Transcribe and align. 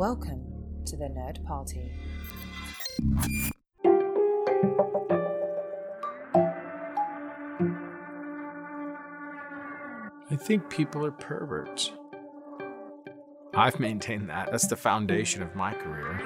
Welcome 0.00 0.46
to 0.86 0.96
the 0.96 1.10
Nerd 1.10 1.44
Party. 1.44 1.92
I 10.30 10.36
think 10.36 10.70
people 10.70 11.04
are 11.04 11.10
perverts. 11.10 11.92
I've 13.54 13.78
maintained 13.78 14.30
that. 14.30 14.50
That's 14.50 14.68
the 14.68 14.76
foundation 14.76 15.42
of 15.42 15.54
my 15.54 15.74
career. 15.74 16.18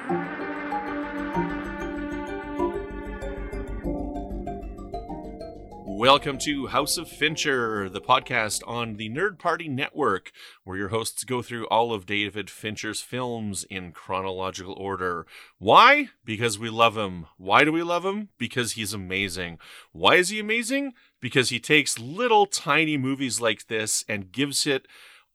Welcome 5.97 6.39
to 6.39 6.67
House 6.67 6.97
of 6.97 7.07
Fincher, 7.07 7.87
the 7.87 8.01
podcast 8.01 8.61
on 8.67 8.97
the 8.97 9.09
Nerd 9.09 9.39
Party 9.39 9.69
Network, 9.69 10.33
where 10.65 10.75
your 10.75 10.89
hosts 10.89 11.23
go 11.23 11.41
through 11.41 11.67
all 11.67 11.93
of 11.93 12.05
David 12.05 12.49
Fincher's 12.49 12.99
films 12.99 13.63
in 13.69 13.93
chronological 13.93 14.73
order. 14.73 15.25
Why? 15.57 16.09
Because 16.25 16.59
we 16.59 16.69
love 16.69 16.97
him. 16.97 17.27
Why 17.37 17.63
do 17.63 17.71
we 17.71 17.81
love 17.81 18.03
him? 18.03 18.27
Because 18.37 18.73
he's 18.73 18.93
amazing. 18.93 19.57
Why 19.93 20.15
is 20.15 20.27
he 20.27 20.37
amazing? 20.37 20.95
Because 21.21 21.47
he 21.47 21.61
takes 21.61 21.97
little 21.97 22.45
tiny 22.45 22.97
movies 22.97 23.39
like 23.39 23.67
this 23.67 24.03
and 24.09 24.33
gives 24.33 24.67
it 24.67 24.87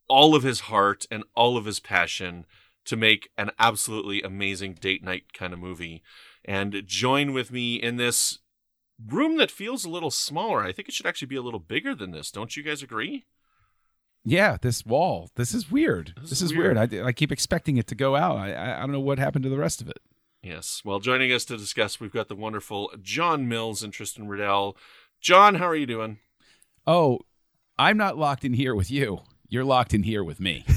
all 0.08 0.34
of 0.34 0.42
his 0.42 0.60
heart 0.60 1.06
and 1.10 1.24
all 1.34 1.56
of 1.56 1.64
his 1.64 1.80
passion 1.80 2.44
to 2.84 2.98
make 2.98 3.30
an 3.38 3.50
absolutely 3.58 4.20
amazing 4.20 4.74
date 4.74 5.02
night 5.02 5.32
kind 5.32 5.54
of 5.54 5.58
movie. 5.58 6.02
And 6.44 6.82
join 6.84 7.32
with 7.32 7.50
me 7.50 7.76
in 7.76 7.96
this 7.96 8.39
room 9.08 9.36
that 9.38 9.50
feels 9.50 9.84
a 9.84 9.90
little 9.90 10.10
smaller. 10.10 10.62
I 10.62 10.72
think 10.72 10.88
it 10.88 10.94
should 10.94 11.06
actually 11.06 11.28
be 11.28 11.36
a 11.36 11.42
little 11.42 11.60
bigger 11.60 11.94
than 11.94 12.10
this. 12.10 12.30
Don't 12.30 12.56
you 12.56 12.62
guys 12.62 12.82
agree? 12.82 13.24
Yeah, 14.24 14.58
this 14.60 14.84
wall. 14.84 15.30
This 15.36 15.54
is 15.54 15.70
weird. 15.70 16.12
This 16.20 16.30
This, 16.30 16.42
is 16.42 16.50
is 16.50 16.56
weird. 16.56 16.76
I, 16.76 17.06
I 17.06 17.12
keep 17.12 17.32
expecting 17.32 17.76
it 17.78 17.86
to 17.86 17.94
go 17.94 18.16
out. 18.16 18.36
I, 18.36 18.52
I 18.52 18.76
I 18.76 18.80
don't 18.80 18.92
know 18.92 19.00
what 19.00 19.18
happened 19.18 19.44
to 19.44 19.48
the 19.48 19.56
rest 19.58 19.80
of 19.80 19.88
it. 19.88 19.98
Yes. 20.42 20.82
Well, 20.84 21.00
joining 21.00 21.32
us 21.32 21.44
to 21.46 21.56
discuss, 21.56 22.00
we've 22.00 22.12
got 22.12 22.28
the 22.28 22.34
wonderful 22.36 22.90
John 23.02 23.48
Mills 23.48 23.82
and 23.82 23.92
Tristan 23.92 24.28
Riddell. 24.28 24.76
John, 25.20 25.56
how 25.56 25.66
are 25.66 25.76
you 25.76 25.86
doing? 25.86 26.18
Oh, 26.86 27.20
I'm 27.78 27.96
not 27.96 28.16
locked 28.18 28.44
in 28.44 28.54
here 28.54 28.74
with 28.74 28.90
you. 28.90 29.20
You're 29.48 29.64
locked 29.64 29.92
in 29.94 30.02
here 30.02 30.22
with 30.24 30.40
me. 30.40 30.64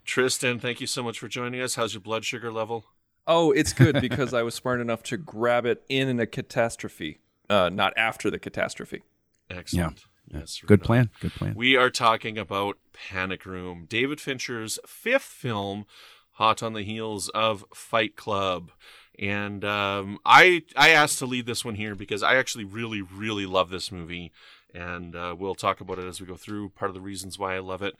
Tristan, 0.04 0.58
thank 0.58 0.80
you 0.80 0.86
so 0.86 1.02
much 1.02 1.18
for 1.18 1.28
joining 1.28 1.60
us. 1.60 1.74
How's 1.76 1.94
your 1.94 2.00
blood 2.00 2.24
sugar 2.24 2.52
level? 2.52 2.84
Oh, 3.26 3.52
it's 3.52 3.72
good 3.72 4.00
because 4.00 4.34
I 4.34 4.42
was 4.42 4.54
smart 4.54 4.80
enough 4.80 5.02
to 5.04 5.16
grab 5.16 5.64
it 5.64 5.82
in 5.88 6.20
a 6.20 6.26
catastrophe, 6.26 7.20
uh, 7.48 7.70
not 7.72 7.94
after 7.96 8.30
the 8.30 8.38
catastrophe. 8.38 9.02
Excellent. 9.50 10.04
Yes. 10.28 10.60
Good 10.60 10.70
right 10.70 10.80
on. 10.80 10.86
plan. 10.86 11.10
Good 11.20 11.32
plan. 11.32 11.54
We 11.54 11.76
are 11.76 11.90
talking 11.90 12.38
about 12.38 12.78
Panic 12.92 13.46
Room, 13.46 13.86
David 13.88 14.20
Fincher's 14.20 14.78
fifth 14.86 15.22
film, 15.22 15.86
hot 16.32 16.62
on 16.62 16.72
the 16.72 16.82
heels 16.82 17.28
of 17.30 17.64
Fight 17.74 18.16
Club. 18.16 18.70
And 19.18 19.64
um, 19.64 20.18
I 20.24 20.62
I 20.76 20.90
asked 20.90 21.18
to 21.20 21.26
lead 21.26 21.46
this 21.46 21.64
one 21.64 21.76
here 21.76 21.94
because 21.94 22.22
I 22.22 22.34
actually 22.36 22.64
really 22.64 23.00
really 23.00 23.46
love 23.46 23.70
this 23.70 23.92
movie, 23.92 24.32
and 24.74 25.14
uh, 25.14 25.36
we'll 25.38 25.54
talk 25.54 25.80
about 25.80 26.00
it 26.00 26.06
as 26.06 26.20
we 26.20 26.26
go 26.26 26.34
through. 26.34 26.70
Part 26.70 26.90
of 26.90 26.94
the 26.94 27.00
reasons 27.00 27.38
why 27.38 27.54
I 27.54 27.60
love 27.60 27.80
it. 27.80 27.94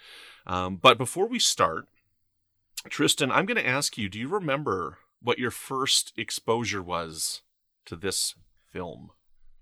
Um, 0.45 0.75
but 0.77 0.99
before 0.99 1.29
we 1.29 1.39
start, 1.39 1.87
Tristan, 2.89 3.31
I'm 3.31 3.47
going 3.47 3.63
to 3.63 3.67
ask 3.67 3.97
you: 3.97 4.09
Do 4.09 4.19
you 4.19 4.27
remember 4.27 4.99
what 5.25 5.39
your 5.39 5.51
first 5.51 6.13
exposure 6.17 6.83
was 6.83 7.43
to 7.87 7.97
this 7.97 8.35
film? 8.71 9.11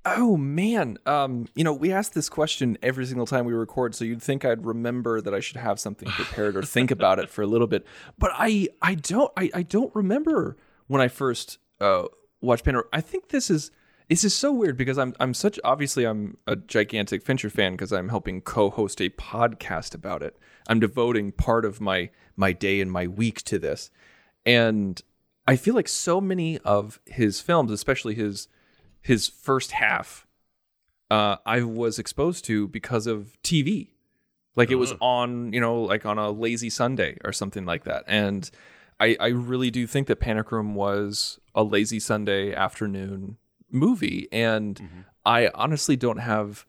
Oh 0.05 0.37
man, 0.37 0.99
um, 1.07 1.47
you 1.55 1.63
know, 1.63 1.73
we 1.73 1.93
ask 1.93 2.13
this 2.13 2.29
question 2.29 2.77
every 2.83 3.07
single 3.07 3.27
time 3.27 3.45
we 3.45 3.53
record, 3.53 3.95
so 3.95 4.05
you'd 4.05 4.21
think 4.21 4.45
I'd 4.45 4.67
remember 4.67 5.21
that 5.21 5.33
I 5.33 5.39
should 5.39 5.59
have 5.59 5.79
something 5.79 6.09
prepared 6.09 6.57
or 6.57 6.63
think 6.65 6.91
about 6.91 7.21
it 7.21 7.31
for 7.31 7.43
a 7.43 7.47
little 7.47 7.69
bit. 7.69 7.87
But 8.19 8.33
I, 8.35 8.69
I 8.83 8.97
don't, 8.97 9.31
I, 9.37 9.51
I 9.55 9.63
don't 9.63 9.95
remember 9.95 10.57
when 10.89 11.01
I 11.01 11.07
first 11.07 11.59
uh, 11.81 12.07
watched 12.41 12.65
Panic 12.65 12.83
Room. 12.83 12.89
I 12.93 13.01
think 13.01 13.29
this 13.29 13.49
is 13.49 13.71
this 14.09 14.25
is 14.25 14.35
so 14.35 14.53
weird 14.53 14.77
because 14.77 14.99
I'm, 14.99 15.15
I'm 15.21 15.33
such 15.33 15.59
obviously 15.65 16.05
I'm 16.05 16.37
a 16.47 16.57
gigantic 16.57 17.23
Fincher 17.23 17.49
fan 17.49 17.73
because 17.73 17.93
I'm 17.93 18.09
helping 18.09 18.41
co-host 18.41 19.01
a 19.01 19.09
podcast 19.09 19.95
about 19.95 20.23
it. 20.23 20.37
I'm 20.69 20.81
devoting 20.81 21.31
part 21.31 21.65
of 21.65 21.81
my 21.81 22.11
my 22.37 22.53
day 22.53 22.81
and 22.81 22.91
my 22.91 23.07
week 23.07 23.43
to 23.43 23.59
this, 23.59 23.91
and 24.45 25.01
I 25.47 25.57
feel 25.57 25.75
like 25.75 25.89
so 25.89 26.21
many 26.21 26.59
of 26.59 27.01
his 27.07 27.41
films, 27.41 27.71
especially 27.71 28.15
his 28.15 28.49
his 29.01 29.27
first 29.29 29.73
half, 29.73 30.27
uh, 31.11 31.37
I 31.45 31.63
was 31.63 31.99
exposed 31.99 32.45
to 32.47 32.69
because 32.69 33.07
of 33.09 33.37
TV. 33.43 33.89
Like 34.55 34.71
it 34.71 34.77
was 34.77 34.93
Uh-huh. 34.93 35.05
on, 35.05 35.53
you 35.53 35.61
know, 35.61 35.83
like 35.83 36.07
on 36.07 36.19
a 36.19 36.31
lazy 36.31 36.71
Sunday 36.71 37.17
or 37.25 37.33
something 37.33 37.65
like 37.65 37.85
that. 37.85 38.05
And 38.07 38.49
I, 39.01 39.17
I 39.19 39.29
really 39.29 39.71
do 39.71 39.87
think 39.87 40.07
that 40.07 40.21
Panic 40.21 40.53
Room 40.53 40.75
was 40.77 41.41
a 41.55 41.65
lazy 41.65 41.99
Sunday 41.99 42.55
afternoon 42.55 43.39
movie. 43.71 44.29
And 44.31 45.05
I 45.25 45.51
honestly 45.55 45.97
don't 45.97 46.19
have. 46.19 46.67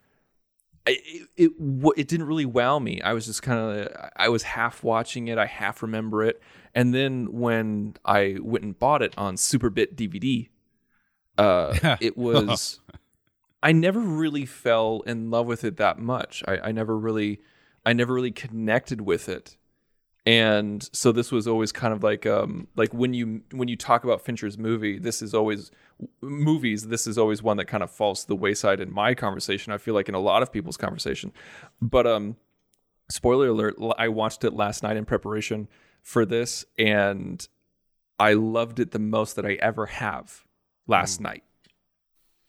It 0.85 1.27
it, 1.37 1.51
it 1.97 2.07
didn't 2.07 2.27
really 2.27 2.45
wow 2.45 2.79
me. 2.79 3.01
I 3.01 3.13
was 3.13 3.25
just 3.25 3.41
kind 3.41 3.59
of 3.59 4.09
I 4.15 4.29
was 4.29 4.43
half 4.43 4.83
watching 4.83 5.27
it. 5.27 5.37
I 5.37 5.45
half 5.45 5.81
remember 5.81 6.23
it, 6.23 6.41
and 6.75 6.93
then 6.93 7.31
when 7.31 7.95
I 8.03 8.37
went 8.41 8.65
and 8.65 8.77
bought 8.77 9.01
it 9.01 9.13
on 9.17 9.35
Superbit 9.35 9.95
DVD, 9.95 10.49
uh, 11.37 11.97
it 12.01 12.17
was 12.17 12.79
I 13.61 13.71
never 13.71 14.01
really 14.01 14.45
fell 14.45 15.01
in 15.07 15.31
love 15.31 15.47
with 15.47 15.63
it 15.63 15.77
that 15.77 15.97
much. 15.97 16.43
I, 16.47 16.57
I 16.57 16.71
never 16.73 16.97
really 16.97 17.39
I 17.85 17.93
never 17.93 18.13
really 18.13 18.31
connected 18.31 19.01
with 19.01 19.29
it. 19.29 19.57
And 20.25 20.87
so 20.93 21.11
this 21.11 21.31
was 21.33 21.47
always 21.47 21.73
kind 21.73 21.93
of 21.93 22.01
like 22.01 22.25
um 22.25 22.67
like 22.75 22.93
when 22.93 23.13
you 23.13 23.41
when 23.51 23.67
you 23.67 23.75
talk 23.75 24.03
about 24.03 24.21
Fincher's 24.21 24.57
movie, 24.57 24.97
this 24.97 25.21
is 25.21 25.33
always 25.33 25.69
movies, 26.21 26.87
this 26.87 27.07
is 27.07 27.17
always 27.17 27.43
one 27.43 27.57
that 27.57 27.65
kind 27.65 27.83
of 27.83 27.91
falls 27.91 28.21
to 28.21 28.27
the 28.27 28.35
wayside 28.35 28.79
in 28.79 28.93
my 28.93 29.13
conversation. 29.13 29.73
I 29.73 29.77
feel 29.77 29.93
like 29.93 30.07
in 30.07 30.15
a 30.15 30.19
lot 30.19 30.41
of 30.41 30.51
people's 30.51 30.77
conversation. 30.77 31.33
But 31.81 32.07
um 32.07 32.37
spoiler 33.09 33.47
alert, 33.49 33.75
I 33.97 34.07
watched 34.07 34.45
it 34.45 34.53
last 34.53 34.81
night 34.81 34.95
in 34.95 35.03
preparation 35.05 35.67
for 36.01 36.25
this 36.25 36.65
and 36.77 37.45
I 38.17 38.33
loved 38.33 38.79
it 38.79 38.91
the 38.91 38.99
most 38.99 39.35
that 39.35 39.45
I 39.45 39.53
ever 39.55 39.87
have 39.87 40.45
last 40.87 41.19
night. 41.19 41.43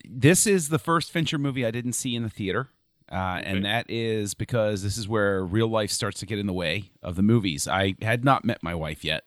This 0.08 0.46
is 0.46 0.68
the 0.68 0.78
first 0.78 1.10
Fincher 1.10 1.38
movie 1.38 1.66
I 1.66 1.70
didn't 1.72 1.94
see 1.94 2.14
in 2.14 2.22
the 2.22 2.28
theater. 2.28 2.68
Uh, 3.10 3.38
Okay. 3.40 3.50
And 3.50 3.64
that 3.64 3.86
is 3.88 4.34
because 4.34 4.82
this 4.82 4.96
is 4.96 5.08
where 5.08 5.44
real 5.44 5.68
life 5.68 5.90
starts 5.90 6.20
to 6.20 6.26
get 6.26 6.38
in 6.38 6.46
the 6.46 6.52
way 6.52 6.90
of 7.02 7.16
the 7.16 7.22
movies. 7.22 7.68
I 7.68 7.94
had 8.02 8.24
not 8.24 8.44
met 8.44 8.62
my 8.62 8.74
wife 8.74 9.04
yet. 9.04 9.24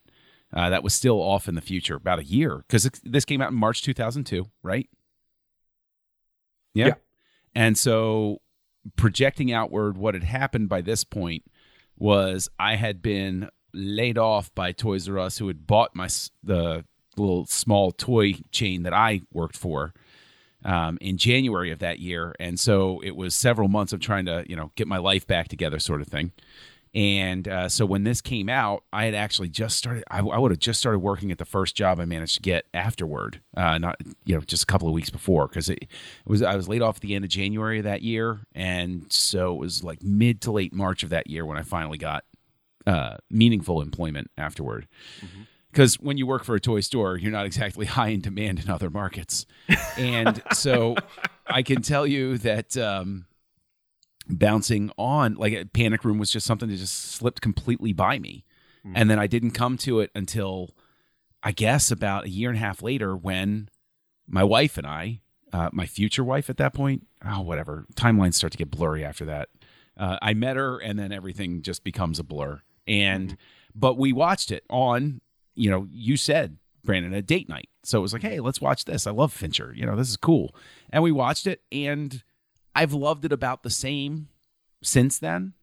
Uh, 0.53 0.69
that 0.69 0.81
was 0.81 0.93
still 0.93 1.21
off 1.21 1.49
in 1.49 1.55
the 1.55 1.61
future, 1.61 1.95
about 1.95 2.19
a 2.19 2.23
year, 2.23 2.63
because 2.67 2.89
this 3.03 3.25
came 3.25 3.41
out 3.41 3.51
in 3.51 3.57
March 3.57 3.81
2002, 3.83 4.47
right? 4.63 4.89
Yeah. 6.73 6.93
And 7.53 7.77
so 7.77 8.39
projecting 8.95 9.51
outward, 9.51 9.97
what 9.97 10.13
had 10.13 10.23
happened 10.23 10.69
by 10.69 10.81
this 10.81 11.03
point 11.03 11.43
was 11.97 12.49
I 12.57 12.75
had 12.75 13.01
been 13.01 13.49
laid 13.73 14.17
off 14.17 14.53
by 14.55 14.71
Toys 14.71 15.09
R 15.09 15.19
Us, 15.19 15.37
who 15.39 15.47
had 15.47 15.67
bought 15.67 15.95
my 15.95 16.07
the 16.43 16.85
little 17.17 17.45
small 17.47 17.91
toy 17.91 18.35
chain 18.51 18.83
that 18.83 18.93
I 18.93 19.21
worked 19.33 19.57
for, 19.57 19.93
um, 20.65 20.97
in 21.01 21.17
January 21.17 21.71
of 21.71 21.79
that 21.79 21.99
year, 21.99 22.35
and 22.39 22.59
so 22.59 23.01
it 23.03 23.15
was 23.15 23.35
several 23.35 23.67
months 23.67 23.93
of 23.93 23.99
trying 23.99 24.25
to 24.25 24.45
you 24.47 24.55
know 24.55 24.71
get 24.75 24.87
my 24.87 24.97
life 24.97 25.27
back 25.27 25.47
together, 25.47 25.79
sort 25.79 26.01
of 26.01 26.07
thing. 26.07 26.31
And 26.93 27.47
uh, 27.47 27.69
so 27.69 27.85
when 27.85 28.05
this 28.05 28.21
came 28.21 28.49
out, 28.49 28.83
I 28.91 29.05
had 29.05 29.13
actually 29.13 29.49
just 29.49 29.77
started. 29.77 30.03
I, 30.09 30.19
I 30.19 30.39
would 30.39 30.51
have 30.51 30.59
just 30.59 30.79
started 30.79 30.99
working 30.99 31.31
at 31.31 31.37
the 31.37 31.45
first 31.45 31.75
job 31.75 31.99
I 31.99 32.05
managed 32.05 32.35
to 32.35 32.41
get 32.41 32.65
afterward, 32.73 33.41
uh, 33.55 33.77
not 33.77 33.97
you 34.25 34.35
know 34.35 34.41
just 34.41 34.63
a 34.63 34.65
couple 34.65 34.87
of 34.87 34.93
weeks 34.93 35.09
before, 35.09 35.47
because 35.47 35.69
it, 35.69 35.83
it 35.83 35.89
was 36.25 36.41
I 36.41 36.55
was 36.55 36.67
laid 36.67 36.81
off 36.81 36.97
at 36.97 37.01
the 37.01 37.13
end 37.13 37.23
of 37.23 37.29
January 37.29 37.77
of 37.77 37.83
that 37.83 38.01
year, 38.01 38.39
and 38.55 39.05
so 39.11 39.53
it 39.53 39.59
was 39.59 39.83
like 39.83 40.01
mid 40.01 40.41
to 40.41 40.51
late 40.51 40.73
March 40.73 41.03
of 41.03 41.09
that 41.09 41.27
year 41.27 41.45
when 41.45 41.57
I 41.57 41.61
finally 41.61 41.97
got 41.97 42.23
uh, 42.87 43.17
meaningful 43.29 43.81
employment 43.81 44.31
afterward. 44.37 44.87
Because 45.77 45.99
when 45.99 46.17
you 46.17 46.25
work 46.25 46.43
for 46.43 46.55
a 46.55 46.59
toy 46.59 46.79
store, 46.79 47.17
you're 47.17 47.31
not 47.31 47.45
exactly 47.45 47.85
high 47.97 48.07
in 48.07 48.19
demand 48.19 48.59
in 48.59 48.67
other 48.67 48.89
markets, 48.89 49.45
and 49.95 50.41
so 50.51 50.95
I 51.45 51.61
can 51.61 51.83
tell 51.83 52.07
you 52.07 52.39
that. 52.39 52.75
Um, 52.75 53.27
bouncing 54.29 54.91
on 54.97 55.35
like 55.35 55.53
a 55.53 55.63
panic 55.63 56.03
room 56.03 56.17
was 56.17 56.29
just 56.29 56.45
something 56.45 56.67
that 56.67 56.75
just 56.75 57.11
slipped 57.11 57.39
completely 57.39 57.93
by 57.93 58.19
me. 58.19 58.43
And 58.93 59.09
then 59.09 59.19
i 59.19 59.25
didn't 59.25 59.51
come 59.51 59.77
to 59.77 60.01
it 60.01 60.11
until 60.13 60.75
i 61.43 61.53
guess 61.53 61.91
about 61.91 62.25
a 62.25 62.29
year 62.29 62.49
and 62.49 62.57
a 62.57 62.59
half 62.59 62.81
later 62.81 63.15
when 63.15 63.69
my 64.27 64.43
wife 64.43 64.77
and 64.77 64.85
i 64.85 65.21
uh, 65.53 65.69
my 65.71 65.85
future 65.85 66.25
wife 66.25 66.49
at 66.49 66.57
that 66.57 66.73
point 66.73 67.07
oh 67.25 67.39
whatever 67.39 67.85
timelines 67.95 68.33
start 68.33 68.51
to 68.51 68.57
get 68.57 68.69
blurry 68.69 69.05
after 69.05 69.23
that. 69.23 69.47
Uh, 69.95 70.17
i 70.21 70.33
met 70.33 70.57
her 70.57 70.77
and 70.77 70.99
then 70.99 71.13
everything 71.13 71.61
just 71.61 71.85
becomes 71.85 72.19
a 72.19 72.23
blur. 72.23 72.61
And 72.85 73.37
but 73.73 73.97
we 73.97 74.11
watched 74.11 74.51
it 74.51 74.65
on 74.69 75.21
you 75.57 75.69
know 75.69 75.87
you 75.91 76.15
said 76.15 76.57
brandon 76.83 77.13
a 77.13 77.21
date 77.21 77.49
night 77.49 77.67
so 77.83 77.97
it 77.97 78.01
was 78.01 78.13
like 78.13 78.21
hey 78.21 78.39
let's 78.39 78.61
watch 78.61 78.85
this 78.85 79.05
i 79.05 79.11
love 79.11 79.33
fincher 79.33 79.73
you 79.75 79.85
know 79.85 79.95
this 79.95 80.09
is 80.09 80.15
cool 80.15 80.55
and 80.89 81.03
we 81.03 81.11
watched 81.11 81.45
it 81.47 81.61
and 81.71 82.23
I've 82.77 82.93
loved 82.93 83.25
it 83.25 83.33
about 83.33 83.63
the 83.63 83.71
same 83.71 84.29
since 84.83 85.17
then. 85.17 85.53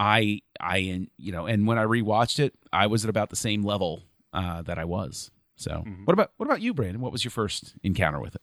I 0.00 0.40
I 0.58 1.06
you 1.18 1.30
know, 1.30 1.44
and 1.44 1.66
when 1.66 1.78
I 1.78 1.84
rewatched 1.84 2.38
it, 2.38 2.54
I 2.72 2.86
was 2.86 3.04
at 3.04 3.10
about 3.10 3.28
the 3.28 3.36
same 3.36 3.62
level 3.62 4.04
uh, 4.32 4.62
that 4.62 4.78
I 4.78 4.86
was. 4.86 5.30
So, 5.56 5.84
what 6.04 6.14
about 6.14 6.32
what 6.38 6.46
about 6.46 6.62
you, 6.62 6.72
Brandon? 6.72 7.02
What 7.02 7.12
was 7.12 7.24
your 7.24 7.30
first 7.30 7.74
encounter 7.82 8.20
with 8.20 8.36
it? 8.36 8.40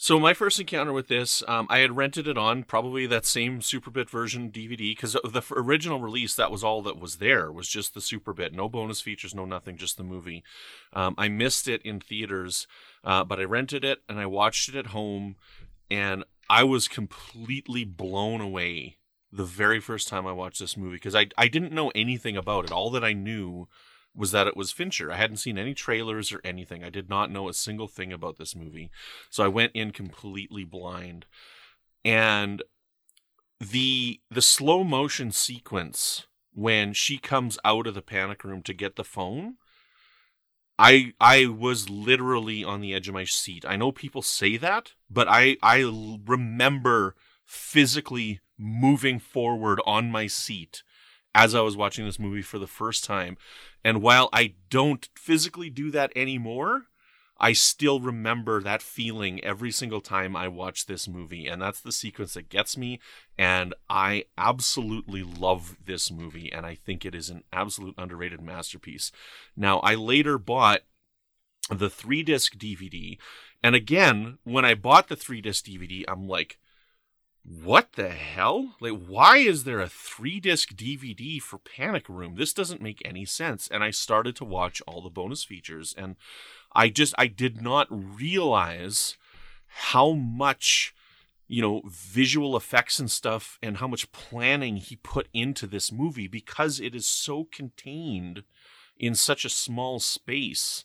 So 0.00 0.20
my 0.20 0.32
first 0.32 0.60
encounter 0.60 0.92
with 0.92 1.08
this, 1.08 1.42
um, 1.48 1.66
I 1.68 1.78
had 1.78 1.96
rented 1.96 2.28
it 2.28 2.38
on 2.38 2.62
probably 2.62 3.04
that 3.08 3.26
same 3.26 3.58
Superbit 3.58 4.08
version 4.08 4.48
DVD 4.48 4.92
because 4.92 5.14
the 5.14 5.42
original 5.56 5.98
release 5.98 6.36
that 6.36 6.52
was 6.52 6.62
all 6.62 6.82
that 6.82 7.00
was 7.00 7.16
there 7.16 7.50
was 7.50 7.66
just 7.66 7.94
the 7.94 8.00
Superbit, 8.00 8.52
no 8.52 8.68
bonus 8.68 9.00
features, 9.00 9.34
no 9.34 9.44
nothing, 9.44 9.76
just 9.76 9.96
the 9.96 10.04
movie. 10.04 10.44
Um, 10.92 11.16
I 11.18 11.26
missed 11.28 11.66
it 11.66 11.82
in 11.82 11.98
theaters, 11.98 12.68
uh, 13.02 13.24
but 13.24 13.40
I 13.40 13.42
rented 13.42 13.84
it 13.84 13.98
and 14.08 14.20
I 14.20 14.26
watched 14.26 14.68
it 14.68 14.76
at 14.76 14.86
home, 14.86 15.34
and 15.90 16.22
I 16.48 16.62
was 16.62 16.86
completely 16.86 17.84
blown 17.84 18.40
away 18.40 18.98
the 19.32 19.44
very 19.44 19.80
first 19.80 20.06
time 20.06 20.28
I 20.28 20.32
watched 20.32 20.60
this 20.60 20.76
movie 20.76 20.94
because 20.94 21.16
I 21.16 21.26
I 21.36 21.48
didn't 21.48 21.72
know 21.72 21.90
anything 21.96 22.36
about 22.36 22.66
it. 22.66 22.70
All 22.70 22.90
that 22.90 23.02
I 23.02 23.14
knew 23.14 23.66
was 24.18 24.32
that 24.32 24.46
it 24.46 24.56
was 24.56 24.72
Fincher. 24.72 25.12
I 25.12 25.16
hadn't 25.16 25.36
seen 25.38 25.56
any 25.56 25.74
trailers 25.74 26.32
or 26.32 26.40
anything. 26.44 26.82
I 26.82 26.90
did 26.90 27.08
not 27.08 27.30
know 27.30 27.48
a 27.48 27.54
single 27.54 27.88
thing 27.88 28.12
about 28.12 28.36
this 28.36 28.54
movie. 28.54 28.90
So 29.30 29.44
I 29.44 29.48
went 29.48 29.72
in 29.74 29.92
completely 29.92 30.64
blind. 30.64 31.26
And 32.04 32.62
the 33.60 34.20
the 34.30 34.42
slow 34.42 34.84
motion 34.84 35.32
sequence 35.32 36.26
when 36.52 36.92
she 36.92 37.18
comes 37.18 37.58
out 37.64 37.86
of 37.86 37.94
the 37.94 38.02
panic 38.02 38.44
room 38.44 38.62
to 38.62 38.72
get 38.72 38.96
the 38.96 39.04
phone 39.04 39.56
I 40.78 41.12
I 41.20 41.46
was 41.46 41.90
literally 41.90 42.62
on 42.62 42.80
the 42.80 42.94
edge 42.94 43.08
of 43.08 43.14
my 43.14 43.24
seat. 43.24 43.64
I 43.66 43.76
know 43.76 43.90
people 43.90 44.22
say 44.22 44.56
that, 44.58 44.92
but 45.10 45.26
I 45.28 45.56
I 45.62 45.80
remember 45.80 47.16
physically 47.44 48.40
moving 48.56 49.18
forward 49.18 49.80
on 49.86 50.10
my 50.10 50.26
seat 50.26 50.82
as 51.38 51.54
I 51.54 51.60
was 51.60 51.76
watching 51.76 52.04
this 52.04 52.18
movie 52.18 52.42
for 52.42 52.58
the 52.58 52.66
first 52.66 53.04
time. 53.04 53.36
And 53.84 54.02
while 54.02 54.28
I 54.32 54.54
don't 54.70 55.08
physically 55.16 55.70
do 55.70 55.92
that 55.92 56.12
anymore, 56.16 56.86
I 57.38 57.52
still 57.52 58.00
remember 58.00 58.60
that 58.60 58.82
feeling 58.82 59.42
every 59.44 59.70
single 59.70 60.00
time 60.00 60.34
I 60.34 60.48
watch 60.48 60.86
this 60.86 61.06
movie. 61.06 61.46
And 61.46 61.62
that's 61.62 61.80
the 61.80 61.92
sequence 61.92 62.34
that 62.34 62.48
gets 62.48 62.76
me. 62.76 62.98
And 63.38 63.72
I 63.88 64.24
absolutely 64.36 65.22
love 65.22 65.76
this 65.84 66.10
movie. 66.10 66.52
And 66.52 66.66
I 66.66 66.74
think 66.74 67.04
it 67.04 67.14
is 67.14 67.30
an 67.30 67.44
absolute 67.52 67.94
underrated 67.96 68.40
masterpiece. 68.40 69.12
Now, 69.56 69.78
I 69.78 69.94
later 69.94 70.38
bought 70.38 70.80
the 71.70 71.88
three 71.88 72.24
disc 72.24 72.56
DVD. 72.56 73.16
And 73.62 73.76
again, 73.76 74.38
when 74.42 74.64
I 74.64 74.74
bought 74.74 75.06
the 75.06 75.16
three 75.16 75.40
disc 75.40 75.66
DVD, 75.66 76.04
I'm 76.08 76.26
like, 76.26 76.58
what 77.48 77.92
the 77.92 78.10
hell? 78.10 78.74
Like, 78.78 79.06
why 79.06 79.38
is 79.38 79.64
there 79.64 79.80
a 79.80 79.88
three 79.88 80.38
disc 80.38 80.74
DVD 80.74 81.40
for 81.40 81.58
Panic 81.58 82.08
Room? 82.08 82.34
This 82.36 82.52
doesn't 82.52 82.82
make 82.82 83.00
any 83.04 83.24
sense. 83.24 83.68
And 83.68 83.82
I 83.82 83.90
started 83.90 84.36
to 84.36 84.44
watch 84.44 84.82
all 84.86 85.00
the 85.00 85.08
bonus 85.08 85.44
features, 85.44 85.94
and 85.96 86.16
I 86.74 86.90
just, 86.90 87.14
I 87.16 87.26
did 87.26 87.62
not 87.62 87.86
realize 87.90 89.16
how 89.66 90.12
much, 90.12 90.94
you 91.46 91.62
know, 91.62 91.82
visual 91.86 92.56
effects 92.56 92.98
and 92.98 93.10
stuff 93.10 93.58
and 93.62 93.78
how 93.78 93.88
much 93.88 94.12
planning 94.12 94.76
he 94.76 94.96
put 94.96 95.28
into 95.32 95.66
this 95.66 95.90
movie 95.90 96.28
because 96.28 96.80
it 96.80 96.94
is 96.94 97.06
so 97.06 97.44
contained 97.44 98.42
in 98.98 99.14
such 99.14 99.44
a 99.44 99.50
small 99.50 100.00
space. 100.00 100.84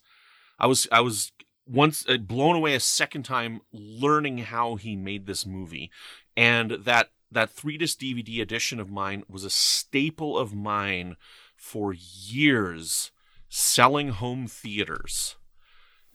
I 0.58 0.66
was, 0.66 0.88
I 0.90 1.00
was 1.00 1.32
once 1.66 2.06
uh, 2.08 2.16
blown 2.16 2.56
away 2.56 2.74
a 2.74 2.80
second 2.80 3.24
time 3.24 3.60
learning 3.72 4.38
how 4.38 4.76
he 4.76 4.96
made 4.96 5.26
this 5.26 5.46
movie 5.46 5.90
and 6.36 6.72
that 6.72 7.10
that 7.30 7.50
three 7.50 7.76
disc 7.76 7.98
DVD 7.98 8.40
edition 8.40 8.78
of 8.78 8.90
mine 8.90 9.24
was 9.28 9.44
a 9.44 9.50
staple 9.50 10.38
of 10.38 10.54
mine 10.54 11.16
for 11.56 11.92
years 11.92 13.10
selling 13.48 14.08
home 14.10 14.46
theaters. 14.46 15.36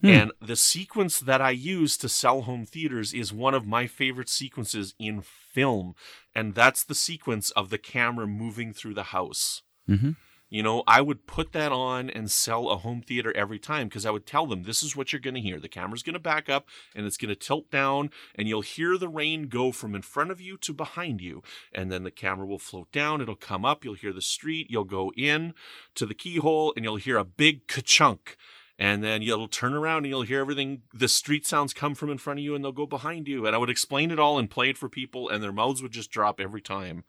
And 0.02 0.32
the 0.40 0.56
sequence 0.56 1.20
that 1.20 1.42
I 1.42 1.50
use 1.50 1.98
to 1.98 2.08
sell 2.08 2.44
home 2.44 2.66
theaters 2.66 3.14
is 3.14 3.34
one 3.34 3.54
of 3.54 3.68
my 3.68 3.86
favorite 3.86 4.30
sequences 4.30 4.96
in 4.98 5.22
film. 5.22 5.94
And 6.34 6.56
that's 6.56 6.86
the 6.86 6.96
sequence 6.96 7.50
of 7.52 7.70
the 7.70 7.78
camera 7.78 8.26
moving 8.26 8.72
through 8.72 8.94
the 8.94 9.04
house. 9.04 9.62
Mhm. 9.90 10.16
You 10.50 10.64
know, 10.64 10.84
I 10.88 11.02
would 11.02 11.28
put 11.28 11.52
that 11.52 11.72
on 11.72 12.10
and 12.10 12.32
sell 12.32 12.70
a 12.70 12.78
home 12.78 13.02
theater 13.02 13.32
every 13.36 13.60
time 13.60 13.88
because 13.88 14.06
I 14.06 14.10
would 14.10 14.26
tell 14.26 14.48
them 14.48 14.64
this 14.64 14.82
is 14.82 14.96
what 14.96 15.14
you're 15.14 15.20
going 15.20 15.36
to 15.36 15.42
hear. 15.42 15.60
The 15.60 15.70
camera's 15.70 16.02
going 16.02 16.14
to 16.14 16.20
back 16.20 16.50
up 16.50 16.68
and 16.96 17.06
it's 17.06 17.18
going 17.18 17.30
to 17.30 17.36
tilt 17.36 17.70
down, 17.70 18.10
and 18.34 18.48
you'll 18.48 18.62
hear 18.62 18.98
the 18.98 19.08
rain 19.08 19.48
go 19.48 19.72
from 19.72 19.94
in 19.94 20.02
front 20.02 20.32
of 20.32 20.42
you 20.42 20.58
to 20.58 20.74
behind 20.74 21.22
you. 21.22 21.44
And 21.72 21.92
then 21.92 22.04
the 22.04 22.12
camera 22.12 22.48
will 22.48 22.60
float 22.60 22.92
down, 22.92 23.22
it'll 23.22 23.36
come 23.36 23.64
up, 23.64 23.86
you'll 23.86 23.94
hear 23.94 24.14
the 24.14 24.22
street, 24.22 24.68
you'll 24.70 24.86
go 24.86 25.12
in 25.16 25.54
to 25.96 26.06
the 26.06 26.16
keyhole, 26.16 26.74
and 26.76 26.84
you'll 26.84 26.96
hear 26.96 27.18
a 27.18 27.26
big 27.26 27.68
ka-chunk. 27.68 28.36
And 28.80 29.04
then 29.04 29.22
you'll 29.22 29.50
turn 29.50 29.74
around 29.74 29.98
and 29.98 30.08
you'll 30.08 30.22
hear 30.22 30.40
everything, 30.40 30.84
the 30.94 31.10
street 31.10 31.46
sounds 31.46 31.74
come 31.74 31.96
from 31.96 32.10
in 32.10 32.18
front 32.18 32.40
of 32.40 32.46
you 32.46 32.56
and 32.56 32.64
they'll 32.64 32.72
go 32.72 32.86
behind 32.86 33.28
you. 33.28 33.46
And 33.46 33.54
I 33.54 33.60
would 33.60 33.70
explain 33.70 34.10
it 34.10 34.20
all 34.20 34.40
and 34.40 34.50
play 34.50 34.70
it 34.70 34.78
for 34.78 34.90
people, 34.90 35.30
and 35.30 35.44
their 35.44 35.52
mouths 35.52 35.84
would 35.84 35.92
just 35.92 36.12
drop 36.12 36.40
every 36.40 36.62
time 36.62 37.04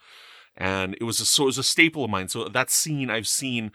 and 0.61 0.95
it 1.00 1.05
was 1.05 1.21
a, 1.21 1.25
so 1.25 1.45
it 1.45 1.47
was 1.47 1.59
a 1.59 1.62
staple 1.64 2.05
of 2.05 2.11
mine. 2.11 2.29
So 2.29 2.45
that 2.49 2.71
scene 2.71 3.11
I've 3.11 3.26
seen 3.26 3.73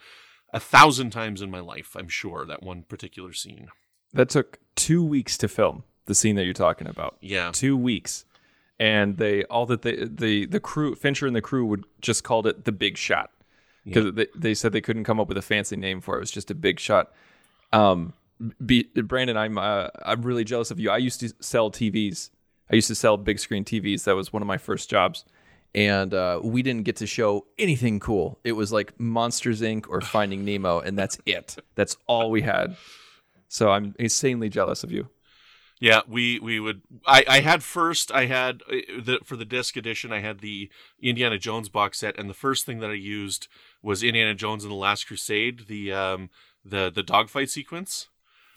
a 0.54 0.60
thousand 0.60 1.10
times 1.10 1.42
in 1.42 1.50
my 1.52 1.60
life. 1.60 1.96
I'm 1.98 2.08
sure 2.08 2.46
that 2.46 2.64
one 2.64 2.84
particular 2.84 3.34
scene. 3.34 3.68
That 4.14 4.30
took 4.30 4.60
two 4.76 5.04
weeks 5.04 5.38
to 5.40 5.48
film 5.48 5.84
the 6.06 6.16
scene 6.16 6.36
that 6.36 6.46
you're 6.46 6.54
talking 6.54 6.88
about. 6.88 7.18
Yeah. 7.20 7.50
two 7.52 7.76
weeks, 7.76 8.24
and 8.80 9.18
they 9.18 9.44
all 9.46 9.66
that 9.66 9.82
they 9.82 10.06
the 10.06 10.46
the 10.46 10.60
crew 10.60 10.96
Fincher 10.96 11.28
and 11.28 11.36
the 11.36 11.42
crew 11.42 11.66
would 11.66 11.84
just 12.02 12.24
called 12.24 12.48
it 12.48 12.66
the 12.66 12.72
Big 12.72 12.98
Shot 12.98 13.32
because 13.84 14.14
they 14.14 14.28
they 14.36 14.54
said 14.54 14.72
they 14.72 14.82
couldn't 14.82 15.04
come 15.04 15.20
up 15.20 15.28
with 15.28 15.38
a 15.38 15.42
fancy 15.42 15.76
name 15.76 16.02
for 16.02 16.16
it. 16.16 16.18
It 16.18 16.22
was 16.22 16.32
just 16.32 16.52
a 16.52 16.56
big 16.56 16.80
shot. 16.80 17.12
Um, 17.74 18.14
be, 18.64 18.84
Brandon, 18.84 19.38
I'm 19.38 19.58
uh, 19.58 19.88
I'm 20.04 20.22
really 20.22 20.44
jealous 20.44 20.72
of 20.72 20.80
you. 20.80 20.90
I 20.90 20.98
used 20.98 21.20
to 21.22 21.34
sell 21.40 21.72
TVs. 21.72 22.30
I 22.72 22.76
used 22.76 22.88
to 22.88 22.96
sell 22.96 23.18
big 23.18 23.40
screen 23.40 23.64
TVs. 23.64 24.04
That 24.06 24.16
was 24.16 24.34
one 24.34 24.42
of 24.42 24.48
my 24.48 24.58
first 24.58 24.90
jobs. 24.90 25.26
And 25.76 26.14
uh, 26.14 26.40
we 26.42 26.64
didn't 26.64 26.84
get 26.84 26.96
to 26.98 27.06
show 27.06 27.46
anything 27.60 28.00
cool. 28.00 28.40
It 28.46 28.54
was 28.54 28.72
like 28.72 28.98
Monsters 28.98 29.62
Inc. 29.62 29.88
or 29.90 30.00
Finding 30.16 30.46
Nemo, 30.46 30.80
and 30.80 30.98
that's 30.98 31.20
it. 31.26 31.58
That's 31.76 31.98
all 32.08 32.32
we 32.32 32.42
had. 32.42 32.78
So 33.50 33.70
I'm 33.70 33.94
insanely 34.00 34.50
jealous 34.50 34.84
of 34.84 34.92
you. 34.92 35.10
Yeah, 35.82 36.02
we 36.08 36.40
we 36.40 36.62
would. 36.62 36.82
I 37.06 37.26
I 37.28 37.40
had 37.42 37.62
first. 37.62 38.10
I 38.12 38.26
had 38.26 38.64
uh, 38.72 38.78
the 39.04 39.20
for 39.26 39.36
the 39.36 39.44
disc 39.44 39.76
edition. 39.76 40.14
I 40.14 40.22
had 40.22 40.40
the 40.40 40.72
Indiana 41.02 41.38
Jones 41.38 41.68
box 41.68 42.00
set, 42.00 42.18
and 42.18 42.30
the 42.30 42.34
first 42.34 42.66
thing 42.66 42.80
that 42.80 42.90
I 42.90 42.94
used 42.94 43.50
was 43.84 44.02
Indiana 44.02 44.34
Jones 44.34 44.64
and 44.64 44.72
the 44.72 44.78
Last 44.78 45.06
Crusade. 45.06 45.68
The 45.68 45.92
um 45.92 46.30
the 46.64 46.90
the 46.90 47.04
dogfight 47.04 47.50
sequence. 47.50 48.08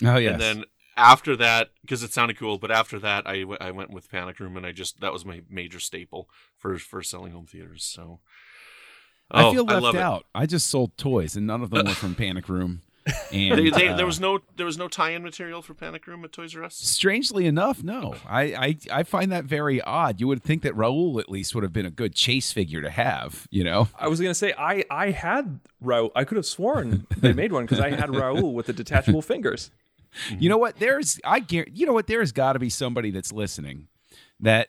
Oh 0.05 0.17
yeah. 0.17 0.31
And 0.31 0.41
then 0.41 0.65
after 0.99 1.37
that, 1.37 1.71
because 1.83 2.03
it 2.03 2.13
sounded 2.13 2.37
cool, 2.39 2.59
but 2.59 2.71
after 2.71 2.99
that, 2.99 3.27
I, 3.27 3.41
w- 3.41 3.59
I 3.61 3.71
went 3.71 3.91
with 3.91 4.11
Panic 4.11 4.39
Room, 4.41 4.57
and 4.57 4.67
I 4.67 4.73
just 4.73 5.01
that 5.01 5.13
was 5.13 5.25
my 5.25 5.43
major 5.49 5.81
staple 5.81 6.29
for 6.57 6.79
for 6.79 7.03
selling 7.03 7.33
home 7.33 7.47
theaters. 7.47 7.85
So 7.85 8.21
I 9.31 9.45
Oh, 9.45 9.53
feel 9.53 9.65
left 9.65 9.83
love 9.83 9.95
it. 9.95 10.01
out. 10.01 10.27
I 10.35 10.47
just 10.47 10.67
sold 10.69 10.97
toys, 10.99 11.37
and 11.37 11.47
none 11.47 11.63
of 11.63 11.71
them 11.71 11.87
were 11.87 11.95
from 11.95 12.15
Panic 12.25 12.49
Room. 12.49 12.83
And 13.33 13.59
They- 13.59 13.71
they- 13.71 13.89
uh, 13.89 13.97
there 13.97 14.05
was 14.05 14.21
no 14.21 14.41
there 14.57 14.67
was 14.67 14.77
no 14.77 14.87
tie-in 14.87 15.23
material 15.23 15.63
for 15.63 15.73
Panic 15.73 16.07
Room 16.07 16.25
at 16.27 16.33
Toys 16.33 16.55
R 16.55 16.65
Us. 16.65 16.75
Strangely 16.75 17.47
enough, 17.47 17.83
no. 17.83 18.17
I, 18.29 18.43
I 18.43 18.77
I 19.01 19.03
find 19.03 19.33
that 19.33 19.45
very 19.45 19.81
odd. 19.81 20.21
You 20.21 20.29
would 20.29 20.43
think 20.43 20.61
that 20.63 20.75
Raul 20.75 21.19
at 21.19 21.31
least 21.31 21.55
would 21.55 21.65
have 21.65 21.73
been 21.73 21.87
a 21.87 21.91
good 21.91 22.15
chase 22.15 22.53
figure 22.53 22.83
to 22.83 22.91
have, 22.91 23.47
you 23.51 23.65
know? 23.65 23.89
I 23.99 24.09
was 24.09 24.21
gonna 24.21 24.35
say 24.35 24.53
I 24.59 24.85
I 24.91 25.11
had 25.13 25.61
Raul. 25.83 26.11
I 26.15 26.25
could 26.25 26.37
have 26.37 26.45
sworn 26.45 27.07
they 27.17 27.33
made 27.33 27.51
one 27.53 27.65
because 27.65 27.81
I 27.81 27.91
had 27.91 28.11
Raul 28.11 28.53
with 28.53 28.67
the 28.67 28.75
detachable 28.75 29.23
fingers. 29.23 29.71
You 30.31 30.49
know 30.49 30.59
what? 30.59 30.79
There's 30.79 31.21
I 31.25 31.41
guarantee, 31.41 31.81
you 31.81 31.87
know 31.87 31.93
what? 31.93 32.07
There's 32.07 32.33
got 32.33 32.55
to 32.55 32.59
be 32.59 32.71
somebody 32.71 33.11
that's 33.11 33.33
listening 33.33 33.89
that 34.41 34.69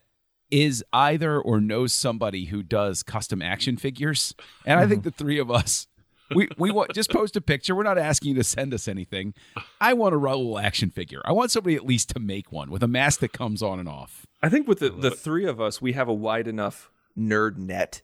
is 0.52 0.84
either 0.92 1.40
or 1.40 1.62
knows 1.62 1.94
somebody 1.94 2.46
who 2.46 2.64
does 2.64 3.04
custom 3.04 3.42
action 3.42 3.78
figures, 3.78 4.34
and 4.66 4.80
I 4.80 4.88
think 4.88 5.04
the 5.04 5.12
three 5.12 5.40
of 5.40 5.52
us. 5.52 5.88
We, 6.36 6.48
we 6.60 6.70
want 6.70 6.94
just 6.94 7.10
post 7.10 7.36
a 7.38 7.42
picture. 7.42 7.74
We're 7.74 7.82
not 7.82 7.98
asking 7.98 8.30
you 8.30 8.36
to 8.36 8.44
send 8.44 8.72
us 8.72 8.88
anything. 8.88 9.34
I 9.82 9.94
want 9.94 10.14
a 10.14 10.20
Raul 10.20 10.62
action 10.62 10.92
figure. 10.92 11.24
I 11.26 11.32
want 11.32 11.50
somebody 11.50 11.76
at 11.76 11.88
least 11.88 12.10
to 12.12 12.20
make 12.20 12.52
one 12.52 12.70
with 12.70 12.84
a 12.84 12.88
mask 12.88 13.22
that 13.22 13.34
comes 13.34 13.64
on 13.64 13.80
and 13.80 13.90
off. 13.90 14.28
I 14.40 14.48
think 14.48 14.68
with 14.68 14.78
the, 14.78 14.92
the 14.92 15.10
three 15.10 15.46
of 15.46 15.60
us, 15.60 15.82
we 15.82 15.94
have 15.94 16.08
a 16.08 16.14
wide 16.14 16.48
enough 16.48 16.92
nerd 17.18 17.58
net 17.58 18.04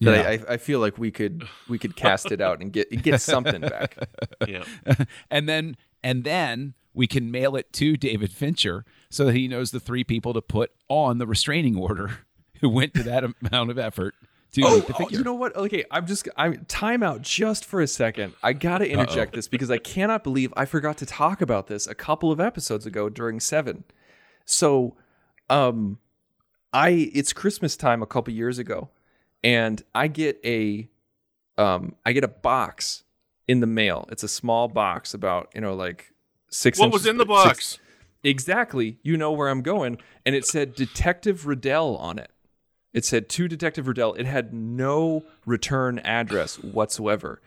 that 0.00 0.26
I, 0.26 0.32
I, 0.32 0.40
I 0.50 0.56
feel 0.56 0.80
like 0.80 0.98
we 0.98 1.10
could 1.10 1.48
we 1.68 1.78
could 1.78 1.96
cast 1.96 2.32
it 2.32 2.40
out 2.40 2.60
and 2.60 2.72
get 2.72 2.90
get 3.02 3.20
something 3.20 3.60
back. 3.60 3.96
Yeah. 4.48 4.64
and 5.30 5.48
then 5.48 5.76
and 6.02 6.24
then 6.24 6.74
we 6.94 7.06
can 7.06 7.30
mail 7.30 7.56
it 7.56 7.72
to 7.74 7.96
David 7.96 8.32
Fincher 8.32 8.84
so 9.08 9.24
that 9.26 9.34
he 9.34 9.48
knows 9.48 9.70
the 9.70 9.80
three 9.80 10.04
people 10.04 10.34
to 10.34 10.42
put 10.42 10.72
on 10.88 11.18
the 11.18 11.26
restraining 11.26 11.76
order 11.76 12.18
who 12.60 12.68
went 12.68 12.94
to 12.94 13.02
that 13.02 13.24
amount 13.42 13.70
of 13.70 13.78
effort 13.78 14.14
to 14.52 14.62
Oh, 14.64 14.84
oh, 15.00 15.08
you 15.10 15.24
know 15.24 15.34
what? 15.34 15.56
Okay, 15.56 15.84
I'm 15.90 16.06
just 16.06 16.28
I'm 16.36 16.64
time 16.66 17.02
out 17.02 17.22
just 17.22 17.64
for 17.64 17.80
a 17.80 17.86
second. 17.86 18.34
I 18.42 18.52
gotta 18.52 18.88
interject 18.88 19.34
this 19.34 19.48
because 19.48 19.70
I 19.70 19.78
cannot 19.78 20.22
believe 20.22 20.52
I 20.56 20.66
forgot 20.66 20.98
to 20.98 21.06
talk 21.06 21.40
about 21.40 21.68
this 21.68 21.86
a 21.86 21.94
couple 21.94 22.30
of 22.30 22.38
episodes 22.38 22.84
ago 22.84 23.08
during 23.08 23.40
seven. 23.40 23.84
So, 24.44 24.96
um, 25.48 25.98
I 26.72 27.10
it's 27.14 27.32
Christmas 27.32 27.76
time 27.76 28.02
a 28.02 28.06
couple 28.06 28.34
years 28.34 28.58
ago, 28.58 28.90
and 29.42 29.82
I 29.94 30.08
get 30.08 30.38
a 30.44 30.88
um 31.56 31.94
I 32.04 32.12
get 32.12 32.24
a 32.24 32.28
box 32.28 33.04
in 33.52 33.60
the 33.60 33.66
mail. 33.66 34.08
It's 34.10 34.22
a 34.22 34.28
small 34.28 34.66
box 34.66 35.12
about 35.12 35.50
you 35.54 35.60
know 35.60 35.74
like 35.74 36.10
six. 36.48 36.78
What 36.78 36.90
was 36.90 37.06
in 37.06 37.18
the 37.18 37.24
six- 37.24 37.28
box? 37.28 37.78
exactly. 38.24 38.98
You 39.02 39.18
know 39.18 39.30
where 39.30 39.48
I'm 39.48 39.60
going, 39.60 39.98
and 40.24 40.34
it 40.34 40.46
said 40.46 40.74
Detective 40.74 41.46
Riddell 41.46 41.96
on 41.98 42.18
it. 42.18 42.30
It 42.94 43.04
said 43.04 43.28
to 43.28 43.48
Detective 43.48 43.86
Riddell. 43.86 44.14
It 44.14 44.26
had 44.26 44.52
no 44.54 45.24
return 45.46 45.98
address 46.00 46.58
whatsoever. 46.58 47.40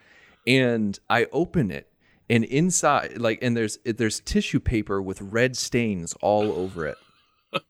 And 0.46 0.98
I 1.10 1.26
open 1.32 1.72
it, 1.72 1.92
and 2.30 2.44
inside, 2.44 3.18
like, 3.18 3.40
and 3.42 3.56
there's 3.56 3.78
there's 3.84 4.20
tissue 4.20 4.60
paper 4.60 5.02
with 5.02 5.20
red 5.20 5.56
stains 5.56 6.14
all 6.20 6.52
over 6.52 6.86
it. 6.86 6.98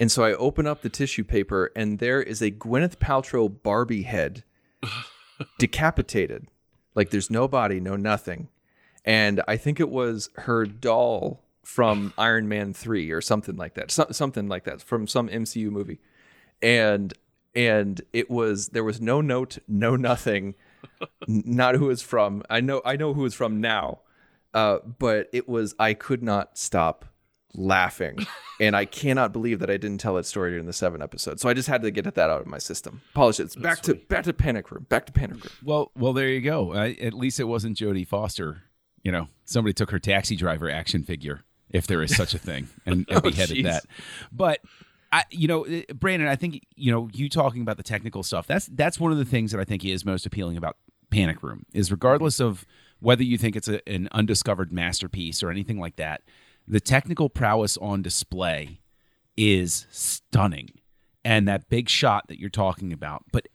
and 0.00 0.10
so 0.10 0.24
I 0.24 0.32
open 0.32 0.66
up 0.66 0.82
the 0.82 0.88
tissue 0.88 1.22
paper, 1.22 1.70
and 1.76 2.00
there 2.00 2.20
is 2.20 2.42
a 2.42 2.50
Gwyneth 2.50 2.96
Paltrow 2.96 3.48
Barbie 3.62 4.02
head, 4.02 4.42
decapitated. 5.60 6.48
Like, 6.94 7.10
there's 7.10 7.30
no 7.30 7.48
body, 7.48 7.80
no 7.80 7.96
nothing. 7.96 8.48
And 9.04 9.42
I 9.46 9.56
think 9.56 9.80
it 9.80 9.90
was 9.90 10.30
her 10.36 10.64
doll 10.64 11.42
from 11.62 12.12
Iron 12.16 12.48
Man 12.48 12.72
three 12.72 13.10
or 13.10 13.20
something 13.20 13.56
like 13.56 13.74
that, 13.74 13.90
so, 13.90 14.06
something 14.10 14.48
like 14.48 14.64
that 14.64 14.82
from 14.82 15.06
some 15.06 15.28
MCU 15.28 15.70
movie. 15.70 16.00
And 16.62 17.12
and 17.54 18.00
it 18.12 18.30
was 18.30 18.68
there 18.68 18.84
was 18.84 19.00
no 19.00 19.20
note 19.20 19.58
no 19.68 19.96
nothing 19.96 20.54
not 21.28 21.76
who 21.76 21.90
it's 21.90 22.02
from. 22.02 22.42
I 22.48 22.60
know 22.60 22.82
i 22.84 22.96
know 22.96 23.14
who 23.14 23.24
it's 23.26 23.34
from 23.34 23.60
now. 23.60 24.00
Uh, 24.52 24.78
but 24.98 25.28
it 25.32 25.48
was 25.48 25.74
i 25.78 25.94
could 25.94 26.22
not 26.22 26.56
stop 26.58 27.04
laughing 27.54 28.18
and 28.60 28.74
i 28.76 28.84
cannot 28.84 29.32
believe 29.32 29.58
that 29.60 29.70
i 29.70 29.76
didn't 29.76 29.98
tell 29.98 30.14
that 30.14 30.26
story 30.26 30.50
during 30.50 30.66
the 30.66 30.72
seven 30.72 31.00
episode 31.00 31.38
so 31.40 31.48
i 31.48 31.54
just 31.54 31.68
had 31.68 31.82
to 31.82 31.90
get 31.90 32.04
that 32.04 32.18
out 32.30 32.40
of 32.40 32.46
my 32.46 32.58
system 32.58 33.00
apologies 33.12 33.54
back 33.56 33.80
to 33.80 33.94
back 33.94 34.24
to 34.24 34.32
panic 34.32 34.70
room 34.70 34.86
back 34.88 35.06
to 35.06 35.12
panic 35.12 35.36
room 35.36 35.52
Well, 35.62 35.90
well, 35.96 36.12
there 36.12 36.28
you 36.28 36.40
go. 36.40 36.72
I, 36.72 36.90
at 37.00 37.14
least 37.14 37.38
it 37.40 37.44
wasn't 37.44 37.76
Jodie 37.76 38.06
Foster. 38.06 38.62
You 39.02 39.12
know, 39.12 39.28
somebody 39.44 39.72
took 39.74 39.90
her 39.90 39.98
taxi 39.98 40.34
driver 40.34 40.70
action 40.70 41.02
figure, 41.04 41.42
if 41.70 41.86
there 41.86 42.02
is 42.02 42.16
such 42.16 42.32
a 42.34 42.38
thing, 42.38 42.68
and, 42.86 43.04
and 43.08 43.18
Oh, 43.18 43.20
beheaded 43.20 43.64
that. 43.66 43.84
But 44.32 44.60
I, 45.12 45.24
you 45.30 45.46
know, 45.46 45.64
eh, 45.64 45.82
Brandon, 45.94 46.26
I 46.28 46.36
think 46.36 46.62
you 46.74 46.90
know 46.90 47.08
you 47.12 47.28
talking 47.28 47.60
about 47.62 47.76
the 47.76 47.82
technical 47.82 48.22
stuff. 48.22 48.46
That's 48.46 48.66
that's 48.66 48.98
one 48.98 49.12
of 49.12 49.18
the 49.18 49.24
things 49.24 49.52
that 49.52 49.60
I 49.60 49.64
think 49.64 49.84
is 49.84 50.04
most 50.04 50.24
appealing 50.26 50.56
about 50.56 50.76
Panic 51.10 51.42
Room 51.42 51.66
is 51.74 51.90
regardless 51.90 52.40
of 52.40 52.64
whether 53.00 53.22
you 53.22 53.36
think 53.36 53.56
it's 53.56 53.68
a, 53.68 53.86
an 53.88 54.08
undiscovered 54.12 54.72
masterpiece 54.72 55.42
or 55.42 55.50
anything 55.50 55.78
like 55.78 55.96
that, 55.96 56.22
the 56.66 56.80
technical 56.80 57.28
prowess 57.28 57.76
on 57.78 58.02
display 58.02 58.80
is 59.36 59.86
stunning, 59.90 60.70
and 61.24 61.46
that 61.48 61.68
big 61.68 61.88
shot 61.88 62.28
that 62.28 62.38
you're 62.38 62.50
talking 62.50 62.92
about, 62.92 63.24
but 63.32 63.48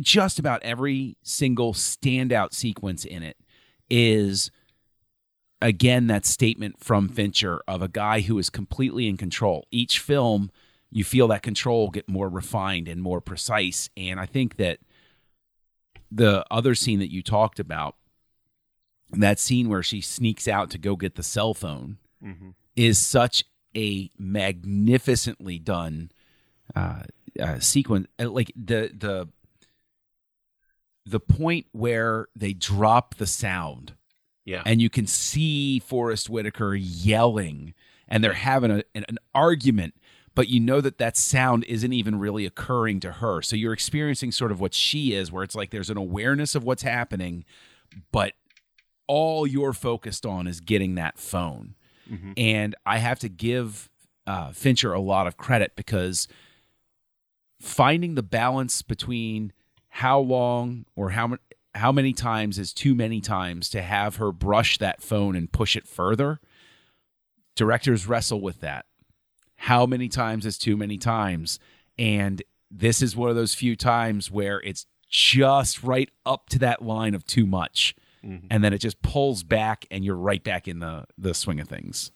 just 0.00 0.38
about 0.38 0.62
every 0.62 1.16
single 1.22 1.72
standout 1.74 2.52
sequence 2.52 3.04
in 3.04 3.22
it 3.22 3.36
is 3.90 4.50
again 5.60 6.06
that 6.06 6.24
statement 6.24 6.78
from 6.78 7.08
Fincher 7.08 7.60
of 7.66 7.82
a 7.82 7.88
guy 7.88 8.20
who 8.20 8.38
is 8.38 8.50
completely 8.50 9.08
in 9.08 9.16
control. 9.16 9.66
Each 9.70 9.98
film 9.98 10.50
you 10.90 11.04
feel 11.04 11.28
that 11.28 11.42
control 11.42 11.90
get 11.90 12.08
more 12.08 12.28
refined 12.28 12.88
and 12.88 13.02
more 13.02 13.20
precise 13.20 13.90
and 13.96 14.20
I 14.20 14.26
think 14.26 14.56
that 14.56 14.78
the 16.10 16.44
other 16.50 16.74
scene 16.74 17.00
that 17.00 17.12
you 17.12 17.22
talked 17.22 17.58
about 17.60 17.96
that 19.10 19.38
scene 19.38 19.68
where 19.68 19.82
she 19.82 20.00
sneaks 20.00 20.46
out 20.46 20.70
to 20.70 20.78
go 20.78 20.96
get 20.96 21.16
the 21.16 21.22
cell 21.22 21.54
phone 21.54 21.98
Mhm. 22.22 22.54
is 22.76 22.98
such 22.98 23.44
a 23.76 24.10
magnificently 24.18 25.58
done 25.58 26.10
uh, 26.74 27.02
uh, 27.40 27.58
sequence. 27.60 28.06
Uh, 28.18 28.28
Like 28.30 28.52
the 28.56 28.90
the 28.96 29.28
the 31.06 31.20
point 31.20 31.66
where 31.72 32.28
they 32.36 32.52
drop 32.52 33.14
the 33.16 33.26
sound 33.26 33.94
Yeah. 34.44 34.62
and 34.66 34.82
you 34.82 34.90
can 34.90 35.06
see 35.06 35.78
Forest 35.78 36.28
Whitaker 36.28 36.74
yelling 36.74 37.72
and 38.06 38.22
they're 38.22 38.34
having 38.34 38.70
a, 38.70 38.82
an, 38.94 39.04
an 39.08 39.18
argument 39.34 39.94
but 40.34 40.48
you 40.48 40.60
know 40.60 40.80
that 40.80 40.98
that 40.98 41.16
sound 41.16 41.64
isn't 41.64 41.92
even 41.92 42.16
really 42.18 42.44
occurring 42.44 43.00
to 43.00 43.12
her 43.12 43.40
so 43.42 43.56
you're 43.56 43.72
experiencing 43.72 44.30
sort 44.32 44.52
of 44.52 44.60
what 44.60 44.74
she 44.74 45.14
is 45.14 45.32
where 45.32 45.42
it's 45.42 45.54
like 45.54 45.70
there's 45.70 45.90
an 45.90 45.96
awareness 45.96 46.54
of 46.54 46.62
what's 46.64 46.82
happening 46.82 47.44
but 48.12 48.34
all 49.06 49.46
you're 49.46 49.72
focused 49.72 50.26
on 50.26 50.46
is 50.46 50.60
getting 50.60 50.94
that 50.96 51.18
phone 51.18 51.74
and 52.36 52.74
i 52.86 52.98
have 52.98 53.18
to 53.18 53.28
give 53.28 53.88
uh, 54.26 54.52
fincher 54.52 54.92
a 54.92 55.00
lot 55.00 55.26
of 55.26 55.36
credit 55.36 55.72
because 55.76 56.28
finding 57.60 58.14
the 58.14 58.22
balance 58.22 58.82
between 58.82 59.52
how 59.88 60.18
long 60.18 60.84
or 60.94 61.10
how 61.10 61.36
how 61.74 61.92
many 61.92 62.12
times 62.12 62.58
is 62.58 62.72
too 62.72 62.94
many 62.94 63.20
times 63.20 63.68
to 63.70 63.82
have 63.82 64.16
her 64.16 64.32
brush 64.32 64.78
that 64.78 65.02
phone 65.02 65.36
and 65.36 65.52
push 65.52 65.76
it 65.76 65.86
further 65.86 66.40
directors 67.58 68.06
wrestle 68.06 68.40
with 68.40 68.60
that. 68.60 68.86
How 69.56 69.84
many 69.84 70.08
times 70.08 70.46
is 70.46 70.56
too 70.56 70.76
many 70.76 70.96
times? 70.96 71.58
And 71.98 72.40
this 72.70 73.02
is 73.02 73.16
one 73.16 73.28
of 73.28 73.36
those 73.36 73.54
few 73.54 73.74
times 73.74 74.30
where 74.30 74.60
it's 74.60 74.86
just 75.10 75.82
right 75.82 76.08
up 76.24 76.48
to 76.50 76.58
that 76.60 76.82
line 76.82 77.14
of 77.14 77.26
too 77.26 77.46
much 77.46 77.96
and 78.22 78.64
then 78.64 78.72
it 78.72 78.78
just 78.78 79.00
pulls 79.02 79.42
back 79.42 79.86
and 79.90 80.04
you're 80.04 80.16
right 80.16 80.42
back 80.44 80.66
in 80.68 80.78
the 80.80 81.04
the 81.16 81.32
swing 81.34 81.60
of 81.60 81.68
things 81.68 82.10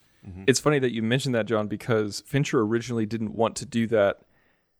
It's 0.46 0.60
funny 0.60 0.78
that 0.78 0.92
you 0.92 1.02
mentioned 1.02 1.34
that, 1.34 1.46
John, 1.46 1.66
because 1.66 2.20
Fincher 2.26 2.60
originally 2.60 3.06
didn't 3.06 3.34
want 3.34 3.56
to 3.56 3.66
do 3.66 3.88
that 3.88 4.20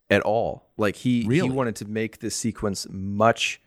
at 0.09 0.23
all. 0.23 0.69
Like 0.77 0.95
he 0.97 1.25
Really? 1.27 1.49
he 1.49 1.55
wanted 1.55 1.75
to 1.77 1.85
make 1.85 2.21
this 2.21 2.37
sequence 2.37 2.87
much 2.89 3.61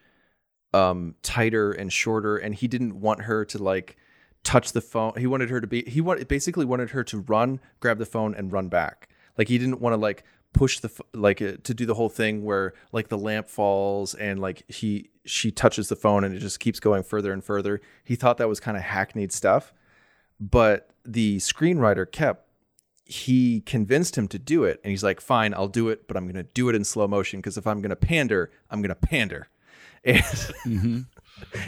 um 0.72 1.14
tighter 1.22 1.72
and 1.72 1.92
shorter, 1.92 2.36
and 2.36 2.54
he 2.54 2.66
didn't 2.68 3.00
want 3.00 3.22
her 3.22 3.44
to 3.46 3.62
like 3.62 3.96
touch 4.42 4.72
the 4.72 4.80
phone. 4.80 5.12
He 5.18 5.26
wanted 5.26 5.50
her 5.50 5.60
to 5.60 5.66
be 5.66 5.82
he 5.82 6.00
wanted 6.00 6.28
basically 6.28 6.64
wanted 6.64 6.90
her 6.90 7.04
to 7.04 7.20
run, 7.20 7.60
grab 7.80 7.98
the 7.98 8.06
phone, 8.06 8.34
and 8.34 8.52
run 8.52 8.68
back. 8.68 9.08
Like 9.36 9.48
he 9.48 9.58
didn't 9.58 9.80
want 9.80 9.92
to 9.92 9.98
like 9.98 10.24
push 10.56 10.80
the 10.80 10.90
like 11.12 11.40
uh, 11.42 11.52
to 11.62 11.72
do 11.74 11.86
the 11.86 11.94
whole 11.94 12.08
thing 12.08 12.42
where 12.44 12.72
like 12.92 13.08
the 13.08 13.18
lamp 13.18 13.48
falls 13.48 14.14
and 14.14 14.40
like 14.40 14.62
he 14.68 15.10
she 15.24 15.50
touches 15.50 15.88
the 15.88 15.96
phone 15.96 16.24
and 16.24 16.34
it 16.34 16.38
just 16.40 16.58
keeps 16.60 16.80
going 16.80 17.02
further 17.02 17.32
and 17.32 17.44
further. 17.44 17.80
He 18.04 18.16
thought 18.16 18.38
that 18.38 18.48
was 18.48 18.58
kind 18.60 18.76
of 18.76 18.82
hackneyed 18.82 19.32
stuff 19.32 19.72
but 20.38 20.90
the 21.04 21.38
screenwriter 21.38 22.10
kept 22.10 22.46
he 23.06 23.60
convinced 23.62 24.18
him 24.18 24.28
to 24.28 24.38
do 24.38 24.64
it 24.64 24.80
and 24.84 24.90
he's 24.90 25.02
like 25.04 25.18
fine 25.20 25.54
i'll 25.54 25.68
do 25.68 25.88
it 25.88 26.06
but 26.06 26.14
i'm 26.16 26.24
going 26.24 26.34
to 26.34 26.42
do 26.52 26.68
it 26.68 26.74
in 26.74 26.84
slow 26.84 27.08
motion 27.08 27.40
because 27.40 27.56
if 27.56 27.66
i'm 27.66 27.80
going 27.80 27.88
to 27.90 27.96
pander 27.96 28.50
i'm 28.70 28.82
going 28.82 28.90
to 28.90 28.94
pander 28.94 29.48
and, 30.04 31.06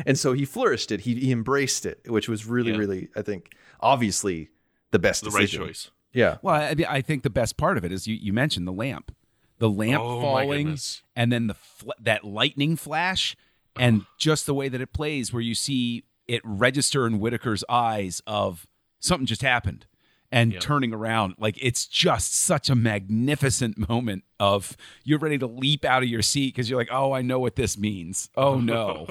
and 0.06 0.18
so 0.18 0.32
he 0.34 0.44
flourished 0.44 0.92
it 0.92 1.00
he, 1.00 1.14
he 1.14 1.32
embraced 1.32 1.86
it 1.86 2.00
which 2.10 2.28
was 2.28 2.44
really 2.44 2.72
Yeah. 2.72 2.78
really 2.78 3.08
i 3.16 3.22
think 3.22 3.54
obviously 3.80 4.50
the 4.90 4.98
best 4.98 5.24
the 5.24 5.30
right 5.30 5.48
choice. 5.48 5.90
Yeah 6.12 6.38
Well, 6.42 6.54
I, 6.54 6.74
I 6.88 7.00
think 7.00 7.22
the 7.22 7.30
best 7.30 7.56
part 7.56 7.76
of 7.78 7.84
it 7.84 7.92
is 7.92 8.06
you, 8.06 8.14
you 8.16 8.32
mentioned 8.32 8.66
the 8.66 8.72
lamp, 8.72 9.14
the 9.58 9.68
lamp 9.70 10.02
Oh, 10.02 10.20
falling, 10.20 10.76
and 11.16 11.32
then 11.32 11.46
the 11.48 11.54
fl- 11.54 11.90
that 12.00 12.24
lightning 12.24 12.76
flash, 12.76 13.36
and 13.76 14.06
just 14.18 14.46
the 14.46 14.54
way 14.54 14.68
that 14.68 14.80
it 14.80 14.92
plays, 14.92 15.32
where 15.32 15.42
you 15.42 15.54
see 15.54 16.04
it 16.26 16.40
register 16.44 17.06
in 17.06 17.14
Whitaker's 17.20 17.64
eyes 17.68 18.20
of 18.26 18.66
something 19.00 19.26
just 19.26 19.42
happened 19.42 19.86
and 20.30 20.52
Yeah. 20.52 20.58
turning 20.58 20.92
around. 20.92 21.34
Like 21.38 21.56
it's 21.62 21.86
just 21.86 22.34
such 22.34 22.68
a 22.68 22.74
magnificent 22.74 23.88
moment 23.88 24.24
of 24.38 24.76
you're 25.04 25.18
ready 25.18 25.38
to 25.38 25.46
leap 25.46 25.84
out 25.84 26.02
of 26.02 26.08
your 26.08 26.20
seat 26.22 26.54
because 26.54 26.68
you're 26.68 26.78
like, 26.78 26.90
oh, 26.92 27.12
I 27.12 27.22
know 27.22 27.38
what 27.38 27.56
this 27.56 27.78
means. 27.78 28.28
Oh 28.36 28.60
no. 28.60 29.06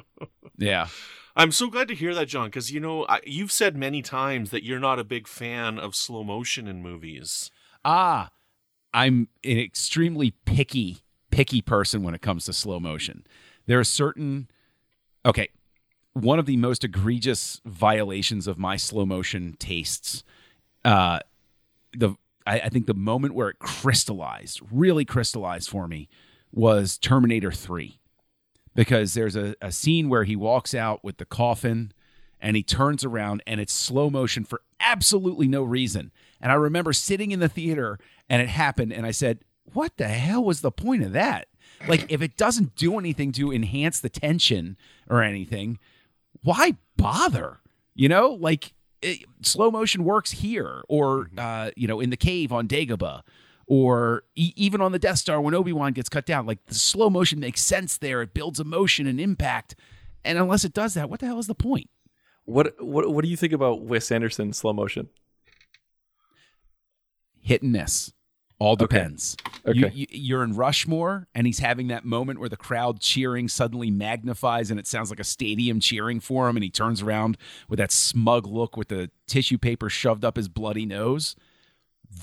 yeah. 0.58 0.86
I'm 1.34 1.52
so 1.52 1.68
glad 1.68 1.88
to 1.88 1.94
hear 1.94 2.14
that, 2.14 2.28
John, 2.28 2.46
because 2.46 2.70
you 2.70 2.80
know 2.80 3.06
I, 3.08 3.20
you've 3.24 3.52
said 3.52 3.76
many 3.76 4.02
times 4.02 4.50
that 4.50 4.64
you're 4.64 4.80
not 4.80 4.98
a 4.98 5.04
big 5.04 5.26
fan 5.26 5.78
of 5.78 5.94
slow 5.94 6.22
motion 6.24 6.68
in 6.68 6.82
movies. 6.82 7.50
Ah, 7.84 8.30
I'm 8.92 9.28
an 9.42 9.58
extremely 9.58 10.32
picky, 10.44 10.98
picky 11.30 11.62
person 11.62 12.02
when 12.02 12.14
it 12.14 12.20
comes 12.20 12.44
to 12.44 12.52
slow 12.52 12.78
motion. 12.78 13.26
There 13.66 13.78
are 13.78 13.84
certain, 13.84 14.48
okay, 15.24 15.48
one 16.12 16.38
of 16.38 16.46
the 16.46 16.56
most 16.58 16.84
egregious 16.84 17.60
violations 17.64 18.46
of 18.46 18.58
my 18.58 18.76
slow 18.76 19.06
motion 19.06 19.56
tastes, 19.58 20.22
uh, 20.84 21.20
the 21.96 22.16
I, 22.46 22.60
I 22.60 22.68
think 22.68 22.86
the 22.86 22.94
moment 22.94 23.34
where 23.34 23.48
it 23.48 23.58
crystallized, 23.58 24.60
really 24.70 25.04
crystallized 25.04 25.70
for 25.70 25.88
me, 25.88 26.08
was 26.52 26.98
Terminator 26.98 27.52
Three, 27.52 27.98
because 28.74 29.14
there's 29.14 29.36
a, 29.36 29.54
a 29.60 29.72
scene 29.72 30.08
where 30.08 30.24
he 30.24 30.36
walks 30.36 30.74
out 30.74 31.02
with 31.04 31.18
the 31.18 31.24
coffin 31.24 31.92
and 32.40 32.56
he 32.56 32.62
turns 32.62 33.04
around 33.04 33.42
and 33.46 33.60
it's 33.60 33.72
slow 33.72 34.10
motion 34.10 34.44
for 34.44 34.62
absolutely 34.80 35.46
no 35.46 35.62
reason. 35.62 36.10
And 36.40 36.50
I 36.50 36.56
remember 36.56 36.92
sitting 36.92 37.30
in 37.30 37.40
the 37.40 37.48
theater 37.48 37.98
and 38.28 38.42
it 38.42 38.48
happened 38.48 38.92
and 38.92 39.06
I 39.06 39.12
said, 39.12 39.40
"What 39.72 39.96
the 39.96 40.08
hell 40.08 40.42
was 40.42 40.60
the 40.60 40.72
point 40.72 41.04
of 41.04 41.12
that?" 41.12 41.48
Like 41.86 42.10
if 42.10 42.22
it 42.22 42.36
doesn't 42.36 42.76
do 42.76 42.98
anything 42.98 43.32
to 43.32 43.52
enhance 43.52 44.00
the 44.00 44.08
tension 44.08 44.76
or 45.08 45.22
anything, 45.22 45.78
why 46.42 46.76
bother? 46.96 47.60
You 47.94 48.08
know, 48.08 48.30
like 48.30 48.74
it, 49.00 49.24
slow 49.42 49.70
motion 49.70 50.04
works 50.04 50.32
here 50.32 50.82
or 50.88 51.30
uh, 51.38 51.70
you 51.76 51.86
know, 51.86 52.00
in 52.00 52.10
the 52.10 52.16
cave 52.16 52.52
on 52.52 52.68
Dagobah 52.68 53.22
or 53.72 54.24
e- 54.34 54.52
even 54.54 54.82
on 54.82 54.92
the 54.92 54.98
Death 54.98 55.16
Star 55.16 55.40
when 55.40 55.54
Obi-Wan 55.54 55.94
gets 55.94 56.10
cut 56.10 56.26
down. 56.26 56.44
Like 56.44 56.66
the 56.66 56.74
slow 56.74 57.08
motion 57.08 57.40
makes 57.40 57.62
sense 57.62 57.96
there. 57.96 58.20
It 58.20 58.34
builds 58.34 58.60
emotion 58.60 59.06
and 59.06 59.18
impact. 59.18 59.74
And 60.22 60.36
unless 60.36 60.62
it 60.66 60.74
does 60.74 60.92
that, 60.92 61.08
what 61.08 61.20
the 61.20 61.26
hell 61.26 61.38
is 61.38 61.46
the 61.46 61.54
point? 61.54 61.88
What 62.44 62.74
what 62.78 63.10
what 63.10 63.24
do 63.24 63.30
you 63.30 63.36
think 63.36 63.54
about 63.54 63.80
Wes 63.80 64.12
Anderson 64.12 64.52
slow 64.52 64.74
motion? 64.74 65.08
hit 67.40 67.62
and 67.62 67.72
miss. 67.72 68.12
All 68.58 68.76
depends. 68.76 69.36
Okay. 69.66 69.78
You, 69.78 69.90
you, 69.92 70.06
you're 70.10 70.44
in 70.44 70.54
Rushmore, 70.54 71.26
and 71.34 71.48
he's 71.48 71.58
having 71.58 71.88
that 71.88 72.04
moment 72.04 72.38
where 72.38 72.48
the 72.48 72.56
crowd 72.56 73.00
cheering 73.00 73.48
suddenly 73.48 73.90
magnifies, 73.90 74.70
and 74.70 74.78
it 74.78 74.86
sounds 74.86 75.10
like 75.10 75.18
a 75.18 75.24
stadium 75.24 75.80
cheering 75.80 76.20
for 76.20 76.48
him, 76.48 76.56
and 76.56 76.62
he 76.62 76.70
turns 76.70 77.02
around 77.02 77.36
with 77.68 77.78
that 77.78 77.90
smug 77.90 78.46
look 78.46 78.76
with 78.76 78.88
the 78.88 79.10
tissue 79.26 79.58
paper 79.58 79.90
shoved 79.90 80.24
up 80.24 80.36
his 80.36 80.48
bloody 80.48 80.86
nose. 80.86 81.34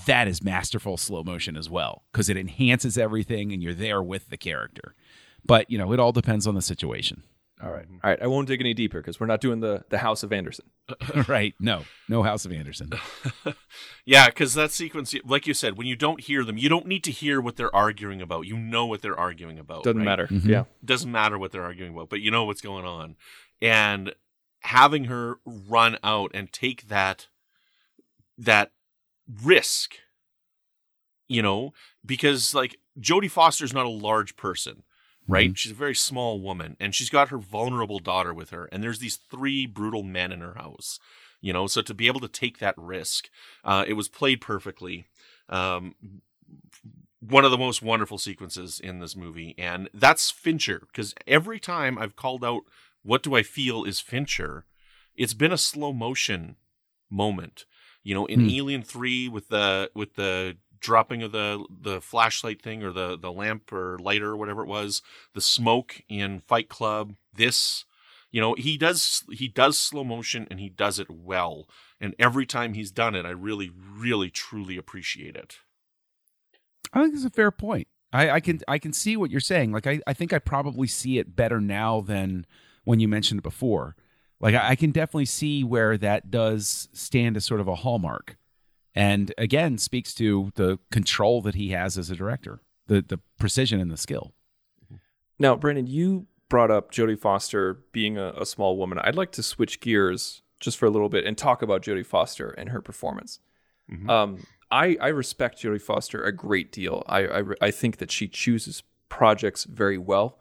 That 0.06 0.28
is 0.28 0.42
masterful 0.42 0.96
slow 0.96 1.22
motion 1.22 1.56
as 1.56 1.68
well, 1.68 2.04
because 2.12 2.28
it 2.28 2.36
enhances 2.36 2.96
everything, 2.96 3.52
and 3.52 3.62
you're 3.62 3.74
there 3.74 4.02
with 4.02 4.30
the 4.30 4.36
character. 4.36 4.94
But 5.44 5.70
you 5.70 5.78
know, 5.78 5.92
it 5.92 6.00
all 6.00 6.12
depends 6.12 6.46
on 6.46 6.54
the 6.54 6.62
situation. 6.62 7.22
All 7.62 7.70
right. 7.70 7.84
All 8.02 8.10
right. 8.10 8.22
I 8.22 8.26
won't 8.26 8.48
dig 8.48 8.60
any 8.60 8.72
deeper 8.72 9.00
because 9.00 9.20
we're 9.20 9.26
not 9.26 9.40
doing 9.40 9.60
the 9.60 9.84
the 9.90 9.98
House 9.98 10.22
of 10.22 10.32
Anderson. 10.32 10.66
right? 11.28 11.54
No, 11.60 11.84
no 12.08 12.22
House 12.22 12.44
of 12.44 12.52
Anderson. 12.52 12.90
Yeah, 14.06 14.26
because 14.26 14.54
that 14.54 14.72
sequence, 14.72 15.14
like 15.24 15.46
you 15.46 15.54
said, 15.54 15.76
when 15.76 15.86
you 15.86 15.94
don't 15.94 16.20
hear 16.20 16.42
them, 16.42 16.56
you 16.56 16.68
don't 16.68 16.86
need 16.86 17.04
to 17.04 17.12
hear 17.12 17.40
what 17.40 17.56
they're 17.56 17.74
arguing 17.74 18.20
about. 18.20 18.46
You 18.46 18.56
know 18.56 18.86
what 18.86 19.02
they're 19.02 19.18
arguing 19.18 19.58
about. 19.58 19.84
Doesn't 19.84 19.98
right? 19.98 20.04
matter. 20.04 20.26
Mhm. 20.26 20.46
Yeah. 20.46 20.64
Doesn't 20.84 21.12
matter 21.12 21.38
what 21.38 21.52
they're 21.52 21.62
arguing 21.62 21.92
about, 21.94 22.08
but 22.08 22.20
you 22.20 22.30
know 22.30 22.44
what's 22.44 22.62
going 22.62 22.84
on. 22.86 23.16
And 23.62 24.14
having 24.62 25.04
her 25.04 25.36
run 25.44 25.98
out 26.02 26.30
and 26.34 26.52
take 26.52 26.88
that 26.88 27.28
that 28.38 28.72
risk, 29.42 29.96
you 31.28 31.42
know, 31.42 31.72
because 32.04 32.54
like 32.54 32.78
Jodie 32.98 33.30
Foster's 33.30 33.72
not 33.72 33.86
a 33.86 33.90
large 33.90 34.36
person, 34.36 34.82
right? 35.28 35.56
She's 35.56 35.72
a 35.72 35.76
very 35.76 35.94
small 35.94 36.40
woman, 36.40 36.76
and 36.80 36.94
she's 36.94 37.10
got 37.10 37.28
her 37.28 37.38
vulnerable 37.38 37.98
daughter 37.98 38.34
with 38.34 38.50
her, 38.50 38.68
and 38.72 38.82
there's 38.82 38.98
these 38.98 39.16
three 39.16 39.66
brutal 39.66 40.02
men 40.02 40.32
in 40.32 40.40
her 40.40 40.54
house. 40.54 40.98
You 41.40 41.52
know, 41.54 41.66
so 41.66 41.80
to 41.82 41.94
be 41.94 42.06
able 42.06 42.20
to 42.20 42.28
take 42.28 42.58
that 42.58 42.74
risk, 42.76 43.30
uh, 43.64 43.84
it 43.86 43.94
was 43.94 44.08
played 44.08 44.40
perfectly. 44.42 45.06
Um, 45.48 45.94
one 47.20 47.44
of 47.44 47.50
the 47.50 47.58
most 47.58 47.82
wonderful 47.82 48.18
sequences 48.18 48.80
in 48.80 48.98
this 48.98 49.16
movie, 49.16 49.54
and 49.56 49.88
that's 49.94 50.30
Fincher. 50.30 50.82
Because 50.86 51.14
every 51.26 51.58
time 51.58 51.98
I've 51.98 52.16
called 52.16 52.44
out, 52.44 52.62
"What 53.02 53.22
do 53.22 53.34
I 53.34 53.42
feel 53.42 53.84
is 53.84 54.00
Fincher?" 54.00 54.66
It's 55.14 55.34
been 55.34 55.52
a 55.52 55.58
slow 55.58 55.92
motion 55.92 56.56
moment. 57.10 57.66
You 58.02 58.14
know, 58.14 58.26
in 58.26 58.40
Hmm. 58.40 58.48
Alien 58.50 58.82
Three 58.82 59.28
with 59.28 59.48
the 59.48 59.90
with 59.94 60.14
the 60.14 60.56
dropping 60.80 61.22
of 61.22 61.32
the 61.32 61.64
the 61.70 62.00
flashlight 62.00 62.62
thing 62.62 62.82
or 62.82 62.92
the 62.92 63.18
the 63.18 63.32
lamp 63.32 63.72
or 63.72 63.98
lighter 63.98 64.30
or 64.30 64.36
whatever 64.36 64.62
it 64.62 64.68
was, 64.68 65.02
the 65.34 65.40
smoke 65.40 66.00
in 66.08 66.40
Fight 66.40 66.68
Club. 66.68 67.14
This, 67.34 67.84
you 68.30 68.40
know, 68.40 68.54
he 68.54 68.76
does 68.78 69.24
he 69.30 69.48
does 69.48 69.78
slow 69.78 70.04
motion 70.04 70.46
and 70.50 70.58
he 70.60 70.68
does 70.68 70.98
it 70.98 71.10
well. 71.10 71.68
And 72.00 72.14
every 72.18 72.46
time 72.46 72.72
he's 72.72 72.90
done 72.90 73.14
it, 73.14 73.26
I 73.26 73.30
really, 73.30 73.70
really, 73.70 74.30
truly 74.30 74.78
appreciate 74.78 75.36
it. 75.36 75.58
I 76.92 77.02
think 77.02 77.14
it's 77.14 77.24
a 77.24 77.30
fair 77.30 77.50
point. 77.50 77.88
I, 78.12 78.30
I 78.30 78.40
can 78.40 78.60
I 78.66 78.78
can 78.78 78.92
see 78.92 79.16
what 79.16 79.30
you're 79.30 79.40
saying. 79.40 79.72
Like 79.72 79.86
I, 79.86 80.00
I 80.06 80.14
think 80.14 80.32
I 80.32 80.38
probably 80.38 80.88
see 80.88 81.18
it 81.18 81.36
better 81.36 81.60
now 81.60 82.00
than 82.00 82.46
when 82.84 82.98
you 83.00 83.06
mentioned 83.06 83.38
it 83.40 83.44
before. 83.44 83.94
Like 84.40 84.54
I, 84.54 84.70
I 84.70 84.74
can 84.76 84.90
definitely 84.90 85.26
see 85.26 85.62
where 85.64 85.96
that 85.98 86.30
does 86.30 86.88
stand 86.92 87.36
as 87.36 87.44
sort 87.44 87.60
of 87.60 87.68
a 87.68 87.76
hallmark. 87.76 88.36
And 88.94 89.32
again, 89.38 89.78
speaks 89.78 90.14
to 90.14 90.50
the 90.56 90.78
control 90.90 91.42
that 91.42 91.54
he 91.54 91.70
has 91.70 91.96
as 91.96 92.10
a 92.10 92.16
director, 92.16 92.60
the 92.86 93.02
the 93.02 93.20
precision 93.38 93.80
and 93.80 93.90
the 93.90 93.96
skill. 93.96 94.32
Now, 95.38 95.56
Brandon, 95.56 95.86
you 95.86 96.26
brought 96.48 96.70
up 96.70 96.92
Jodie 96.92 97.18
Foster 97.18 97.82
being 97.92 98.18
a, 98.18 98.32
a 98.36 98.44
small 98.44 98.76
woman. 98.76 98.98
I'd 98.98 99.14
like 99.14 99.32
to 99.32 99.42
switch 99.42 99.80
gears 99.80 100.42
just 100.58 100.76
for 100.76 100.86
a 100.86 100.90
little 100.90 101.08
bit 101.08 101.24
and 101.24 101.38
talk 101.38 101.62
about 101.62 101.82
Jodie 101.82 102.04
Foster 102.04 102.50
and 102.50 102.70
her 102.70 102.82
performance. 102.82 103.38
Mhm. 103.90 104.10
Um, 104.10 104.46
I, 104.70 104.96
I 105.00 105.08
respect 105.08 105.62
Jodie 105.62 105.80
Foster 105.80 106.22
a 106.22 106.32
great 106.32 106.70
deal. 106.70 107.02
I, 107.08 107.26
I, 107.26 107.42
I 107.60 107.70
think 107.70 107.96
that 107.98 108.10
she 108.10 108.28
chooses 108.28 108.82
projects 109.08 109.64
very 109.64 109.98
well. 109.98 110.38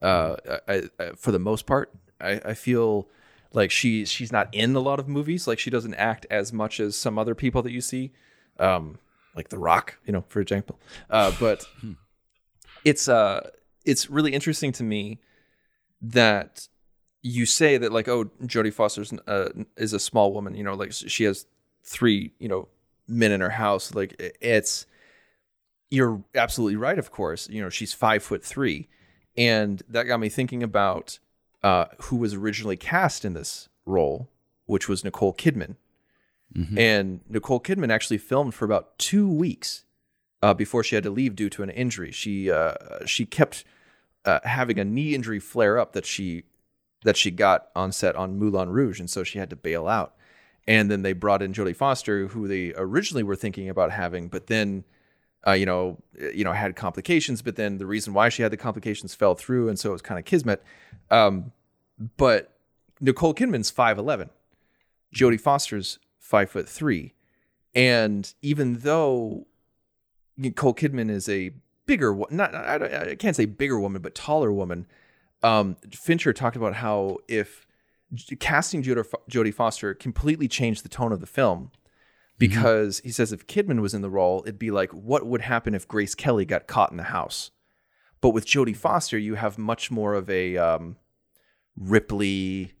Uh, 0.00 0.36
I, 0.66 0.82
I, 0.98 1.10
for 1.16 1.32
the 1.32 1.38
most 1.38 1.66
part, 1.66 1.92
I, 2.20 2.40
I 2.44 2.54
feel 2.54 3.08
like 3.52 3.70
she 3.70 4.04
she's 4.04 4.32
not 4.32 4.48
in 4.52 4.74
a 4.74 4.80
lot 4.80 5.00
of 5.00 5.08
movies. 5.08 5.46
Like 5.46 5.58
she 5.58 5.70
doesn't 5.70 5.94
act 5.94 6.26
as 6.30 6.52
much 6.52 6.80
as 6.80 6.96
some 6.96 7.18
other 7.18 7.34
people 7.34 7.62
that 7.62 7.72
you 7.72 7.80
see, 7.80 8.12
um, 8.58 8.98
like 9.34 9.48
The 9.48 9.58
Rock, 9.58 9.98
you 10.06 10.12
know, 10.12 10.24
for 10.28 10.40
example. 10.40 10.78
Uh, 11.08 11.32
but 11.40 11.64
it's 12.84 13.08
uh 13.08 13.50
it's 13.84 14.10
really 14.10 14.34
interesting 14.34 14.72
to 14.72 14.82
me 14.82 15.18
that 16.00 16.68
you 17.22 17.46
say 17.46 17.78
that 17.78 17.92
like 17.92 18.08
oh 18.08 18.26
Jodie 18.42 18.72
Foster's 18.72 19.12
uh, 19.26 19.48
is 19.76 19.92
a 19.92 19.98
small 19.98 20.32
woman 20.32 20.54
you 20.54 20.62
know 20.62 20.74
like 20.74 20.92
she 20.92 21.24
has 21.24 21.46
three 21.82 22.32
you 22.38 22.48
know 22.48 22.68
men 23.08 23.32
in 23.32 23.40
her 23.40 23.50
house. 23.50 23.94
Like 23.94 24.14
it's 24.40 24.86
you're 25.90 26.22
absolutely 26.34 26.76
right 26.76 26.98
of 26.98 27.10
course. 27.10 27.48
You 27.48 27.62
know 27.62 27.70
she's 27.70 27.92
five 27.92 28.22
foot 28.22 28.44
three. 28.44 28.88
And 29.36 29.82
that 29.88 30.04
got 30.04 30.18
me 30.18 30.28
thinking 30.28 30.64
about 30.64 31.20
uh, 31.62 31.86
who 32.02 32.16
was 32.16 32.34
originally 32.34 32.76
cast 32.76 33.24
in 33.24 33.34
this 33.34 33.68
role 33.86 34.28
which 34.66 34.88
was 34.88 35.02
Nicole 35.02 35.32
Kidman 35.32 35.76
and 36.78 37.20
Nicole 37.28 37.60
Kidman 37.60 37.90
actually 37.90 38.18
filmed 38.18 38.54
for 38.54 38.64
about 38.64 38.98
two 38.98 39.30
weeks 39.30 39.84
uh, 40.42 40.54
before 40.54 40.82
she 40.82 40.94
had 40.94 41.04
to 41.04 41.10
leave 41.10 41.36
due 41.36 41.50
to 41.50 41.62
an 41.62 41.70
injury. 41.70 42.10
She 42.10 42.50
uh, 42.50 42.74
she 43.06 43.26
kept 43.26 43.64
uh, 44.24 44.40
having 44.44 44.78
a 44.78 44.84
knee 44.84 45.14
injury 45.14 45.40
flare 45.40 45.78
up 45.78 45.92
that 45.92 46.06
she 46.06 46.44
that 47.04 47.16
she 47.16 47.30
got 47.30 47.68
on 47.76 47.92
set 47.92 48.16
on 48.16 48.38
Moulin 48.38 48.70
Rouge, 48.70 48.98
and 48.98 49.10
so 49.10 49.24
she 49.24 49.38
had 49.38 49.50
to 49.50 49.56
bail 49.56 49.86
out. 49.88 50.14
And 50.66 50.90
then 50.90 51.02
they 51.02 51.12
brought 51.12 51.42
in 51.42 51.52
Jodie 51.52 51.76
Foster, 51.76 52.28
who 52.28 52.46
they 52.46 52.74
originally 52.76 53.22
were 53.22 53.36
thinking 53.36 53.68
about 53.68 53.90
having, 53.90 54.28
but 54.28 54.48
then 54.48 54.84
uh, 55.46 55.52
you 55.52 55.66
know 55.66 55.98
you 56.34 56.44
know 56.44 56.52
had 56.52 56.76
complications. 56.76 57.42
But 57.42 57.56
then 57.56 57.78
the 57.78 57.86
reason 57.86 58.14
why 58.14 58.28
she 58.28 58.42
had 58.42 58.52
the 58.52 58.56
complications 58.56 59.14
fell 59.14 59.34
through, 59.34 59.68
and 59.68 59.78
so 59.78 59.90
it 59.90 59.92
was 59.92 60.02
kind 60.02 60.18
of 60.18 60.24
kismet. 60.24 60.62
Um, 61.10 61.52
but 62.16 62.52
Nicole 63.00 63.34
Kidman's 63.34 63.70
five 63.70 63.98
eleven. 63.98 64.30
Jodie 65.14 65.40
Foster's 65.40 65.98
five 66.18 66.50
foot 66.50 66.68
three, 66.68 67.14
and 67.74 68.32
even 68.42 68.78
though 68.80 69.46
Nicole 70.36 70.74
Kidman 70.74 71.10
is 71.10 71.28
a 71.28 71.52
bigger, 71.86 72.14
not 72.30 72.54
I, 72.54 73.10
I 73.10 73.14
can't 73.14 73.34
say 73.34 73.46
bigger 73.46 73.80
woman, 73.80 74.02
but 74.02 74.14
taller 74.14 74.52
woman. 74.52 74.86
Um, 75.42 75.76
Fincher 75.92 76.32
talked 76.32 76.56
about 76.56 76.74
how 76.74 77.18
if 77.28 77.66
casting 78.40 78.82
Jodie 78.82 79.54
Foster 79.54 79.94
completely 79.94 80.48
changed 80.48 80.84
the 80.84 80.88
tone 80.88 81.12
of 81.12 81.20
the 81.20 81.26
film, 81.26 81.70
because 82.38 83.00
he 83.00 83.10
says 83.10 83.32
if 83.32 83.46
Kidman 83.46 83.80
was 83.80 83.94
in 83.94 84.02
the 84.02 84.10
role, 84.10 84.42
it'd 84.46 84.58
be 84.58 84.70
like 84.70 84.92
what 84.92 85.26
would 85.26 85.42
happen 85.42 85.74
if 85.74 85.88
Grace 85.88 86.14
Kelly 86.14 86.44
got 86.44 86.66
caught 86.66 86.90
in 86.90 86.96
the 86.96 87.04
house. 87.04 87.50
But 88.20 88.30
with 88.30 88.46
Jodie 88.46 88.76
Foster, 88.76 89.18
you 89.18 89.34
have 89.34 89.58
much 89.58 89.90
more 89.90 90.14
of 90.14 90.28
a 90.30 90.56
um, 90.56 90.96
Ripley, 91.76 92.72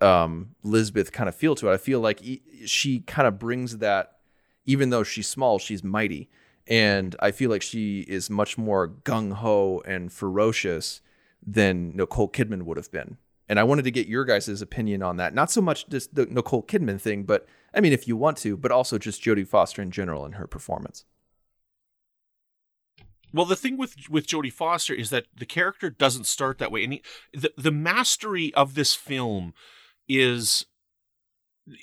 um, 0.00 0.54
Lisbeth 0.62 1.12
kind 1.12 1.28
of 1.28 1.34
feel 1.34 1.54
to 1.56 1.68
it. 1.68 1.74
I 1.74 1.76
feel 1.76 2.00
like 2.00 2.22
she 2.66 3.00
kind 3.00 3.26
of 3.26 3.38
brings 3.38 3.78
that, 3.78 4.18
even 4.64 4.90
though 4.90 5.02
she's 5.02 5.28
small, 5.28 5.58
she's 5.58 5.82
mighty. 5.82 6.30
And 6.66 7.16
I 7.18 7.32
feel 7.32 7.50
like 7.50 7.62
she 7.62 8.00
is 8.00 8.30
much 8.30 8.56
more 8.56 8.88
gung 8.88 9.32
ho 9.32 9.82
and 9.84 10.12
ferocious 10.12 11.00
than 11.44 11.96
Nicole 11.96 12.28
Kidman 12.28 12.62
would 12.62 12.76
have 12.76 12.92
been. 12.92 13.16
And 13.50 13.58
I 13.58 13.64
wanted 13.64 13.82
to 13.82 13.90
get 13.90 14.06
your 14.06 14.24
guys' 14.24 14.62
opinion 14.62 15.02
on 15.02 15.16
that. 15.16 15.34
Not 15.34 15.50
so 15.50 15.60
much 15.60 15.88
just 15.88 16.14
the 16.14 16.24
Nicole 16.24 16.62
Kidman 16.62 17.00
thing, 17.00 17.24
but 17.24 17.48
I 17.74 17.80
mean, 17.80 17.92
if 17.92 18.06
you 18.06 18.16
want 18.16 18.36
to, 18.38 18.56
but 18.56 18.70
also 18.70 18.96
just 18.96 19.24
Jodie 19.24 19.44
Foster 19.44 19.82
in 19.82 19.90
general 19.90 20.24
and 20.24 20.36
her 20.36 20.46
performance. 20.46 21.04
Well, 23.32 23.46
the 23.46 23.56
thing 23.56 23.76
with 23.76 24.08
with 24.08 24.28
Jodie 24.28 24.52
Foster 24.52 24.94
is 24.94 25.10
that 25.10 25.26
the 25.36 25.46
character 25.46 25.90
doesn't 25.90 26.28
start 26.28 26.58
that 26.58 26.70
way, 26.70 26.84
and 26.84 26.92
he, 26.92 27.02
the 27.34 27.52
the 27.56 27.72
mastery 27.72 28.54
of 28.54 28.74
this 28.74 28.94
film 28.94 29.52
is 30.08 30.66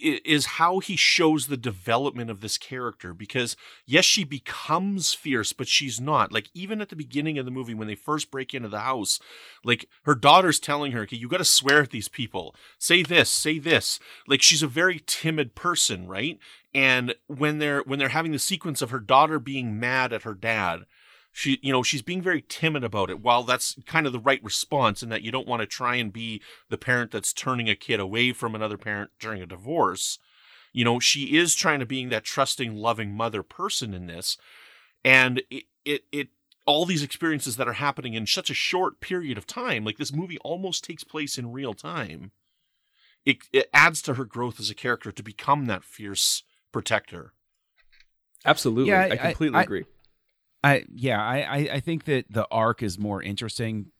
is 0.02 0.45
how 0.45 0.80
he 0.80 0.95
shows 0.95 1.47
the 1.47 1.58
development 1.58 2.30
of 2.30 2.41
this 2.41 2.58
character 2.58 3.13
because 3.13 3.56
yes 3.86 4.06
she 4.06 4.23
becomes 4.23 5.13
fierce 5.13 5.54
but 5.54 5.67
she's 5.67 6.00
not. 6.00 6.32
Like 6.32 6.50
even 6.54 6.82
at 6.82 6.89
the 6.89 6.95
beginning 6.95 7.38
of 7.38 7.45
the 7.45 7.52
movie 7.52 7.73
when 7.73 7.88
they 7.88 7.95
first 7.95 8.32
break 8.32 8.54
into 8.54 8.69
the 8.69 8.80
house 8.80 9.19
like 9.63 9.88
her 10.04 10.15
daughter's 10.15 10.60
telling 10.60 10.91
her 10.91 11.02
okay 11.02 11.17
you 11.17 11.28
got 11.28 11.38
to 11.38 11.45
swear 11.45 11.82
at 11.82 11.91
these 11.91 12.08
people. 12.08 12.56
Say 12.78 13.04
this 13.04 13.30
say 13.30 13.60
this. 13.60 14.00
Like 14.28 14.41
she's 14.41 14.63
a 14.63 14.67
very 14.67 15.02
timid 15.06 15.56
person 15.56 16.08
right? 16.08 16.39
And 16.73 17.15
when 17.28 17.60
they're 17.60 17.82
when 17.82 18.00
they're 18.00 18.10
having 18.10 18.32
the 18.32 18.39
sequence 18.39 18.82
of 18.82 18.91
her 18.91 19.00
daughter 19.00 19.39
being 19.39 19.80
mad 19.80 20.13
at 20.13 20.23
her 20.23 20.34
dad 20.34 20.86
she 21.38 21.60
you 21.62 21.71
know 21.71 21.84
she's 21.84 22.02
being 22.02 22.21
very 22.21 22.43
timid 22.50 22.84
about 22.84 23.12
it 23.12 23.19
while 23.21 23.43
that's 23.43 23.78
kind 23.86 24.08
of 24.08 24.13
the 24.13 24.19
right 24.19 24.43
response 24.43 25.04
in 25.04 25.10
that 25.10 25.21
you 25.21 25.32
don't 25.32 25.47
want 25.47 25.60
to 25.62 25.67
try 25.67 25.95
and 25.95 26.12
be 26.12 26.41
the 26.69 26.78
parent 26.78 27.12
that's 27.12 27.32
turning 27.32 27.69
a 27.69 27.76
kid 27.76 28.00
away 28.00 28.34
from 28.34 28.56
another 28.56 28.78
parent 28.78 29.12
during 29.19 29.41
a 29.41 29.45
divorce 29.45 30.17
you 30.73 30.84
know 30.84 31.00
she 31.00 31.38
is 31.38 31.54
trying 31.54 31.80
to 31.80 31.86
being 31.86 32.10
that 32.10 32.23
trusting 32.23 32.76
loving 32.76 33.13
mother 33.13 33.43
person 33.43 33.93
in 33.93 34.08
this 34.08 34.38
and 35.06 35.43
it 35.52 35.65
it, 35.86 36.04
it 36.12 36.28
all 36.65 36.86
these 36.86 37.04
experiences 37.04 37.56
that 37.56 37.67
are 37.67 37.73
happening 37.73 38.13
in 38.15 38.26
such 38.26 38.50
a 38.50 38.56
short 38.56 39.00
period 39.00 39.38
of 39.38 39.45
time 39.45 39.86
like 39.86 39.97
this 39.97 40.13
movie 40.13 40.39
almost 40.39 40.84
takes 40.84 41.04
place 41.04 41.38
in 41.38 41.52
real 41.52 41.76
time 41.76 42.32
it, 43.26 43.38
it 43.54 43.69
adds 43.73 44.02
to 44.02 44.15
her 44.15 44.26
growth 44.26 44.60
as 44.60 44.71
a 44.71 44.76
character 44.76 45.12
to 45.12 45.21
become 45.21 45.65
that 45.67 45.84
fierce 45.84 46.41
protector 46.71 47.34
Absolutely. 48.45 48.91
Yeah, 48.91 49.02
I, 49.02 49.10
I- 49.10 49.17
completely 49.17 49.58
I- 49.60 49.63
agree. 49.63 49.82
I 49.82 49.96
yeah, 50.63 51.22
I, 51.22 51.38
I 51.39 51.58
I 51.74 51.80
think 51.80 52.06
that 52.06 52.26
the 52.30 52.48
arc 52.52 52.84
is 52.84 52.98
more 52.98 53.22
interesting 53.22 53.91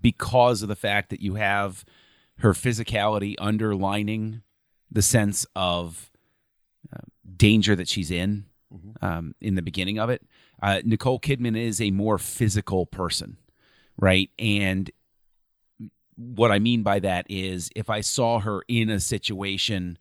because 0.00 0.62
of 0.62 0.68
the 0.68 0.76
fact 0.76 1.10
that 1.10 1.20
you 1.20 1.34
have 1.34 1.84
her 2.38 2.52
physicality 2.52 3.34
underlining 3.38 4.42
the 4.90 5.02
sense 5.02 5.46
of 5.54 6.10
uh, 6.92 7.00
danger 7.36 7.76
that 7.76 7.88
she's 7.88 8.10
in 8.10 8.46
um, 9.00 9.34
in 9.40 9.54
the 9.54 9.62
beginning 9.62 9.98
of 9.98 10.10
it. 10.10 10.22
Uh, 10.62 10.80
Nicole 10.84 11.20
Kidman 11.20 11.56
is 11.56 11.80
a 11.80 11.90
more 11.90 12.18
physical 12.18 12.86
person, 12.86 13.36
right? 13.96 14.30
And 14.38 14.90
what 16.16 16.50
I 16.50 16.58
mean 16.58 16.82
by 16.82 16.98
that 17.00 17.26
is 17.28 17.70
if 17.76 17.88
I 17.88 18.00
saw 18.00 18.40
her 18.40 18.62
in 18.66 18.90
a 18.90 18.98
situation, 18.98 19.98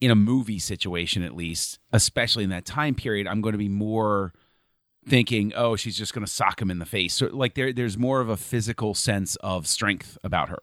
in 0.00 0.10
a 0.10 0.14
movie 0.14 0.58
situation 0.58 1.22
at 1.22 1.36
least, 1.36 1.78
especially 1.92 2.44
in 2.44 2.50
that 2.50 2.64
time 2.64 2.94
period, 2.94 3.26
I'm 3.26 3.42
going 3.42 3.52
to 3.52 3.58
be 3.58 3.68
more 3.68 4.32
thinking, 5.08 5.52
oh, 5.54 5.76
she's 5.76 5.96
just 5.96 6.12
going 6.12 6.24
to 6.24 6.30
sock 6.30 6.60
him 6.60 6.70
in 6.70 6.78
the 6.78 6.86
face. 6.86 7.14
So 7.14 7.26
like 7.26 7.54
there, 7.54 7.72
there's 7.72 7.96
more 7.96 8.20
of 8.20 8.28
a 8.28 8.36
physical 8.36 8.94
sense 8.94 9.36
of 9.36 9.66
strength 9.66 10.18
about 10.24 10.48
her, 10.48 10.58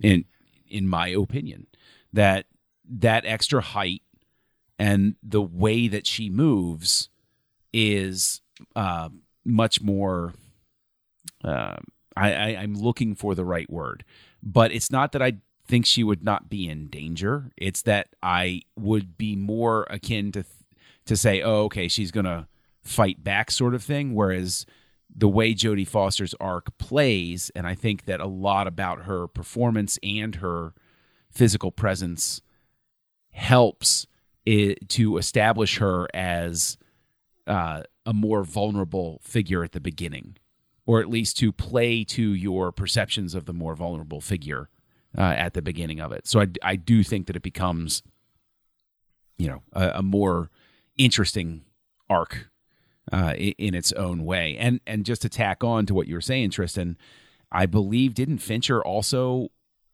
in 0.00 0.24
in 0.68 0.86
my 0.86 1.08
opinion, 1.08 1.66
that 2.12 2.46
that 2.88 3.24
extra 3.24 3.60
height 3.60 4.02
and 4.78 5.16
the 5.22 5.42
way 5.42 5.88
that 5.88 6.06
she 6.06 6.30
moves 6.30 7.08
is 7.72 8.40
uh, 8.76 9.08
much 9.44 9.80
more. 9.80 10.34
Uh, 11.42 11.76
I, 12.16 12.32
I 12.32 12.46
I'm 12.60 12.74
looking 12.74 13.14
for 13.14 13.34
the 13.34 13.44
right 13.44 13.70
word, 13.70 14.04
but 14.42 14.72
it's 14.72 14.90
not 14.90 15.12
that 15.12 15.22
I 15.22 15.38
think 15.66 15.86
she 15.86 16.02
would 16.02 16.24
not 16.24 16.48
be 16.48 16.68
in 16.68 16.88
danger. 16.88 17.50
It's 17.56 17.82
that 17.82 18.08
I 18.22 18.62
would 18.76 19.16
be 19.16 19.36
more 19.36 19.86
akin 19.88 20.32
to 20.32 20.44
to 21.06 21.16
say, 21.16 21.40
oh, 21.40 21.64
okay, 21.64 21.88
she's 21.88 22.10
gonna 22.10 22.48
fight 22.88 23.22
back, 23.22 23.50
sort 23.50 23.74
of 23.74 23.82
thing. 23.82 24.14
Whereas 24.14 24.66
the 25.14 25.28
way 25.28 25.54
Jodie 25.54 25.86
Foster's 25.86 26.34
arc 26.40 26.76
plays, 26.78 27.50
and 27.54 27.66
I 27.66 27.74
think 27.74 28.04
that 28.06 28.20
a 28.20 28.26
lot 28.26 28.66
about 28.66 29.02
her 29.02 29.26
performance 29.26 29.98
and 30.02 30.36
her 30.36 30.74
physical 31.30 31.70
presence 31.70 32.40
helps 33.30 34.06
it, 34.44 34.88
to 34.90 35.18
establish 35.18 35.78
her 35.78 36.08
as 36.14 36.78
uh, 37.46 37.82
a 38.06 38.12
more 38.12 38.44
vulnerable 38.44 39.20
figure 39.22 39.62
at 39.62 39.72
the 39.72 39.80
beginning, 39.80 40.36
or 40.86 41.00
at 41.00 41.08
least 41.08 41.36
to 41.38 41.52
play 41.52 42.04
to 42.04 42.32
your 42.32 42.72
perceptions 42.72 43.34
of 43.34 43.44
the 43.44 43.52
more 43.52 43.74
vulnerable 43.74 44.20
figure 44.20 44.68
uh, 45.16 45.20
at 45.20 45.54
the 45.54 45.62
beginning 45.62 46.00
of 46.00 46.12
it. 46.12 46.26
So 46.26 46.40
I, 46.40 46.46
I 46.62 46.76
do 46.76 47.02
think 47.02 47.26
that 47.26 47.36
it 47.36 47.42
becomes, 47.42 48.02
you 49.36 49.48
know, 49.48 49.62
a, 49.72 49.98
a 49.98 50.02
more 50.02 50.50
interesting 50.96 51.62
arc 52.08 52.50
uh, 53.12 53.34
in 53.36 53.74
its 53.74 53.92
own 53.92 54.24
way. 54.24 54.56
And 54.58 54.80
and 54.86 55.04
just 55.04 55.22
to 55.22 55.28
tack 55.28 55.62
on 55.64 55.86
to 55.86 55.94
what 55.94 56.06
you 56.06 56.14
were 56.14 56.20
saying, 56.20 56.50
Tristan, 56.50 56.96
I 57.50 57.66
believe 57.66 58.14
didn't 58.14 58.38
Fincher 58.38 58.82
also 58.82 59.48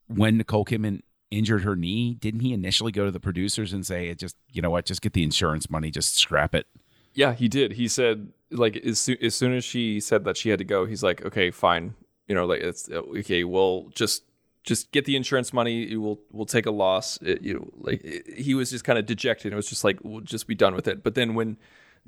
when 0.06 0.36
Nicole 0.38 0.64
Kidman 0.64 1.00
injured 1.30 1.62
her 1.64 1.74
knee, 1.74 2.14
didn't 2.14 2.40
he 2.40 2.52
initially 2.52 2.92
go 2.92 3.04
to 3.04 3.10
the 3.10 3.20
producers 3.20 3.72
and 3.72 3.84
say, 3.86 4.14
"Just 4.14 4.36
you 4.52 4.62
know 4.62 4.70
what, 4.70 4.84
just 4.86 5.02
get 5.02 5.12
the 5.12 5.22
insurance 5.22 5.70
money, 5.70 5.90
just 5.90 6.16
scrap 6.16 6.54
it." 6.54 6.66
Yeah, 7.14 7.32
he 7.32 7.48
did. 7.48 7.72
He 7.72 7.88
said 7.88 8.32
like 8.50 8.76
as 8.78 9.00
soon 9.00 9.16
as 9.22 9.34
soon 9.34 9.52
as 9.54 9.64
she 9.64 10.00
said 10.00 10.24
that 10.24 10.36
she 10.36 10.48
had 10.50 10.58
to 10.58 10.64
go, 10.64 10.84
he's 10.84 11.02
like, 11.02 11.24
okay, 11.24 11.50
fine. 11.50 11.94
You 12.28 12.34
know, 12.34 12.46
like 12.46 12.60
it's 12.60 12.88
okay. 12.90 13.44
We'll 13.44 13.90
just 13.94 14.24
just 14.64 14.92
get 14.92 15.04
the 15.04 15.14
insurance 15.14 15.52
money. 15.52 15.96
We'll 15.96 16.20
we'll 16.32 16.46
take 16.46 16.66
a 16.66 16.70
loss. 16.70 17.18
It, 17.22 17.42
you 17.42 17.54
know, 17.54 17.68
like 17.76 18.02
it- 18.04 18.38
he 18.38 18.54
was 18.54 18.70
just 18.70 18.84
kind 18.84 18.98
of 18.98 19.06
dejected. 19.06 19.52
It 19.52 19.56
was 19.56 19.68
just 19.68 19.84
like 19.84 19.98
we'll 20.02 20.20
just 20.22 20.46
be 20.46 20.54
done 20.54 20.74
with 20.74 20.88
it. 20.88 21.02
But 21.02 21.14
then 21.14 21.34
when 21.34 21.56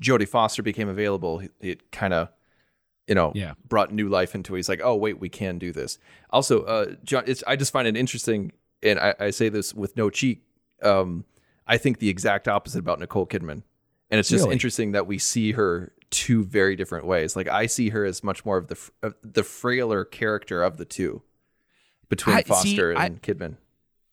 Jodie 0.01 0.27
Foster 0.27 0.61
became 0.63 0.89
available, 0.89 1.41
it- 1.59 1.91
kind 1.91 2.13
of 2.13 2.29
you 3.07 3.15
know 3.15 3.31
Yeah. 3.35 3.53
brought 3.67 3.93
new 3.93 4.09
life 4.09 4.35
into 4.35 4.53
it. 4.55 4.59
He's 4.59 4.69
like, 4.69 4.81
oh 4.83 4.95
wait, 4.95 5.19
we 5.19 5.29
can 5.29 5.57
do 5.57 5.71
this. 5.71 5.97
Also, 6.29 6.63
uh, 6.63 6.95
John, 7.03 7.23
it's 7.27 7.43
I 7.47 7.55
just 7.55 7.71
find 7.71 7.87
it 7.87 7.95
interesting, 7.97 8.51
and 8.83 8.99
I, 8.99 9.15
I 9.19 9.29
say 9.31 9.49
this 9.49 9.73
with 9.73 9.95
no 9.95 10.09
cheek. 10.09 10.43
Um, 10.83 11.25
I 11.65 11.77
think 11.77 11.99
the 11.99 12.09
exact 12.09 12.47
opposite 12.47 12.79
about 12.79 12.99
Nicole 12.99 13.25
Kidman. 13.25 13.63
And 14.09 14.19
it's 14.19 14.29
just 14.29 14.43
Really? 14.43 14.53
interesting 14.53 14.91
that 14.93 15.05
we 15.07 15.17
see 15.17 15.51
her 15.53 15.91
two 16.11 16.45
very 16.45 16.77
different 16.77 17.05
ways. 17.05 17.35
Like 17.35 17.49
I 17.49 17.65
see 17.65 17.89
her 17.89 18.05
as 18.05 18.23
much 18.23 18.45
more 18.45 18.55
of 18.57 18.67
the 18.67 18.77
of 19.03 19.15
the 19.21 19.43
frailer 19.43 20.05
character 20.05 20.63
of 20.63 20.77
the 20.77 20.85
two 20.85 21.23
between 22.09 22.37
I- 22.37 22.41
see, 22.43 22.47
Foster 22.47 22.97
I- 22.97 23.05
and 23.07 23.21
Kidman. 23.21 23.57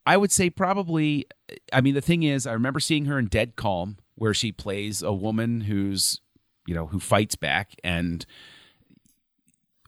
I 0.07 0.17
would 0.17 0.31
say 0.33 0.51
probably. 0.51 1.27
I 1.73 1.81
mean, 1.81 1.95
the 1.95 2.01
thing 2.01 2.25
is, 2.25 2.47
I 2.47 2.53
remember 2.53 2.79
seeing 2.81 3.05
her 3.07 3.19
in 3.19 3.27
Dead 3.27 3.57
Calm, 3.57 3.97
where 4.15 4.35
she 4.35 4.53
plays 4.53 5.03
a 5.03 5.13
woman 5.13 5.63
who's, 5.63 6.21
you 6.67 6.75
know, 6.75 6.87
who 6.87 7.01
fights 7.01 7.35
back, 7.35 7.75
and 7.83 8.25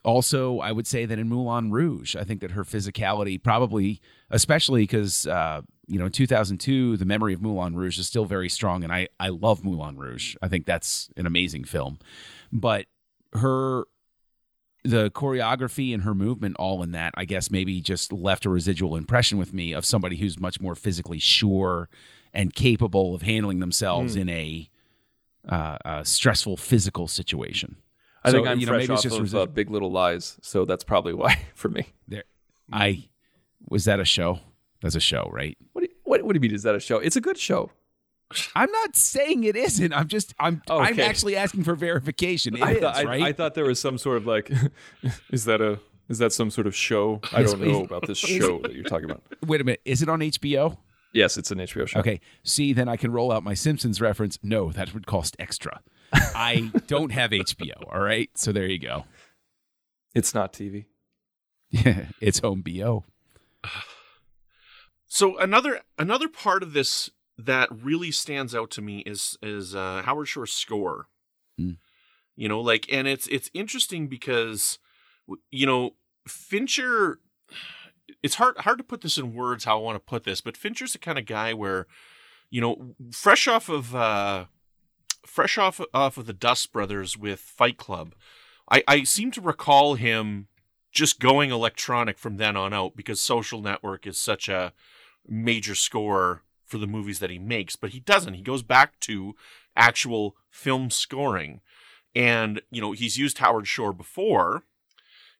also 0.03 0.59
I 0.59 0.71
would 0.71 0.87
say 0.87 1.05
that 1.05 1.19
in 1.19 1.27
Moulin 1.27 1.71
Rouge, 1.71 2.15
I 2.15 2.23
think 2.23 2.41
that 2.41 2.51
her 2.51 2.63
physicality 2.63 3.41
probably, 3.41 4.01
especially 4.29 4.83
because 4.83 5.27
uh, 5.27 5.61
you 5.87 5.97
know, 5.97 6.05
in 6.05 6.11
2002, 6.11 6.97
the 6.97 7.05
memory 7.05 7.33
of 7.33 7.41
Moulin 7.41 7.75
Rouge 7.75 7.97
is 7.97 8.07
still 8.07 8.25
very 8.25 8.49
strong, 8.49 8.83
and 8.83 8.91
I 8.91 9.07
I 9.19 9.29
love 9.29 9.63
Moulin 9.63 9.97
Rouge. 9.97 10.35
I 10.41 10.47
think 10.47 10.65
that's 10.65 11.09
an 11.17 11.25
amazing 11.25 11.63
film, 11.63 11.99
but 12.51 12.85
her 13.33 13.85
the 14.83 15.09
choreography 15.11 15.93
and 15.93 16.03
her 16.03 16.15
movement 16.15 16.55
all 16.57 16.81
in 16.81 16.91
that 16.91 17.13
i 17.17 17.25
guess 17.25 17.51
maybe 17.51 17.81
just 17.81 18.13
left 18.13 18.45
a 18.45 18.49
residual 18.49 18.95
impression 18.95 19.37
with 19.37 19.53
me 19.53 19.73
of 19.73 19.83
somebody 19.83 20.15
who's 20.15 20.39
much 20.39 20.61
more 20.61 20.75
physically 20.75 21.19
sure 21.19 21.89
and 22.37 22.53
capable 22.53 23.13
of 23.15 23.21
handling 23.23 23.59
themselves 23.59 24.13
Hmm. 24.13 24.21
in 24.21 24.29
a, 24.29 24.69
uh, 25.49 25.77
a 25.83 26.05
stressful 26.05 26.55
physical 26.57 27.07
situation 27.07 27.75
I 28.23 28.31
think 28.31 28.47
I'm 28.47 28.59
you 28.59 28.65
know, 28.65 28.71
fresh 28.73 28.81
maybe 28.83 28.93
it's 28.95 29.05
off 29.05 29.11
just 29.21 29.33
of 29.33 29.39
uh, 29.41 29.45
Big 29.45 29.69
Little 29.69 29.91
Lies, 29.91 30.37
so 30.41 30.65
that's 30.65 30.83
probably 30.83 31.13
why 31.13 31.39
for 31.55 31.69
me. 31.69 31.87
there 32.07 32.23
i 32.71 33.07
was 33.69 33.85
that 33.85 33.99
a 33.99 34.05
show 34.05 34.39
that's 34.81 34.95
a 34.95 34.99
show 34.99 35.29
right 35.31 35.57
What 35.73 35.81
do 35.81 35.87
you, 35.89 35.95
what, 36.03 36.21
what 36.23 36.33
do 36.33 36.37
you 36.37 36.41
mean? 36.41 36.53
Is 36.53 36.63
that 36.63 36.75
a 36.75 36.79
show? 36.79 36.97
It's 36.97 37.15
a 37.15 37.21
good 37.21 37.37
show. 37.37 37.71
i'm 38.55 38.69
not 38.71 38.95
saying 38.97 39.45
it 39.45 39.55
isn't 39.55 39.93
i'm 39.93 40.07
just 40.09 40.33
i'm 40.37 40.61
i'm 40.69 40.99
actually 40.99 41.37
asking 41.37 41.63
for 41.63 41.75
verification 41.75 42.55
It 42.57 42.61
I, 42.61 42.71
is, 42.73 42.79
thought, 42.81 42.95
I, 42.97 43.03
right 43.05 43.21
I 43.23 43.31
thought 43.33 43.53
there 43.55 43.63
was 43.65 43.79
some 43.79 43.97
sort 43.97 44.17
of 44.17 44.27
like, 44.27 44.51
is 45.31 45.45
that 45.45 45.61
a 45.61 45.79
is 46.09 46.17
that 46.19 46.31
some 46.33 46.49
sort 46.51 46.67
of 46.67 46.75
show? 46.75 47.19
I 47.33 47.43
don't 47.43 47.59
know 47.61 47.83
about 47.83 48.05
this 48.07 48.17
show 48.37 48.59
that 48.63 48.73
you're 48.73 48.83
talking 48.83 49.09
about. 49.09 49.23
wait 49.45 49.61
a 49.61 49.63
minute 49.63 49.81
is 49.85 50.01
it 50.01 50.09
on 50.09 50.19
hbo 50.19 50.77
Yes, 51.17 51.35
it's 51.35 51.49
an 51.49 51.57
HBO 51.57 51.87
show. 51.87 51.99
Okay. 51.99 52.19
See, 52.43 52.73
then 52.73 52.87
I 52.87 52.95
can 52.95 53.11
roll 53.11 53.31
out 53.31 53.43
my 53.43 53.55
Simpsons 53.55 53.99
reference. 53.99 54.37
No, 54.43 54.71
that 54.71 54.93
would 54.93 55.07
cost 55.07 55.35
extra. 55.39 55.81
I 56.13 56.71
don't 56.87 57.11
have 57.11 57.31
HBO. 57.31 57.91
All 57.91 58.01
right. 58.01 58.29
So 58.35 58.51
there 58.51 58.67
you 58.67 58.77
go. 58.77 59.05
It's 60.13 60.35
not 60.35 60.53
TV. 60.53 60.85
Yeah, 61.71 62.05
it's 62.21 62.39
home 62.39 62.61
BO. 62.61 63.03
So 65.09 65.37
another 65.37 65.83
another 65.97 66.27
part 66.27 66.63
of 66.63 66.73
this 66.73 67.09
that 67.37 67.69
really 67.71 68.11
stands 68.11 68.53
out 68.53 68.69
to 68.71 68.81
me 68.81 69.03
is 69.05 69.37
is 69.41 69.73
uh, 69.73 70.01
Howard 70.03 70.27
Shore's 70.27 70.51
score. 70.51 71.07
Mm. 71.57 71.77
You 72.35 72.49
know, 72.49 72.59
like, 72.59 72.91
and 72.91 73.07
it's 73.07 73.25
it's 73.27 73.49
interesting 73.53 74.09
because 74.09 74.79
you 75.49 75.65
know 75.65 75.91
Fincher. 76.27 77.21
It's 78.23 78.35
hard 78.35 78.57
hard 78.59 78.77
to 78.77 78.83
put 78.83 79.01
this 79.01 79.17
in 79.17 79.33
words 79.33 79.65
how 79.65 79.79
I 79.79 79.81
want 79.81 79.95
to 79.95 79.99
put 79.99 80.23
this, 80.23 80.41
but 80.41 80.57
Fincher's 80.57 80.93
the 80.93 80.99
kind 80.99 81.17
of 81.17 81.25
guy 81.25 81.53
where, 81.53 81.87
you 82.49 82.61
know, 82.61 82.95
fresh 83.11 83.47
off 83.47 83.69
of 83.69 83.95
uh, 83.95 84.45
fresh 85.25 85.57
off 85.57 85.81
off 85.93 86.17
of 86.17 86.25
the 86.25 86.33
Dust 86.33 86.71
Brothers 86.71 87.17
with 87.17 87.39
Fight 87.39 87.77
Club, 87.77 88.15
I 88.71 88.83
I 88.87 89.03
seem 89.03 89.31
to 89.31 89.41
recall 89.41 89.95
him 89.95 90.47
just 90.91 91.19
going 91.19 91.51
electronic 91.51 92.17
from 92.17 92.37
then 92.37 92.57
on 92.57 92.73
out 92.73 92.95
because 92.95 93.21
Social 93.21 93.61
Network 93.61 94.07
is 94.07 94.17
such 94.17 94.49
a 94.49 94.73
major 95.27 95.75
score 95.75 96.43
for 96.65 96.77
the 96.77 96.87
movies 96.87 97.19
that 97.19 97.29
he 97.29 97.39
makes, 97.39 97.75
but 97.75 97.91
he 97.91 97.99
doesn't. 97.99 98.33
He 98.33 98.41
goes 98.41 98.63
back 98.63 98.99
to 99.01 99.35
actual 99.75 100.35
film 100.49 100.89
scoring. 100.89 101.61
And, 102.15 102.61
you 102.71 102.81
know, 102.81 102.91
he's 102.93 103.17
used 103.17 103.37
Howard 103.37 103.67
Shore 103.67 103.93
before. 103.93 104.63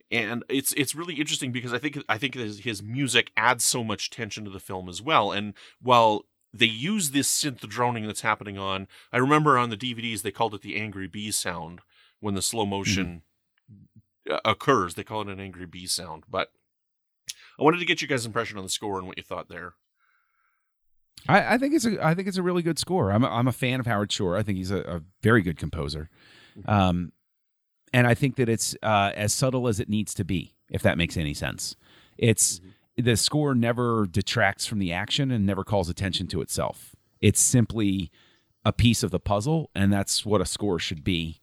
And 0.10 0.44
it's 0.48 0.74
it's 0.74 0.96
really 0.96 1.16
interesting 1.16 1.52
because 1.52 1.74
I 1.74 1.80
think 1.80 2.02
I 2.08 2.18
think 2.18 2.36
his, 2.36 2.60
his 2.60 2.82
music 2.82 3.32
adds 3.36 3.66
so 3.66 3.84
much 3.84 4.10
tension 4.10 4.46
to 4.46 4.50
the 4.50 4.60
film 4.60 4.88
as 4.88 5.02
well. 5.02 5.32
And 5.32 5.54
while 5.82 6.24
they 6.54 6.66
use 6.66 7.12
this 7.12 7.30
synth 7.30 7.60
droning 7.68 8.08
that's 8.08 8.22
happening 8.22 8.58
on, 8.58 8.88
I 9.12 9.18
remember 9.18 9.58
on 9.58 9.70
the 9.70 9.78
DVDs 9.78 10.22
they 10.22 10.32
called 10.32 10.54
it 10.54 10.62
the 10.62 10.78
angry 10.80 11.08
bee 11.08 11.32
sound 11.32 11.82
when 12.20 12.36
the 12.36 12.42
slow 12.42 12.66
motion 12.66 13.24
mm-hmm. 13.72 14.36
occurs. 14.46 14.96
They 14.96 15.04
call 15.04 15.22
it 15.22 15.28
an 15.28 15.42
angry 15.42 15.66
bee 15.66 15.88
sound. 15.88 16.24
But 16.30 16.52
I 17.60 17.64
wanted 17.64 17.80
to 17.80 17.86
get 17.86 18.02
you 18.02 18.08
guys' 18.08 18.26
impression 18.26 18.58
on 18.58 18.64
the 18.64 18.70
score 18.70 18.98
and 18.98 19.08
what 19.08 19.18
you 19.18 19.24
thought 19.24 19.50
there. 19.50 19.74
I, 21.28 21.56
I, 21.56 21.58
think 21.58 21.74
it's 21.74 21.86
a 21.86 22.04
I 22.06 22.14
think 22.14 22.28
it's 22.28 22.38
a 22.38 22.44
really 22.44 22.62
good 22.62 22.80
score. 22.80 23.12
I'm 23.12 23.24
a, 23.24 23.28
I'm 23.28 23.48
a 23.48 23.52
fan 23.52 23.80
of 23.80 23.86
Howard 23.86 24.12
Shore. 24.12 24.38
I 24.38 24.44
think 24.44 24.58
he's 24.58 24.72
a, 24.72 24.80
a 24.80 25.02
very 25.22 25.42
good 25.42 25.58
composer, 25.58 26.10
mm-hmm. 26.58 26.70
um, 26.70 27.12
and 27.94 28.08
I 28.08 28.14
think 28.14 28.36
that 28.36 28.50
it's 28.50 28.76
uh, 28.84 29.12
as 29.16 29.34
subtle 29.34 29.68
as 29.68 29.80
it 29.80 29.90
needs 29.90 30.14
to 30.16 30.24
be. 30.24 30.54
If 30.70 30.82
that 30.82 30.98
makes 30.98 31.16
any 31.16 31.34
sense, 31.34 31.76
it's 32.18 32.60
mm-hmm. 32.60 33.04
the 33.04 33.16
score 33.16 33.56
never 33.56 34.06
detracts 34.06 34.66
from 34.66 34.80
the 34.80 34.92
action 34.92 35.32
and 35.32 35.46
never 35.46 35.64
calls 35.64 35.90
attention 35.90 36.28
to 36.28 36.42
itself. 36.42 36.96
It's 37.22 37.40
simply 37.40 38.12
a 38.66 38.74
piece 38.74 39.02
of 39.02 39.12
the 39.12 39.20
puzzle, 39.20 39.70
and 39.74 39.94
that's 39.94 40.26
what 40.26 40.42
a 40.42 40.46
score 40.46 40.78
should 40.78 41.04
be, 41.04 41.42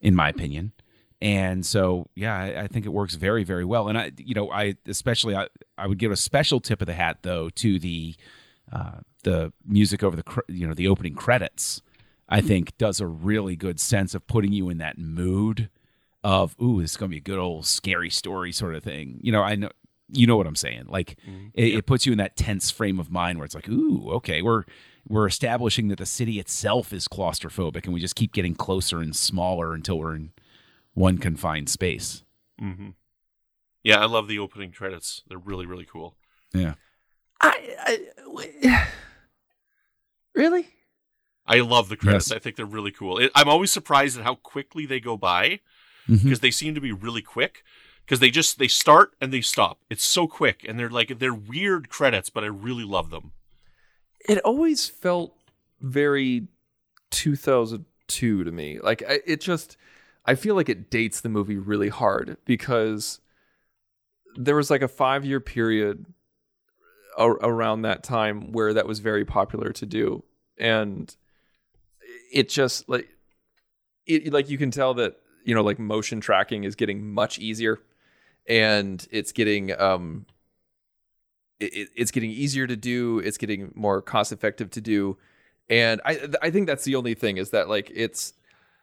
in 0.00 0.14
my 0.16 0.28
opinion. 0.28 0.72
And 1.20 1.64
so, 1.64 2.08
yeah, 2.14 2.36
I, 2.36 2.62
I 2.62 2.66
think 2.66 2.84
it 2.84 2.90
works 2.90 3.14
very, 3.14 3.44
very 3.44 3.64
well. 3.64 3.88
And 3.88 3.98
I, 3.98 4.12
you 4.18 4.34
know, 4.34 4.50
I 4.50 4.76
especially 4.86 5.36
I, 5.36 5.48
I 5.76 5.86
would 5.86 5.98
give 5.98 6.12
a 6.12 6.16
special 6.16 6.60
tip 6.60 6.80
of 6.80 6.86
the 6.86 6.94
hat 6.94 7.18
though 7.22 7.48
to 7.50 7.78
the 7.78 8.16
uh, 8.72 8.98
the 9.24 9.52
music 9.66 10.02
over 10.02 10.16
the 10.16 10.42
you 10.48 10.66
know 10.66 10.74
the 10.74 10.88
opening 10.88 11.14
credits 11.14 11.82
i 12.28 12.40
think 12.40 12.76
does 12.78 13.00
a 13.00 13.06
really 13.06 13.56
good 13.56 13.80
sense 13.80 14.14
of 14.14 14.26
putting 14.26 14.52
you 14.52 14.68
in 14.68 14.78
that 14.78 14.98
mood 14.98 15.68
of 16.24 16.56
ooh 16.60 16.80
this 16.80 16.92
is 16.92 16.96
going 16.96 17.10
to 17.10 17.14
be 17.14 17.18
a 17.18 17.20
good 17.20 17.38
old 17.38 17.66
scary 17.66 18.10
story 18.10 18.52
sort 18.52 18.74
of 18.74 18.82
thing. 18.82 19.18
You 19.22 19.32
know 19.32 19.42
i 19.42 19.54
know 19.54 19.70
you 20.10 20.26
know 20.26 20.36
what 20.36 20.46
i'm 20.46 20.56
saying. 20.56 20.86
Like 20.88 21.18
mm-hmm. 21.28 21.48
it, 21.54 21.74
it, 21.74 21.86
puts 21.86 22.06
you 22.06 22.12
in 22.12 22.18
that 22.18 22.36
tense 22.36 22.70
frame 22.70 22.98
of 22.98 23.10
mind 23.10 23.38
where 23.38 23.44
it's 23.44 23.54
like 23.54 23.68
ooh 23.68 24.10
okay 24.12 24.42
we're 24.42 24.64
we're 25.06 25.26
establishing 25.26 25.88
that 25.88 25.98
the 25.98 26.06
city 26.06 26.38
itself 26.38 26.92
is 26.92 27.08
claustrophobic 27.08 27.84
and 27.84 27.94
we 27.94 28.00
just 28.00 28.16
keep 28.16 28.32
getting 28.32 28.54
closer 28.54 28.98
and 28.98 29.16
smaller 29.16 29.72
until 29.72 29.98
we're 29.98 30.14
in 30.14 30.32
one 30.94 31.18
confined 31.18 31.68
space. 31.68 32.24
Mm-hmm. 32.60 32.90
yeah 33.84 34.00
i 34.00 34.06
love 34.06 34.28
the 34.28 34.38
opening 34.38 34.72
credits. 34.72 35.22
They're 35.28 35.38
really 35.38 35.66
really 35.66 35.86
cool. 35.86 36.16
Yeah. 36.52 36.74
I, 37.40 38.00
I 38.64 38.88
really. 40.34 40.68
I 41.48 41.60
love 41.60 41.88
the 41.88 41.96
credits. 41.96 42.30
Yes. 42.30 42.36
I 42.36 42.38
think 42.38 42.56
they're 42.56 42.66
really 42.66 42.92
cool. 42.92 43.18
It, 43.18 43.30
I'm 43.34 43.48
always 43.48 43.72
surprised 43.72 44.18
at 44.18 44.24
how 44.24 44.36
quickly 44.36 44.86
they 44.86 45.00
go 45.00 45.16
by 45.16 45.60
because 46.06 46.22
mm-hmm. 46.22 46.34
they 46.34 46.50
seem 46.50 46.74
to 46.74 46.80
be 46.80 46.92
really 46.92 47.22
quick. 47.22 47.64
Because 48.04 48.20
they 48.20 48.30
just 48.30 48.58
they 48.58 48.68
start 48.68 49.14
and 49.20 49.32
they 49.32 49.42
stop. 49.42 49.80
It's 49.90 50.04
so 50.04 50.26
quick, 50.26 50.64
and 50.66 50.78
they're 50.78 50.88
like 50.88 51.18
they're 51.18 51.34
weird 51.34 51.90
credits, 51.90 52.30
but 52.30 52.42
I 52.42 52.46
really 52.46 52.84
love 52.84 53.10
them. 53.10 53.32
It 54.26 54.38
always 54.38 54.88
felt 54.88 55.34
very 55.82 56.48
2002 57.10 58.44
to 58.44 58.50
me. 58.50 58.78
Like 58.80 59.02
I, 59.06 59.20
it 59.26 59.42
just, 59.42 59.76
I 60.24 60.36
feel 60.36 60.54
like 60.54 60.70
it 60.70 60.90
dates 60.90 61.20
the 61.20 61.28
movie 61.28 61.58
really 61.58 61.90
hard 61.90 62.38
because 62.46 63.20
there 64.36 64.56
was 64.56 64.70
like 64.70 64.82
a 64.82 64.88
five 64.88 65.26
year 65.26 65.40
period 65.40 66.06
around 67.18 67.82
that 67.82 68.02
time 68.02 68.52
where 68.52 68.72
that 68.72 68.86
was 68.86 69.00
very 69.00 69.24
popular 69.24 69.70
to 69.72 69.84
do 69.84 70.22
and 70.56 71.16
it 72.32 72.48
just 72.48 72.88
like 72.88 73.08
it 74.06 74.32
like 74.32 74.48
you 74.48 74.58
can 74.58 74.70
tell 74.70 74.94
that 74.94 75.16
you 75.44 75.54
know 75.54 75.62
like 75.62 75.78
motion 75.78 76.20
tracking 76.20 76.64
is 76.64 76.74
getting 76.74 77.12
much 77.12 77.38
easier 77.38 77.78
and 78.46 79.06
it's 79.10 79.32
getting 79.32 79.78
um 79.80 80.26
it, 81.60 81.88
it's 81.96 82.10
getting 82.10 82.30
easier 82.30 82.66
to 82.66 82.76
do 82.76 83.18
it's 83.20 83.38
getting 83.38 83.72
more 83.74 84.00
cost 84.00 84.32
effective 84.32 84.70
to 84.70 84.80
do 84.80 85.16
and 85.68 86.00
i 86.04 86.28
i 86.42 86.50
think 86.50 86.66
that's 86.66 86.84
the 86.84 86.96
only 86.96 87.14
thing 87.14 87.36
is 87.36 87.50
that 87.50 87.68
like 87.68 87.90
it's 87.94 88.32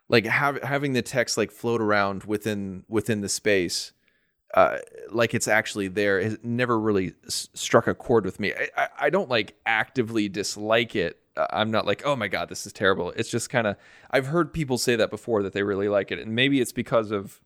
like 0.07 0.25
have, 0.25 0.61
having 0.61 0.93
the 0.93 1.01
text 1.01 1.37
like 1.37 1.51
float 1.51 1.81
around 1.81 2.23
within 2.23 2.83
within 2.87 3.21
the 3.21 3.29
space 3.29 3.91
uh, 4.55 4.77
like 5.11 5.33
it's 5.33 5.49
actually 5.49 5.89
there 5.89 6.21
has 6.21 6.37
never 6.41 6.79
really 6.79 7.13
s- 7.25 7.49
struck 7.53 7.87
a 7.87 7.93
chord 7.93 8.23
with 8.23 8.39
me. 8.39 8.53
I, 8.53 8.69
I, 8.77 8.87
I, 9.01 9.09
don't 9.09 9.29
like 9.29 9.55
actively 9.65 10.29
dislike 10.29 10.95
it. 10.95 11.19
I'm 11.51 11.71
not 11.71 11.85
like, 11.85 12.03
oh 12.05 12.15
my 12.15 12.27
god, 12.27 12.49
this 12.49 12.65
is 12.65 12.73
terrible. 12.73 13.11
It's 13.11 13.29
just 13.29 13.49
kind 13.49 13.67
of 13.67 13.75
I've 14.11 14.27
heard 14.27 14.53
people 14.53 14.77
say 14.77 14.95
that 14.95 15.09
before 15.09 15.43
that 15.43 15.53
they 15.53 15.63
really 15.63 15.89
like 15.89 16.11
it, 16.11 16.19
and 16.19 16.35
maybe 16.35 16.61
it's 16.61 16.71
because 16.71 17.11
of 17.11 17.41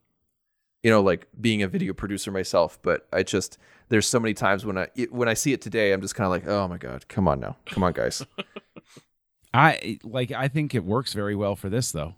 you 0.82 0.90
know 0.90 1.00
like 1.00 1.26
being 1.40 1.62
a 1.62 1.68
video 1.68 1.92
producer 1.92 2.30
myself. 2.30 2.78
But 2.82 3.06
I 3.12 3.22
just 3.22 3.58
there's 3.88 4.08
so 4.08 4.20
many 4.20 4.34
times 4.34 4.64
when 4.64 4.78
I 4.78 4.88
it, 4.94 5.12
when 5.12 5.28
I 5.28 5.34
see 5.34 5.52
it 5.52 5.60
today, 5.60 5.92
I'm 5.92 6.00
just 6.00 6.14
kind 6.14 6.26
of 6.26 6.30
like, 6.30 6.46
oh 6.46 6.68
my 6.68 6.78
god, 6.78 7.08
come 7.08 7.28
on 7.28 7.40
now, 7.40 7.56
come 7.66 7.82
on 7.82 7.92
guys. 7.92 8.24
I 9.54 9.98
like 10.04 10.30
I 10.30 10.48
think 10.48 10.74
it 10.74 10.84
works 10.84 11.12
very 11.12 11.34
well 11.34 11.56
for 11.56 11.68
this 11.68 11.90
though, 11.90 12.14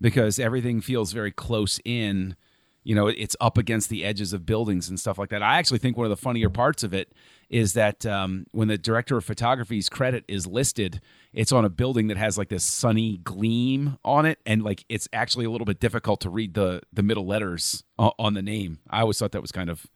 because 0.00 0.38
everything 0.38 0.80
feels 0.80 1.12
very 1.12 1.32
close 1.32 1.80
in 1.84 2.36
you 2.84 2.94
know 2.94 3.08
it's 3.08 3.36
up 3.40 3.58
against 3.58 3.88
the 3.88 4.04
edges 4.04 4.32
of 4.32 4.46
buildings 4.46 4.88
and 4.88 5.00
stuff 5.00 5.18
like 5.18 5.30
that. 5.30 5.42
I 5.42 5.58
actually 5.58 5.78
think 5.78 5.96
one 5.96 6.06
of 6.06 6.10
the 6.10 6.16
funnier 6.16 6.50
parts 6.50 6.82
of 6.82 6.94
it 6.94 7.12
is 7.50 7.72
that 7.74 8.06
um, 8.06 8.46
when 8.52 8.68
the 8.68 8.78
director 8.78 9.16
of 9.16 9.24
photography's 9.24 9.88
credit 9.88 10.24
is 10.28 10.46
listed 10.46 11.00
it's 11.34 11.50
on 11.50 11.64
a 11.64 11.68
building 11.68 12.06
that 12.06 12.16
has 12.16 12.38
like 12.38 12.48
this 12.48 12.64
sunny 12.64 13.18
gleam 13.18 13.98
on 14.04 14.24
it 14.24 14.38
and 14.46 14.62
like 14.62 14.84
it's 14.88 15.08
actually 15.12 15.44
a 15.44 15.50
little 15.50 15.64
bit 15.64 15.80
difficult 15.80 16.20
to 16.20 16.30
read 16.30 16.54
the 16.54 16.80
the 16.92 17.02
middle 17.02 17.26
letters 17.26 17.82
on 17.98 18.34
the 18.34 18.42
name. 18.42 18.78
I 18.88 19.00
always 19.00 19.18
thought 19.18 19.32
that 19.32 19.42
was 19.42 19.52
kind 19.52 19.68
of 19.68 19.86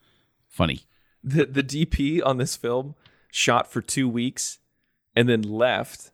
funny. 0.48 0.83
The 1.22 1.46
the 1.46 1.62
dp 1.62 2.20
on 2.24 2.38
this 2.38 2.57
film 2.57 2.94
shot 3.31 3.70
for 3.70 3.81
two 3.81 4.09
weeks 4.09 4.59
and 5.14 5.29
then 5.29 5.42
left 5.42 6.11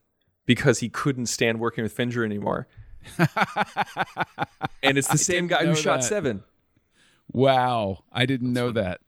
because 0.46 0.80
he 0.80 0.88
couldn't 0.88 1.26
stand 1.26 1.58
working 1.58 1.82
with 1.82 1.92
fincher 1.92 2.24
anymore. 2.24 2.68
And 4.82 4.98
it's 4.98 5.08
the 5.08 5.14
I 5.14 5.16
same 5.16 5.46
guy 5.46 5.64
who 5.64 5.74
shot 5.74 6.04
seven 6.04 6.44
Wow, 7.34 8.04
I 8.12 8.26
didn't 8.26 8.52
know 8.52 8.70
that. 8.70 9.00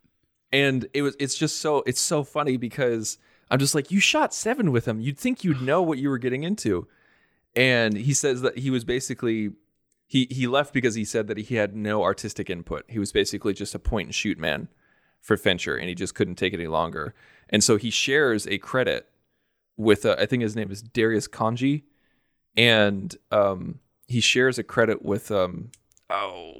And 0.52 0.88
it 0.92 1.02
was 1.02 1.14
it's 1.20 1.36
just 1.36 1.58
so 1.58 1.84
it's 1.86 2.00
so 2.00 2.24
funny 2.24 2.56
because 2.56 3.18
I'm 3.50 3.60
just 3.60 3.74
like 3.74 3.92
you 3.92 4.00
shot 4.00 4.34
7 4.34 4.72
with 4.72 4.86
him. 4.86 5.00
You'd 5.00 5.18
think 5.18 5.44
you'd 5.44 5.62
know 5.62 5.80
what 5.80 5.98
you 5.98 6.10
were 6.10 6.18
getting 6.18 6.42
into. 6.42 6.88
And 7.54 7.96
he 7.96 8.12
says 8.12 8.42
that 8.42 8.58
he 8.58 8.68
was 8.68 8.84
basically 8.84 9.52
he 10.08 10.26
he 10.28 10.48
left 10.48 10.74
because 10.74 10.96
he 10.96 11.04
said 11.04 11.28
that 11.28 11.38
he 11.38 11.54
had 11.54 11.76
no 11.76 12.02
artistic 12.02 12.50
input. 12.50 12.84
He 12.88 12.98
was 12.98 13.12
basically 13.12 13.54
just 13.54 13.76
a 13.76 13.78
point 13.78 14.08
and 14.08 14.14
shoot 14.14 14.38
man 14.38 14.68
for 15.22 15.36
Fincher 15.36 15.76
and 15.76 15.88
he 15.88 15.94
just 15.94 16.16
couldn't 16.16 16.34
take 16.34 16.52
it 16.52 16.58
any 16.58 16.66
longer. 16.66 17.14
And 17.48 17.62
so 17.62 17.76
he 17.76 17.90
shares 17.90 18.44
a 18.48 18.58
credit 18.58 19.06
with 19.76 20.04
uh, 20.04 20.16
I 20.18 20.26
think 20.26 20.42
his 20.42 20.56
name 20.56 20.72
is 20.72 20.82
Darius 20.82 21.28
Khondji 21.28 21.84
and 22.56 23.14
um, 23.30 23.78
he 24.08 24.20
shares 24.20 24.58
a 24.58 24.64
credit 24.64 25.04
with 25.04 25.30
um, 25.30 25.70
oh 26.10 26.54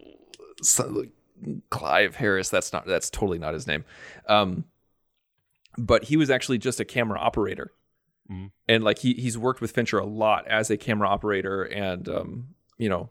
so, 0.62 1.06
Clive 1.70 2.16
Harris. 2.16 2.48
That's 2.48 2.72
not. 2.72 2.86
That's 2.86 3.10
totally 3.10 3.38
not 3.38 3.54
his 3.54 3.66
name. 3.66 3.84
Um, 4.28 4.64
but 5.78 6.04
he 6.04 6.16
was 6.16 6.30
actually 6.30 6.58
just 6.58 6.80
a 6.80 6.84
camera 6.84 7.18
operator, 7.18 7.72
mm-hmm. 8.30 8.46
and 8.68 8.84
like 8.84 8.98
he 8.98 9.14
he's 9.14 9.36
worked 9.36 9.60
with 9.60 9.70
Fincher 9.70 9.98
a 9.98 10.06
lot 10.06 10.46
as 10.46 10.70
a 10.70 10.76
camera 10.76 11.08
operator, 11.08 11.62
and 11.62 12.08
um, 12.08 12.48
you 12.78 12.88
know, 12.88 13.10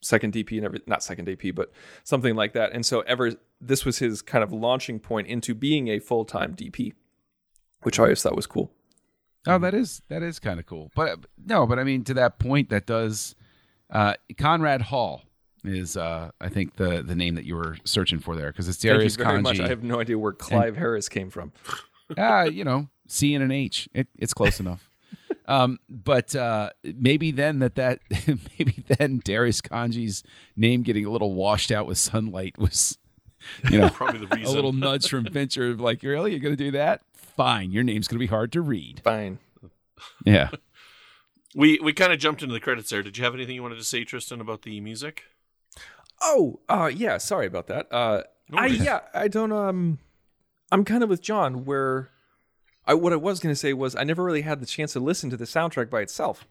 second 0.00 0.32
DP 0.32 0.56
and 0.56 0.64
every 0.64 0.80
not 0.86 1.02
second 1.02 1.26
DP, 1.26 1.54
but 1.54 1.72
something 2.04 2.34
like 2.34 2.52
that. 2.54 2.72
And 2.72 2.84
so 2.84 3.00
ever 3.02 3.32
this 3.60 3.84
was 3.84 3.98
his 3.98 4.22
kind 4.22 4.44
of 4.44 4.52
launching 4.52 4.98
point 5.00 5.26
into 5.26 5.54
being 5.54 5.88
a 5.88 5.98
full 5.98 6.24
time 6.24 6.54
DP, 6.54 6.94
which 7.82 7.98
I 7.98 8.04
always 8.04 8.22
thought 8.22 8.36
was 8.36 8.46
cool. 8.46 8.72
Oh, 9.46 9.58
that 9.58 9.74
is 9.74 10.02
that 10.08 10.22
is 10.22 10.38
kind 10.38 10.58
of 10.58 10.66
cool. 10.66 10.90
But 10.94 11.26
no, 11.44 11.66
but 11.66 11.78
I 11.78 11.84
mean 11.84 12.04
to 12.04 12.14
that 12.14 12.38
point, 12.38 12.70
that 12.70 12.86
does. 12.86 13.34
Uh, 13.90 14.12
Conrad 14.36 14.82
Hall 14.82 15.22
is 15.70 15.96
uh, 15.96 16.30
I 16.40 16.48
think 16.48 16.76
the 16.76 17.02
the 17.02 17.14
name 17.14 17.34
that 17.36 17.44
you 17.44 17.56
were 17.56 17.76
searching 17.84 18.18
for 18.18 18.36
there 18.36 18.50
because 18.50 18.68
it's 18.68 18.78
Darius 18.78 19.16
Thank 19.16 19.26
you 19.26 19.32
very 19.32 19.38
Khondji. 19.38 19.58
Much. 19.58 19.60
I 19.60 19.68
have 19.68 19.82
no 19.82 20.00
idea 20.00 20.18
where 20.18 20.32
Clive 20.32 20.68
and, 20.68 20.76
Harris 20.76 21.08
came 21.08 21.30
from. 21.30 21.52
uh, 22.16 22.42
you 22.52 22.64
know, 22.64 22.88
C 23.06 23.34
and 23.34 23.44
an 23.44 23.50
H. 23.50 23.88
It, 23.94 24.08
it's 24.18 24.34
close 24.34 24.60
enough. 24.60 24.88
Um, 25.46 25.78
but 25.88 26.36
uh, 26.36 26.70
maybe 26.84 27.30
then 27.30 27.60
that 27.60 27.76
that 27.76 28.00
maybe 28.58 28.84
then 28.86 29.22
Darius 29.24 29.62
Khondji's 29.62 30.22
name 30.56 30.82
getting 30.82 31.06
a 31.06 31.10
little 31.10 31.32
washed 31.32 31.72
out 31.72 31.86
with 31.86 31.96
sunlight 31.96 32.58
was, 32.58 32.98
you 33.70 33.78
know, 33.78 33.88
Probably 33.88 34.20
the 34.20 34.26
reason. 34.26 34.52
a 34.52 34.54
little 34.54 34.74
nudge 34.74 35.08
from 35.08 35.24
Fincher. 35.24 35.70
of 35.70 35.80
Like, 35.80 36.02
really, 36.02 36.32
you're 36.32 36.40
going 36.40 36.54
to 36.54 36.62
do 36.62 36.72
that? 36.72 37.00
Fine, 37.14 37.70
your 37.70 37.82
name's 37.82 38.08
going 38.08 38.16
to 38.18 38.22
be 38.22 38.26
hard 38.26 38.52
to 38.52 38.60
read. 38.60 39.00
Fine. 39.02 39.38
Yeah. 40.26 40.50
We 41.54 41.78
we 41.82 41.94
kind 41.94 42.12
of 42.12 42.18
jumped 42.18 42.42
into 42.42 42.52
the 42.52 42.60
credits 42.60 42.90
there. 42.90 43.02
Did 43.02 43.16
you 43.16 43.24
have 43.24 43.34
anything 43.34 43.54
you 43.54 43.62
wanted 43.62 43.78
to 43.78 43.84
say, 43.84 44.04
Tristan, 44.04 44.42
about 44.42 44.62
the 44.62 44.80
music? 44.82 45.24
Oh, 46.20 46.60
uh, 46.68 46.90
yeah. 46.92 47.18
Sorry 47.18 47.46
about 47.46 47.66
that. 47.68 47.92
Uh, 47.92 48.22
I 48.52 48.66
yeah, 48.66 49.00
I 49.14 49.28
don't. 49.28 49.52
Um, 49.52 49.98
I'm 50.72 50.84
kind 50.84 51.02
of 51.02 51.08
with 51.08 51.22
John 51.22 51.64
where 51.64 52.10
I 52.86 52.94
what 52.94 53.12
I 53.12 53.16
was 53.16 53.40
going 53.40 53.52
to 53.52 53.58
say 53.58 53.72
was 53.72 53.94
I 53.94 54.04
never 54.04 54.24
really 54.24 54.42
had 54.42 54.60
the 54.60 54.66
chance 54.66 54.94
to 54.94 55.00
listen 55.00 55.30
to 55.30 55.36
the 55.36 55.44
soundtrack 55.44 55.90
by 55.90 56.00
itself, 56.00 56.46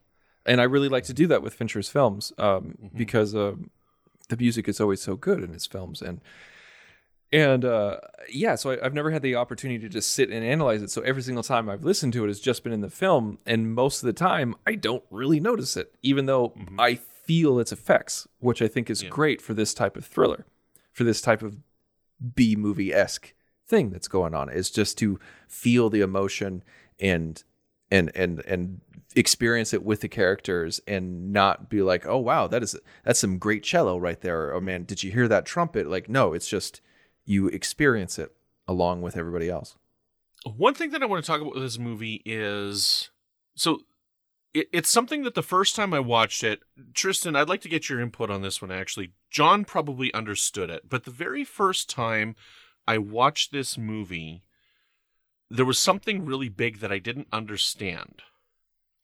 and 0.45 0.61
I 0.61 0.65
really 0.65 0.89
like 0.89 1.05
to 1.05 1.13
do 1.13 1.27
that 1.27 1.41
with 1.41 1.53
Fincher's 1.53 1.89
films 1.89 2.33
um, 2.37 2.91
because 2.95 3.35
um 3.35 3.71
the 4.29 4.37
music 4.37 4.67
is 4.67 4.81
always 4.81 5.01
so 5.01 5.15
good 5.15 5.43
in 5.43 5.53
his 5.53 5.65
films 5.65 6.01
and. 6.01 6.21
And 7.33 7.65
uh, 7.65 7.97
yeah, 8.29 8.55
so 8.55 8.71
I, 8.71 8.85
I've 8.85 8.93
never 8.93 9.11
had 9.11 9.21
the 9.21 9.35
opportunity 9.35 9.79
to 9.79 9.89
just 9.89 10.13
sit 10.13 10.29
and 10.29 10.45
analyze 10.45 10.81
it. 10.81 10.89
So 10.89 11.01
every 11.01 11.21
single 11.21 11.43
time 11.43 11.67
I've 11.67 11.83
listened 11.83 12.13
to 12.13 12.23
it 12.23 12.27
has 12.29 12.39
just 12.39 12.63
been 12.63 12.71
in 12.71 12.79
the 12.79 12.89
film, 12.89 13.37
and 13.45 13.75
most 13.75 14.01
of 14.01 14.07
the 14.07 14.13
time 14.13 14.55
I 14.65 14.75
don't 14.75 15.03
really 15.11 15.41
notice 15.41 15.75
it, 15.75 15.93
even 16.01 16.25
though 16.25 16.53
I 16.79 16.99
feel 17.27 17.59
its 17.59 17.71
effects, 17.73 18.27
which 18.39 18.61
I 18.61 18.67
think 18.67 18.89
is 18.89 19.03
great 19.03 19.41
for 19.41 19.53
this 19.53 19.73
type 19.73 19.97
of 19.97 20.05
thriller, 20.05 20.45
for 20.91 21.03
this 21.03 21.21
type 21.21 21.43
of 21.43 21.57
B 22.33 22.55
movie 22.55 22.93
esque 22.93 23.33
thing 23.67 23.89
that's 23.91 24.07
going 24.07 24.33
on. 24.33 24.49
Is 24.49 24.71
just 24.71 24.97
to 24.99 25.19
feel 25.47 25.89
the 25.89 26.01
emotion 26.01 26.63
and 26.99 27.43
and 27.91 28.11
and 28.15 28.39
and 28.47 28.81
experience 29.15 29.73
it 29.73 29.83
with 29.83 30.01
the 30.01 30.07
characters 30.07 30.79
and 30.87 31.33
not 31.33 31.69
be 31.69 31.81
like, 31.81 32.05
oh 32.05 32.17
wow, 32.17 32.47
that 32.47 32.63
is 32.63 32.75
that's 33.03 33.19
some 33.19 33.37
great 33.37 33.63
cello 33.63 33.97
right 33.97 34.21
there. 34.21 34.53
Oh 34.53 34.61
man, 34.61 34.83
did 34.85 35.03
you 35.03 35.11
hear 35.11 35.27
that 35.27 35.45
trumpet? 35.45 35.87
Like, 35.87 36.07
no, 36.09 36.33
it's 36.33 36.47
just 36.47 36.81
you 37.25 37.47
experience 37.47 38.17
it 38.17 38.33
along 38.67 39.01
with 39.01 39.17
everybody 39.17 39.49
else. 39.49 39.75
One 40.45 40.73
thing 40.73 40.91
that 40.91 41.03
I 41.03 41.05
want 41.05 41.23
to 41.23 41.27
talk 41.29 41.41
about 41.41 41.55
with 41.55 41.63
this 41.63 41.77
movie 41.77 42.21
is 42.25 43.09
so 43.55 43.81
it, 44.57 44.69
it's 44.71 44.89
something 44.89 45.23
that 45.23 45.35
the 45.35 45.43
first 45.43 45.75
time 45.75 45.93
I 45.93 45.99
watched 45.99 46.43
it, 46.43 46.61
Tristan, 46.93 47.35
I'd 47.35 47.49
like 47.49 47.61
to 47.61 47.69
get 47.69 47.89
your 47.89 47.99
input 47.99 48.29
on 48.29 48.41
this 48.41 48.61
one 48.61 48.71
actually. 48.71 49.11
John 49.29 49.65
probably 49.65 50.13
understood 50.13 50.69
it, 50.69 50.89
but 50.89 51.03
the 51.03 51.11
very 51.11 51.43
first 51.43 51.89
time 51.89 52.35
I 52.87 52.97
watched 52.97 53.51
this 53.51 53.77
movie, 53.77 54.43
there 55.49 55.65
was 55.65 55.79
something 55.79 56.25
really 56.25 56.49
big 56.49 56.79
that 56.79 56.91
I 56.91 56.99
didn't 56.99 57.27
understand. 57.31 58.21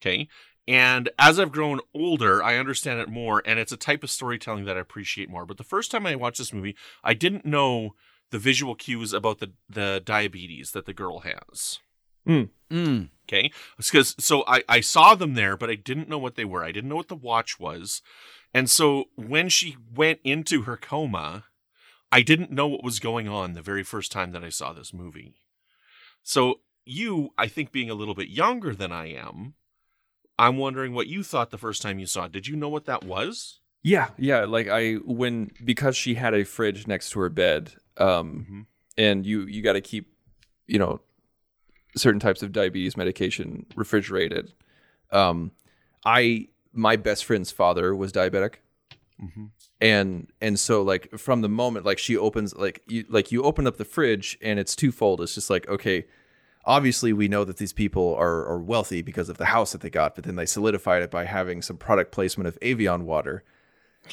Okay. 0.01 0.27
And 0.65 1.09
as 1.19 1.39
I've 1.39 1.51
grown 1.51 1.81
older, 1.93 2.41
I 2.41 2.55
understand 2.55 3.01
it 3.01 3.09
more, 3.09 3.41
and 3.45 3.59
it's 3.59 3.73
a 3.73 3.77
type 3.77 4.01
of 4.01 4.09
storytelling 4.09 4.63
that 4.65 4.77
I 4.77 4.79
appreciate 4.79 5.29
more. 5.29 5.45
But 5.45 5.57
the 5.57 5.63
first 5.63 5.91
time 5.91 6.05
I 6.05 6.15
watched 6.15 6.37
this 6.37 6.53
movie, 6.53 6.77
I 7.03 7.13
didn't 7.13 7.45
know 7.45 7.95
the 8.31 8.39
visual 8.39 8.73
cues 8.73 9.11
about 9.11 9.39
the, 9.39 9.51
the 9.69 10.01
diabetes 10.03 10.71
that 10.71 10.85
the 10.85 10.93
girl 10.93 11.19
has. 11.19 11.79
Mm. 12.27 12.49
Mm. 12.71 13.09
Okay. 13.27 13.51
Because 13.77 14.15
so 14.19 14.43
I, 14.47 14.63
I 14.67 14.79
saw 14.81 15.15
them 15.15 15.33
there, 15.35 15.55
but 15.57 15.69
I 15.69 15.75
didn't 15.75 16.09
know 16.09 16.17
what 16.17 16.35
they 16.35 16.45
were. 16.45 16.63
I 16.63 16.71
didn't 16.71 16.89
know 16.89 16.95
what 16.95 17.07
the 17.07 17.15
watch 17.15 17.59
was. 17.59 18.01
And 18.53 18.69
so 18.69 19.05
when 19.15 19.49
she 19.49 19.77
went 19.95 20.19
into 20.23 20.63
her 20.63 20.77
coma, 20.77 21.45
I 22.11 22.21
didn't 22.21 22.51
know 22.51 22.67
what 22.67 22.83
was 22.83 22.99
going 22.99 23.27
on 23.27 23.53
the 23.53 23.61
very 23.61 23.83
first 23.83 24.11
time 24.11 24.31
that 24.33 24.43
I 24.43 24.49
saw 24.49 24.73
this 24.73 24.93
movie. 24.93 25.35
So 26.21 26.59
you, 26.85 27.29
I 27.37 27.47
think 27.47 27.71
being 27.71 27.89
a 27.89 27.95
little 27.95 28.13
bit 28.13 28.27
younger 28.29 28.75
than 28.75 28.91
I 28.91 29.07
am, 29.13 29.55
I'm 30.37 30.57
wondering 30.57 30.93
what 30.93 31.07
you 31.07 31.23
thought 31.23 31.49
the 31.51 31.57
first 31.57 31.81
time 31.81 31.99
you 31.99 32.05
saw 32.05 32.25
it. 32.25 32.31
Did 32.31 32.47
you 32.47 32.55
know 32.55 32.69
what 32.69 32.85
that 32.85 33.03
was? 33.03 33.59
Yeah, 33.83 34.09
yeah. 34.17 34.45
Like 34.45 34.67
I 34.67 34.93
when 34.93 35.51
because 35.63 35.95
she 35.97 36.15
had 36.15 36.33
a 36.33 36.45
fridge 36.45 36.87
next 36.87 37.09
to 37.11 37.19
her 37.19 37.29
bed, 37.29 37.73
um, 37.97 38.47
Mhm. 38.49 38.65
and 38.97 39.25
you 39.25 39.41
you 39.41 39.61
got 39.61 39.73
to 39.73 39.81
keep, 39.81 40.07
you 40.67 40.79
know, 40.79 41.01
certain 41.95 42.19
types 42.19 42.41
of 42.43 42.51
diabetes 42.51 42.97
medication 42.97 43.65
refrigerated. 43.75 44.53
Um, 45.11 45.51
I 46.05 46.47
my 46.73 46.95
best 46.95 47.25
friend's 47.25 47.51
father 47.51 47.95
was 47.95 48.11
diabetic, 48.11 48.55
Mhm. 49.21 49.49
and 49.79 50.31
and 50.41 50.59
so 50.59 50.81
like 50.81 51.11
from 51.17 51.41
the 51.41 51.49
moment 51.49 51.85
like 51.85 51.99
she 51.99 52.17
opens 52.17 52.55
like 52.55 52.81
you 52.87 53.05
like 53.09 53.31
you 53.31 53.43
open 53.43 53.67
up 53.67 53.77
the 53.77 53.85
fridge 53.85 54.37
and 54.41 54.59
it's 54.59 54.75
twofold. 54.75 55.21
It's 55.21 55.35
just 55.35 55.49
like 55.49 55.67
okay. 55.69 56.05
Obviously, 56.65 57.11
we 57.11 57.27
know 57.27 57.43
that 57.43 57.57
these 57.57 57.73
people 57.73 58.15
are, 58.15 58.45
are 58.47 58.57
wealthy 58.57 59.01
because 59.01 59.27
of 59.27 59.37
the 59.37 59.47
house 59.47 59.73
that 59.73 59.81
they 59.81 59.89
got, 59.89 60.15
but 60.15 60.23
then 60.23 60.37
they 60.37 60.45
solidified 60.45 61.03
it 61.03 61.11
by 61.11 61.25
having 61.25 61.61
some 61.61 61.75
product 61.75 62.13
placement 62.13 62.47
of 62.47 62.57
Evian 62.61 63.05
water 63.05 63.43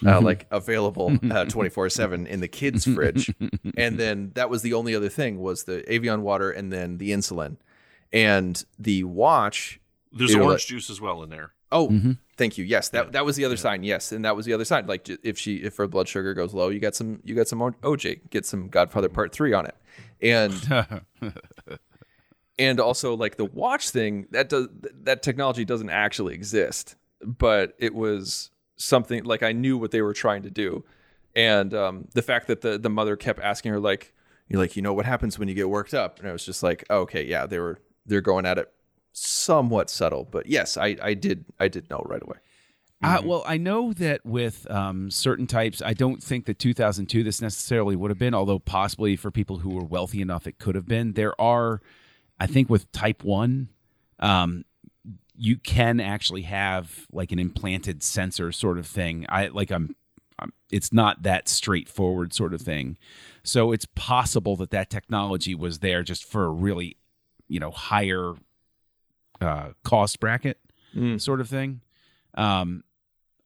uh, 0.05 0.21
like 0.21 0.49
available 0.51 1.17
twenty 1.49 1.71
four 1.71 1.89
seven 1.89 2.27
in 2.27 2.41
the 2.41 2.49
kids' 2.49 2.87
fridge, 2.93 3.33
and 3.77 3.99
then 4.01 4.33
that 4.35 4.51
was 4.51 4.63
the 4.63 4.73
only 4.75 4.97
other 4.97 5.09
thing 5.09 5.39
was 5.39 5.63
the 5.63 5.89
Evian 5.89 6.23
water 6.23 6.51
and 6.51 6.73
then 6.73 6.99
the 6.99 7.13
insulin, 7.13 7.57
and 8.13 8.65
the 8.79 9.05
watch. 9.05 9.81
There's 10.13 10.35
orange 10.35 10.49
like- 10.51 10.61
juice 10.61 10.91
as 10.91 11.01
well 11.01 11.23
in 11.23 11.31
there. 11.31 11.53
Oh, 11.73 12.17
thank 12.37 12.59
you. 12.59 12.65
Yes, 12.65 12.89
that 12.89 13.13
that 13.13 13.25
was 13.25 13.37
the 13.37 13.45
other 13.45 13.57
sign. 13.57 13.85
Yes, 13.85 14.11
and 14.11 14.25
that 14.25 14.35
was 14.35 14.45
the 14.45 14.53
other 14.53 14.65
sign. 14.65 14.89
Like 14.89 15.09
if 15.23 15.39
she 15.39 15.57
if 15.59 15.77
her 15.77 15.87
blood 15.87 16.09
sugar 16.09 16.35
goes 16.35 16.53
low, 16.53 16.69
you 16.69 16.81
got 16.81 16.97
some 16.97 17.21
you 17.25 17.37
got 17.37 17.47
some 17.47 17.61
OJ, 17.61 18.29
get 18.31 18.45
some 18.45 18.67
Godfather 18.67 19.09
Part 19.09 19.33
Three 19.33 19.53
on 19.53 19.67
it, 19.67 19.77
and 20.21 20.53
and 22.61 22.79
also 22.79 23.17
like 23.17 23.37
the 23.37 23.45
watch 23.47 23.91
thing 23.91 24.27
that 24.31 24.49
does 24.49 24.69
that 25.03 25.23
technology 25.23 25.65
doesn't 25.65 25.91
actually 25.91 26.35
exist 26.35 26.95
but 27.25 27.75
it 27.79 27.95
was 27.95 28.51
something 28.77 29.25
like 29.25 29.43
i 29.43 29.51
knew 29.53 29.79
what 29.79 29.91
they 29.91 30.03
were 30.03 30.13
trying 30.13 30.43
to 30.43 30.51
do 30.51 30.85
and 31.35 31.73
um, 31.75 32.09
the 32.15 32.23
fact 32.23 32.49
that 32.49 32.61
the 32.61 32.77
the 32.79 32.91
mother 32.91 33.17
kept 33.17 33.41
asking 33.41 33.73
her 33.73 33.81
like 33.81 34.13
you're 34.49 34.61
like 34.61 34.77
you 34.77 34.83
know 34.83 34.93
what 34.93 35.07
happens 35.07 35.39
when 35.39 35.49
you 35.49 35.55
get 35.55 35.71
worked 35.71 35.95
up 35.95 36.19
and 36.19 36.29
i 36.29 36.33
was 36.33 36.45
just 36.45 36.63
like 36.63 36.85
oh, 36.91 36.99
okay 37.01 37.25
yeah 37.25 37.47
they 37.47 37.59
were 37.59 37.79
they're 38.11 38.21
going 38.21 38.45
at 38.45 38.59
it 38.59 38.71
somewhat 39.13 39.89
subtle 39.89 40.29
but 40.31 40.47
yes 40.47 40.77
i 40.77 40.97
i 41.03 41.15
did 41.15 41.47
i 41.59 41.67
did 41.69 41.89
know 41.89 42.03
right 42.07 42.23
away 42.23 42.37
Uh, 43.03 43.23
well, 43.25 43.43
I 43.47 43.57
know 43.57 43.95
that 43.95 44.27
with 44.27 44.71
um, 44.71 45.11
certain 45.11 45.47
types, 45.47 45.81
I 45.81 45.95
don't 45.95 46.23
think 46.23 46.45
that 46.45 46.59
2002 46.59 47.25
this 47.25 47.41
necessarily 47.41 47.97
would 47.97 48.11
have 48.11 48.19
been, 48.19 48.35
although 48.35 48.59
possibly 48.59 49.17
for 49.17 49.31
people 49.31 49.61
who 49.61 49.71
were 49.71 49.85
wealthy 49.85 50.21
enough, 50.21 50.47
it 50.47 50.59
could 50.59 50.75
have 50.75 50.87
been. 50.87 51.15
There 51.15 51.33
are, 51.41 51.81
I 52.39 52.47
think, 52.47 52.69
with 52.69 52.93
type 52.93 53.25
one, 53.25 53.71
um, 54.19 54.67
you 55.35 55.57
can 55.57 55.99
actually 55.99 56.43
have 56.43 57.07
like 57.11 57.33
an 57.33 57.39
implanted 57.39 58.03
sensor 58.03 58.53
sort 58.53 58.79
of 58.79 58.87
thing. 58.87 59.25
I 59.31 59.47
like 59.47 59.71
I'm, 59.71 59.97
I'm, 60.39 60.53
it's 60.71 60.93
not 60.93 61.23
that 61.23 61.49
straightforward 61.49 62.35
sort 62.35 62.53
of 62.53 62.61
thing. 62.61 62.99
So 63.43 63.73
it's 63.73 63.87
possible 63.95 64.57
that 64.57 64.73
that 64.73 64.91
technology 64.91 65.55
was 65.55 65.79
there 65.79 66.03
just 66.03 66.23
for 66.23 66.45
a 66.45 66.51
really, 66.51 66.99
you 67.51 67.61
know, 67.61 67.71
higher 67.71 68.35
uh, 69.41 69.71
cost 69.85 70.21
bracket 70.21 70.59
sort 71.19 71.41
of 71.41 71.49
thing. 71.49 71.81
Um, 72.35 72.85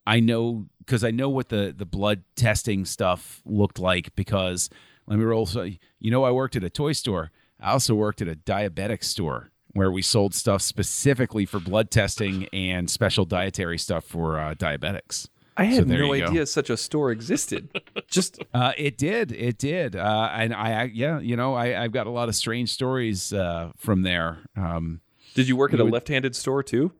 I 0.06 0.20
know 0.20 0.66
because 0.78 1.02
I 1.02 1.10
know 1.10 1.28
what 1.28 1.48
the 1.48 1.74
the 1.76 1.86
blood 1.86 2.22
testing 2.36 2.84
stuff 2.84 3.42
looked 3.44 3.78
like 3.78 4.14
because 4.14 4.70
let 5.06 5.18
me 5.18 5.24
roll. 5.24 5.46
So 5.46 5.62
you 5.98 6.10
know, 6.10 6.24
I 6.24 6.30
worked 6.30 6.56
at 6.56 6.64
a 6.64 6.70
toy 6.70 6.92
store. 6.92 7.30
I 7.60 7.72
also 7.72 7.94
worked 7.94 8.20
at 8.22 8.28
a 8.28 8.34
diabetic 8.34 9.02
store 9.02 9.50
where 9.72 9.90
we 9.90 10.02
sold 10.02 10.34
stuff 10.34 10.62
specifically 10.62 11.46
for 11.46 11.58
blood 11.58 11.90
testing 11.90 12.46
and 12.52 12.88
special 12.88 13.24
dietary 13.24 13.78
stuff 13.78 14.04
for 14.04 14.38
uh, 14.38 14.54
diabetics. 14.54 15.28
I 15.56 15.64
had 15.64 15.88
there 15.88 16.00
no 16.00 16.12
you 16.14 16.20
go. 16.22 16.26
idea 16.28 16.46
such 16.46 16.70
a 16.70 16.76
store 16.76 17.10
existed 17.12 17.68
just 18.08 18.38
Uh, 18.54 18.72
it 18.78 18.96
did, 18.98 19.32
it 19.32 19.58
did, 19.58 19.96
uh, 19.96 20.30
and 20.32 20.54
I, 20.54 20.82
I, 20.82 20.84
yeah, 20.84 21.18
you 21.18 21.36
know, 21.36 21.54
I, 21.54 21.82
I've 21.82 21.90
got 21.92 22.06
a 22.06 22.10
lot 22.10 22.28
of 22.28 22.34
strange 22.36 22.70
stories 22.72 23.32
uh, 23.32 23.72
from 23.76 24.02
there. 24.02 24.38
Um, 24.56 25.00
did 25.34 25.48
you 25.48 25.56
work 25.56 25.72
at 25.74 25.80
a 25.80 25.84
would- 25.84 25.92
left-handed 25.92 26.36
store 26.36 26.62
too 26.62 26.92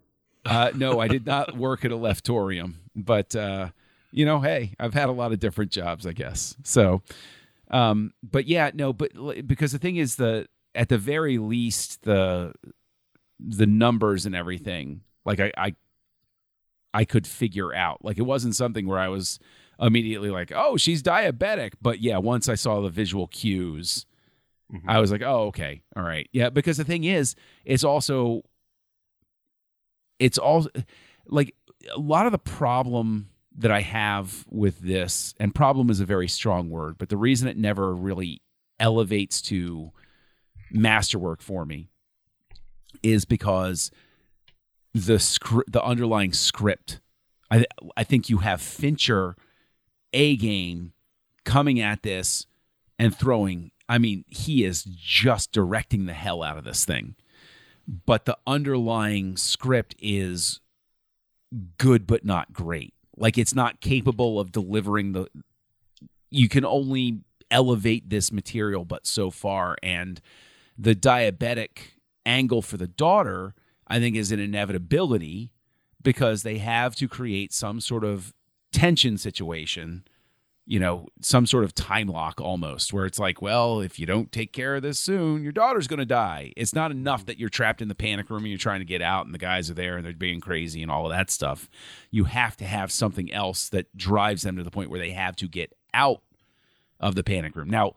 Uh, 0.45 0.71
no, 0.75 0.99
I 1.01 1.09
did 1.09 1.25
not 1.27 1.57
work 1.67 1.85
at 1.85 1.93
a 1.93 1.97
leftorium, 1.97 2.74
but 2.97 3.35
uh, 3.37 3.68
you 4.11 4.24
know, 4.24 4.41
hey, 4.41 4.74
I've 4.81 4.95
had 4.95 5.09
a 5.09 5.12
lot 5.12 5.33
of 5.33 5.39
different 5.41 5.70
jobs, 5.72 6.07
I 6.07 6.12
guess. 6.12 6.57
So, 6.64 7.03
um, 7.70 8.12
but 8.22 8.47
yeah, 8.47 8.70
no, 8.74 8.93
but 8.93 9.12
because 9.47 9.72
the 9.72 9.78
thing 9.78 9.97
is, 9.97 10.16
the 10.16 10.47
at 10.74 10.89
the 10.89 10.99
very 10.99 11.39
least, 11.39 12.03
the 12.03 12.53
the 13.41 13.66
numbers 13.66 14.26
and 14.26 14.35
everything, 14.35 15.03
like 15.24 15.41
I, 15.41 15.53
I, 15.57 15.74
I 16.95 17.05
could 17.05 17.26
figure 17.26 17.74
out. 17.74 18.05
Like 18.05 18.18
it 18.18 18.22
wasn't 18.22 18.55
something 18.55 18.86
where 18.86 19.01
I 19.01 19.09
was 19.09 19.38
immediately 19.80 20.30
like, 20.30 20.53
oh, 20.55 20.76
she's 20.76 21.03
diabetic. 21.03 21.74
But 21.82 22.01
yeah, 22.01 22.18
once 22.18 22.49
I 22.49 22.55
saw 22.55 22.80
the 22.80 22.88
visual 22.88 23.26
cues, 23.26 24.07
mm-hmm. 24.72 24.88
I 24.88 25.01
was 25.01 25.11
like, 25.11 25.22
oh, 25.22 25.47
okay, 25.49 25.82
all 25.97 26.05
right, 26.05 26.28
yeah. 26.32 26.51
Because 26.51 26.76
the 26.76 26.84
thing 26.84 27.05
is, 27.05 27.34
it's 27.64 27.84
also 27.84 28.42
it's 30.20 30.38
all 30.38 30.68
like 31.26 31.55
a 31.95 31.99
lot 31.99 32.26
of 32.26 32.32
the 32.32 32.38
problem 32.38 33.28
that 33.57 33.70
I 33.70 33.80
have 33.80 34.45
with 34.49 34.78
this, 34.80 35.34
and 35.38 35.55
problem 35.55 35.90
is 35.90 36.01
a 36.01 36.07
very 36.07 36.28
strong 36.28 36.70
word, 36.70 36.97
but 36.97 37.09
the 37.09 37.16
reason 37.16 37.49
it 37.49 37.57
never 37.57 37.95
really 37.95 38.40
elevates 38.80 39.42
to 39.42 39.90
masterwork 40.70 41.40
for 41.42 41.64
me 41.64 41.88
is 43.03 43.24
because 43.24 43.90
the 44.95 45.18
script, 45.18 45.72
the 45.72 45.82
underlying 45.82 46.32
script. 46.32 47.01
I 47.51 47.66
I 47.97 48.05
think 48.05 48.30
you 48.30 48.38
have 48.38 48.62
Fincher, 48.62 49.36
a 50.12 50.36
game, 50.36 50.92
coming 51.45 51.80
at 51.80 52.03
this 52.03 52.47
and 52.99 53.14
throwing. 53.14 53.72
I 53.88 53.99
mean, 53.99 54.24
he 54.28 54.64
is 54.64 54.84
just 54.84 55.53
directing 55.53 56.07
the 56.07 56.14
hell 56.14 56.42
out 56.42 56.57
of 56.57 56.64
this 56.64 56.84
thing, 56.84 57.16
but 58.07 58.24
the 58.24 58.38
underlying 58.47 59.36
script 59.36 59.95
is 59.99 60.61
good 61.76 62.07
but 62.07 62.24
not 62.24 62.53
great. 62.53 62.95
Like 63.16 63.36
it's 63.36 63.55
not 63.55 63.80
capable 63.80 64.40
of 64.40 64.53
delivering 64.53 65.12
the. 65.12 65.26
You 66.30 66.49
can 66.49 66.64
only 66.64 67.20
elevate 67.51 68.11
this 68.11 68.32
material, 68.32 68.84
but 68.84 69.07
so 69.07 69.30
far, 69.30 69.76
and 69.82 70.20
the 70.76 70.95
diabetic 70.95 71.99
angle 72.26 72.62
for 72.62 72.76
the 72.76 72.88
daughter, 72.88 73.55
I 73.95 74.01
think, 74.01 74.16
is 74.16 74.32
an 74.32 74.40
inevitability 74.40 75.53
because 76.03 76.42
they 76.42 76.59
have 76.59 76.97
to 76.97 77.07
create 77.07 77.53
some 77.53 77.80
sort 77.80 78.03
of 78.03 78.34
tension 78.72 79.16
situation, 79.16 80.03
you 80.66 80.80
know, 80.80 81.07
some 81.22 81.47
sort 81.47 81.62
of 81.62 81.76
time 81.76 82.09
lock 82.09 82.40
almost, 82.40 82.92
where 82.92 83.07
it's 83.07 83.20
like, 83.20 83.40
well, 83.40 83.80
if 83.80 84.01
you 84.01 84.05
don't 84.05 84.32
take 84.32 84.53
care 84.53 84.74
of 84.74 84.82
this 84.82 84.99
soon, 84.99 85.45
your 85.45 85.53
daughter's 85.53 85.86
going 85.86 86.01
to 86.01 86.05
die. 86.05 86.53
It's 86.57 86.74
not 86.74 86.90
enough 86.90 87.20
mm-hmm. 87.20 87.26
that 87.26 87.38
you're 87.38 87.49
trapped 87.49 87.80
in 87.80 87.86
the 87.86 87.95
panic 87.95 88.30
room 88.30 88.40
and 88.40 88.49
you're 88.49 88.59
trying 88.59 88.80
to 88.80 88.84
get 88.84 89.01
out 89.01 89.26
and 89.26 89.34
the 89.34 89.38
guys 89.38 89.70
are 89.70 89.74
there 89.74 89.97
and 89.97 90.05
they're 90.05 90.12
being 90.12 90.40
crazy 90.40 90.82
and 90.82 90.90
all 90.90 91.07
of 91.07 91.12
that 91.12 91.30
stuff. 91.30 91.70
You 92.11 92.24
have 92.24 92.57
to 92.57 92.64
have 92.64 92.90
something 92.90 93.32
else 93.32 93.68
that 93.68 93.97
drives 93.97 94.42
them 94.42 94.57
to 94.57 94.64
the 94.64 94.72
point 94.72 94.90
where 94.90 94.99
they 94.99 95.12
have 95.12 95.36
to 95.36 95.47
get 95.47 95.72
out 95.95 96.20
of 96.99 97.14
the 97.14 97.22
panic 97.22 97.55
room. 97.55 97.70
Now, 97.70 97.92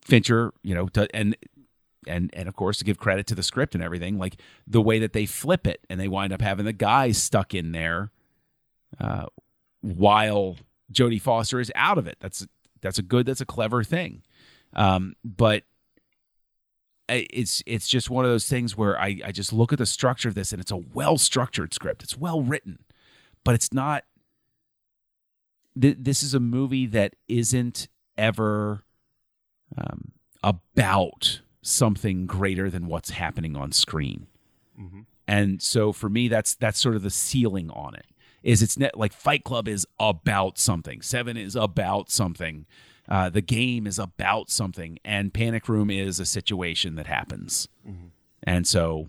Fincher, 0.00 0.54
you 0.62 0.74
know, 0.74 0.88
and 1.12 1.36
and 2.06 2.30
and 2.32 2.48
of 2.48 2.56
course 2.56 2.78
to 2.78 2.84
give 2.84 2.98
credit 2.98 3.26
to 3.28 3.34
the 3.34 3.42
script 3.42 3.74
and 3.74 3.82
everything, 3.82 4.18
like 4.18 4.36
the 4.66 4.82
way 4.82 4.98
that 4.98 5.12
they 5.12 5.26
flip 5.26 5.66
it 5.66 5.80
and 5.88 6.00
they 6.00 6.08
wind 6.08 6.32
up 6.32 6.40
having 6.40 6.64
the 6.64 6.72
guys 6.72 7.22
stuck 7.22 7.54
in 7.54 7.72
there 7.72 8.10
uh, 9.00 9.26
while 9.80 10.56
Jodie 10.92 11.20
Foster 11.20 11.60
is 11.60 11.72
out 11.74 11.98
of 11.98 12.06
it. 12.06 12.16
That's 12.20 12.46
that's 12.80 12.98
a 12.98 13.02
good, 13.02 13.26
that's 13.26 13.40
a 13.40 13.46
clever 13.46 13.82
thing. 13.82 14.22
Um, 14.74 15.14
but 15.24 15.64
it's 17.08 17.62
it's 17.66 17.88
just 17.88 18.10
one 18.10 18.24
of 18.24 18.30
those 18.30 18.48
things 18.48 18.76
where 18.76 18.98
I, 18.98 19.20
I 19.24 19.32
just 19.32 19.52
look 19.52 19.72
at 19.72 19.78
the 19.78 19.86
structure 19.86 20.28
of 20.28 20.34
this 20.34 20.52
and 20.52 20.60
it's 20.60 20.70
a 20.70 20.76
well 20.76 21.18
structured 21.18 21.74
script. 21.74 22.02
It's 22.02 22.16
well 22.16 22.42
written, 22.42 22.78
but 23.44 23.54
it's 23.54 23.72
not. 23.72 24.04
Th- 25.80 25.96
this 25.98 26.22
is 26.22 26.34
a 26.34 26.40
movie 26.40 26.86
that 26.86 27.16
isn't 27.28 27.88
ever 28.16 28.84
um, 29.76 30.12
about 30.42 31.40
something 31.62 32.26
greater 32.26 32.68
than 32.68 32.86
what's 32.86 33.10
happening 33.10 33.56
on 33.56 33.72
screen. 33.72 34.26
Mm-hmm. 34.78 35.00
And 35.26 35.62
so 35.62 35.92
for 35.92 36.08
me, 36.08 36.28
that's 36.28 36.54
that's 36.54 36.80
sort 36.80 36.96
of 36.96 37.02
the 37.02 37.10
ceiling 37.10 37.70
on 37.70 37.94
it. 37.94 38.06
Is 38.42 38.60
it's 38.60 38.76
net 38.76 38.98
like 38.98 39.12
Fight 39.12 39.44
Club 39.44 39.68
is 39.68 39.86
about 40.00 40.58
something, 40.58 41.00
Seven 41.00 41.36
is 41.36 41.54
about 41.54 42.10
something, 42.10 42.66
uh, 43.08 43.30
the 43.30 43.40
game 43.40 43.86
is 43.86 44.00
about 44.00 44.50
something, 44.50 44.98
and 45.04 45.32
Panic 45.32 45.68
Room 45.68 45.90
is 45.90 46.18
a 46.18 46.26
situation 46.26 46.96
that 46.96 47.06
happens. 47.06 47.68
Mm-hmm. 47.88 48.08
And 48.42 48.66
so, 48.66 49.08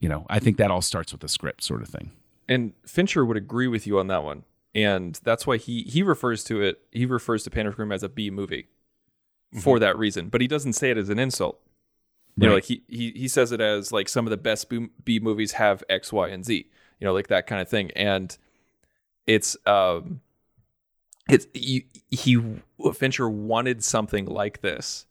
you 0.00 0.08
know, 0.08 0.24
I 0.30 0.38
think 0.38 0.56
that 0.56 0.70
all 0.70 0.80
starts 0.80 1.12
with 1.12 1.20
the 1.20 1.28
script, 1.28 1.62
sort 1.62 1.82
of 1.82 1.88
thing. 1.88 2.12
And 2.48 2.72
Fincher 2.86 3.26
would 3.26 3.36
agree 3.36 3.68
with 3.68 3.86
you 3.86 3.98
on 3.98 4.06
that 4.06 4.22
one. 4.22 4.44
And 4.74 5.18
that's 5.22 5.46
why 5.46 5.58
he 5.58 5.82
he 5.82 6.02
refers 6.02 6.42
to 6.44 6.62
it, 6.62 6.80
he 6.92 7.04
refers 7.04 7.44
to 7.44 7.50
Panic 7.50 7.78
Room 7.78 7.92
as 7.92 8.02
a 8.02 8.08
B 8.08 8.30
movie 8.30 8.68
for 9.60 9.78
that 9.78 9.98
reason. 9.98 10.28
But 10.28 10.40
he 10.40 10.46
doesn't 10.46 10.74
say 10.74 10.90
it 10.90 10.98
as 10.98 11.08
an 11.08 11.18
insult. 11.18 11.60
You 12.38 12.48
know, 12.48 12.54
like 12.54 12.64
he, 12.64 12.82
he 12.88 13.12
he 13.12 13.28
says 13.28 13.50
it 13.52 13.60
as 13.60 13.92
like 13.92 14.08
some 14.08 14.26
of 14.26 14.30
the 14.30 14.36
best 14.36 14.68
B, 14.68 14.88
B 15.04 15.18
movies 15.20 15.52
have 15.52 15.82
X, 15.88 16.12
Y, 16.12 16.28
and 16.28 16.44
Z. 16.44 16.68
You 17.00 17.04
know, 17.06 17.12
like 17.14 17.28
that 17.28 17.46
kind 17.46 17.62
of 17.62 17.68
thing. 17.68 17.90
And 17.96 18.36
it's 19.26 19.56
um, 19.66 20.20
it's 21.28 21.46
he, 21.54 21.86
he 22.10 22.42
Fincher 22.94 23.28
wanted 23.28 23.82
something 23.82 24.26
like 24.26 24.60
this. 24.60 25.06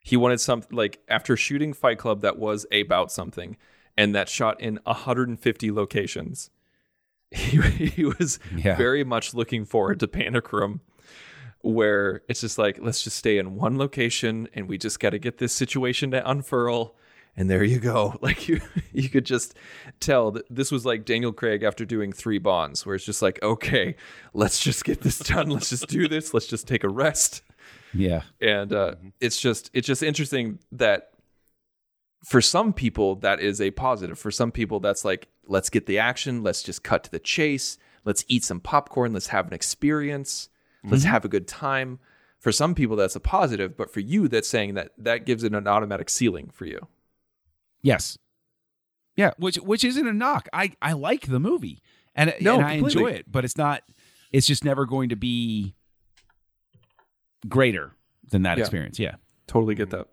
He 0.00 0.16
wanted 0.16 0.40
something 0.40 0.76
like 0.76 1.00
after 1.08 1.36
shooting 1.36 1.72
Fight 1.72 1.98
Club 1.98 2.20
that 2.20 2.38
was 2.38 2.66
about 2.72 3.10
something, 3.10 3.56
and 3.96 4.14
that 4.14 4.28
shot 4.28 4.60
in 4.60 4.78
150 4.84 5.70
locations. 5.72 6.50
He 7.30 7.58
he 7.60 8.04
was 8.06 8.38
Yeah. 8.56 8.74
very 8.76 9.04
much 9.04 9.34
looking 9.34 9.66
forward 9.66 10.00
to 10.00 10.08
Panic 10.08 10.50
Room 10.52 10.80
where 11.68 12.22
it's 12.28 12.40
just 12.40 12.56
like 12.56 12.78
let's 12.80 13.02
just 13.02 13.16
stay 13.16 13.36
in 13.36 13.54
one 13.54 13.76
location 13.76 14.48
and 14.54 14.68
we 14.68 14.78
just 14.78 15.00
got 15.00 15.10
to 15.10 15.18
get 15.18 15.38
this 15.38 15.52
situation 15.52 16.10
to 16.12 16.30
unfurl. 16.30 16.96
And 17.36 17.48
there 17.48 17.62
you 17.62 17.78
go. 17.78 18.18
Like 18.22 18.48
you 18.48 18.60
you 18.92 19.08
could 19.08 19.26
just 19.26 19.54
tell 20.00 20.30
that 20.32 20.44
this 20.48 20.72
was 20.72 20.86
like 20.86 21.04
Daniel 21.04 21.32
Craig 21.32 21.62
after 21.62 21.84
doing 21.84 22.12
3 22.12 22.38
bonds 22.38 22.84
where 22.86 22.94
it's 22.94 23.04
just 23.04 23.22
like 23.22 23.42
okay 23.42 23.96
let's 24.32 24.60
just 24.60 24.84
get 24.84 25.02
this 25.02 25.18
done. 25.18 25.50
Let's 25.50 25.68
just 25.68 25.88
do 25.88 26.08
this. 26.08 26.32
Let's 26.32 26.46
just 26.46 26.66
take 26.66 26.84
a 26.84 26.88
rest. 26.88 27.42
Yeah. 27.94 28.22
and 28.40 28.72
uh, 28.72 28.94
it's 29.20 29.40
just 29.40 29.70
it's 29.74 29.86
just 29.86 30.02
interesting 30.02 30.58
that 30.72 31.10
for 32.24 32.40
some 32.40 32.72
people 32.72 33.16
that 33.16 33.40
is 33.40 33.60
a 33.60 33.70
positive. 33.72 34.18
For 34.18 34.30
some 34.30 34.52
people 34.52 34.80
that's 34.80 35.04
like 35.04 35.28
let's 35.46 35.68
get 35.68 35.84
the 35.86 35.98
action. 35.98 36.42
Let's 36.42 36.62
just 36.62 36.82
cut 36.82 37.04
to 37.04 37.10
the 37.10 37.18
chase. 37.18 37.76
Let's 38.04 38.24
eat 38.26 38.42
some 38.42 38.60
popcorn. 38.60 39.12
Let's 39.12 39.28
have 39.28 39.46
an 39.46 39.52
experience 39.52 40.48
let's 40.84 41.02
mm-hmm. 41.02 41.12
have 41.12 41.24
a 41.24 41.28
good 41.28 41.48
time 41.48 41.98
for 42.38 42.52
some 42.52 42.74
people 42.74 42.96
that's 42.96 43.16
a 43.16 43.20
positive 43.20 43.76
but 43.76 43.92
for 43.92 44.00
you 44.00 44.28
that's 44.28 44.48
saying 44.48 44.74
that 44.74 44.92
that 44.96 45.26
gives 45.26 45.42
it 45.42 45.54
an 45.54 45.66
automatic 45.66 46.08
ceiling 46.08 46.50
for 46.52 46.66
you 46.66 46.86
Yes. 47.82 48.18
Yeah, 49.16 49.32
which 49.36 49.56
which 49.56 49.84
isn't 49.84 50.06
a 50.06 50.12
knock. 50.12 50.48
I 50.52 50.72
I 50.80 50.92
like 50.92 51.26
the 51.26 51.40
movie 51.40 51.82
and, 52.14 52.34
No, 52.40 52.56
and 52.56 52.64
I 52.64 52.72
enjoy 52.74 53.08
it, 53.08 53.30
but 53.30 53.44
it's 53.44 53.56
not. 53.56 53.82
It's 54.32 54.46
just 54.46 54.64
never 54.64 54.86
going 54.86 55.08
to 55.08 55.16
be 55.16 55.74
greater 57.48 57.94
than 58.30 58.42
that 58.42 58.58
Yeah. 58.58 58.62
experience. 58.62 58.98
Yeah. 58.98 59.16
totally 59.46 59.74
get 59.74 59.88
mm-hmm. 59.88 59.98
that 59.98 60.08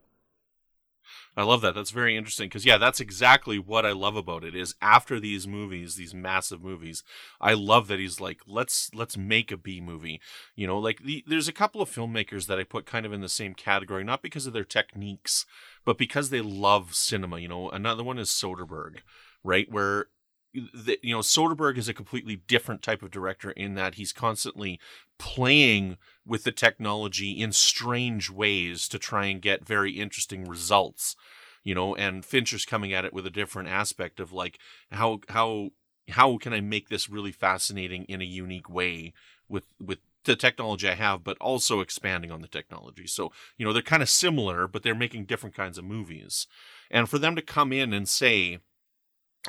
I 1.37 1.43
love 1.43 1.61
that. 1.61 1.75
That's 1.75 1.91
very 1.91 2.15
interesting 2.15 2.47
because 2.47 2.65
yeah, 2.65 2.77
that's 2.77 3.01
exactly 3.01 3.59
what 3.59 3.85
I 3.85 3.91
love 3.91 4.15
about 4.15 4.45
it. 4.45 4.55
Is 4.55 4.75
after 4.81 5.19
these 5.19 5.45
movies, 5.47 5.95
these 5.95 6.13
massive 6.13 6.63
movies, 6.63 7.03
I 7.41 7.53
love 7.53 7.87
that 7.87 7.99
he's 7.99 8.21
like, 8.21 8.39
let's 8.47 8.89
let's 8.93 9.17
make 9.17 9.51
a 9.51 9.57
B 9.57 9.81
movie. 9.81 10.21
You 10.55 10.65
know, 10.67 10.79
like 10.79 10.99
the, 11.03 11.25
there's 11.27 11.49
a 11.49 11.53
couple 11.53 11.81
of 11.81 11.91
filmmakers 11.91 12.47
that 12.47 12.59
I 12.59 12.63
put 12.63 12.85
kind 12.85 13.05
of 13.05 13.11
in 13.11 13.19
the 13.19 13.27
same 13.27 13.53
category, 13.53 14.03
not 14.03 14.21
because 14.21 14.47
of 14.47 14.53
their 14.53 14.63
techniques, 14.63 15.45
but 15.83 15.97
because 15.97 16.29
they 16.29 16.41
love 16.41 16.95
cinema. 16.95 17.39
You 17.39 17.49
know, 17.49 17.69
another 17.69 18.03
one 18.03 18.17
is 18.17 18.29
Soderbergh, 18.29 18.99
right? 19.43 19.69
Where 19.69 20.07
you 20.55 21.13
know 21.13 21.19
Soderbergh 21.19 21.77
is 21.77 21.89
a 21.89 21.93
completely 21.93 22.37
different 22.47 22.81
type 22.81 23.03
of 23.03 23.11
director 23.11 23.51
in 23.51 23.75
that 23.75 23.95
he's 23.95 24.13
constantly 24.13 24.79
playing 25.17 25.97
with 26.25 26.43
the 26.43 26.51
technology 26.51 27.31
in 27.31 27.51
strange 27.51 28.29
ways 28.29 28.87
to 28.87 28.99
try 28.99 29.25
and 29.25 29.41
get 29.41 29.65
very 29.65 29.91
interesting 29.91 30.45
results 30.45 31.15
you 31.63 31.75
know 31.75 31.95
and 31.95 32.25
fincher's 32.25 32.65
coming 32.65 32.93
at 32.93 33.05
it 33.05 33.13
with 33.13 33.25
a 33.25 33.31
different 33.31 33.69
aspect 33.69 34.19
of 34.19 34.31
like 34.31 34.59
how 34.91 35.19
how 35.29 35.69
how 36.09 36.37
can 36.37 36.53
i 36.53 36.61
make 36.61 36.89
this 36.89 37.09
really 37.09 37.31
fascinating 37.31 38.03
in 38.05 38.21
a 38.21 38.25
unique 38.25 38.69
way 38.69 39.13
with 39.49 39.65
with 39.79 39.99
the 40.25 40.35
technology 40.35 40.89
i 40.89 40.93
have 40.93 41.23
but 41.23 41.37
also 41.39 41.79
expanding 41.79 42.31
on 42.31 42.41
the 42.41 42.47
technology. 42.47 43.07
So 43.07 43.31
you 43.57 43.65
know 43.65 43.71
they're 43.71 43.81
kind 43.81 44.03
of 44.03 44.09
similar 44.09 44.67
but 44.67 44.83
they're 44.83 44.95
making 44.95 45.25
different 45.25 45.55
kinds 45.55 45.77
of 45.77 45.85
movies. 45.85 46.47
And 46.91 47.09
for 47.09 47.17
them 47.17 47.35
to 47.35 47.41
come 47.41 47.71
in 47.71 47.93
and 47.93 48.07
say 48.09 48.59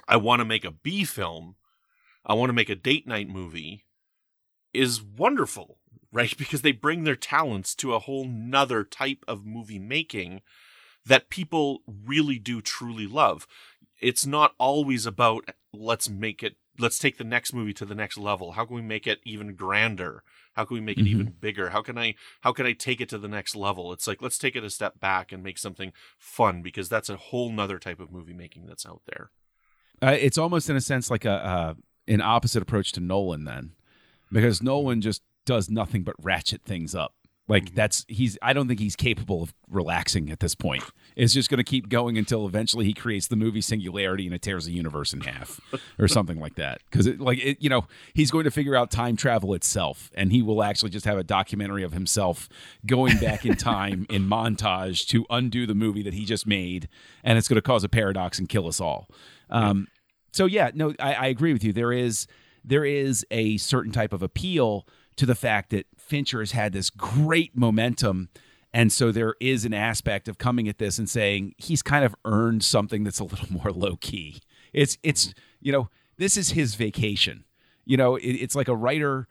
i 0.09 0.17
want 0.17 0.41
to 0.41 0.45
make 0.45 0.65
a 0.65 0.71
b 0.71 1.05
film 1.05 1.57
i 2.25 2.33
want 2.35 2.49
to 2.49 2.55
make 2.55 2.69
a 2.69 2.75
date 2.75 3.07
night 3.07 3.29
movie 3.29 3.85
is 4.73 5.03
wonderful 5.03 5.79
right 6.13 6.37
because 6.39 6.63
they 6.63 6.73
bring 6.73 7.05
their 7.05 7.17
talents 7.17 7.75
to 7.75 7.95
a 7.95 8.01
whole 8.01 8.27
nother 8.27 8.85
type 8.85 9.25
of 9.27 9.45
movie 9.45 9.79
making 9.79 10.43
that 11.07 11.31
people 11.31 11.83
really 11.87 12.39
do 12.39 12.61
truly 12.61 13.07
love. 13.07 13.47
It's 14.01 14.27
not 14.27 14.55
always 14.59 15.07
about 15.07 15.49
let's 15.73 16.09
make 16.09 16.43
it 16.43 16.57
let's 16.79 16.99
take 16.99 17.17
the 17.17 17.25
next 17.25 17.55
movie 17.55 17.73
to 17.73 17.87
the 17.87 17.95
next 17.95 18.19
level. 18.19 18.53
How 18.53 18.67
can 18.67 18.77
we 18.77 18.83
make 18.83 19.07
it 19.07 19.21
even 19.25 19.55
grander? 19.55 20.23
How 20.53 20.65
can 20.65 20.75
we 20.75 20.81
make 20.81 20.99
it 20.99 21.07
Mhm. 21.07 21.11
even 21.11 21.31
bigger? 21.41 21.71
How 21.71 21.81
can 21.81 21.97
I 21.97 22.17
how 22.43 22.53
can 22.53 22.67
I 22.67 22.73
take 22.73 23.01
it 23.01 23.09
to 23.11 23.19
the 23.19 23.29
next 23.29 23.57
level? 23.57 23.93
It's 23.93 24.07
like 24.07 24.21
let's 24.21 24.37
take 24.37 24.57
it 24.57 24.65
a 24.65 24.71
step 24.71 25.01
back 25.01 25.33
and 25.33 25.43
make 25.43 25.59
something 25.59 25.93
fun 26.19 26.61
because 26.61 26.89
that's 26.89 27.09
a 27.09 27.17
whole 27.17 27.51
nother 27.51 27.79
type 27.79 28.01
of 28.01 28.11
movie 28.11 28.35
making 28.35 28.67
that's 28.67 28.85
out 28.85 29.03
there. 29.07 29.31
Uh, 30.03 30.17
it's 30.19 30.39
almost 30.39 30.69
in 30.69 30.77
a 30.77 30.81
sense 30.81 31.11
like 31.11 31.25
a 31.25 31.31
uh, 31.31 31.75
an 32.09 32.21
opposite 32.21 32.63
approach 32.63 32.93
to 32.93 33.01
Nolan 33.01 33.45
then, 33.45 33.73
because 34.31 34.63
Nolan 34.63 35.01
just 35.01 35.23
does 35.45 35.71
nothing 35.71 36.03
but 36.03 36.15
ratchet 36.23 36.63
things 36.63 36.95
up. 36.95 37.15
Like 37.49 37.77
that's 37.77 38.05
he's 38.09 38.37
I 38.43 38.53
don't 38.53 38.67
think 38.67 38.81
he's 38.81 38.97
capable 38.97 39.45
of 39.45 39.55
relaxing 39.71 40.31
at 40.31 40.41
this 40.41 40.57
point. 40.57 40.83
It's 41.15 41.33
just 41.33 41.49
going 41.49 41.59
to 41.59 41.65
keep 41.65 41.89
going 41.89 42.19
until 42.19 42.45
eventually 42.45 42.85
he 42.85 42.93
creates 42.93 43.29
the 43.29 43.37
movie 43.37 43.61
Singularity 43.61 44.27
and 44.27 44.35
it 44.35 44.43
tears 44.43 44.67
the 44.67 44.73
universe 44.73 45.13
in 45.13 45.21
half 45.21 45.61
or 45.99 46.09
something 46.09 46.41
like 46.41 46.57
that. 46.57 46.81
Cuz 46.91 47.07
it 47.07 47.21
like 47.21 47.39
it, 47.39 47.59
you 47.61 47.71
know, 47.71 47.87
he's 48.15 48.33
going 48.33 48.45
to 48.45 48.51
figure 48.51 48.75
out 48.75 48.91
time 48.91 49.15
travel 49.15 49.55
itself 49.55 50.11
and 50.17 50.33
he 50.33 50.43
will 50.43 50.61
actually 50.61 50.91
just 50.91 51.07
have 51.07 51.19
a 51.19 51.25
documentary 51.25 51.85
of 51.85 51.93
himself 51.93 52.49
going 52.85 53.17
back 53.19 53.47
in 53.47 53.55
time 53.57 54.07
in 54.11 54.29
montage 54.29 55.07
to 55.09 55.25
undo 55.31 55.67
the 55.67 55.75
movie 55.75 56.03
that 56.03 56.15
he 56.15 56.25
just 56.25 56.49
made 56.49 56.89
and 57.23 57.39
it's 57.39 57.47
going 57.47 57.55
to 57.55 57.63
cause 57.63 57.85
a 57.85 57.89
paradox 57.89 58.41
and 58.41 58.49
kill 58.49 58.67
us 58.67 58.81
all. 58.81 59.09
Um 59.51 59.89
so 60.33 60.45
yeah, 60.45 60.71
no, 60.75 60.95
I, 61.01 61.15
I 61.15 61.27
agree 61.27 61.53
with 61.53 61.65
you. 61.65 61.73
There 61.73 61.93
is 61.93 62.27
there 62.65 62.85
is 62.85 63.25
a 63.31 63.57
certain 63.59 63.93
type 63.93 64.13
of 64.13 64.23
appeal 64.23 64.87
to 65.17 65.25
the 65.25 65.35
fact 65.35 65.71
that 65.71 65.87
Fincher 65.97 66.41
has 66.41 66.53
had 66.53 66.73
this 66.73 66.91
great 66.91 67.57
momentum. 67.57 68.29
And 68.75 68.93
so 68.93 69.11
there 69.11 69.35
is 69.41 69.65
an 69.65 69.73
aspect 69.73 70.29
of 70.29 70.37
coming 70.37 70.69
at 70.69 70.79
this 70.79 70.99
and 70.99 71.09
saying 71.09 71.55
he's 71.57 71.81
kind 71.81 72.05
of 72.05 72.15
earned 72.25 72.63
something 72.63 73.05
that's 73.05 73.21
a 73.21 73.25
little 73.25 73.51
more 73.51 73.73
low 73.73 73.97
key. 73.97 74.43
It's 74.73 74.99
it's 75.03 75.33
you 75.61 75.73
know 75.73 75.89
this 76.19 76.37
is 76.37 76.51
his 76.51 76.75
vacation. 76.75 77.45
You 77.85 77.97
know 77.97 78.17
it, 78.17 78.33
it's 78.33 78.55
like 78.55 78.69
a 78.69 78.77
writer 78.77 79.27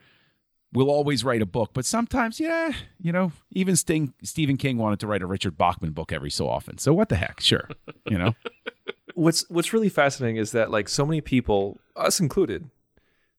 will 0.74 0.90
always 0.90 1.24
write 1.24 1.42
a 1.42 1.46
book, 1.46 1.72
but 1.74 1.86
sometimes 1.86 2.40
yeah, 2.40 2.72
you 3.00 3.12
know 3.12 3.32
even 3.52 3.76
Sting, 3.76 4.14
Stephen 4.24 4.58
King 4.58 4.78
wanted 4.78 5.00
to 5.02 5.08
write 5.08 5.22
a 5.22 5.28
Richard 5.28 5.58
Bachman 5.58 5.92
book 5.92 6.12
every 6.12 6.32
so 6.32 6.50
often. 6.50 6.80
So 6.80 6.94
what 6.94 7.10
the 7.10 7.18
heck? 7.18 7.40
Sure, 7.42 7.70
you 8.10 8.18
know. 8.18 8.34
what's 9.14 9.50
what's 9.50 9.74
really 9.74 9.90
fascinating 9.90 10.38
is 10.38 10.52
that 10.52 10.72
like 10.72 10.90
so 10.90 11.06
many 11.06 11.22
people, 11.22 11.80
us 11.96 12.20
included, 12.20 12.70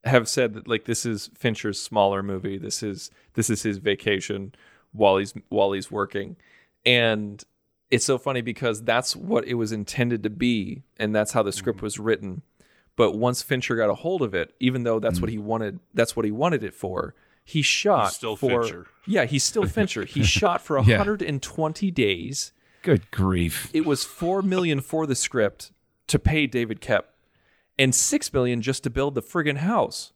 have 0.04 0.28
said 0.28 0.54
that 0.54 0.68
like 0.68 0.84
this 0.84 1.06
is 1.06 1.30
Fincher's 1.34 1.80
smaller 1.80 2.22
movie. 2.22 2.58
This 2.58 2.82
is 2.82 3.10
this 3.34 3.50
is 3.50 3.62
his 3.62 3.78
vacation 3.78 4.54
while 4.92 5.18
he's 5.18 5.34
while 5.48 5.72
he's 5.72 5.90
working, 5.90 6.36
and 6.84 7.42
it's 7.90 8.04
so 8.04 8.18
funny 8.18 8.40
because 8.40 8.82
that's 8.82 9.14
what 9.14 9.44
it 9.46 9.54
was 9.54 9.72
intended 9.72 10.22
to 10.22 10.30
be, 10.30 10.82
and 10.98 11.14
that's 11.14 11.32
how 11.32 11.42
the 11.42 11.52
script 11.52 11.78
mm-hmm. 11.78 11.86
was 11.86 11.98
written. 11.98 12.42
But 12.96 13.12
once 13.12 13.42
Fincher 13.42 13.76
got 13.76 13.90
a 13.90 13.94
hold 13.94 14.22
of 14.22 14.34
it, 14.34 14.54
even 14.58 14.84
though 14.84 14.98
that's 14.98 15.20
what 15.20 15.28
he 15.28 15.36
mm-hmm. 15.36 15.46
wanted, 15.46 15.80
that's 15.92 16.16
what 16.16 16.24
he 16.24 16.30
wanted 16.30 16.64
it 16.64 16.74
for. 16.74 17.14
He 17.44 17.62
shot 17.62 18.12
still 18.12 18.34
for 18.34 18.62
Fincher. 18.62 18.86
yeah, 19.06 19.24
he's 19.24 19.44
still 19.44 19.66
Fincher. 19.66 20.04
He 20.04 20.22
shot 20.24 20.62
for 20.62 20.76
Yeah. 20.78 20.98
120 20.98 21.90
days. 21.90 22.52
Good 22.86 23.10
grief. 23.10 23.68
It 23.74 23.84
was 23.84 24.04
four 24.04 24.42
million 24.42 24.80
for 24.80 25.08
the 25.08 25.16
script 25.16 25.72
to 26.06 26.20
pay 26.20 26.46
David 26.46 26.80
Koepp, 26.80 27.02
and 27.76 27.92
six 27.92 28.32
million 28.32 28.62
just 28.62 28.84
to 28.84 28.90
build 28.90 29.16
the 29.16 29.22
friggin' 29.22 29.56
house. 29.56 30.12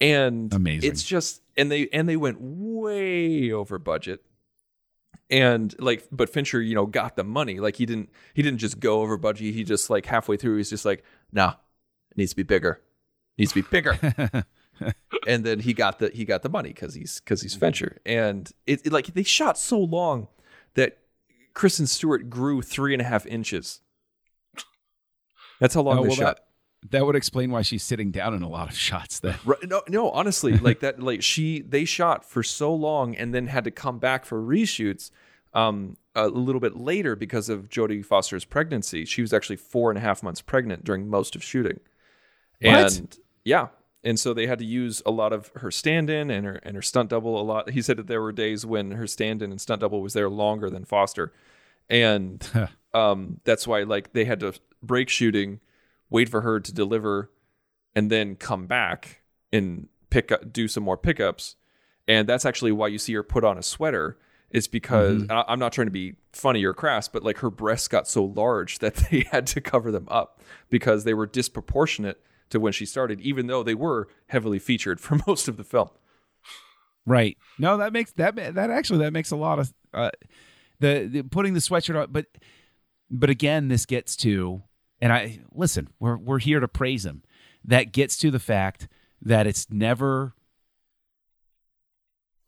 And 0.00 0.54
Amazing. 0.54 0.88
It's 0.88 1.02
just 1.02 1.42
and 1.56 1.68
they 1.68 1.88
and 1.88 2.08
they 2.08 2.16
went 2.16 2.38
way 2.40 3.50
over 3.50 3.76
budget. 3.80 4.22
And 5.28 5.74
like, 5.80 6.06
but 6.12 6.30
Fincher, 6.30 6.62
you 6.62 6.76
know, 6.76 6.86
got 6.86 7.16
the 7.16 7.24
money. 7.24 7.58
Like 7.58 7.74
he 7.74 7.86
didn't 7.86 8.10
he 8.32 8.42
didn't 8.42 8.60
just 8.60 8.78
go 8.78 9.00
over 9.00 9.16
budget. 9.16 9.52
He 9.52 9.64
just 9.64 9.90
like 9.90 10.06
halfway 10.06 10.36
through, 10.36 10.58
he's 10.58 10.70
just 10.70 10.84
like, 10.84 11.02
nah, 11.32 11.54
it 12.12 12.18
needs 12.18 12.30
to 12.30 12.36
be 12.36 12.44
bigger. 12.44 12.80
It 13.36 13.40
needs 13.40 13.52
to 13.52 13.62
be 13.62 13.68
bigger. 13.68 13.98
and 15.26 15.42
then 15.42 15.58
he 15.58 15.72
got 15.72 15.98
the 15.98 16.10
he 16.14 16.24
got 16.24 16.42
the 16.42 16.48
money 16.48 16.68
because 16.68 16.94
he's 16.94 17.18
because 17.18 17.42
he's 17.42 17.56
Fincher. 17.56 17.98
And 18.06 18.48
it, 18.64 18.86
it 18.86 18.92
like 18.92 19.06
they 19.06 19.24
shot 19.24 19.58
so 19.58 19.80
long 19.80 20.28
that 20.74 20.98
Kristen 21.56 21.86
Stewart 21.86 22.28
grew 22.28 22.60
three 22.60 22.92
and 22.92 23.00
a 23.00 23.04
half 23.04 23.24
inches. 23.26 23.80
That's 25.58 25.74
how 25.74 25.80
long 25.80 25.98
Oh, 25.98 26.02
they 26.02 26.08
well, 26.08 26.16
shot. 26.18 26.40
that, 26.82 26.90
that 26.90 27.06
would 27.06 27.16
explain 27.16 27.50
why 27.50 27.62
she's 27.62 27.82
sitting 27.82 28.10
down 28.10 28.34
in 28.34 28.42
a 28.42 28.48
lot 28.48 28.68
of 28.68 28.76
shots 28.76 29.20
then. 29.20 29.36
Right, 29.42 29.58
no, 29.64 29.80
no, 29.88 30.10
honestly, 30.10 30.58
like 30.58 30.80
that, 30.80 31.00
like 31.02 31.22
she, 31.22 31.62
they 31.62 31.86
shot 31.86 32.26
for 32.26 32.42
so 32.42 32.74
long 32.74 33.16
and 33.16 33.32
then 33.34 33.46
had 33.46 33.64
to 33.64 33.70
come 33.70 33.98
back 33.98 34.26
for 34.26 34.38
reshoots 34.40 35.10
um, 35.54 35.96
a 36.14 36.28
little 36.28 36.60
bit 36.60 36.76
later 36.76 37.16
because 37.16 37.48
of 37.48 37.70
Jodie 37.70 38.04
Foster's 38.04 38.44
pregnancy. 38.44 39.06
She 39.06 39.22
was 39.22 39.32
actually 39.32 39.56
four 39.56 39.90
and 39.90 39.96
a 39.96 40.02
half 40.02 40.22
months 40.22 40.42
pregnant 40.42 40.84
during 40.84 41.08
most 41.08 41.34
of 41.34 41.42
shooting, 41.42 41.80
What? 42.60 42.98
and 42.98 43.18
yeah, 43.46 43.68
and 44.06 44.18
so 44.18 44.32
they 44.32 44.46
had 44.46 44.58
to 44.60 44.64
use 44.64 45.02
a 45.04 45.10
lot 45.10 45.32
of 45.34 45.50
her 45.56 45.70
stand-in 45.70 46.30
and 46.30 46.46
her 46.46 46.54
and 46.62 46.76
her 46.76 46.82
stunt 46.82 47.10
double 47.10 47.38
a 47.38 47.42
lot. 47.42 47.70
He 47.70 47.82
said 47.82 47.98
that 47.98 48.06
there 48.06 48.22
were 48.22 48.32
days 48.32 48.64
when 48.64 48.92
her 48.92 49.06
stand-in 49.06 49.50
and 49.50 49.60
stunt 49.60 49.80
double 49.82 50.00
was 50.00 50.12
there 50.14 50.30
longer 50.30 50.70
than 50.70 50.84
Foster, 50.84 51.32
and 51.90 52.48
um, 52.94 53.40
that's 53.44 53.66
why 53.66 53.82
like 53.82 54.12
they 54.14 54.24
had 54.24 54.40
to 54.40 54.54
break 54.82 55.08
shooting, 55.08 55.60
wait 56.08 56.28
for 56.28 56.40
her 56.40 56.60
to 56.60 56.72
deliver, 56.72 57.30
and 57.94 58.10
then 58.10 58.36
come 58.36 58.66
back 58.66 59.22
and 59.52 59.88
pick 60.10 60.32
up, 60.32 60.52
do 60.52 60.68
some 60.68 60.82
more 60.84 60.96
pickups. 60.96 61.56
And 62.08 62.28
that's 62.28 62.46
actually 62.46 62.72
why 62.72 62.86
you 62.88 62.98
see 62.98 63.14
her 63.14 63.22
put 63.24 63.44
on 63.44 63.58
a 63.58 63.62
sweater. 63.62 64.16
Is 64.50 64.68
because 64.68 65.22
Mm-hmm. 65.24 65.32
I- 65.32 65.44
I'm 65.48 65.58
not 65.58 65.72
trying 65.72 65.88
to 65.88 65.92
be 65.92 66.14
funny 66.32 66.64
or 66.64 66.72
crass, 66.72 67.08
but 67.08 67.24
like 67.24 67.38
her 67.38 67.50
breasts 67.50 67.88
got 67.88 68.06
so 68.06 68.24
large 68.24 68.78
that 68.84 68.94
they 68.94 69.24
had 69.32 69.44
to 69.48 69.60
cover 69.60 69.90
them 69.90 70.06
up 70.08 70.40
because 70.70 71.02
they 71.02 71.14
were 71.14 71.26
disproportionate 71.26 72.20
to 72.50 72.60
when 72.60 72.72
she 72.72 72.86
started, 72.86 73.20
even 73.20 73.46
though 73.46 73.62
they 73.62 73.74
were 73.74 74.08
heavily 74.28 74.58
featured 74.58 75.00
for 75.00 75.18
most 75.26 75.48
of 75.48 75.56
the 75.56 75.64
film. 75.64 75.90
Right. 77.04 77.36
No, 77.58 77.76
that 77.76 77.92
makes 77.92 78.12
that 78.12 78.34
that 78.36 78.70
actually 78.70 78.98
that 79.00 79.12
makes 79.12 79.30
a 79.30 79.36
lot 79.36 79.60
of 79.60 79.72
uh, 79.94 80.10
the, 80.80 81.08
the 81.10 81.22
putting 81.22 81.54
the 81.54 81.60
sweatshirt 81.60 82.00
on, 82.00 82.08
but 82.10 82.26
but 83.08 83.30
again, 83.30 83.68
this 83.68 83.86
gets 83.86 84.16
to 84.16 84.62
and 85.00 85.12
I 85.12 85.40
listen. 85.52 85.88
We're 85.98 86.16
we're 86.16 86.38
here 86.38 86.60
to 86.60 86.68
praise 86.68 87.04
him. 87.04 87.22
That 87.64 87.92
gets 87.92 88.16
to 88.18 88.30
the 88.30 88.38
fact 88.38 88.88
that 89.22 89.46
it's 89.46 89.66
never 89.70 90.34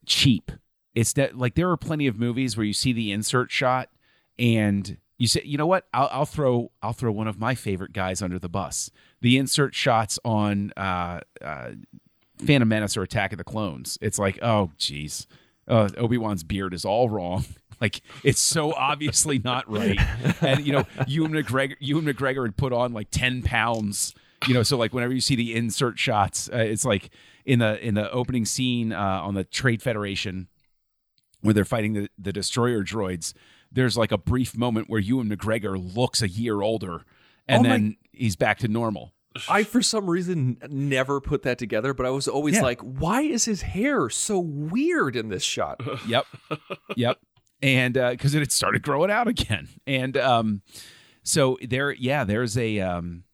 cheap. 0.06 0.52
It's 0.94 1.12
that 1.14 1.36
like 1.36 1.54
there 1.54 1.70
are 1.70 1.76
plenty 1.76 2.06
of 2.06 2.18
movies 2.18 2.56
where 2.56 2.66
you 2.66 2.72
see 2.72 2.92
the 2.92 3.12
insert 3.12 3.50
shot 3.50 3.90
and 4.38 4.96
you 5.18 5.26
say, 5.26 5.42
you 5.44 5.58
know 5.58 5.66
what? 5.66 5.86
I'll, 5.92 6.08
I'll 6.12 6.26
throw 6.26 6.70
I'll 6.82 6.92
throw 6.92 7.12
one 7.12 7.26
of 7.28 7.38
my 7.38 7.54
favorite 7.54 7.92
guys 7.92 8.22
under 8.22 8.38
the 8.38 8.48
bus. 8.48 8.90
The 9.20 9.36
insert 9.36 9.74
shots 9.74 10.18
on 10.24 10.72
uh, 10.76 11.20
uh, 11.42 11.70
Phantom 12.38 12.68
Menace 12.68 12.96
or 12.96 13.02
Attack 13.02 13.32
of 13.32 13.38
the 13.38 13.44
Clones. 13.44 13.98
It's 14.00 14.18
like, 14.18 14.38
oh, 14.42 14.70
geez, 14.78 15.26
uh, 15.66 15.88
Obi 15.96 16.18
Wan's 16.18 16.44
beard 16.44 16.72
is 16.72 16.84
all 16.84 17.08
wrong. 17.08 17.44
Like 17.80 18.00
it's 18.24 18.40
so 18.40 18.72
obviously 18.72 19.38
not 19.38 19.70
right. 19.70 20.00
And 20.40 20.66
you 20.66 20.72
know, 20.72 20.84
Ewan 21.06 21.30
McGregor, 21.30 21.76
Ewan 21.78 22.06
McGregor 22.06 22.44
had 22.44 22.56
put 22.56 22.72
on 22.72 22.92
like 22.92 23.06
ten 23.12 23.40
pounds. 23.40 24.16
You 24.48 24.54
know, 24.54 24.64
so 24.64 24.76
like 24.76 24.92
whenever 24.92 25.14
you 25.14 25.20
see 25.20 25.36
the 25.36 25.54
insert 25.54 25.96
shots, 25.96 26.50
uh, 26.52 26.56
it's 26.56 26.84
like 26.84 27.10
in 27.44 27.60
the 27.60 27.78
in 27.78 27.94
the 27.94 28.10
opening 28.10 28.46
scene 28.46 28.92
uh, 28.92 28.98
on 29.22 29.34
the 29.34 29.44
Trade 29.44 29.80
Federation 29.80 30.48
where 31.40 31.54
they're 31.54 31.64
fighting 31.64 31.92
the, 31.94 32.08
the 32.18 32.32
destroyer 32.32 32.82
droids. 32.82 33.32
There's 33.70 33.96
like 33.96 34.12
a 34.12 34.18
brief 34.18 34.56
moment 34.56 34.88
where 34.88 35.00
Ewan 35.00 35.28
McGregor 35.28 35.76
looks 35.96 36.22
a 36.22 36.28
year 36.28 36.62
older, 36.62 37.04
and 37.46 37.60
Oh 37.60 37.62
my- 37.62 37.68
then 37.68 37.96
he's 38.12 38.36
back 38.36 38.58
to 38.60 38.68
normal. 38.68 39.12
I, 39.48 39.62
for 39.62 39.82
some 39.82 40.10
reason, 40.10 40.58
never 40.68 41.20
put 41.20 41.42
that 41.42 41.58
together, 41.58 41.94
but 41.94 42.06
I 42.06 42.10
was 42.10 42.26
always 42.26 42.56
Yeah. 42.56 42.62
like, 42.62 42.80
why 42.80 43.20
is 43.20 43.44
his 43.44 43.62
hair 43.62 44.08
so 44.10 44.40
weird 44.40 45.14
in 45.14 45.28
this 45.28 45.44
shot? 45.44 45.80
Yep. 46.08 46.26
yep. 46.96 47.18
And 47.62 47.94
because 47.94 48.34
it 48.34 48.40
had 48.40 48.50
started 48.50 48.82
growing 48.82 49.10
out 49.10 49.28
again. 49.28 49.68
And 49.86 50.16
um, 50.16 50.62
so 51.22 51.56
there, 51.60 51.92
yeah, 51.92 52.24
there's 52.24 52.56
a 52.58 52.80
um, 52.80 53.24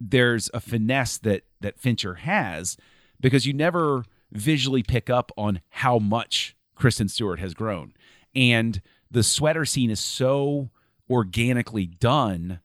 there's 0.00 0.48
a 0.54 0.60
finesse 0.60 1.18
that 1.18 1.42
that 1.60 1.78
Fincher 1.78 2.14
has 2.16 2.76
because 3.20 3.46
you 3.46 3.52
never 3.52 4.04
visually 4.32 4.82
pick 4.82 5.10
up 5.10 5.32
on 5.36 5.60
how 5.70 5.98
much 5.98 6.55
Kristen 6.76 7.08
Stewart 7.08 7.40
has 7.40 7.54
grown. 7.54 7.92
And 8.34 8.80
the 9.10 9.22
sweater 9.22 9.64
scene 9.64 9.90
is 9.90 10.00
so 10.00 10.70
organically 11.10 11.86
done 11.86 12.60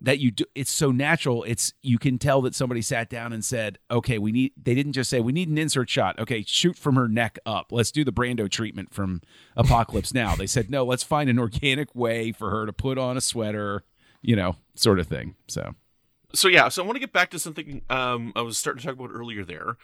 that 0.00 0.18
you 0.18 0.30
do 0.30 0.44
it's 0.54 0.70
so 0.70 0.90
natural. 0.90 1.42
It's 1.44 1.72
you 1.82 1.98
can 1.98 2.18
tell 2.18 2.42
that 2.42 2.54
somebody 2.54 2.82
sat 2.82 3.08
down 3.08 3.32
and 3.32 3.44
said 3.44 3.78
okay 3.90 4.18
we 4.18 4.30
need 4.32 4.52
they 4.60 4.74
didn't 4.74 4.92
just 4.92 5.08
say 5.08 5.20
we 5.20 5.32
need 5.32 5.48
an 5.48 5.58
insert 5.58 5.88
shot. 5.88 6.18
Okay 6.18 6.44
shoot 6.46 6.76
from 6.76 6.96
her 6.96 7.08
neck 7.08 7.38
up. 7.46 7.72
Let's 7.72 7.90
do 7.90 8.04
the 8.04 8.12
brando 8.12 8.50
treatment 8.50 8.92
from 8.92 9.22
apocalypse 9.56 10.12
now. 10.14 10.36
They 10.36 10.46
said 10.46 10.70
no 10.70 10.84
let's 10.84 11.02
find 11.02 11.30
an 11.30 11.38
organic 11.38 11.94
way 11.94 12.32
for 12.32 12.50
her 12.50 12.66
to 12.66 12.72
put 12.72 12.98
on 12.98 13.16
a 13.16 13.20
sweater 13.20 13.84
you 14.20 14.36
know 14.36 14.56
sort 14.74 14.98
of 14.98 15.06
thing. 15.06 15.34
So 15.48 15.74
so 16.34 16.48
yeah 16.48 16.68
so 16.68 16.82
i 16.82 16.86
want 16.86 16.96
to 16.96 17.00
get 17.00 17.12
back 17.12 17.30
to 17.30 17.38
something 17.38 17.82
um, 17.90 18.32
i 18.34 18.40
was 18.40 18.56
starting 18.58 18.80
to 18.80 18.86
talk 18.86 18.96
about 18.96 19.10
earlier 19.12 19.44
there 19.44 19.76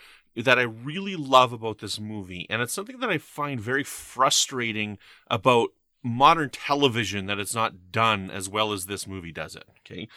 that 0.45 0.59
i 0.59 0.63
really 0.63 1.17
love 1.17 1.53
about 1.53 1.79
this 1.79 1.99
movie 1.99 2.47
and 2.49 2.63
it's 2.63 2.73
something 2.73 3.01
that 3.01 3.11
i 3.11 3.19
find 3.19 3.61
very 3.61 3.85
frustrating 3.85 4.99
about 5.29 5.71
modern 6.03 6.51
television 6.51 7.27
that 7.27 7.39
it's 7.39 7.55
not 7.55 7.93
done 7.93 8.31
as 8.31 8.49
well 8.49 8.73
as 8.73 8.87
this 8.87 9.07
movie 9.07 9.33
does 9.33 9.57
it 9.57 9.65
okay? 9.81 10.09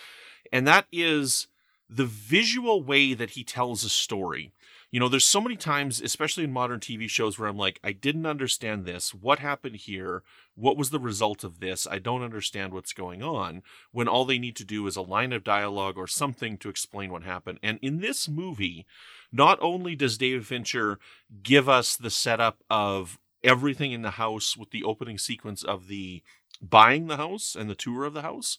And 0.52 0.68
that 0.68 0.86
is 0.92 1.48
the 1.90 2.06
visual 2.06 2.84
way 2.84 3.14
that 3.14 3.32
he 3.32 3.44
tells 3.44 3.84
a 3.84 3.90
story 3.90 4.52
you 4.92 5.00
know 5.00 5.08
there's 5.08 5.26
so 5.26 5.42
many 5.42 5.56
times 5.56 6.02
especially 6.02 6.44
in 6.44 6.52
modern 6.52 6.80
tv 6.80 7.10
shows 7.10 7.40
where 7.40 7.48
i'm 7.48 7.58
like 7.58 7.80
i 7.84 7.92
didn't 7.92 8.26
understand 8.26 8.86
this. 8.86 9.14
What 9.14 9.40
happened 9.40 9.78
here? 9.78 10.24
What 10.56 10.78
was 10.78 10.90
the 10.90 11.00
result 11.00 11.44
of 11.44 11.60
this? 11.60 11.88
I 11.90 11.98
don't 11.98 12.24
understand 12.24 12.74
what's 12.74 12.94
going 12.94 13.24
on 13.24 13.64
when 13.92 14.08
all 14.08 14.26
they 14.26 14.38
need 14.38 14.56
to 14.58 14.66
do 14.66 14.86
is 14.86 14.96
a 14.96 15.02
line 15.02 15.34
of 15.34 15.44
dialogue 15.44 15.98
or 15.98 16.08
something 16.08 16.58
to 16.58 16.70
explain 16.70 17.12
what 17.12 17.24
happened. 17.24 17.60
And 17.64 17.80
in 17.82 18.02
this 18.02 18.28
movie 18.28 18.86
not 19.32 19.58
only 19.62 19.96
does 19.96 20.18
david 20.18 20.46
fincher 20.46 21.00
give 21.42 21.70
us 21.70 21.96
the 21.96 22.10
setup 22.10 22.64
of 22.70 23.18
everything 23.44 23.92
in 23.92 24.02
the 24.02 24.12
house 24.12 24.58
with 24.58 24.72
the 24.72 24.84
opening 24.84 25.18
sequence 25.18 25.64
of 25.64 25.88
the 25.88 26.22
buying 26.62 27.08
the 27.08 27.18
house 27.18 27.56
and 27.56 27.70
the 27.70 27.76
tour 27.76 28.04
of 28.04 28.14
the 28.14 28.22
house. 28.22 28.58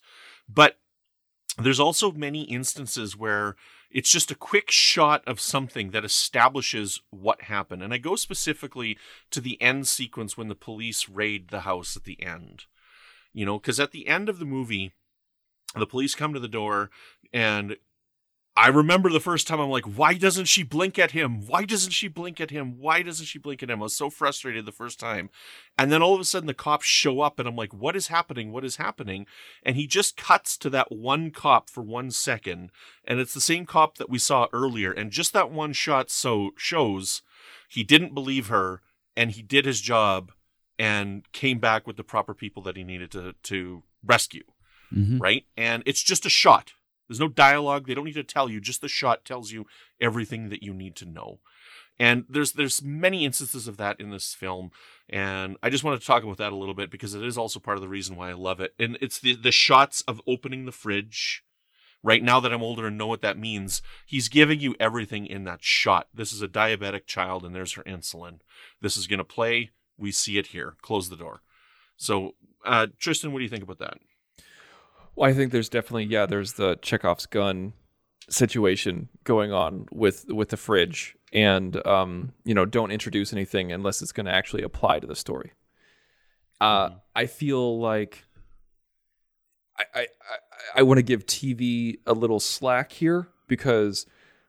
But 0.48 0.78
there's 1.58 1.80
also 1.80 2.10
many 2.12 2.44
instances 2.44 3.16
where 3.16 3.56
it's 3.92 4.10
just 4.10 4.30
a 4.30 4.36
quick 4.36 4.70
shot 4.70 5.22
of 5.26 5.38
something 5.38 5.90
that 5.90 6.04
establishes 6.04 7.00
what 7.10 7.42
happened. 7.42 7.82
And 7.82 7.92
I 7.92 7.98
go 7.98 8.16
specifically 8.16 8.98
to 9.30 9.40
the 9.40 9.60
end 9.60 9.86
sequence 9.86 10.36
when 10.36 10.48
the 10.48 10.54
police 10.54 11.08
raid 11.08 11.48
the 11.48 11.60
house 11.60 11.96
at 11.96 12.04
the 12.04 12.20
end. 12.22 12.64
You 13.34 13.46
know, 13.46 13.58
because 13.58 13.78
at 13.78 13.92
the 13.92 14.08
end 14.08 14.28
of 14.28 14.38
the 14.38 14.44
movie, 14.44 14.92
the 15.74 15.86
police 15.86 16.14
come 16.14 16.32
to 16.34 16.40
the 16.40 16.48
door 16.48 16.90
and 17.32 17.76
I 18.54 18.68
remember 18.68 19.08
the 19.08 19.18
first 19.18 19.46
time 19.46 19.60
I'm 19.60 19.70
like, 19.70 19.86
why 19.86 20.12
doesn't 20.12 20.44
she 20.44 20.62
blink 20.62 20.98
at 20.98 21.12
him? 21.12 21.46
Why 21.46 21.64
doesn't 21.64 21.92
she 21.92 22.06
blink 22.06 22.38
at 22.38 22.50
him? 22.50 22.78
Why 22.78 23.00
doesn't 23.00 23.24
she 23.24 23.38
blink 23.38 23.62
at 23.62 23.70
him? 23.70 23.80
I 23.80 23.84
was 23.84 23.96
so 23.96 24.10
frustrated 24.10 24.66
the 24.66 24.72
first 24.72 25.00
time. 25.00 25.30
And 25.78 25.90
then 25.90 26.02
all 26.02 26.14
of 26.14 26.20
a 26.20 26.24
sudden 26.24 26.46
the 26.46 26.52
cops 26.52 26.84
show 26.84 27.22
up 27.22 27.38
and 27.38 27.48
I'm 27.48 27.56
like, 27.56 27.72
what 27.72 27.96
is 27.96 28.08
happening? 28.08 28.52
What 28.52 28.64
is 28.64 28.76
happening? 28.76 29.26
And 29.62 29.76
he 29.76 29.86
just 29.86 30.18
cuts 30.18 30.58
to 30.58 30.70
that 30.70 30.92
one 30.92 31.30
cop 31.30 31.70
for 31.70 31.82
one 31.82 32.10
second. 32.10 32.70
And 33.06 33.20
it's 33.20 33.32
the 33.32 33.40
same 33.40 33.64
cop 33.64 33.96
that 33.96 34.10
we 34.10 34.18
saw 34.18 34.48
earlier. 34.52 34.92
And 34.92 35.10
just 35.10 35.32
that 35.32 35.50
one 35.50 35.72
shot 35.72 36.10
so 36.10 36.50
shows 36.58 37.22
he 37.70 37.82
didn't 37.82 38.12
believe 38.12 38.48
her 38.48 38.82
and 39.16 39.30
he 39.30 39.40
did 39.40 39.64
his 39.64 39.80
job 39.80 40.30
and 40.78 41.30
came 41.32 41.58
back 41.58 41.86
with 41.86 41.96
the 41.96 42.04
proper 42.04 42.34
people 42.34 42.62
that 42.64 42.76
he 42.76 42.84
needed 42.84 43.10
to, 43.12 43.34
to 43.44 43.82
rescue. 44.04 44.44
Mhm. 44.94 45.20
Right. 45.20 45.46
And 45.56 45.82
it's 45.86 46.02
just 46.02 46.26
a 46.26 46.30
shot. 46.30 46.72
There's 47.12 47.20
no 47.20 47.28
dialogue. 47.28 47.86
They 47.86 47.92
don't 47.92 48.06
need 48.06 48.14
to 48.14 48.24
tell 48.24 48.48
you. 48.48 48.58
Just 48.58 48.80
the 48.80 48.88
shot 48.88 49.26
tells 49.26 49.52
you 49.52 49.66
everything 50.00 50.48
that 50.48 50.62
you 50.62 50.72
need 50.72 50.96
to 50.96 51.04
know. 51.04 51.40
And 51.98 52.24
there's 52.26 52.52
there's 52.52 52.82
many 52.82 53.26
instances 53.26 53.68
of 53.68 53.76
that 53.76 54.00
in 54.00 54.08
this 54.08 54.32
film, 54.32 54.70
and 55.10 55.58
I 55.62 55.68
just 55.68 55.84
want 55.84 56.00
to 56.00 56.06
talk 56.06 56.22
about 56.22 56.38
that 56.38 56.52
a 56.52 56.56
little 56.56 56.72
bit 56.72 56.90
because 56.90 57.14
it 57.14 57.22
is 57.22 57.36
also 57.36 57.60
part 57.60 57.76
of 57.76 57.82
the 57.82 57.88
reason 57.88 58.16
why 58.16 58.30
I 58.30 58.32
love 58.32 58.60
it. 58.60 58.72
And 58.78 58.96
it's 59.02 59.20
the 59.20 59.34
the 59.34 59.52
shots 59.52 60.00
of 60.08 60.22
opening 60.26 60.64
the 60.64 60.72
fridge. 60.72 61.44
Right 62.02 62.22
now 62.22 62.40
that 62.40 62.52
I'm 62.52 62.62
older 62.62 62.86
and 62.86 62.96
know 62.96 63.06
what 63.06 63.20
that 63.20 63.38
means, 63.38 63.82
he's 64.06 64.30
giving 64.30 64.58
you 64.58 64.74
everything 64.80 65.26
in 65.26 65.44
that 65.44 65.62
shot. 65.62 66.08
This 66.14 66.32
is 66.32 66.40
a 66.40 66.48
diabetic 66.48 67.04
child, 67.06 67.44
and 67.44 67.54
there's 67.54 67.74
her 67.74 67.82
insulin. 67.82 68.38
This 68.80 68.96
is 68.96 69.06
gonna 69.06 69.22
play. 69.22 69.72
We 69.98 70.12
see 70.12 70.38
it 70.38 70.46
here. 70.46 70.76
Close 70.80 71.10
the 71.10 71.16
door. 71.16 71.42
So, 71.98 72.36
uh, 72.64 72.86
Tristan, 72.98 73.32
what 73.32 73.40
do 73.40 73.44
you 73.44 73.50
think 73.50 73.62
about 73.62 73.80
that? 73.80 73.98
Well, 75.14 75.28
I 75.28 75.34
think 75.34 75.52
there's 75.52 75.68
definitely 75.68 76.04
yeah, 76.04 76.26
there's 76.26 76.54
the 76.54 76.76
Chekhov's 76.82 77.26
gun 77.26 77.74
situation 78.28 79.08
going 79.24 79.52
on 79.52 79.86
with 79.92 80.26
with 80.28 80.50
the 80.50 80.56
fridge, 80.56 81.16
and 81.32 81.84
um, 81.86 82.32
you 82.44 82.54
know, 82.54 82.64
don't 82.64 82.90
introduce 82.90 83.32
anything 83.32 83.72
unless 83.72 84.02
it's 84.02 84.12
going 84.12 84.26
to 84.26 84.34
actually 84.34 84.62
apply 84.62 85.00
to 85.00 85.06
the 85.06 85.16
story. 85.16 85.52
Uh, 86.60 86.90
I 87.14 87.26
feel 87.26 87.78
like 87.78 88.24
I 89.78 89.84
I, 89.94 90.00
I, 90.00 90.06
I 90.76 90.82
want 90.82 90.98
to 90.98 91.02
give 91.02 91.26
TV 91.26 91.98
a 92.06 92.12
little 92.12 92.40
slack 92.40 92.92
here 92.92 93.28
because 93.48 94.06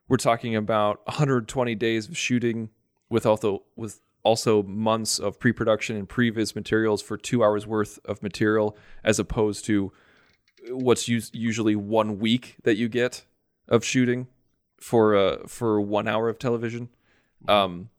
we're 0.07 0.18
talking 0.18 0.55
about 0.55 1.05
120 1.07 1.76
days 1.76 2.07
of 2.07 2.18
shooting 2.18 2.70
with 3.09 3.26
also 3.26 3.64
with 3.76 3.99
also 4.24 4.64
months 4.64 5.20
of 5.20 5.38
pre-production 5.39 5.97
and 5.97 6.07
previs 6.07 6.55
materials 6.55 7.01
for 7.01 7.18
two 7.18 7.43
hours 7.43 7.68
worth 7.68 7.99
of 8.05 8.24
material 8.24 8.78
as 9.03 9.20
opposed 9.20 9.66
to 9.66 9.91
what's 10.70 11.07
us- 11.09 11.32
usually 11.34 11.76
one 11.76 12.20
week 12.20 12.55
that 12.64 12.76
you 12.76 12.89
get 12.89 13.26
of 13.68 13.84
shooting 13.84 14.28
for 14.80 15.16
uh 15.16 15.47
for 15.47 15.80
one 15.80 16.07
hour 16.07 16.30
of 16.30 16.38
television. 16.39 16.89
Um 17.47 17.89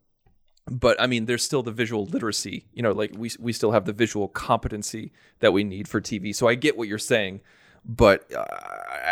but 0.70 0.98
i 1.00 1.06
mean 1.06 1.26
there's 1.26 1.44
still 1.44 1.62
the 1.62 1.70
visual 1.70 2.06
literacy 2.06 2.64
you 2.72 2.82
know 2.82 2.92
like 2.92 3.12
we 3.16 3.30
we 3.38 3.52
still 3.52 3.72
have 3.72 3.84
the 3.84 3.92
visual 3.92 4.28
competency 4.28 5.12
that 5.40 5.52
we 5.52 5.62
need 5.62 5.86
for 5.86 6.00
tv 6.00 6.34
so 6.34 6.48
i 6.48 6.54
get 6.54 6.76
what 6.76 6.88
you're 6.88 6.98
saying 6.98 7.40
but 7.84 8.32
uh, 8.32 8.44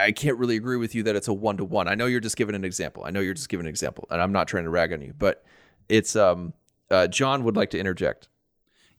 i 0.03 0.13
can't 0.13 0.39
really 0.39 0.57
agree 0.57 0.79
with 0.79 0.95
you 0.95 1.03
that 1.03 1.15
it's 1.15 1.29
a 1.29 1.33
one-to-one. 1.33 1.89
I 1.89 1.95
know 1.95 2.07
you're 2.07 2.21
just 2.21 2.37
giving 2.37 2.55
an 2.55 2.65
example. 2.65 3.05
I 3.05 3.11
know 3.11 3.21
you're 3.21 3.35
just 3.35 3.51
giving 3.51 3.67
an 3.67 3.71
example 3.71 4.07
and 4.11 4.23
i'm 4.23 4.33
not 4.33 4.49
trying 4.49 4.65
to 4.65 4.71
rag 4.71 4.93
on 4.93 5.03
you 5.03 5.13
but 5.19 5.45
it's 5.91 6.17
um 6.17 6.55
uh, 6.91 7.07
john 7.07 7.45
would 7.45 7.57
like 7.57 7.71
to 7.71 7.79
interject. 7.79 8.29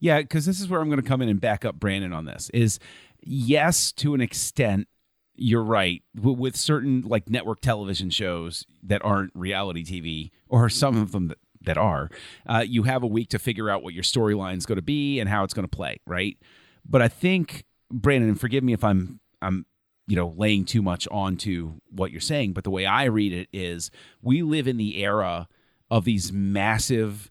Yeah, 0.00 0.20
because 0.20 0.44
this 0.44 0.60
is 0.60 0.68
where 0.68 0.80
I'm 0.82 0.88
going 0.88 1.00
to 1.00 1.08
come 1.08 1.22
in 1.22 1.30
and 1.30 1.40
back 1.40 1.64
up 1.64 1.80
Brandon 1.80 2.12
on 2.12 2.26
this. 2.26 2.50
Is 2.52 2.78
yes, 3.26 3.92
to 3.92 4.14
an 4.14 4.20
extent, 4.20 4.88
you're 5.34 5.64
right. 5.64 6.02
W- 6.16 6.36
with 6.36 6.56
certain 6.56 7.02
like 7.02 7.28
network 7.28 7.60
television 7.60 8.10
shows 8.10 8.66
that 8.82 9.04
aren't 9.04 9.32
reality 9.34 9.84
TV, 9.84 10.30
or 10.48 10.68
some 10.68 10.96
of 10.96 11.12
them 11.12 11.28
that, 11.28 11.38
that 11.62 11.78
are, 11.78 12.10
uh, 12.46 12.64
you 12.66 12.84
have 12.84 13.02
a 13.02 13.06
week 13.06 13.30
to 13.30 13.38
figure 13.38 13.70
out 13.70 13.82
what 13.82 13.94
your 13.94 14.04
storyline's 14.04 14.66
going 14.66 14.76
to 14.76 14.82
be 14.82 15.18
and 15.18 15.28
how 15.28 15.44
it's 15.44 15.54
going 15.54 15.66
to 15.66 15.76
play, 15.76 15.98
right? 16.06 16.36
But 16.84 17.02
I 17.02 17.08
think 17.08 17.64
Brandon, 17.90 18.28
and 18.28 18.40
forgive 18.40 18.62
me 18.64 18.72
if 18.72 18.84
I'm 18.84 19.20
I'm 19.40 19.66
you 20.06 20.16
know 20.16 20.34
laying 20.36 20.64
too 20.64 20.82
much 20.82 21.08
onto 21.10 21.74
what 21.90 22.10
you're 22.10 22.20
saying, 22.20 22.52
but 22.52 22.64
the 22.64 22.70
way 22.70 22.86
I 22.86 23.04
read 23.04 23.32
it 23.32 23.48
is 23.52 23.90
we 24.22 24.42
live 24.42 24.68
in 24.68 24.76
the 24.76 25.02
era 25.02 25.48
of 25.90 26.04
these 26.04 26.32
massive 26.32 27.30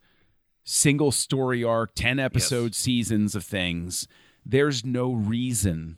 single 0.63 1.11
story 1.11 1.63
arc, 1.63 1.93
10 1.95 2.19
episode 2.19 2.73
seasons 2.75 3.35
of 3.35 3.43
things, 3.43 4.07
there's 4.45 4.83
no 4.85 5.13
reason 5.13 5.97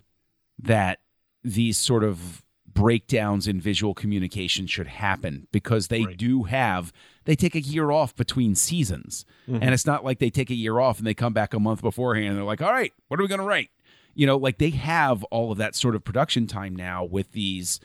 that 0.59 0.99
these 1.43 1.77
sort 1.77 2.03
of 2.03 2.43
breakdowns 2.71 3.47
in 3.47 3.59
visual 3.61 3.93
communication 3.93 4.67
should 4.67 4.87
happen 4.87 5.47
because 5.51 5.87
they 5.87 6.03
Right. 6.03 6.17
do 6.17 6.43
have 6.43 6.91
they 7.23 7.35
take 7.35 7.55
a 7.55 7.61
year 7.61 7.89
off 7.89 8.15
between 8.15 8.53
seasons 8.53 9.25
and 9.47 9.63
it's 9.73 9.85
not 9.85 10.03
like 10.03 10.19
they 10.19 10.29
take 10.29 10.49
a 10.49 10.55
year 10.55 10.79
off 10.79 10.97
and 10.97 11.07
they 11.07 11.13
come 11.13 11.31
back 11.33 11.53
a 11.53 11.59
month 11.59 11.81
beforehand 11.81 12.27
and 12.29 12.37
they're 12.37 12.43
like 12.43 12.61
all 12.61 12.71
right 12.73 12.91
what 13.07 13.17
are 13.19 13.23
we 13.23 13.29
going 13.29 13.39
to 13.39 13.45
write 13.47 13.69
you 14.13 14.25
know 14.27 14.35
like 14.35 14.57
they 14.57 14.71
have 14.71 15.23
all 15.25 15.53
of 15.53 15.57
that 15.57 15.73
sort 15.73 15.95
of 15.95 16.03
production 16.03 16.47
time 16.47 16.75
now 16.75 17.03
with 17.03 17.31
these 17.31 17.79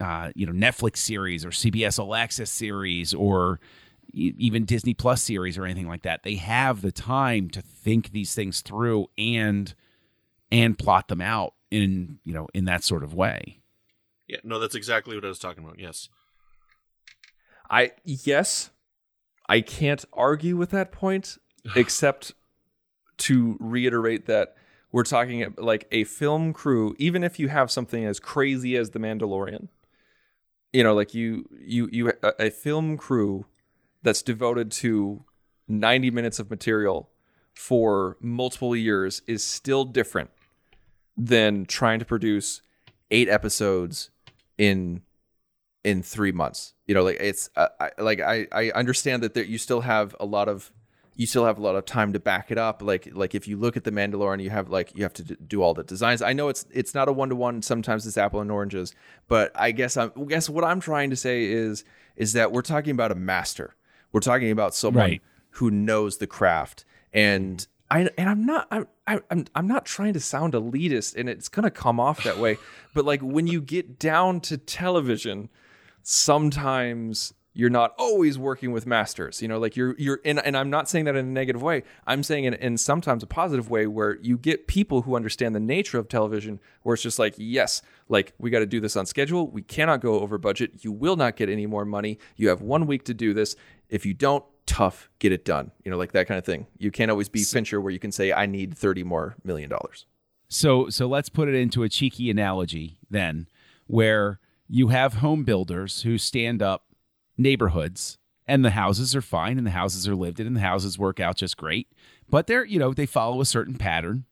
uh, 0.00 0.30
you 0.36 0.46
know 0.46 0.52
Netflix 0.52 0.98
series 0.98 1.44
or 1.44 1.50
CBS 1.50 1.98
All 1.98 2.14
Access 2.14 2.50
series 2.50 3.12
or 3.14 3.58
even 4.14 4.64
Disney 4.64 4.94
Plus 4.94 5.22
series 5.22 5.56
or 5.56 5.64
anything 5.64 5.88
like 5.88 6.02
that. 6.02 6.22
They 6.22 6.34
have 6.34 6.82
the 6.82 6.92
time 6.92 7.48
to 7.50 7.62
think 7.62 8.10
these 8.12 8.34
things 8.34 8.60
through 8.60 9.06
and 9.16 9.74
and 10.52 10.78
plot 10.78 11.08
them 11.08 11.22
out 11.22 11.54
in 11.72 12.18
you 12.24 12.32
know 12.32 12.46
in 12.54 12.66
that 12.66 12.84
sort 12.84 13.02
of 13.02 13.14
way. 13.14 13.58
Yeah, 14.28 14.38
no, 14.44 14.60
that's 14.60 14.76
exactly 14.76 15.16
what 15.16 15.24
I 15.24 15.28
was 15.28 15.40
talking 15.40 15.64
about. 15.64 15.80
Yes. 15.80 16.08
I 17.68 17.92
yes, 18.04 18.70
I 19.48 19.62
can't 19.62 20.04
argue 20.12 20.56
with 20.56 20.70
that 20.70 20.92
point, 20.92 21.38
except 21.74 22.34
to 23.18 23.56
reiterate 23.58 24.26
that 24.26 24.54
we're 24.92 25.04
talking 25.04 25.42
ab- 25.42 25.58
like 25.58 25.88
a 25.90 26.04
film 26.04 26.52
crew. 26.52 26.94
Even 26.98 27.24
if 27.24 27.40
you 27.40 27.48
have 27.48 27.70
something 27.70 28.04
as 28.04 28.20
crazy 28.20 28.76
as 28.76 28.90
The 28.90 28.98
Mandalorian, 28.98 29.68
you 30.72 30.84
know, 30.84 30.94
like 30.94 31.14
you 31.14 31.48
you 31.58 31.88
you 31.90 32.12
a, 32.22 32.46
a 32.46 32.50
film 32.50 32.98
crew 32.98 33.46
that's 34.02 34.20
devoted 34.20 34.70
to 34.70 35.24
ninety 35.66 36.10
minutes 36.10 36.38
of 36.38 36.50
material 36.50 37.08
for 37.54 38.18
multiple 38.20 38.76
years 38.76 39.22
is 39.26 39.44
still 39.44 39.84
different 39.84 40.30
than 41.16 41.64
trying 41.66 41.98
to 41.98 42.04
produce 42.04 42.62
eight 43.10 43.28
episodes 43.28 44.10
in 44.58 45.02
in 45.84 46.02
three 46.02 46.32
months. 46.32 46.74
You 46.86 46.94
know, 46.94 47.02
like 47.02 47.18
it's 47.20 47.50
uh, 47.56 47.68
I, 47.80 47.90
like 47.98 48.20
I 48.20 48.46
I 48.52 48.70
understand 48.70 49.22
that 49.22 49.34
there, 49.34 49.44
you 49.44 49.58
still 49.58 49.80
have 49.82 50.14
a 50.20 50.24
lot 50.26 50.48
of 50.48 50.72
you 51.14 51.26
still 51.26 51.44
have 51.44 51.58
a 51.58 51.60
lot 51.60 51.76
of 51.76 51.84
time 51.84 52.12
to 52.14 52.18
back 52.20 52.50
it 52.50 52.56
up. 52.58 52.80
Like 52.82 53.08
like 53.12 53.34
if 53.34 53.46
you 53.46 53.56
look 53.56 53.76
at 53.76 53.84
the 53.84 53.90
Mandalorian, 53.90 54.42
you 54.42 54.50
have 54.50 54.70
like 54.70 54.96
you 54.96 55.02
have 55.02 55.12
to 55.14 55.22
do 55.22 55.62
all 55.62 55.74
the 55.74 55.82
designs. 55.84 56.22
I 56.22 56.32
know 56.32 56.48
it's 56.48 56.64
it's 56.72 56.94
not 56.94 57.08
a 57.08 57.12
one 57.12 57.28
to 57.28 57.36
one. 57.36 57.62
Sometimes 57.62 58.06
it's 58.06 58.16
apple 58.16 58.40
and 58.40 58.50
oranges, 58.50 58.94
but 59.28 59.52
I 59.54 59.72
guess 59.72 59.96
I'm 59.96 60.12
I 60.16 60.24
guess 60.24 60.48
what 60.48 60.64
I'm 60.64 60.80
trying 60.80 61.10
to 61.10 61.16
say 61.16 61.44
is 61.44 61.84
is 62.16 62.32
that 62.34 62.52
we're 62.52 62.62
talking 62.62 62.92
about 62.92 63.12
a 63.12 63.16
master. 63.16 63.74
We're 64.12 64.20
talking 64.20 64.50
about 64.50 64.74
someone 64.74 65.02
Right. 65.04 65.22
who 65.50 65.70
knows 65.70 66.18
the 66.18 66.26
craft 66.26 66.84
and. 67.12 67.66
I, 67.92 68.08
and 68.16 68.28
I'm 68.28 68.46
not 68.46 68.66
I'm, 68.70 68.86
I- 69.06 69.20
I'm 69.30 69.44
I'm 69.54 69.68
not 69.68 69.84
trying 69.84 70.14
to 70.14 70.20
sound 70.20 70.54
elitist 70.54 71.14
and 71.16 71.28
it's 71.28 71.48
gonna 71.48 71.70
come 71.70 72.00
off 72.00 72.24
that 72.24 72.38
way, 72.38 72.56
but 72.94 73.04
like 73.04 73.20
when 73.20 73.46
you 73.46 73.60
get 73.60 73.98
down 73.98 74.40
to 74.42 74.56
television, 74.56 75.48
sometimes 76.02 77.34
you're 77.54 77.68
not 77.70 77.94
always 77.98 78.38
working 78.38 78.72
with 78.72 78.86
masters 78.86 79.42
you 79.42 79.46
know 79.46 79.58
like 79.58 79.76
you're 79.76 79.94
you're 79.98 80.20
and, 80.24 80.38
and 80.46 80.56
i'm 80.56 80.70
not 80.70 80.88
saying 80.88 81.04
that 81.04 81.14
in 81.14 81.26
a 81.26 81.28
negative 81.28 81.60
way. 81.60 81.82
I'm 82.06 82.22
saying 82.22 82.44
in, 82.44 82.54
in 82.54 82.78
sometimes 82.78 83.22
a 83.22 83.26
positive 83.26 83.68
way 83.68 83.86
where 83.86 84.16
you 84.22 84.38
get 84.38 84.66
people 84.66 85.02
who 85.02 85.14
understand 85.16 85.54
the 85.54 85.60
nature 85.60 85.98
of 85.98 86.08
television 86.08 86.60
where 86.82 86.94
it's 86.94 87.02
just 87.02 87.18
like 87.18 87.34
yes 87.36 87.82
like 88.08 88.32
we 88.38 88.48
got 88.50 88.60
to 88.60 88.66
do 88.66 88.80
this 88.80 88.96
on 88.96 89.04
schedule. 89.06 89.48
We 89.48 89.62
cannot 89.62 90.00
go 90.00 90.20
over 90.20 90.38
budget. 90.38 90.84
You 90.84 90.92
will 90.92 91.16
not 91.16 91.36
get 91.36 91.48
any 91.48 91.66
more 91.66 91.84
money. 91.84 92.18
You 92.36 92.48
have 92.48 92.60
one 92.62 92.86
week 92.86 93.04
to 93.04 93.14
do 93.14 93.32
this. 93.34 93.54
If 93.88 94.04
you 94.06 94.14
don't 94.14 94.44
tough 94.66 95.08
get 95.18 95.32
it 95.32 95.44
done 95.44 95.70
you 95.84 95.90
know 95.90 95.96
like 95.96 96.12
that 96.12 96.26
kind 96.26 96.38
of 96.38 96.44
thing 96.44 96.66
you 96.78 96.90
can't 96.90 97.10
always 97.10 97.28
be 97.28 97.42
fincher 97.42 97.80
where 97.80 97.92
you 97.92 97.98
can 97.98 98.12
say 98.12 98.32
i 98.32 98.46
need 98.46 98.76
30 98.76 99.02
more 99.02 99.34
million 99.44 99.68
dollars 99.68 100.06
So 100.48 100.88
so 100.88 101.06
let's 101.08 101.28
put 101.28 101.48
it 101.48 101.54
into 101.54 101.82
a 101.82 101.88
cheeky 101.88 102.30
analogy 102.30 102.98
then, 103.10 103.46
where 103.86 104.38
you 104.68 104.88
have 104.88 105.14
home 105.14 105.44
builders 105.44 106.02
who 106.02 106.16
stand 106.18 106.62
up 106.62 106.84
neighborhoods 107.36 108.18
and 108.46 108.64
the 108.64 108.70
houses 108.70 109.16
are 109.16 109.22
fine 109.22 109.58
and 109.58 109.66
the 109.66 109.70
houses 109.72 110.06
are 110.08 110.14
lived 110.14 110.40
in 110.40 110.46
and 110.46 110.56
the 110.56 110.60
houses 110.60 110.98
work 110.98 111.18
out 111.20 111.36
just 111.36 111.56
great. 111.56 111.88
but 112.28 112.46
they're 112.46 112.64
you 112.64 112.78
know 112.78 112.92
they 112.94 113.06
follow 113.06 113.40
a 113.40 113.44
certain 113.46 113.76
pattern. 113.76 114.24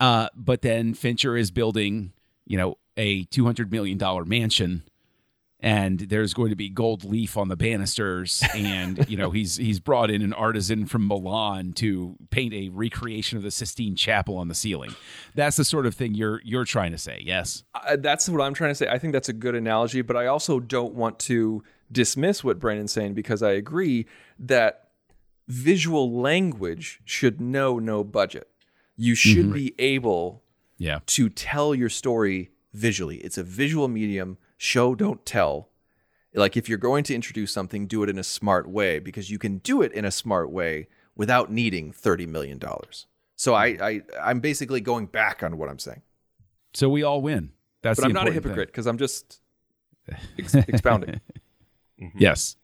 Uh, 0.00 0.28
but 0.34 0.62
then 0.62 0.94
Fincher 0.94 1.36
is 1.36 1.50
building 1.50 2.12
you 2.46 2.56
know 2.58 2.76
a 2.96 3.24
two 3.24 3.44
hundred 3.44 3.70
million 3.70 3.98
dollar 3.98 4.24
mansion 4.24 4.82
and 5.64 6.00
there's 6.00 6.34
going 6.34 6.50
to 6.50 6.56
be 6.56 6.68
gold 6.68 7.04
leaf 7.04 7.36
on 7.36 7.48
the 7.48 7.56
banisters 7.56 8.42
and 8.54 9.08
you 9.08 9.16
know 9.16 9.30
he's 9.38 9.56
he's 9.56 9.78
brought 9.80 10.10
in 10.10 10.20
an 10.20 10.32
artisan 10.32 10.84
from 10.86 11.06
Milan 11.06 11.72
to 11.74 12.16
paint 12.30 12.52
a 12.52 12.68
recreation 12.70 13.36
of 13.38 13.44
the 13.44 13.50
Sistine 13.50 13.94
Chapel 13.96 14.36
on 14.36 14.48
the 14.48 14.54
ceiling. 14.54 14.94
That's 15.34 15.56
the 15.56 15.64
sort 15.64 15.86
of 15.86 15.94
thing 15.94 16.14
you're 16.14 16.40
you're 16.44 16.64
trying 16.64 16.90
to 16.92 16.98
say, 16.98 17.22
yes? 17.24 17.64
Uh, 17.74 17.96
that's 17.96 18.28
what 18.28 18.40
I'm 18.42 18.54
trying 18.54 18.70
to 18.72 18.74
say. 18.74 18.88
I 18.88 18.98
think 18.98 19.12
that's 19.12 19.28
a 19.28 19.32
good 19.32 19.54
analogy, 19.54 20.02
but 20.02 20.16
I 20.16 20.26
also 20.26 20.58
don't 20.60 20.94
want 20.94 21.18
to 21.20 21.62
dismiss 21.90 22.42
what 22.42 22.58
Brandon's 22.58 22.92
saying 22.92 23.14
because 23.14 23.42
I 23.42 23.50
agree 23.52 24.06
that 24.38 24.88
visual 25.48 26.20
language 26.20 27.00
should 27.04 27.40
know 27.40 27.78
no 27.78 28.02
budget. 28.04 28.48
You 28.96 29.14
should 29.14 29.46
Mm-hmm. 29.46 29.52
be 29.52 29.74
able 29.78 30.42
Yeah. 30.78 31.00
to 31.06 31.28
tell 31.28 31.74
your 31.74 31.88
story 31.88 32.50
visually. 32.72 33.16
It's 33.18 33.36
a 33.38 33.42
visual 33.42 33.88
medium. 33.88 34.38
Show, 34.62 34.94
don't 34.94 35.26
tell. 35.26 35.70
Like 36.32 36.56
if 36.56 36.68
you're 36.68 36.78
going 36.78 37.02
to 37.04 37.14
introduce 37.16 37.50
something, 37.50 37.88
do 37.88 38.04
it 38.04 38.08
in 38.08 38.16
a 38.16 38.22
smart 38.22 38.68
way 38.68 39.00
because 39.00 39.28
you 39.28 39.36
can 39.36 39.58
do 39.58 39.82
it 39.82 39.90
in 39.90 40.04
a 40.04 40.12
smart 40.12 40.52
way 40.52 40.86
without 41.16 41.50
needing 41.50 41.90
thirty 41.90 42.26
million 42.26 42.58
dollars. 42.58 43.06
So 43.34 43.54
I, 43.54 43.66
I 43.66 44.00
I'm 44.22 44.38
basically 44.38 44.80
going 44.80 45.06
back 45.06 45.42
on 45.42 45.58
what 45.58 45.68
I'm 45.68 45.80
saying, 45.80 46.02
So 46.74 46.88
we 46.88 47.02
all 47.02 47.20
win. 47.20 47.50
That's 47.82 47.98
but 47.98 48.04
the 48.04 48.10
I'm 48.10 48.12
not 48.12 48.28
a 48.28 48.32
hypocrite 48.32 48.68
because 48.68 48.86
I'm 48.86 48.98
just 48.98 49.40
ex- 50.38 50.54
expounding. 50.54 51.20
Mm-hmm. 52.00 52.18
Yes. 52.18 52.54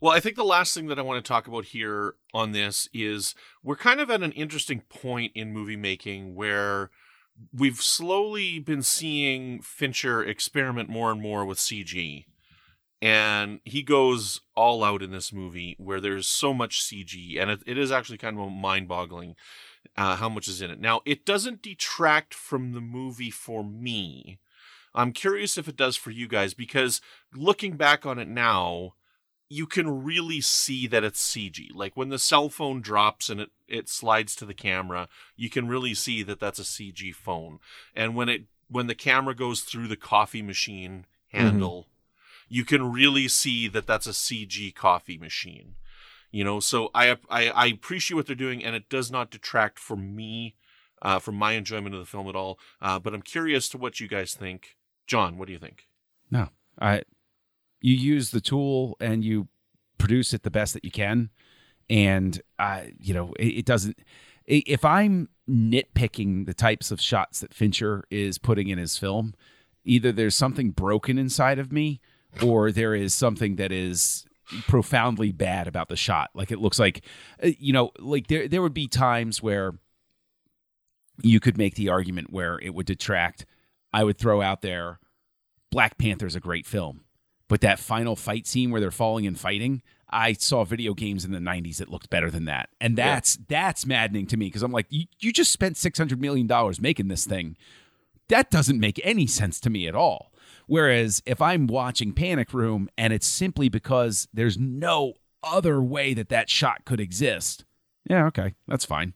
Well, 0.00 0.12
I 0.12 0.20
think 0.20 0.36
the 0.36 0.44
last 0.44 0.72
thing 0.72 0.86
that 0.86 0.98
I 0.98 1.02
want 1.02 1.22
to 1.22 1.28
talk 1.28 1.46
about 1.46 1.66
here 1.66 2.14
on 2.32 2.52
this 2.52 2.88
is 2.94 3.34
we're 3.62 3.76
kind 3.76 4.00
of 4.00 4.10
at 4.10 4.22
an 4.22 4.32
interesting 4.32 4.80
point 4.88 5.32
in 5.34 5.52
movie 5.52 5.76
making 5.76 6.34
where 6.34 6.90
we've 7.52 7.80
slowly 7.80 8.58
been 8.58 8.82
seeing 8.82 9.60
Fincher 9.62 10.22
experiment 10.22 10.88
more 10.88 11.10
and 11.10 11.20
more 11.20 11.44
with 11.44 11.58
CG. 11.58 12.24
And 13.02 13.60
he 13.64 13.82
goes 13.82 14.42
all 14.54 14.84
out 14.84 15.02
in 15.02 15.10
this 15.10 15.32
movie 15.32 15.74
where 15.78 16.00
there's 16.00 16.26
so 16.26 16.52
much 16.52 16.82
CG, 16.82 17.40
and 17.40 17.50
it, 17.50 17.62
it 17.66 17.78
is 17.78 17.90
actually 17.90 18.18
kind 18.18 18.38
of 18.38 18.52
mind 18.52 18.88
boggling 18.88 19.36
uh, 19.96 20.16
how 20.16 20.28
much 20.28 20.48
is 20.48 20.60
in 20.60 20.70
it. 20.70 20.80
Now, 20.80 21.00
it 21.06 21.24
doesn't 21.24 21.62
detract 21.62 22.34
from 22.34 22.72
the 22.72 22.80
movie 22.80 23.30
for 23.30 23.64
me. 23.64 24.38
I'm 24.94 25.12
curious 25.12 25.56
if 25.56 25.68
it 25.68 25.76
does 25.76 25.96
for 25.96 26.10
you 26.10 26.28
guys 26.28 26.52
because 26.52 27.00
looking 27.34 27.76
back 27.76 28.04
on 28.04 28.18
it 28.18 28.28
now, 28.28 28.94
you 29.52 29.66
can 29.66 30.04
really 30.04 30.40
see 30.40 30.86
that 30.86 31.02
it's 31.02 31.20
CG. 31.20 31.74
Like 31.74 31.96
when 31.96 32.08
the 32.08 32.20
cell 32.20 32.48
phone 32.48 32.80
drops 32.80 33.28
and 33.28 33.40
it, 33.40 33.50
it 33.66 33.88
slides 33.88 34.36
to 34.36 34.46
the 34.46 34.54
camera, 34.54 35.08
you 35.36 35.50
can 35.50 35.66
really 35.66 35.92
see 35.92 36.22
that 36.22 36.38
that's 36.38 36.60
a 36.60 36.62
CG 36.62 37.12
phone. 37.12 37.58
And 37.94 38.14
when 38.14 38.28
it 38.28 38.44
when 38.68 38.86
the 38.86 38.94
camera 38.94 39.34
goes 39.34 39.62
through 39.62 39.88
the 39.88 39.96
coffee 39.96 40.40
machine 40.40 41.04
handle, 41.30 41.88
you 42.48 42.64
can 42.64 42.92
really 42.92 43.26
see 43.26 43.66
that 43.66 43.88
that's 43.88 44.06
a 44.06 44.10
CG 44.10 44.72
coffee 44.76 45.18
machine. 45.18 45.74
You 46.30 46.44
know, 46.44 46.60
so 46.60 46.90
I 46.94 47.18
I, 47.28 47.48
I 47.48 47.66
appreciate 47.66 48.14
what 48.14 48.28
they're 48.28 48.36
doing, 48.36 48.64
and 48.64 48.76
it 48.76 48.88
does 48.88 49.10
not 49.10 49.32
detract 49.32 49.80
from 49.80 50.14
me 50.14 50.54
uh, 51.02 51.18
from 51.18 51.34
my 51.34 51.52
enjoyment 51.52 51.96
of 51.96 52.00
the 52.00 52.06
film 52.06 52.28
at 52.28 52.36
all. 52.36 52.56
Uh, 52.80 53.00
but 53.00 53.14
I'm 53.14 53.22
curious 53.22 53.68
to 53.70 53.78
what 53.78 53.98
you 53.98 54.06
guys 54.06 54.34
think. 54.34 54.76
John, 55.08 55.38
what 55.38 55.46
do 55.46 55.52
you 55.52 55.58
think? 55.58 55.88
No. 56.30 56.50
I 56.78 57.02
you 57.80 57.94
use 57.94 58.30
the 58.30 58.40
tool 58.40 58.96
and 59.00 59.24
you 59.24 59.48
produce 59.98 60.32
it 60.32 60.42
the 60.42 60.50
best 60.50 60.74
that 60.74 60.84
you 60.84 60.90
can. 60.90 61.30
And 61.88 62.40
I 62.58 62.92
you 62.98 63.14
know, 63.14 63.32
it, 63.38 63.48
it 63.48 63.64
doesn't 63.66 63.98
if 64.46 64.84
I'm 64.84 65.28
nitpicking 65.48 66.46
the 66.46 66.54
types 66.54 66.90
of 66.90 67.00
shots 67.00 67.40
that 67.40 67.54
Fincher 67.54 68.04
is 68.10 68.38
putting 68.38 68.68
in 68.68 68.78
his 68.78 68.96
film, 68.96 69.34
either 69.84 70.12
there's 70.12 70.34
something 70.34 70.70
broken 70.70 71.18
inside 71.18 71.58
of 71.58 71.72
me 71.72 72.00
or 72.42 72.72
there 72.72 72.94
is 72.94 73.14
something 73.14 73.56
that 73.56 73.72
is 73.72 74.24
profoundly 74.66 75.30
bad 75.32 75.68
about 75.68 75.88
the 75.88 75.96
shot. 75.96 76.30
Like 76.34 76.50
it 76.50 76.58
looks 76.58 76.78
like 76.78 77.04
uh, 77.42 77.50
you 77.58 77.72
know, 77.72 77.90
like 77.98 78.26
there 78.26 78.48
there 78.48 78.62
would 78.62 78.74
be 78.74 78.88
times 78.88 79.42
where 79.42 79.74
you 81.22 81.40
could 81.40 81.58
make 81.58 81.74
the 81.74 81.88
argument 81.88 82.32
where 82.32 82.58
it 82.60 82.74
would 82.74 82.86
detract. 82.86 83.46
I 83.92 84.04
would 84.04 84.18
throw 84.18 84.40
out 84.40 84.62
there 84.62 84.98
Black 85.70 85.98
Panther's 85.98 86.34
a 86.34 86.40
great 86.40 86.66
film. 86.66 87.02
But 87.50 87.62
that 87.62 87.80
final 87.80 88.14
fight 88.14 88.46
scene 88.46 88.70
where 88.70 88.80
they're 88.80 88.92
falling 88.92 89.26
and 89.26 89.36
fighting, 89.38 89.82
I 90.08 90.34
saw 90.34 90.62
video 90.62 90.94
games 90.94 91.24
in 91.24 91.32
the 91.32 91.40
90s 91.40 91.78
that 91.78 91.90
looked 91.90 92.08
better 92.08 92.30
than 92.30 92.44
that. 92.44 92.68
And 92.80 92.96
that's 92.96 93.38
that's 93.48 93.84
maddening 93.84 94.28
to 94.28 94.36
me 94.36 94.46
because 94.46 94.62
I'm 94.62 94.70
like, 94.70 94.86
you, 94.88 95.06
you 95.18 95.32
just 95.32 95.50
spent 95.50 95.76
600 95.76 96.20
million 96.20 96.46
dollars 96.46 96.80
making 96.80 97.08
this 97.08 97.26
thing. 97.26 97.56
That 98.28 98.52
doesn't 98.52 98.78
make 98.78 99.00
any 99.02 99.26
sense 99.26 99.58
to 99.62 99.70
me 99.70 99.88
at 99.88 99.96
all. 99.96 100.32
Whereas 100.68 101.24
if 101.26 101.42
I'm 101.42 101.66
watching 101.66 102.12
Panic 102.12 102.54
Room 102.54 102.88
and 102.96 103.12
it's 103.12 103.26
simply 103.26 103.68
because 103.68 104.28
there's 104.32 104.56
no 104.56 105.14
other 105.42 105.82
way 105.82 106.14
that 106.14 106.28
that 106.28 106.48
shot 106.48 106.84
could 106.84 107.00
exist. 107.00 107.64
Yeah, 108.08 108.26
okay, 108.26 108.54
that's 108.68 108.84
fine. 108.84 109.14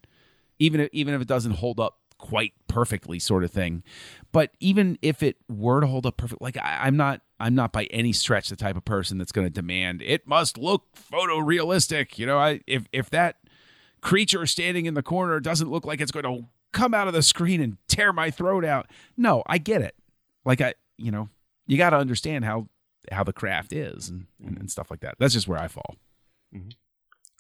Even 0.59 0.81
if, 0.81 0.89
even 0.93 1.15
if 1.15 1.23
it 1.23 1.29
doesn't 1.29 1.53
hold 1.53 1.79
up 1.79 1.99
quite 2.19 2.55
perfectly, 2.67 3.21
sort 3.21 3.45
of 3.45 3.53
thing. 3.53 3.85
But 4.33 4.51
even 4.59 4.99
if 5.03 5.23
it 5.23 5.37
were 5.49 5.81
to 5.81 5.87
hold 5.87 6.05
up 6.07 6.17
perfect, 6.17 6.43
like 6.43 6.57
I, 6.57 6.81
I'm 6.83 6.97
not, 6.97 7.21
I'm 7.45 7.55
not 7.55 7.73
by 7.73 7.85
any 7.85 8.13
stretch 8.15 8.49
the 8.49 8.57
type 8.57 8.75
of 8.77 8.85
person 8.87 9.19
that's 9.19 9.33
going 9.33 9.47
to 9.47 9.53
demand 9.53 10.01
it 10.01 10.27
must 10.27 10.57
look 10.57 10.87
photorealistic. 11.13 12.19
You 12.19 12.25
know, 12.27 12.39
I 12.39 12.61
if 12.67 12.87
if 12.93 13.11
that 13.11 13.37
creature 14.01 14.47
standing 14.47 14.87
in 14.87 14.95
the 14.95 15.03
corner 15.03 15.41
doesn't 15.41 15.71
look 15.71 15.85
like 15.85 16.01
it's 16.01 16.13
going 16.13 16.25
to 16.25 16.47
come 16.73 16.95
out 16.95 17.07
of 17.07 17.13
the 17.15 17.23
screen 17.23 17.61
and 17.61 17.77
tear 17.89 18.13
my 18.13 18.31
throat 18.31 18.65
out. 18.65 18.87
No, 19.17 19.43
I 19.47 19.59
get 19.59 19.83
it. 19.83 19.95
Like 20.45 20.61
I, 20.61 20.75
you 20.97 21.11
know, 21.11 21.29
you 21.67 21.77
got 21.77 21.91
to 21.91 21.97
understand 21.97 22.45
how 22.45 22.69
how 23.13 23.25
the 23.25 23.33
craft 23.35 23.73
is 23.75 24.09
and, 24.09 24.27
and, 24.45 24.57
and 24.59 24.71
stuff 24.71 24.91
like 24.91 25.01
that. 25.01 25.17
That's 25.19 25.35
just 25.35 25.47
where 25.47 25.59
I 25.59 25.69
fall. 25.69 25.97
Mm-hmm. 26.55 26.71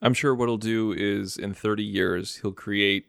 I'm 0.03 0.13
sure 0.13 0.35
what 0.35 0.49
he'll 0.49 0.59
do 0.59 0.93
is 0.93 1.39
in 1.39 1.55
30 1.55 1.83
years 1.83 2.37
he'll 2.37 2.53
create 2.53 3.07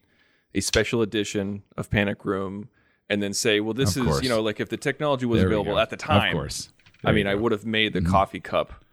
a 0.53 0.61
special 0.61 1.01
edition 1.01 1.63
of 1.75 1.89
Panic 1.89 2.23
Room 2.23 2.69
and 3.09 3.21
then 3.21 3.33
say, 3.33 3.59
well, 3.59 3.73
this 3.73 3.97
Of 3.97 4.03
is 4.03 4.07
course. 4.07 4.23
you 4.23 4.29
know 4.29 4.41
like 4.41 4.61
if 4.61 4.69
the 4.69 4.77
technology 4.77 5.25
was 5.25 5.39
There 5.41 5.47
available 5.47 5.77
at 5.77 5.89
the 5.89 5.97
time. 5.97 6.29
of 6.29 6.33
course. 6.33 6.69
I 7.05 7.11
mean, 7.11 7.27
I. 7.27 7.33
Mm-hmm. 7.33 7.41
would 7.43 7.51
have 7.51 7.65
made 7.65 7.93
the 7.93 8.01
coffee 8.01 8.39
cup, 8.39 8.83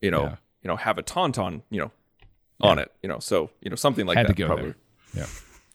you 0.00 0.10
know, 0.10 0.24
Yeah. 0.24 0.36
you 0.62 0.68
know, 0.68 0.76
have 0.76 0.98
a 0.98 1.02
tauntaun, 1.02 1.62
you 1.70 1.80
know, 1.80 1.90
on 2.60 2.78
it, 2.78 2.92
you 3.02 3.08
know, 3.08 3.18
so 3.18 3.50
you 3.62 3.70
know 3.70 3.76
something 3.76 4.06
like 4.06 4.16
Had 4.16 4.26
that. 4.26 4.36
to 4.36 4.42
go 4.42 4.46
probably. 4.46 4.74
there. 5.14 5.26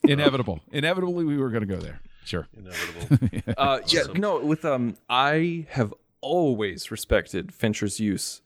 Yeah, 0.04 0.12
inevitable. 0.12 0.60
Inevitably, 0.72 1.24
we 1.24 1.36
were 1.36 1.50
going 1.50 1.66
to 1.66 1.74
go 1.74 1.80
there. 1.80 2.00
Sure. 2.24 2.46
Inevitable. 2.56 3.28
Uh, 3.56 3.80
yeah, 3.86 4.02
no, 4.14 4.38
with 4.40 4.64
um, 4.64 4.96
I 5.08 5.66
have 5.70 5.94
always 6.20 6.90
respected 6.90 7.52
Fincher's 7.54 8.00
use 8.00 8.42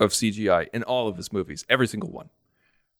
of 0.00 0.10
CGI 0.10 0.68
in 0.72 0.82
all 0.82 1.06
of 1.08 1.16
his 1.16 1.32
movies, 1.32 1.64
every 1.68 1.86
single 1.86 2.10
one. 2.10 2.30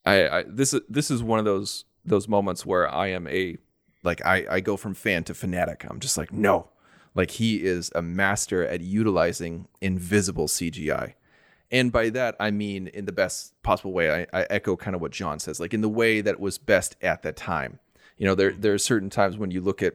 I, 0.05 0.29
I 0.29 0.45
this 0.47 0.75
is 0.75 0.81
this 0.89 1.11
is 1.11 1.23
one 1.23 1.39
of 1.39 1.45
those 1.45 1.85
those 2.05 2.29
moments 2.29 2.67
where 2.67 2.93
I 2.93 3.09
am 3.09 3.27
a 3.29 3.57
like 4.03 4.25
I 4.25 4.47
I 4.51 4.61
go 4.61 4.77
from 4.77 4.95
fan 4.95 5.25
to 5.25 5.35
fanatic. 5.35 5.85
I'm 5.89 6.01
just 6.01 6.17
like 6.19 6.33
no, 6.33 6.69
like 7.15 7.33
he 7.33 7.65
is 7.65 7.91
a 7.95 8.03
master 8.03 8.67
at 8.67 8.81
utilizing 8.81 9.69
invisible 9.81 10.49
CGI. 10.49 11.15
And 11.71 11.91
by 11.91 12.11
that, 12.11 12.37
I 12.39 12.51
mean 12.51 12.87
in 12.89 13.07
the 13.07 13.13
best 13.13 13.61
possible 13.63 13.93
way. 13.93 14.27
I, 14.33 14.41
I 14.41 14.47
echo 14.51 14.77
kind 14.77 14.95
of 14.95 15.01
what 15.01 15.13
John 15.13 15.39
says, 15.39 15.59
like 15.59 15.75
in 15.75 15.81
the 15.81 15.89
way 15.89 16.21
that 16.21 16.41
was 16.41 16.59
best 16.59 16.97
at 17.01 17.23
that 17.23 17.37
time. 17.37 17.79
You 18.19 18.27
know, 18.27 18.35
there 18.35 18.53
there 18.53 18.75
are 18.75 18.79
certain 18.79 19.11
times 19.11 19.39
when 19.39 19.51
you 19.51 19.61
look 19.61 19.83
at 19.83 19.95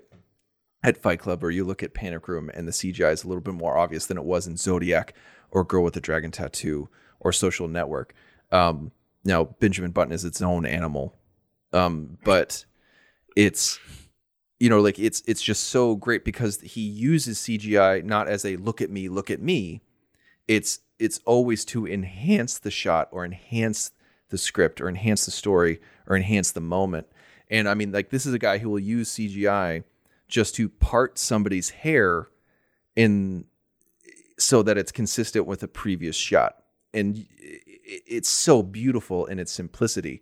at 0.84 0.97
Fight 0.97 1.20
Club 1.20 1.43
or 1.43 1.51
you 1.51 1.63
look 1.63 1.84
at 1.84 1.93
Panic 1.93 2.28
Room 2.28 2.49
and 2.53 2.68
the 2.68 2.72
CGI 2.72 3.11
is 3.11 3.24
a 3.24 3.28
little 3.28 3.41
bit 3.41 3.53
more 3.53 3.78
obvious 3.78 4.05
than 4.05 4.18
it 4.18 4.24
was 4.24 4.47
in 4.47 4.57
Zodiac 4.57 5.13
or 5.51 5.63
Girl 5.63 5.84
with 5.84 5.93
the 5.93 6.01
Dragon 6.01 6.32
Tattoo 6.32 6.89
or 7.20 7.32
Social 7.32 7.68
Network. 7.68 8.13
Um, 8.51 8.91
now 9.24 9.43
Benjamin 9.43 9.91
Button 9.91 10.13
is 10.13 10.26
its 10.26 10.41
own 10.41 10.65
animal, 10.65 11.15
um, 11.74 12.18
but 12.24 12.65
it's 13.36 13.80
you 14.60 14.70
know 14.70 14.80
like 14.82 14.99
it's 14.99 15.22
it's 15.28 15.41
just 15.41 15.64
so 15.64 15.95
great 15.95 16.26
because 16.26 16.62
he 16.62 16.82
uses 16.82 17.39
CGI 17.39 18.03
not 18.03 18.28
as 18.28 18.45
a 18.45 18.58
look 18.58 18.82
at 18.82 18.89
me, 18.89 19.10
look 19.10 19.30
at 19.30 19.41
me. 19.41 19.82
It's 20.47 20.80
it's 20.99 21.20
always 21.26 21.64
to 21.66 21.88
enhance 21.88 22.58
the 22.58 22.72
shot 22.72 23.08
or 23.12 23.24
enhance 23.24 23.91
the 24.30 24.38
script 24.38 24.82
or 24.82 24.89
enhance 24.89 25.26
the 25.26 25.32
story 25.32 25.80
or 26.08 26.16
enhance 26.16 26.51
the 26.51 26.62
moment. 26.62 27.08
And 27.49 27.70
I 27.70 27.74
mean, 27.74 27.91
like 27.91 28.10
this 28.10 28.26
is 28.26 28.34
a 28.34 28.39
guy 28.39 28.58
who 28.58 28.70
will 28.70 28.80
use 28.80 29.14
CGI 29.14 29.84
just 30.28 30.55
to 30.55 30.68
part 30.68 31.18
somebody's 31.18 31.70
hair 31.70 32.28
in 32.95 33.45
so 34.38 34.62
that 34.64 34.78
it's 34.78 34.91
consistent 34.91 35.45
with 35.45 35.64
a 35.64 35.68
previous 35.68 36.16
shot. 36.16 36.64
And 36.93 37.26
it's 37.86 38.30
so 38.30 38.64
beautiful 38.64 39.26
in 39.26 39.39
its 39.39 39.51
simplicity. 39.51 40.22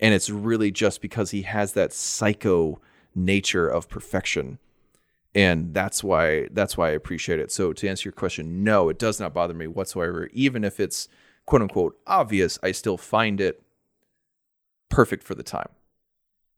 And 0.00 0.14
it's 0.14 0.30
really 0.30 0.70
just 0.70 1.00
because 1.00 1.30
he 1.30 1.42
has 1.42 1.72
that 1.72 1.92
psycho 1.92 2.80
nature 3.14 3.68
of 3.68 3.88
perfection. 3.88 4.58
And 5.34 5.74
that's 5.74 6.04
why 6.04 6.48
that's 6.52 6.76
why 6.76 6.88
I 6.88 6.92
appreciate 6.92 7.40
it. 7.40 7.50
So 7.50 7.72
to 7.72 7.88
answer 7.88 8.08
your 8.08 8.12
question, 8.12 8.62
no, 8.62 8.88
it 8.88 8.98
does 8.98 9.18
not 9.18 9.34
bother 9.34 9.54
me 9.54 9.66
whatsoever. 9.66 10.28
Even 10.32 10.64
if 10.64 10.78
it's 10.78 11.08
quote 11.46 11.62
unquote 11.62 11.98
obvious, 12.06 12.58
I 12.62 12.72
still 12.72 12.96
find 12.96 13.40
it 13.40 13.62
perfect 14.88 15.24
for 15.24 15.34
the 15.34 15.42
time. 15.42 15.70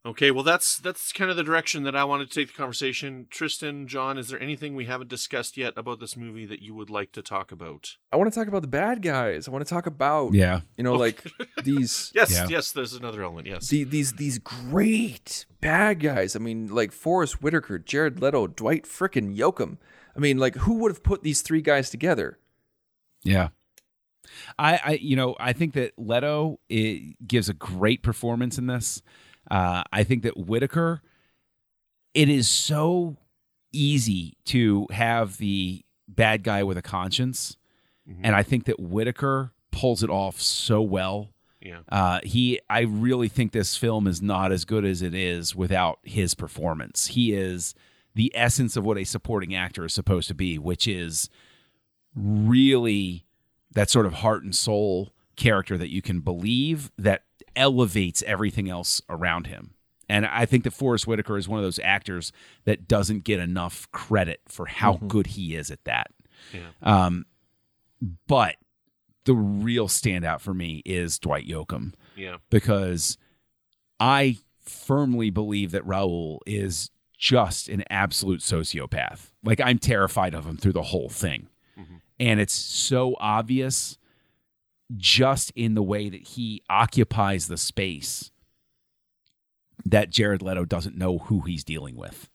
Okay, 0.06 0.30
well 0.30 0.44
that's 0.44 0.78
that's 0.78 1.12
kind 1.12 1.32
of 1.32 1.36
the 1.36 1.42
direction 1.42 1.82
that 1.82 1.96
I 1.96 2.04
wanted 2.04 2.30
to 2.30 2.34
take 2.40 2.46
the 2.48 2.54
conversation. 2.56 3.26
Tristan, 3.28 3.88
John, 3.88 4.18
is 4.18 4.28
there 4.28 4.40
anything 4.40 4.76
we 4.76 4.84
haven't 4.84 5.08
discussed 5.08 5.56
yet 5.56 5.72
about 5.76 5.98
this 5.98 6.16
movie 6.16 6.46
that 6.46 6.62
you 6.62 6.76
would 6.76 6.90
like 6.90 7.10
to 7.12 7.22
talk 7.22 7.50
about? 7.50 7.96
I 8.12 8.16
want 8.16 8.32
to 8.32 8.38
talk 8.38 8.46
about 8.46 8.62
the 8.62 8.68
bad 8.68 9.02
guys. 9.02 9.48
I 9.48 9.50
want 9.50 9.66
to 9.66 9.68
talk 9.68 9.86
about 9.86 10.32
Yeah. 10.32 10.60
you 10.76 10.84
know 10.84 10.94
like 10.94 11.24
these 11.64 12.12
Yes, 12.14 12.30
Yeah. 12.30 12.46
yes, 12.48 12.70
there's 12.70 12.92
another 12.92 13.24
element. 13.24 13.48
Yes. 13.48 13.66
the, 13.68 13.82
these 13.82 14.12
these 14.12 14.38
great 14.38 15.44
bad 15.60 15.98
guys. 15.98 16.36
I 16.36 16.38
mean, 16.38 16.68
like 16.68 16.92
Forest 16.92 17.42
Whitaker, 17.42 17.78
Jared 17.80 18.22
Leto, 18.22 18.46
Dwight 18.46 18.84
frickin' 18.84 19.36
Yoakam. 19.36 19.78
I 20.14 20.20
mean, 20.20 20.38
like 20.38 20.54
who 20.54 20.74
would 20.74 20.92
have 20.92 21.02
put 21.02 21.24
these 21.24 21.42
three 21.42 21.62
guys 21.62 21.90
together? 21.90 22.38
Yeah. 23.24 23.48
I, 24.58 24.80
I 24.84 24.92
you 25.02 25.16
know, 25.16 25.34
I 25.40 25.52
think 25.52 25.74
that 25.74 25.94
Leto 25.98 26.60
it 26.68 27.26
gives 27.26 27.48
a 27.48 27.54
great 27.54 28.04
performance 28.04 28.56
in 28.56 28.68
this. 28.68 29.02
Uh, 29.50 29.82
I 29.92 30.04
think 30.04 30.22
that 30.22 30.36
Whitaker, 30.36 31.02
it 32.14 32.28
is 32.28 32.48
so 32.48 33.16
easy 33.72 34.36
to 34.46 34.86
have 34.90 35.38
the 35.38 35.84
bad 36.08 36.42
guy 36.42 36.62
with 36.62 36.78
a 36.78 36.82
conscience. 36.82 37.56
And 38.22 38.36
I 38.36 38.44
think 38.44 38.66
that 38.66 38.78
Whitaker 38.78 39.52
pulls 39.72 40.04
it 40.04 40.10
off 40.10 40.40
so 40.40 40.80
well. 40.80 41.30
yeah. 41.60 41.80
Uh, 41.88 42.20
he, 42.22 42.60
I 42.70 42.82
really 42.82 43.28
think 43.28 43.50
this 43.50 43.76
film 43.76 44.06
is 44.06 44.22
not 44.22 44.52
as 44.52 44.64
good 44.64 44.84
as 44.84 45.02
it 45.02 45.12
is 45.12 45.56
without 45.56 45.98
his 46.04 46.34
performance. 46.34 47.08
He 47.08 47.32
is 47.32 47.74
the 48.14 48.30
essence 48.34 48.76
of 48.76 48.84
what 48.84 48.96
a 48.96 49.02
supporting 49.04 49.54
actor 49.56 49.84
is 49.84 49.92
supposed 49.92 50.28
to 50.28 50.34
be, 50.34 50.56
which 50.56 50.86
is 50.86 51.28
really 52.14 53.26
that 53.72 53.90
sort 53.90 54.06
of 54.06 54.14
heart 54.14 54.44
and 54.44 54.54
soul 54.54 55.12
character 55.36 55.76
that 55.78 55.90
you 55.90 56.02
can 56.02 56.20
believe 56.20 56.90
that 56.98 57.22
elevates 57.54 58.22
everything 58.26 58.68
else 58.68 59.00
around 59.08 59.46
him. 59.46 59.74
And 60.08 60.24
I 60.26 60.46
think 60.46 60.64
that 60.64 60.72
Forest 60.72 61.06
Whitaker 61.06 61.36
is 61.36 61.48
one 61.48 61.58
of 61.58 61.64
those 61.64 61.80
actors 61.82 62.32
that 62.64 62.86
doesn't 62.86 63.24
get 63.24 63.40
enough 63.40 63.90
credit 63.90 64.40
for 64.46 64.66
how 64.66 64.94
good 65.08 65.28
he 65.28 65.54
is 65.56 65.70
at 65.70 65.82
that. 65.84 66.08
Yeah. 66.52 66.68
Um, 66.82 67.24
but 68.28 68.56
the 69.24 69.34
real 69.34 69.88
standout 69.88 70.40
for 70.40 70.54
me 70.54 70.82
is 70.84 71.18
Dwight 71.18 71.48
Yoakam 71.48 71.94
Yeah. 72.14 72.36
because 72.50 73.18
I 73.98 74.38
firmly 74.62 75.30
believe 75.30 75.72
that 75.72 75.84
Raul 75.84 76.38
is 76.46 76.90
just 77.18 77.68
an 77.68 77.82
absolute 77.90 78.40
sociopath. 78.40 79.30
Like 79.42 79.60
I'm 79.60 79.78
terrified 79.78 80.34
of 80.34 80.44
him 80.46 80.56
through 80.56 80.74
the 80.74 80.82
whole 80.82 81.08
thing. 81.08 81.48
And 82.18 82.40
it's 82.40 82.54
so 82.54 83.14
obvious 83.20 83.98
just 84.96 85.52
in 85.56 85.74
the 85.74 85.82
way 85.82 86.08
that 86.08 86.22
he 86.22 86.62
occupies 86.70 87.48
the 87.48 87.56
space 87.56 88.30
that 89.84 90.10
Jared 90.10 90.42
Leto 90.42 90.64
doesn't 90.64 90.96
know 90.96 91.18
who 91.18 91.40
he's 91.40 91.64
dealing 91.64 91.96
with. 91.96 92.28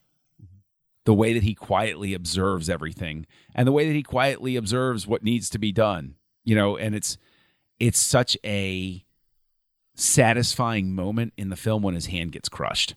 The 1.05 1.13
way 1.13 1.33
that 1.33 1.43
he 1.43 1.55
quietly 1.55 2.13
observes 2.13 2.69
everything 2.69 3.25
and 3.55 3.67
the 3.67 3.71
way 3.71 3.87
that 3.87 3.95
he 3.95 4.03
quietly 4.03 4.55
observes 4.55 5.07
what 5.07 5.23
needs 5.23 5.49
to 5.49 5.59
be 5.59 5.71
done. 5.71 6.15
You 6.43 6.55
know, 6.55 6.77
and 6.77 6.95
it's 6.95 7.17
it's 7.79 7.99
such 7.99 8.37
a 8.45 9.03
satisfying 9.95 10.93
moment 10.93 11.33
in 11.37 11.49
the 11.49 11.55
film 11.55 11.81
when 11.81 11.95
his 11.95 12.07
hand 12.07 12.31
gets 12.31 12.49
crushed 12.49 12.95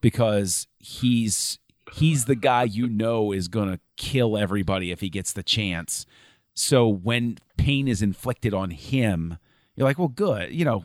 because 0.00 0.66
he's 0.78 1.58
he's 1.94 2.24
the 2.26 2.34
guy 2.34 2.64
you 2.64 2.88
know 2.88 3.32
is 3.32 3.48
going 3.48 3.70
to 3.70 3.80
kill 3.96 4.36
everybody 4.36 4.90
if 4.90 5.00
he 5.00 5.08
gets 5.08 5.32
the 5.32 5.42
chance 5.42 6.04
so 6.56 6.88
when 6.88 7.38
pain 7.56 7.86
is 7.86 8.02
inflicted 8.02 8.52
on 8.52 8.70
him 8.70 9.38
you're 9.76 9.86
like 9.86 9.98
well 9.98 10.08
good 10.08 10.52
you 10.52 10.64
know 10.64 10.84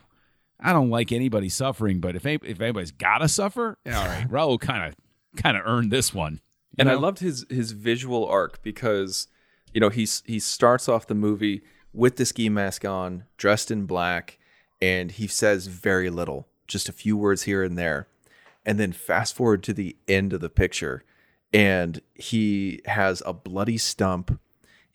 i 0.60 0.72
don't 0.72 0.92
like 0.92 1.12
anybody 1.12 1.50
suffering 1.50 2.00
but 2.00 2.16
if 2.16 2.26
if 2.26 2.62
anybody's 2.62 2.92
got 2.92 3.18
to 3.18 3.28
suffer 3.28 3.80
all 3.88 4.06
right 4.06 4.28
raul 4.30 4.60
kind 4.60 4.88
of 4.88 4.96
kind 5.42 5.58
of 5.58 5.64
earned 5.66 5.92
this 5.92 6.14
one 6.14 6.40
and 6.78 6.90
I 6.90 6.96
loved 6.96 7.20
his 7.20 7.46
his 7.50 7.72
visual 7.72 8.26
arc 8.26 8.62
because 8.64 9.28
you 9.74 9.82
know 9.82 9.90
he's 9.90 10.24
he 10.26 10.40
starts 10.40 10.88
off 10.88 11.08
the 11.08 11.16
movie 11.16 11.64
with 11.94 12.16
the 12.16 12.26
ski 12.26 12.50
mask 12.50 12.86
on, 12.86 13.26
dressed 13.38 13.72
in 13.72 13.86
black, 13.86 14.40
and 14.82 15.12
he 15.12 15.28
says 15.28 15.68
very 15.68 16.10
little, 16.10 16.48
just 16.68 16.88
a 16.88 16.94
few 16.94 17.18
words 17.18 17.44
here 17.44 17.64
and 17.64 17.78
there. 17.78 18.08
And 18.66 18.80
then 18.80 18.94
fast 18.94 19.36
forward 19.36 19.64
to 19.64 19.74
the 19.74 19.98
end 20.08 20.34
of 20.34 20.40
the 20.40 20.50
picture, 20.50 21.04
and 21.54 22.02
he 22.14 22.82
has 22.86 23.22
a 23.26 23.34
bloody 23.34 23.78
stump. 23.78 24.40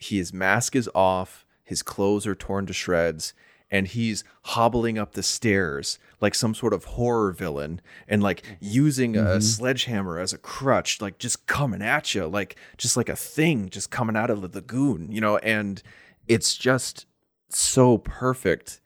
His 0.09 0.32
mask 0.32 0.76
is 0.76 0.88
off, 0.94 1.44
his 1.64 1.82
clothes 1.82 2.26
are 2.26 2.34
torn 2.34 2.66
to 2.66 2.72
shreds, 2.72 3.34
and 3.70 3.88
he's 3.88 4.22
hobbling 4.42 4.96
up 4.98 5.12
the 5.14 5.22
stairs 5.22 5.98
like 6.20 6.34
some 6.34 6.54
sort 6.54 6.72
of 6.72 6.84
horror 6.84 7.32
villain 7.32 7.80
and 8.07 8.22
like 8.22 8.44
using 8.61 9.16
a 9.16 9.20
mm-hmm. 9.20 9.40
sledgehammer 9.40 10.18
as 10.18 10.32
a 10.32 10.38
crutch, 10.38 11.00
like 11.00 11.18
just 11.18 11.46
coming 11.46 11.82
at 11.82 12.14
you, 12.14 12.26
like 12.26 12.57
just 12.76 12.96
like 12.96 13.09
a 13.09 13.16
thing 13.16 13.68
just 13.68 13.90
coming 13.90 14.16
out 14.16 14.30
of 14.30 14.40
the 14.40 14.48
lagoon, 14.48 15.11
you 15.11 15.20
know, 15.20 15.38
and 15.38 15.82
it's 16.28 16.57
just 16.57 17.07
so 17.48 17.98
perfect 17.98 18.80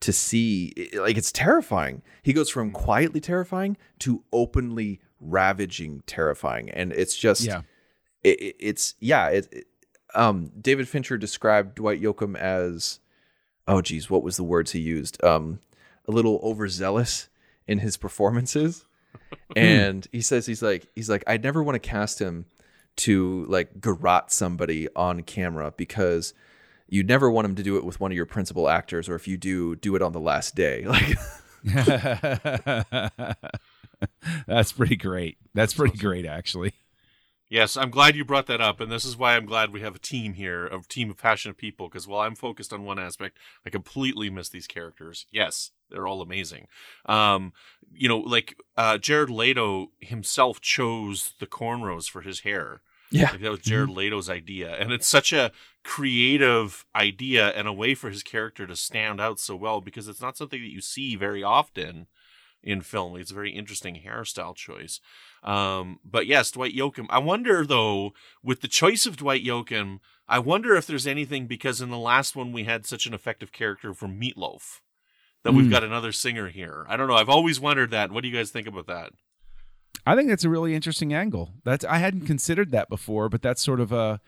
to 0.00 0.12
see 0.12 0.72
like 0.94 1.16
it's 1.16 1.32
terrifying. 1.32 2.02
He 2.22 2.34
goes 2.34 2.50
from 2.50 2.70
quietly 2.70 3.20
terrifying 3.20 3.78
to 4.00 4.22
openly 4.32 5.00
ravaging 5.18 6.02
terrifying 6.06 6.68
and 6.70 6.92
it's 6.92 7.16
just 7.16 7.42
Yeah. 7.42 7.62
it, 8.22 8.38
it- 8.40 8.56
it's 8.60 8.94
yeah 9.00 9.28
it, 9.28 9.48
it- 9.50 9.66
um 10.16 10.50
david 10.60 10.88
fincher 10.88 11.16
described 11.16 11.76
dwight 11.76 12.00
yoakam 12.00 12.36
as 12.36 13.00
oh 13.68 13.80
geez 13.80 14.10
what 14.10 14.22
was 14.22 14.36
the 14.36 14.44
words 14.44 14.72
he 14.72 14.80
used 14.80 15.22
um 15.24 15.60
a 16.08 16.10
little 16.10 16.40
overzealous 16.42 17.28
in 17.66 17.78
his 17.78 17.96
performances 17.96 18.84
and 19.56 20.06
he 20.12 20.20
says 20.20 20.46
he's 20.46 20.62
like 20.62 20.86
he's 20.94 21.10
like 21.10 21.24
i'd 21.26 21.42
never 21.42 21.62
want 21.62 21.74
to 21.74 21.88
cast 21.88 22.20
him 22.20 22.46
to 22.96 23.44
like 23.48 23.80
garrote 23.80 24.30
somebody 24.30 24.88
on 24.96 25.22
camera 25.22 25.72
because 25.76 26.32
you'd 26.88 27.08
never 27.08 27.30
want 27.30 27.44
him 27.44 27.54
to 27.54 27.62
do 27.62 27.76
it 27.76 27.84
with 27.84 28.00
one 28.00 28.10
of 28.10 28.16
your 28.16 28.26
principal 28.26 28.68
actors 28.68 29.08
or 29.08 29.14
if 29.14 29.28
you 29.28 29.36
do 29.36 29.76
do 29.76 29.94
it 29.96 30.02
on 30.02 30.12
the 30.12 30.20
last 30.20 30.54
day 30.54 30.84
like 30.86 31.16
That's 34.46 34.72
pretty 34.72 34.96
great. 34.96 35.38
That's 35.54 35.74
pretty 35.74 35.98
great, 35.98 36.26
actually. 36.26 36.72
Yes, 37.48 37.76
I'm 37.76 37.90
glad 37.90 38.16
you 38.16 38.24
brought 38.24 38.46
that 38.46 38.60
up, 38.60 38.80
and 38.80 38.90
this 38.90 39.04
is 39.04 39.16
why 39.16 39.36
I'm 39.36 39.46
glad 39.46 39.72
we 39.72 39.80
have 39.80 39.94
a 39.94 40.00
team 40.00 40.34
here, 40.34 40.66
a 40.66 40.80
team 40.88 41.10
of 41.10 41.16
passionate 41.16 41.56
people. 41.56 41.88
Because 41.88 42.06
while 42.06 42.20
I'm 42.20 42.34
focused 42.34 42.72
on 42.72 42.84
one 42.84 42.98
aspect, 42.98 43.38
I 43.64 43.70
completely 43.70 44.30
miss 44.30 44.48
these 44.48 44.66
characters. 44.66 45.26
Yes, 45.30 45.70
they're 45.90 46.08
all 46.08 46.22
amazing. 46.22 46.66
Um, 47.06 47.52
you 47.92 48.08
know, 48.08 48.18
like 48.18 48.56
uh, 48.76 48.98
Jared 48.98 49.30
Leto 49.30 49.92
himself 50.00 50.60
chose 50.60 51.34
the 51.38 51.46
cornrows 51.46 52.10
for 52.10 52.22
his 52.22 52.40
hair. 52.40 52.82
yeah 53.12 53.30
Like 53.30 53.40
that 53.42 53.50
was 53.50 53.60
Jared 53.60 53.90
Leto's 53.90 54.28
idea, 54.28 54.74
and 54.74 54.90
it's 54.92 55.06
such 55.06 55.32
a 55.32 55.52
creative 55.84 56.84
idea 56.96 57.50
and 57.50 57.68
a 57.68 57.72
way 57.72 57.94
for 57.94 58.10
his 58.10 58.24
character 58.24 58.66
to 58.66 58.74
stand 58.74 59.20
out 59.20 59.38
so 59.38 59.54
well 59.54 59.80
because 59.80 60.08
it's 60.08 60.20
not 60.20 60.36
something 60.36 60.60
that 60.60 60.72
you 60.72 60.80
see 60.80 61.14
very 61.14 61.44
often 61.44 62.08
in 62.66 62.80
film. 62.82 63.16
It's 63.16 63.30
a 63.30 63.34
very 63.34 63.52
interesting 63.52 64.02
hairstyle 64.04 64.54
choice. 64.56 65.00
Um, 65.46 66.00
but 66.04 66.26
yes, 66.26 66.50
Dwight 66.50 66.74
Yoakam. 66.74 67.06
I 67.08 67.18
wonder 67.18 67.64
though, 67.64 68.12
with 68.42 68.60
the 68.62 68.68
choice 68.68 69.06
of 69.06 69.16
Dwight 69.16 69.44
Yoakam, 69.44 70.00
I 70.28 70.40
wonder 70.40 70.74
if 70.74 70.86
there's 70.86 71.06
anything 71.06 71.46
because 71.46 71.80
in 71.80 71.88
the 71.90 71.98
last 71.98 72.34
one 72.34 72.50
we 72.52 72.64
had 72.64 72.84
such 72.84 73.06
an 73.06 73.14
effective 73.14 73.52
character 73.52 73.94
from 73.94 74.20
Meatloaf 74.20 74.80
that 75.44 75.52
we've 75.52 75.66
Mm. 75.66 75.70
got 75.70 75.84
another 75.84 76.10
singer 76.10 76.48
here. 76.48 76.84
I 76.88 76.96
don't 76.96 77.06
know. 77.06 77.14
I've 77.14 77.28
always 77.28 77.60
wondered 77.60 77.92
that. 77.92 78.10
What 78.10 78.22
do 78.22 78.28
you 78.28 78.34
guys 78.36 78.50
think 78.50 78.66
about 78.66 78.88
that? 78.88 79.12
I 80.04 80.16
think 80.16 80.28
that's 80.28 80.44
a 80.44 80.50
really 80.50 80.74
interesting 80.74 81.14
angle. 81.14 81.52
That's 81.64 81.84
I 81.84 81.98
hadn't 81.98 82.26
considered 82.26 82.72
that 82.72 82.88
before, 82.88 83.28
but 83.28 83.42
that's 83.42 83.62
sort 83.62 83.78
of 83.80 83.92
a 83.92 84.20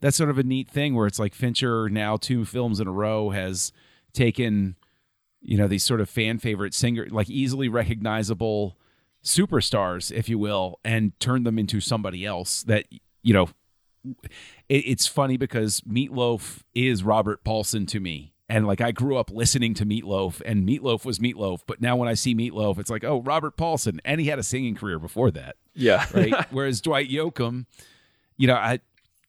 that's 0.00 0.16
sort 0.18 0.28
of 0.30 0.38
a 0.38 0.42
neat 0.42 0.68
thing 0.68 0.94
where 0.94 1.06
it's 1.06 1.18
like 1.18 1.34
Fincher 1.34 1.88
now 1.88 2.16
two 2.18 2.44
films 2.44 2.80
in 2.80 2.86
a 2.86 2.92
row 2.92 3.30
has 3.30 3.72
taken 4.12 4.76
you 5.40 5.56
know 5.56 5.66
these 5.68 5.84
sort 5.84 6.00
of 6.02 6.10
fan 6.10 6.38
favorite 6.38 6.74
singer 6.74 7.06
like 7.10 7.30
easily 7.30 7.68
recognizable 7.68 8.76
superstars 9.24 10.10
if 10.10 10.28
you 10.28 10.38
will 10.38 10.80
and 10.84 11.18
turn 11.20 11.44
them 11.44 11.58
into 11.58 11.80
somebody 11.80 12.24
else 12.24 12.62
that 12.62 12.86
you 13.22 13.34
know 13.34 13.50
it, 14.68 14.84
it's 14.86 15.06
funny 15.06 15.36
because 15.36 15.82
Meatloaf 15.82 16.62
is 16.74 17.04
Robert 17.04 17.44
Paulson 17.44 17.84
to 17.86 18.00
me. 18.00 18.32
And 18.48 18.66
like 18.66 18.80
I 18.80 18.90
grew 18.90 19.16
up 19.16 19.30
listening 19.30 19.74
to 19.74 19.86
Meatloaf 19.86 20.42
and 20.44 20.66
Meatloaf 20.66 21.04
was 21.04 21.20
Meatloaf, 21.20 21.60
but 21.66 21.80
now 21.80 21.96
when 21.96 22.08
I 22.08 22.14
see 22.14 22.34
Meatloaf, 22.34 22.78
it's 22.78 22.90
like, 22.90 23.04
oh, 23.04 23.20
Robert 23.20 23.56
Paulson. 23.56 24.00
And 24.04 24.20
he 24.20 24.26
had 24.26 24.40
a 24.40 24.42
singing 24.42 24.74
career 24.74 24.98
before 24.98 25.30
that 25.32 25.54
yeah 25.74 26.06
right? 26.12 26.34
Whereas 26.50 26.80
Dwight 26.80 27.10
Yoakam, 27.10 27.66
you 28.36 28.46
know, 28.46 28.54
I 28.54 28.80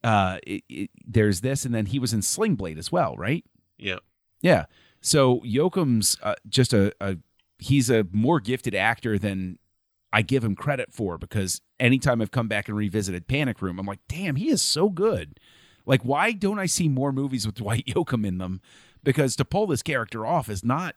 uh, 0.04 0.40
it, 0.48 0.64
it, 0.68 0.90
there's 1.06 1.42
this, 1.42 1.64
and 1.64 1.76
then 1.76 1.86
he 1.86 2.00
was 2.00 2.12
in 2.14 2.22
Sling 2.24 2.56
Blade 2.56 2.80
as 2.80 2.92
well, 2.92 3.16
right? 3.18 3.46
Yeah. 3.78 4.00
Yeah. 4.42 4.66
So 5.02 5.42
Yoakam's 5.42 6.18
uh, 6.24 6.36
just 6.50 6.74
a, 6.74 6.94
a 7.00 7.18
he's 7.60 7.90
a 7.90 8.08
more 8.12 8.40
gifted 8.40 8.74
actor 8.74 9.20
than 9.20 9.60
I 10.14 10.22
give 10.22 10.44
him 10.44 10.56
credit 10.56 10.92
for 10.92 11.18
because 11.18 11.62
anytime 11.80 12.22
I've 12.22 12.32
come 12.32 12.48
back 12.48 12.68
and 12.68 12.78
revisited 12.78 13.28
Panic 13.28 13.62
Room, 13.62 13.80
I'm 13.80 13.86
like, 13.86 14.00
damn, 14.08 14.36
he 14.36 14.50
is 14.50 14.62
so 14.62 14.90
good. 14.90 15.40
Like, 15.86 16.04
why 16.04 16.32
don't 16.32 16.60
I 16.60 16.66
see 16.66 16.90
more 16.90 17.12
movies 17.12 17.46
with 17.46 17.56
Dwight 17.64 17.86
Yoakam 17.86 18.26
in 18.26 18.38
them? 18.38 18.62
Because 19.04 19.36
to 19.38 19.46
pull 19.46 19.68
this 19.68 19.82
character 19.82 20.26
off 20.26 20.50
is 20.50 20.64
not 20.64 20.96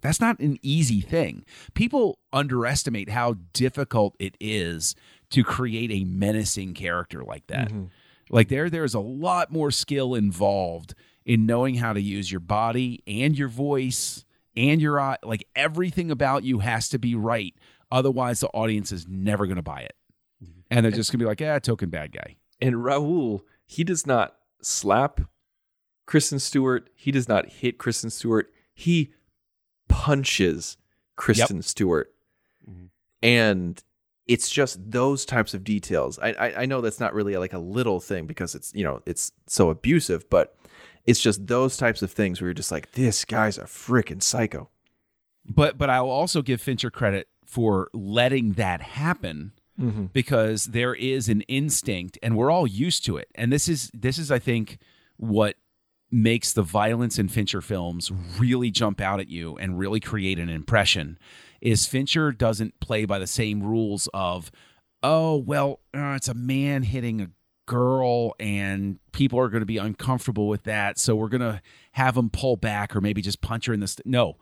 That's 0.00 0.20
not 0.20 0.40
an 0.40 0.58
easy 0.62 1.00
thing. 1.00 1.44
People 1.74 2.18
underestimate 2.32 3.10
how 3.10 3.36
difficult 3.52 4.16
it 4.18 4.36
is 4.40 4.94
to 5.30 5.44
create 5.44 5.90
a 5.92 6.04
menacing 6.04 6.74
character 6.74 7.22
like 7.22 7.46
that. 7.48 7.68
Mm-hmm. 7.68 7.84
Like 8.30 8.48
there 8.48 8.70
there's 8.70 8.94
a 8.94 9.00
lot 9.00 9.52
more 9.52 9.70
skill 9.70 10.14
involved 10.14 10.94
in 11.24 11.46
knowing 11.46 11.76
how 11.76 11.92
to 11.92 12.00
use 12.00 12.30
your 12.32 12.40
body 12.40 13.02
and 13.06 13.36
your 13.38 13.48
voice 13.48 14.24
and 14.56 14.80
your 14.80 15.00
eye 15.00 15.18
like 15.22 15.46
everything 15.54 16.10
about 16.10 16.44
you 16.44 16.60
has 16.60 16.88
to 16.88 16.98
be 16.98 17.14
right 17.14 17.54
otherwise 17.90 18.40
the 18.40 18.48
audience 18.48 18.92
is 18.92 19.06
never 19.08 19.46
going 19.46 19.56
to 19.56 19.62
buy 19.62 19.80
it. 19.80 19.94
Mm-hmm. 20.42 20.60
And 20.70 20.84
they're 20.84 20.92
just 20.92 21.10
going 21.10 21.18
to 21.18 21.24
be 21.24 21.28
like, 21.28 21.40
"Yeah, 21.40 21.58
token 21.58 21.90
bad 21.90 22.12
guy." 22.12 22.36
And 22.60 22.76
Raul, 22.76 23.42
he 23.66 23.84
does 23.84 24.06
not 24.06 24.36
slap 24.62 25.20
Kristen 26.06 26.38
Stewart. 26.38 26.90
He 26.94 27.10
does 27.10 27.28
not 27.28 27.46
hit 27.46 27.78
Kristen 27.78 28.10
Stewart. 28.10 28.52
He 28.74 29.12
punches 29.88 30.76
Kristen 31.16 31.62
Stewart. 31.62 32.12
Mm-hmm. 32.68 32.86
And 33.22 33.82
it's 34.26 34.48
just 34.48 34.78
those 34.90 35.24
types 35.24 35.54
of 35.54 35.64
details. 35.64 36.18
I, 36.20 36.32
I 36.32 36.62
I 36.62 36.66
know 36.66 36.80
that's 36.80 37.00
not 37.00 37.14
really 37.14 37.36
like 37.36 37.52
a 37.52 37.58
little 37.58 38.00
thing 38.00 38.26
because 38.26 38.54
it's 38.54 38.72
you 38.74 38.84
know 38.84 39.02
it's 39.06 39.32
so 39.46 39.70
abusive, 39.70 40.28
but 40.30 40.54
it's 41.06 41.20
just 41.20 41.46
those 41.46 41.76
types 41.76 42.02
of 42.02 42.12
things 42.12 42.40
where 42.40 42.48
you're 42.48 42.54
just 42.54 42.70
like, 42.70 42.92
this 42.92 43.24
guy's 43.24 43.58
a 43.58 43.64
freaking 43.64 44.22
psycho. 44.22 44.68
But 45.44 45.78
but 45.78 45.90
I'll 45.90 46.10
also 46.10 46.42
give 46.42 46.60
Fincher 46.60 46.90
credit 46.90 47.28
for 47.50 47.90
letting 47.92 48.52
that 48.52 48.80
happen 48.80 49.52
because 50.12 50.66
there 50.66 50.94
is 50.94 51.28
an 51.30 51.40
instinct 51.42 52.18
and 52.22 52.36
we're 52.36 52.50
all 52.50 52.66
used 52.66 53.02
to 53.06 53.16
it. 53.16 53.28
And 53.34 53.50
this 53.50 53.66
is 53.66 53.90
this 53.94 54.18
is 54.18 54.30
I 54.30 54.38
think 54.38 54.78
what 55.16 55.56
makes 56.10 56.52
the 56.52 56.62
violence 56.62 57.18
in 57.18 57.28
Fincher 57.28 57.60
films 57.60 58.12
really 58.38 58.70
jump 58.70 59.00
out 59.00 59.20
at 59.20 59.28
you 59.28 59.56
and 59.56 59.78
really 59.78 60.00
create 60.00 60.38
an 60.38 60.48
impression 60.50 61.18
is 61.60 61.86
Fincher 61.86 62.30
doesn't 62.30 62.78
play 62.80 63.04
by 63.04 63.18
the 63.18 63.26
same 63.26 63.62
rules 63.62 64.08
of 64.12 64.52
oh 65.02 65.36
well 65.36 65.80
uh, 65.94 66.14
it's 66.16 66.28
a 66.28 66.34
man 66.34 66.82
hitting 66.82 67.20
a 67.20 67.30
girl 67.66 68.34
and 68.38 68.98
people 69.12 69.38
are 69.38 69.48
going 69.48 69.62
to 69.62 69.66
be 69.66 69.78
uncomfortable 69.78 70.48
with 70.48 70.64
that 70.64 70.98
so 70.98 71.14
we're 71.16 71.28
going 71.28 71.40
to 71.40 71.62
have 71.92 72.16
him 72.16 72.28
pull 72.28 72.56
back 72.56 72.94
or 72.94 73.00
maybe 73.00 73.22
just 73.22 73.40
punch 73.40 73.66
her 73.66 73.72
in 73.72 73.80
the 73.80 73.88
st-. 73.88 74.04
no 74.06 74.36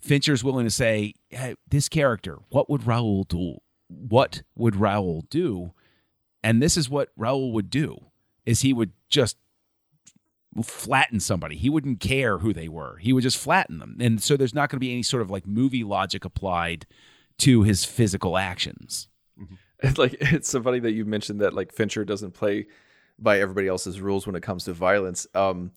Fincher's 0.00 0.44
willing 0.44 0.64
to 0.64 0.70
say, 0.70 1.14
hey, 1.30 1.54
this 1.68 1.88
character, 1.88 2.38
what 2.50 2.70
would 2.70 2.82
Raul 2.82 3.26
do? 3.26 3.58
What 3.88 4.42
would 4.56 4.74
Raul 4.74 5.28
do? 5.28 5.72
And 6.42 6.62
this 6.62 6.76
is 6.76 6.88
what 6.88 7.08
Raul 7.18 7.52
would 7.52 7.70
do 7.70 8.06
is 8.46 8.60
he 8.60 8.72
would 8.72 8.92
just 9.10 9.36
flatten 10.62 11.20
somebody. 11.20 11.56
He 11.56 11.68
wouldn't 11.68 12.00
care 12.00 12.38
who 12.38 12.52
they 12.52 12.68
were. 12.68 12.96
He 12.98 13.12
would 13.12 13.22
just 13.22 13.38
flatten 13.38 13.78
them. 13.78 13.96
And 14.00 14.22
so 14.22 14.36
there's 14.36 14.54
not 14.54 14.70
going 14.70 14.76
to 14.76 14.80
be 14.80 14.92
any 14.92 15.02
sort 15.02 15.22
of 15.22 15.30
like 15.30 15.46
movie 15.46 15.84
logic 15.84 16.24
applied 16.24 16.86
to 17.38 17.62
his 17.62 17.84
physical 17.84 18.36
actions. 18.36 19.08
It's 19.80 19.98
like 19.98 20.16
it's 20.20 20.48
so 20.48 20.62
funny 20.62 20.80
that 20.80 20.92
you 20.92 21.04
mentioned 21.04 21.40
that 21.40 21.54
like 21.54 21.72
Fincher 21.72 22.04
doesn't 22.04 22.32
play 22.32 22.66
by 23.18 23.40
everybody 23.40 23.68
else's 23.68 24.00
rules 24.00 24.26
when 24.26 24.36
it 24.36 24.42
comes 24.42 24.64
to 24.64 24.72
violence. 24.72 25.26
Um, 25.34 25.72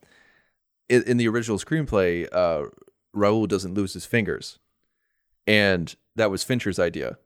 in, 0.89 1.03
in 1.03 1.17
the 1.17 1.27
original 1.27 1.57
screenplay, 1.57 2.27
uh, 2.31 2.65
Raul 3.15 3.47
doesn't 3.47 3.73
lose 3.73 3.93
his 3.93 4.05
fingers, 4.05 4.59
and 5.47 5.95
that 6.15 6.31
was 6.31 6.43
Fincher's 6.43 6.79
idea. 6.79 7.17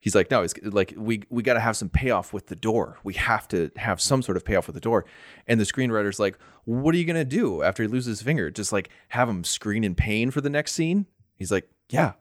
He's 0.00 0.14
like, 0.14 0.30
no, 0.30 0.42
it's 0.42 0.54
like 0.62 0.92
we 0.98 1.22
we 1.30 1.42
got 1.42 1.54
to 1.54 1.60
have 1.60 1.78
some 1.78 1.88
payoff 1.88 2.34
with 2.34 2.48
the 2.48 2.56
door. 2.56 2.98
We 3.04 3.14
have 3.14 3.48
to 3.48 3.70
have 3.76 4.02
some 4.02 4.20
sort 4.20 4.36
of 4.36 4.44
payoff 4.44 4.66
with 4.66 4.74
the 4.74 4.80
door. 4.80 5.06
And 5.46 5.58
the 5.58 5.64
screenwriter's 5.64 6.20
like, 6.20 6.38
what 6.64 6.94
are 6.94 6.98
you 6.98 7.06
gonna 7.06 7.24
do 7.24 7.62
after 7.62 7.82
he 7.82 7.88
loses 7.88 8.18
his 8.18 8.22
finger? 8.22 8.50
Just 8.50 8.70
like 8.70 8.90
have 9.08 9.30
him 9.30 9.44
scream 9.44 9.82
in 9.82 9.94
pain 9.94 10.30
for 10.30 10.42
the 10.42 10.50
next 10.50 10.72
scene? 10.72 11.06
He's 11.36 11.50
like, 11.50 11.70
yeah, 11.88 12.12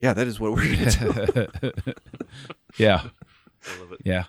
yeah, 0.00 0.14
that 0.14 0.28
is 0.28 0.38
what 0.38 0.52
we're 0.52 0.76
gonna 0.76 1.48
do. 1.50 1.76
Yeah. 2.78 3.08
I 3.66 3.80
love 3.80 3.92
it. 3.92 4.00
Yeah. 4.04 4.24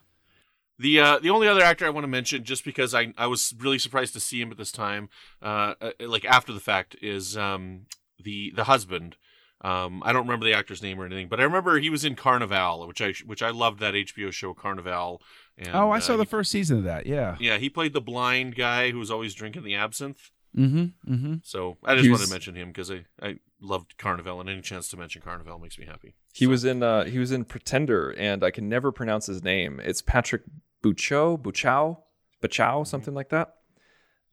The 0.78 1.00
uh, 1.00 1.20
the 1.20 1.30
only 1.30 1.48
other 1.48 1.62
actor 1.62 1.86
I 1.86 1.90
want 1.90 2.04
to 2.04 2.10
mention, 2.10 2.44
just 2.44 2.66
because 2.66 2.94
I 2.94 3.14
I 3.18 3.28
was 3.28 3.54
really 3.60 3.80
surprised 3.80 4.14
to 4.14 4.20
see 4.20 4.42
him 4.42 4.52
at 4.52 4.58
this 4.58 4.72
time, 4.72 5.10
uh, 5.42 5.76
uh, 5.80 5.92
like 6.00 6.26
after 6.26 6.52
the 6.52 6.60
fact, 6.60 6.98
is 7.02 7.38
um 7.38 7.86
the 8.22 8.52
the 8.56 8.66
husband. 8.66 9.18
Um, 9.62 10.04
I 10.06 10.12
don't 10.14 10.28
remember 10.28 10.46
the 10.46 10.54
actor's 10.54 10.84
name 10.84 11.00
or 11.00 11.06
anything, 11.06 11.28
but 11.28 11.40
I 11.40 11.44
remember 11.44 11.80
he 11.80 11.90
was 11.90 12.06
in 12.06 12.16
Carnival, 12.16 12.86
which 12.88 13.02
I 13.02 13.14
which 13.26 13.42
I 13.42 13.50
loved 13.50 13.80
that 13.80 13.94
HBO 13.94 14.32
show 14.32 14.54
Carnival. 14.54 15.22
And, 15.58 15.70
oh, 15.74 15.90
I 15.92 15.98
uh, 15.98 16.00
saw 16.02 16.18
the 16.18 16.24
he- 16.24 16.30
first 16.30 16.52
season 16.52 16.80
of 16.80 16.84
that. 16.84 17.06
Yeah. 17.08 17.38
Yeah, 17.40 17.58
he 17.58 17.70
played 17.70 17.94
the 17.94 18.02
blind 18.02 18.56
guy 18.56 18.92
who 18.92 19.00
was 19.00 19.10
always 19.10 19.34
drinking 19.34 19.64
the 19.64 19.76
absinthe. 19.76 20.30
Mm-hmm. 20.56 21.14
Mm-hmm. 21.14 21.34
So 21.44 21.78
I 21.84 21.94
just 21.96 22.04
He 22.04 22.10
wanted 22.12 22.22
was- 22.22 22.30
to 22.30 22.34
mention 22.36 22.56
him 22.56 22.68
because 22.68 22.92
I, 22.92 23.06
I 23.22 23.38
loved 23.62 23.98
Carnival, 23.98 24.40
and 24.42 24.50
any 24.50 24.62
chance 24.62 24.90
to 24.90 24.98
mention 24.98 25.22
Carnival 25.22 25.58
makes 25.58 25.80
me 25.80 25.86
happy. 25.86 26.14
He 26.34 26.46
was 26.48 26.66
in 26.66 26.84
uh 26.84 27.06
he 27.06 27.18
was 27.18 27.32
in 27.32 27.46
Pretender 27.46 28.12
and 28.18 28.44
I 28.44 28.52
can 28.52 28.68
never 28.68 28.92
pronounce 28.92 29.26
his 29.28 29.42
name. 29.44 29.80
It's 29.84 30.02
Patrick 30.02 30.44
Bucho, 30.84 31.42
Buchow, 31.42 32.02
Buchow, 32.44 32.86
something 32.86 33.14
like 33.14 33.30
that. 33.30 33.56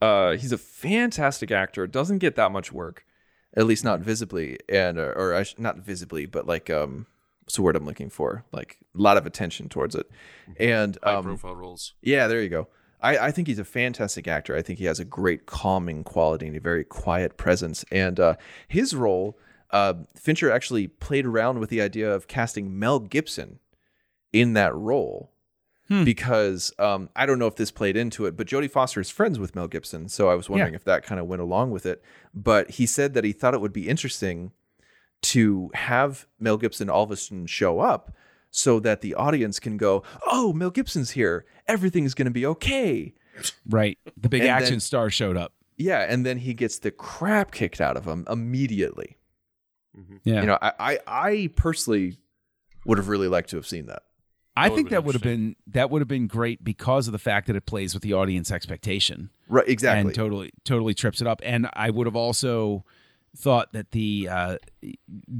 Uh 0.00 0.32
he's 0.32 0.52
a 0.52 0.58
fantastic 0.58 1.50
actor. 1.52 1.86
Doesn't 1.86 2.18
get 2.18 2.34
that 2.36 2.50
much 2.50 2.72
work, 2.72 3.04
at 3.56 3.66
least 3.66 3.84
not 3.84 4.00
visibly 4.00 4.58
and 4.68 4.98
uh, 4.98 5.12
or 5.16 5.34
I 5.34 5.42
sh- 5.42 5.56
not 5.58 5.78
visibly, 5.78 6.26
but 6.26 6.46
like 6.46 6.70
um 6.70 7.06
what's 7.44 7.56
the 7.56 7.62
word 7.62 7.76
I'm 7.76 7.84
looking 7.84 8.10
for? 8.10 8.44
Like 8.52 8.78
a 8.96 9.00
lot 9.02 9.16
of 9.16 9.26
attention 9.26 9.68
towards 9.68 9.94
it. 9.94 10.08
And 10.58 10.96
High 11.02 11.14
um 11.14 11.24
profile 11.24 11.56
roles. 11.56 11.94
yeah, 12.02 12.26
there 12.28 12.42
you 12.42 12.48
go. 12.48 12.68
I, 13.00 13.18
I 13.18 13.30
think 13.32 13.48
he's 13.48 13.58
a 13.58 13.64
fantastic 13.64 14.28
actor. 14.28 14.56
I 14.56 14.62
think 14.62 14.78
he 14.78 14.84
has 14.84 15.00
a 15.00 15.04
great 15.04 15.44
calming 15.44 16.04
quality 16.04 16.46
and 16.46 16.56
a 16.56 16.60
very 16.60 16.84
quiet 16.84 17.36
presence. 17.36 17.84
And 17.90 18.20
uh, 18.20 18.36
his 18.68 18.94
role, 18.94 19.36
uh, 19.72 19.94
Fincher 20.14 20.52
actually 20.52 20.86
played 20.86 21.26
around 21.26 21.58
with 21.58 21.68
the 21.68 21.80
idea 21.80 22.08
of 22.14 22.28
casting 22.28 22.78
Mel 22.78 23.00
Gibson 23.00 23.58
in 24.32 24.52
that 24.52 24.72
role 24.72 25.31
because 25.88 26.72
um, 26.78 27.10
I 27.14 27.26
don't 27.26 27.38
know 27.38 27.46
if 27.46 27.56
this 27.56 27.70
played 27.70 27.96
into 27.96 28.24
it, 28.26 28.36
but 28.36 28.46
Jodie 28.46 28.70
Foster 28.70 29.00
is 29.00 29.10
friends 29.10 29.38
with 29.38 29.54
Mel 29.54 29.68
Gibson. 29.68 30.08
So 30.08 30.30
I 30.30 30.34
was 30.34 30.48
wondering 30.48 30.72
Yeah. 30.72 30.76
if 30.76 30.84
that 30.84 31.02
kind 31.04 31.20
of 31.20 31.26
went 31.26 31.42
along 31.42 31.70
with 31.70 31.84
it. 31.84 32.02
But 32.34 32.70
he 32.72 32.86
said 32.86 33.12
that 33.14 33.24
he 33.24 33.32
thought 33.32 33.52
it 33.54 33.60
would 33.60 33.72
be 33.74 33.88
interesting 33.88 34.52
to 35.22 35.70
have 35.74 36.26
Mel 36.40 36.56
Gibson 36.56 36.88
all 36.88 37.04
of 37.04 37.10
a 37.10 37.16
sudden 37.16 37.46
show 37.46 37.80
up 37.80 38.14
so 38.50 38.80
that 38.80 39.00
the 39.02 39.14
audience 39.14 39.60
can 39.60 39.76
go, 39.76 40.02
oh, 40.26 40.52
Mel 40.52 40.70
Gibson's 40.70 41.10
here. 41.12 41.44
Everything's 41.68 42.14
going 42.14 42.26
to 42.26 42.30
be 42.32 42.46
okay. 42.46 43.14
Right. 43.68 43.98
The 44.16 44.28
big 44.28 44.42
And 44.42 44.50
action 44.50 44.74
then- 44.74 44.80
star 44.80 45.10
showed 45.10 45.36
up. 45.36 45.52
Yeah. 45.76 46.06
And 46.08 46.24
then 46.24 46.38
he 46.38 46.54
gets 46.54 46.78
the 46.78 46.90
crap 46.90 47.50
kicked 47.50 47.80
out 47.80 47.96
of 47.96 48.06
him 48.06 48.24
immediately. 48.30 49.16
Yeah. 50.24 50.40
You 50.40 50.46
know, 50.46 50.58
I, 50.62 50.72
I, 50.78 50.98
I 51.06 51.50
personally 51.56 52.16
would 52.86 52.98
have 52.98 53.08
really 53.08 53.28
liked 53.28 53.50
to 53.50 53.56
have 53.56 53.66
seen 53.66 53.86
that. 53.86 54.02
I 54.56 54.68
think 54.68 54.90
that 54.90 55.04
would 55.04 55.14
have 55.14 55.22
been 55.22 55.56
that 55.68 55.90
would 55.90 56.00
have 56.00 56.08
been 56.08 56.26
great 56.26 56.62
because 56.62 57.08
of 57.08 57.12
the 57.12 57.18
fact 57.18 57.46
that 57.46 57.56
it 57.56 57.64
plays 57.66 57.94
with 57.94 58.02
the 58.02 58.12
audience 58.12 58.50
expectation. 58.50 59.30
Right. 59.48 59.68
Exactly. 59.68 60.08
and 60.08 60.14
totally 60.14 60.50
totally 60.64 60.94
trips 60.94 61.20
it 61.20 61.26
up. 61.26 61.40
And 61.44 61.68
I 61.72 61.90
would 61.90 62.06
have 62.06 62.16
also 62.16 62.84
thought 63.36 63.72
that 63.72 63.92
the 63.92 64.28
uh, 64.30 64.56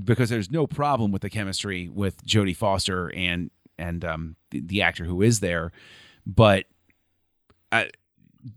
because 0.04 0.30
there's 0.30 0.50
no 0.50 0.66
problem 0.66 1.12
with 1.12 1.22
the 1.22 1.30
chemistry 1.30 1.88
with 1.88 2.24
Jodie 2.24 2.56
Foster 2.56 3.12
and 3.14 3.50
and 3.78 4.04
um, 4.04 4.36
the, 4.50 4.60
the 4.60 4.82
actor 4.82 5.04
who 5.04 5.22
is 5.22 5.40
there, 5.40 5.72
but 6.24 6.66
uh, 7.70 7.84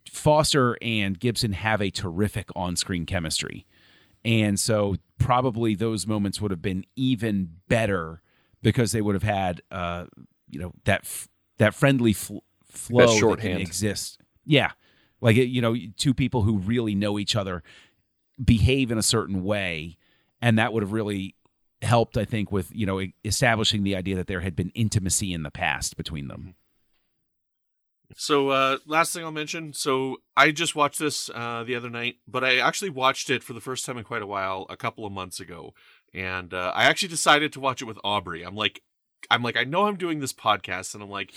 Foster 0.10 0.78
and 0.82 1.20
Gibson 1.20 1.54
have 1.54 1.82
a 1.82 1.90
terrific 1.90 2.50
on-screen 2.56 3.06
chemistry, 3.06 3.66
and 4.24 4.60
so 4.60 4.96
probably 5.18 5.76
those 5.76 6.06
moments 6.06 6.42
would 6.42 6.52
have 6.52 6.62
been 6.62 6.86
even 6.96 7.58
better 7.68 8.22
because 8.62 8.92
they 8.92 9.02
would 9.02 9.16
have 9.16 9.24
had 9.24 9.62
uh, 9.72 10.06
you 10.56 10.62
know 10.62 10.74
that 10.86 11.02
f- 11.02 11.28
that 11.58 11.76
friendly 11.76 12.14
fl- 12.14 12.38
flow 12.64 13.06
that, 13.06 13.12
can 13.12 13.20
shorthand. 13.20 13.62
exist. 13.62 14.22
Yeah, 14.46 14.72
like 15.20 15.36
you 15.36 15.62
know, 15.62 15.76
two 15.98 16.14
people 16.14 16.44
who 16.44 16.58
really 16.58 16.96
know 16.96 17.20
each 17.20 17.36
other 17.36 17.62
behave 18.44 18.90
in 18.90 18.98
a 18.98 19.04
certain 19.04 19.44
way, 19.44 19.98
and 20.42 20.58
that 20.58 20.72
would 20.72 20.82
have 20.82 20.94
really 20.94 21.36
helped. 21.82 22.16
I 22.18 22.24
think 22.24 22.54
with 22.54 22.74
you 22.74 22.86
know 22.86 23.02
establishing 23.26 23.84
the 23.84 23.98
idea 23.98 24.16
that 24.16 24.28
there 24.28 24.40
had 24.40 24.56
been 24.56 24.70
intimacy 24.70 25.34
in 25.34 25.44
the 25.44 25.52
past 25.52 25.98
between 25.98 26.30
them. 26.30 26.56
So, 28.16 28.50
uh, 28.50 28.78
last 28.86 29.14
thing 29.14 29.26
I'll 29.26 29.32
mention. 29.32 29.74
So, 29.74 30.18
I 30.38 30.52
just 30.52 30.76
watched 30.76 31.00
this 31.00 31.30
uh, 31.34 31.64
the 31.66 31.76
other 31.76 31.90
night, 31.90 32.18
but 32.28 32.46
I 32.46 32.60
actually 32.60 32.92
watched 32.92 33.30
it 33.30 33.44
for 33.44 33.52
the 33.52 33.60
first 33.60 33.86
time 33.86 33.98
in 33.98 34.06
quite 34.06 34.22
a 34.22 34.28
while 34.28 34.68
a 34.70 34.78
couple 34.78 35.06
of 35.06 35.12
months 35.12 35.42
ago, 35.42 35.74
and 36.14 36.54
uh, 36.54 36.72
I 36.74 36.86
actually 36.86 37.10
decided 37.10 37.52
to 37.54 37.60
watch 37.60 37.82
it 37.82 37.86
with 37.86 37.98
Aubrey. 38.04 38.44
I'm 38.44 38.56
like, 38.56 38.84
I'm 39.30 39.44
like, 39.44 39.58
I 39.58 39.64
know 39.64 39.88
I'm 39.88 39.98
doing 39.98 40.20
this 40.20 40.34
podcast, 40.34 40.94
and 40.94 41.04
I'm 41.04 41.10
like, 41.10 41.34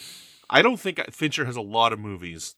I 0.50 0.62
don't 0.62 0.78
think 0.80 1.00
Fincher 1.12 1.44
has 1.44 1.56
a 1.56 1.60
lot 1.62 1.92
of 1.92 1.98
movies 1.98 2.54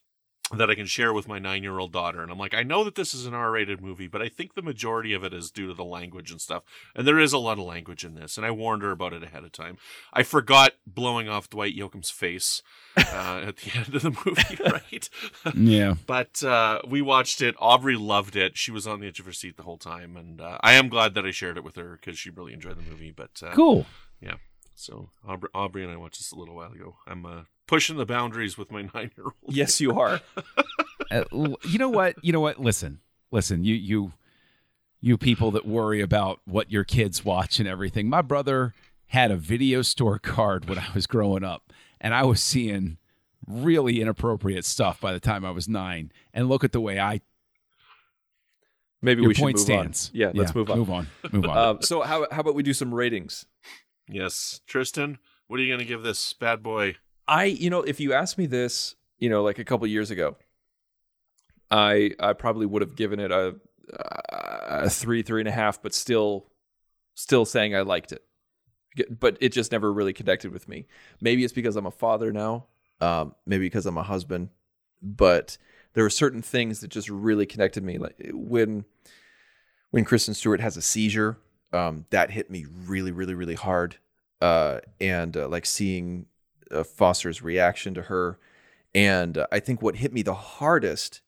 that 0.53 0.68
I 0.68 0.74
can 0.74 0.87
share 0.87 1.12
with 1.12 1.28
my 1.28 1.39
nine 1.39 1.62
year 1.62 1.78
old 1.78 1.93
daughter. 1.93 2.22
And 2.22 2.31
I'm 2.33 2.39
like, 2.39 2.55
I 2.55 2.64
know 2.64 2.83
that 2.83 2.97
this 2.97 3.14
is 3.14 3.24
an 3.24 3.35
R 3.35 3.53
rated 3.53 3.81
movie, 3.81 4.09
but 4.09 4.20
I 4.20 4.28
think 4.28 4.55
the 4.55 4.62
majority 4.62 5.12
of 5.12 5.22
it 5.22 5.33
is 5.33 5.49
due 5.53 5.68
to 5.68 5.74
the 5.74 5.85
language 5.85 6.33
and 6.33 6.41
stuff. 6.41 6.64
And 6.97 7.07
there 7.07 7.20
is 7.20 7.33
a 7.33 7.39
lot 7.39 7.59
of 7.61 7.64
language 7.66 8.05
in 8.05 8.16
this. 8.16 8.37
And 8.37 8.45
I 8.45 8.51
warned 8.51 8.83
her 8.83 8.91
about 8.91 9.12
it 9.12 9.22
ahead 9.22 9.45
of 9.45 9.53
time. 9.53 9.78
I 10.12 10.24
forgot 10.24 10.72
blowing 10.85 11.28
off 11.28 11.49
Dwight 11.51 11.76
Yoakam's 11.76 12.11
face 12.11 12.62
uh, 12.97 13.43
at 13.47 13.59
the 13.59 13.78
end 13.78 13.95
of 13.95 14.03
the 14.03 14.11
movie, 14.11 14.59
right? 14.72 15.09
Yeah. 15.55 15.95
but 16.05 16.43
uh, 16.43 16.81
we 16.85 17.01
watched 17.01 17.41
it. 17.43 17.55
Aubrey 17.61 17.95
loved 17.97 18.35
it. 18.35 18.57
She 18.59 18.72
was 18.72 18.89
on 18.89 18.99
the 18.99 19.07
edge 19.07 19.20
of 19.20 19.26
her 19.26 19.33
seat 19.33 19.57
the 19.57 19.62
whole 19.62 19.78
time. 19.78 20.16
And 20.16 20.41
uh, 20.41 20.59
I 20.62 20.72
am 20.72 20.89
glad 20.89 21.14
that 21.14 21.24
I 21.24 21.31
shared 21.31 21.59
it 21.59 21.64
with 21.64 21.76
her 21.76 21.93
because 22.01 22.18
she 22.18 22.28
really 22.31 22.55
enjoyed 22.55 22.76
the 22.76 22.91
movie. 22.91 23.12
But 23.12 23.41
uh, 23.41 23.53
Cool. 23.53 23.87
yeah. 24.20 24.35
So 24.81 25.11
Aubrey, 25.28 25.51
Aubrey 25.55 25.85
and 25.85 25.93
I 25.93 25.97
watched 25.97 26.18
this 26.18 26.33
a 26.33 26.37
little 26.37 26.55
while 26.55 26.72
ago. 26.72 26.97
I'm 27.07 27.26
uh, 27.26 27.43
pushing 27.66 27.99
the 27.99 28.07
boundaries 28.07 28.57
with 28.57 28.70
my 28.70 28.83
nine 28.95 29.11
year 29.16 29.26
old. 29.26 29.35
Yes, 29.55 29.81
you 29.81 29.99
are. 29.99 30.20
Uh, 31.11 31.24
you 31.64 31.76
know 31.76 31.89
what? 31.89 32.14
You 32.22 32.33
know 32.33 32.39
what? 32.39 32.61
Listen, 32.61 33.01
listen. 33.33 33.64
You 33.64 33.74
you 33.74 34.12
you 35.01 35.18
people 35.18 35.51
that 35.51 35.66
worry 35.66 36.01
about 36.01 36.39
what 36.45 36.70
your 36.70 36.85
kids 36.85 37.24
watch 37.24 37.59
and 37.59 37.68
everything. 37.68 38.09
My 38.09 38.22
brother 38.22 38.74
had 39.07 39.33
a 39.33 39.37
video 39.37 39.83
store 39.83 40.20
card 40.20 40.68
when 40.68 40.78
I 40.78 40.87
was 40.95 41.09
growing 41.09 41.43
up, 41.43 41.72
and 42.01 42.14
I 42.14 42.22
was 42.22 42.41
seeing 42.41 42.99
really 43.45 44.01
inappropriate 44.01 44.64
stuff 44.64 45.01
by 45.01 45.12
the 45.12 45.18
time 45.18 45.45
I 45.45 45.51
was 45.51 45.68
nine. 45.68 46.12
And 46.33 46.49
look 46.49 46.62
at 46.62 46.70
the 46.70 46.81
way 46.81 47.01
I. 47.01 47.22
Maybe 49.03 49.22
Your 49.22 49.31
we 49.31 49.35
should 49.35 49.43
point 49.43 49.57
move 49.57 49.64
stands. 49.64 50.11
on. 50.14 50.20
Yeah, 50.20 50.31
let's 50.33 50.55
move 50.55 50.70
on. 50.70 50.78
Move 50.78 50.91
on. 50.91 51.07
Move 51.33 51.45
on. 51.47 51.59
Um, 51.59 51.83
so 51.83 52.03
how 52.03 52.28
how 52.31 52.39
about 52.43 52.55
we 52.55 52.62
do 52.62 52.74
some 52.74 52.95
ratings? 52.95 53.47
Yes, 54.11 54.61
Tristan, 54.67 55.19
what 55.47 55.61
are 55.61 55.63
you 55.63 55.69
going 55.69 55.79
to 55.79 55.85
give 55.85 56.03
this 56.03 56.33
bad 56.33 56.63
boy? 56.63 56.97
I, 57.29 57.45
you 57.45 57.71
know, 57.71 57.83
if 57.83 58.01
you 58.01 58.13
asked 58.13 58.39
me 58.39 58.47
this, 58.47 58.97
you 59.19 59.29
know, 59.31 59.43
like 59.43 59.59
a 59.59 59.65
couple 59.65 59.87
years 59.87 60.11
ago, 60.11 60.37
I 61.71 62.11
I 62.19 62.33
probably 62.33 62.67
would 62.67 62.83
have 62.83 62.97
given 62.97 63.21
it 63.21 63.31
a, 63.31 63.55
a 63.93 64.91
three, 64.91 65.23
three 65.23 65.41
and 65.41 65.49
a 65.49 65.53
half, 65.53 65.81
but 65.81 65.95
still, 65.95 66.49
still 67.15 67.45
saying 67.45 67.77
I 67.77 67.83
liked 67.83 68.13
it. 68.13 68.23
But 69.09 69.39
it 69.41 69.51
just 69.51 69.71
never 69.71 69.93
really 69.93 70.13
connected 70.13 70.53
with 70.53 70.69
me. 70.69 70.89
Maybe 71.21 71.45
it's 71.45 71.53
because 71.53 71.77
I'm 71.77 71.87
a 71.87 71.93
father 71.93 72.33
now. 72.33 72.67
Um, 73.01 73.37
maybe 73.47 73.67
because 73.67 73.87
I'm 73.87 73.97
a 73.97 74.03
husband. 74.03 74.49
But 75.01 75.57
there 75.95 76.03
were 76.03 76.11
certain 76.11 76.43
things 76.43 76.81
that 76.81 76.89
just 76.89 77.09
really 77.09 77.47
connected 77.47 77.85
me. 77.85 77.99
Like 77.99 78.17
when 78.33 78.85
when 79.91 80.05
Kristen 80.05 80.35
Stewart 80.35 80.61
has 80.61 80.77
a 80.77 80.83
seizure, 80.83 81.39
um, 81.73 82.07
that 82.11 82.31
hit 82.31 82.51
me 82.51 82.66
really, 82.87 83.12
really, 83.12 83.35
really 83.35 83.55
hard. 83.55 83.97
Uh, 84.41 84.81
and 85.01 85.37
uh, 85.37 85.47
like 85.49 85.66
seeing 85.66 86.27
uh, 86.71 86.83
Foster's 86.83 87.43
reaction 87.43 87.93
to 87.95 88.03
her. 88.03 88.39
And 88.95 89.37
uh, 89.39 89.47
I 89.53 89.61
think 89.61 89.83
what 89.83 89.97
hit 89.97 90.12
me 90.12 90.23
the 90.23 90.35
hardest 90.35 91.21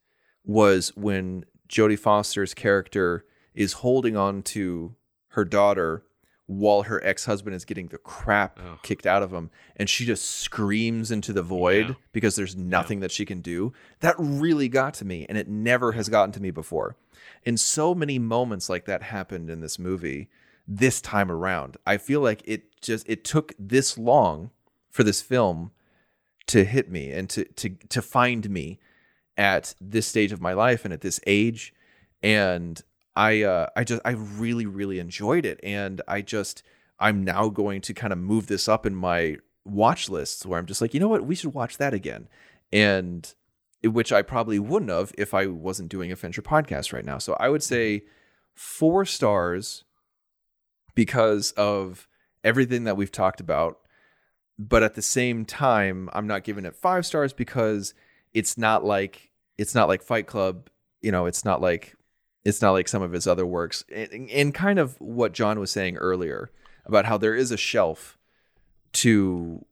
was 0.45 0.97
when 0.97 1.45
Jodie 1.69 1.99
Foster's 1.99 2.55
character 2.55 3.25
is 3.55 3.75
holding 3.75 4.17
on 4.17 4.43
to 4.43 4.95
her 5.29 5.45
daughter 5.45 6.05
while 6.47 6.83
her 6.83 7.03
ex-husband 7.05 7.55
is 7.55 7.65
getting 7.65 7.87
the 7.89 7.99
crap 7.99 8.59
Ugh. 8.59 8.79
kicked 8.83 9.07
out 9.07 9.23
of 9.23 9.33
him 9.33 9.51
and 9.77 9.89
she 9.89 10.05
just 10.05 10.27
screams 10.29 11.11
into 11.11 11.33
the 11.33 11.43
void 11.43 11.89
Yeah. 11.91 11.95
because 12.13 12.35
there's 12.35 12.57
nothing 12.57 13.01
that 13.01 13.11
she 13.13 13.25
can 13.25 13.41
do 13.41 13.73
that 14.01 14.17
really 14.19 14.69
got 14.69 14.95
to 14.95 15.05
me 15.05 15.25
and 15.29 15.39
it 15.39 15.49
never 15.49 15.93
has 15.93 16.09
gotten 16.09 16.33
to 16.33 16.41
me 16.43 16.51
before 16.51 16.97
and 17.45 17.59
so 17.59 17.95
many 17.95 18.19
moments 18.19 18.69
like 18.69 18.85
that 18.87 19.03
happened 19.03 19.51
in 19.51 19.61
this 19.61 19.79
movie 19.79 20.29
this 20.67 21.01
time 21.01 21.31
around. 21.31 21.77
I 21.87 21.97
feel 21.97 22.21
like 22.21 22.43
it 22.45 22.81
just 22.81 23.09
it 23.09 23.25
took 23.25 23.53
this 23.59 23.99
long 23.99 24.51
for 24.91 25.03
this 25.03 25.23
film 25.23 25.73
to 26.47 26.65
hit 26.65 26.91
me 26.91 27.11
and 27.11 27.29
to 27.31 27.45
to 27.45 27.71
to 27.89 28.03
find 28.03 28.49
me 28.51 28.79
at 29.37 29.75
this 29.81 30.07
stage 30.07 30.33
of 30.33 30.41
my 30.41 30.53
life 30.53 30.85
and 30.85 30.93
at 30.93 31.01
this 31.01 31.21
age. 31.27 31.75
And 32.23 32.81
i 33.15 33.43
uh 33.43 33.67
i 33.77 33.85
just 33.85 34.01
i 34.05 34.13
really 34.13 34.67
really 34.67 34.99
enjoyed 34.99 35.45
it. 35.45 35.61
And 35.63 36.01
i 36.07 36.23
just 36.23 36.63
i'm 36.99 37.25
now 37.25 37.49
going 37.49 37.81
to 37.83 37.95
kind 37.95 38.13
of 38.13 38.19
move 38.19 38.47
this 38.47 38.69
up 38.69 38.87
in 38.87 38.95
my 38.95 39.37
watch 39.65 40.09
lists 40.09 40.45
where 40.45 40.59
i'm 40.59 40.67
just 40.67 40.81
like 40.81 40.95
you 40.95 41.01
know 41.01 41.09
what? 41.09 41.27
We 41.27 41.35
should 41.35 41.55
watch 41.55 41.79
that 41.79 41.95
again. 41.95 42.29
And 42.73 43.33
which 43.85 44.13
i 44.13 44.23
probably 44.23 44.59
wouldn't 44.59 44.91
have 44.91 45.13
if 45.19 45.35
i 45.35 45.47
wasn't 45.47 45.89
doing 45.89 46.13
a 46.13 46.17
fincher 46.17 46.43
podcast 46.43 46.93
right 46.93 47.05
now. 47.05 47.19
So 47.19 47.37
i 47.41 47.49
would 47.49 47.63
say 47.63 47.99
mm-hmm. 47.99 48.07
four 48.55 49.05
stars 49.05 49.85
because 50.95 51.53
of 51.53 52.09
everything 52.45 52.85
that 52.85 52.97
we've 52.97 53.13
talked 53.13 53.41
about. 53.41 53.79
But 54.59 54.83
at 54.83 54.95
the 54.95 55.03
same 55.03 55.45
time 55.45 56.09
i'm 56.13 56.27
not 56.27 56.45
giving 56.45 56.65
it 56.65 56.77
five 56.77 57.07
stars 57.07 57.33
because 57.33 57.95
it's 58.33 58.57
not 58.57 58.85
like 58.85 59.31
it's 59.59 59.75
not 59.75 59.89
like 59.89 60.03
fight 60.03 60.27
club 60.27 60.69
you 61.01 61.11
know 61.11 61.27
it's 61.27 61.45
not 61.45 61.61
like 61.61 61.95
it's 62.45 62.63
not 62.63 62.73
like 62.73 62.89
some 62.89 63.03
of 63.03 63.13
his 63.13 63.29
other 63.29 63.47
works. 63.47 63.85
And, 63.95 64.29
and 64.31 64.55
kind 64.55 64.79
of 64.79 65.01
what 65.01 65.33
john 65.33 65.59
was 65.59 65.71
saying 65.71 65.97
earlier 65.97 66.51
about 66.85 67.07
how 67.07 67.19
there 67.19 67.35
is 67.35 67.51
a 67.51 67.57
shelf 67.57 68.19
to 68.93 69.65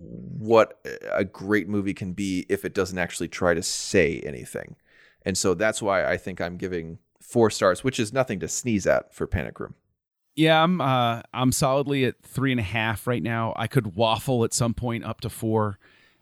what 0.00 0.80
a 1.12 1.24
great 1.24 1.68
movie 1.68 1.94
can 1.94 2.12
be 2.12 2.46
if 2.48 2.64
it 2.64 2.72
doesn't 2.72 2.98
actually 2.98 3.28
try 3.28 3.52
to 3.52 3.62
say 3.62 4.20
anything 4.24 4.76
and 5.22 5.36
so 5.36 5.54
that's 5.54 5.82
why 5.82 6.04
i 6.04 6.16
think 6.16 6.40
i'm 6.40 6.56
giving 6.56 6.98
four 7.20 7.50
stars 7.50 7.82
which 7.82 7.98
is 7.98 8.12
nothing 8.12 8.38
to 8.38 8.46
sneeze 8.46 8.86
at 8.86 9.12
for 9.12 9.26
panic 9.26 9.58
room 9.58 9.74
Yeah, 10.36 10.62
I'm 10.62 10.80
uh 10.80 11.22
I'm 11.34 11.50
solidly 11.50 12.04
at 12.04 12.22
three 12.22 12.52
and 12.52 12.60
a 12.60 12.70
half 12.78 13.08
right 13.08 13.22
now. 13.22 13.52
I 13.56 13.66
could 13.66 13.96
waffle 13.96 14.44
at 14.44 14.54
some 14.54 14.72
point 14.72 15.04
up 15.04 15.20
to 15.22 15.28
four. 15.28 15.80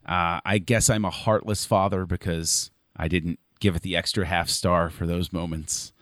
Uh, 0.08 0.40
I 0.42 0.56
guess 0.58 0.88
I'm 0.88 1.04
a 1.04 1.10
heartless 1.10 1.66
father 1.66 2.06
because 2.06 2.70
I 2.96 3.08
didn't 3.08 3.38
give 3.60 3.76
it 3.76 3.82
the 3.82 3.94
extra 3.94 4.24
half 4.24 4.48
star 4.48 4.88
for 4.88 5.06
those 5.06 5.32
moments. 5.34 5.92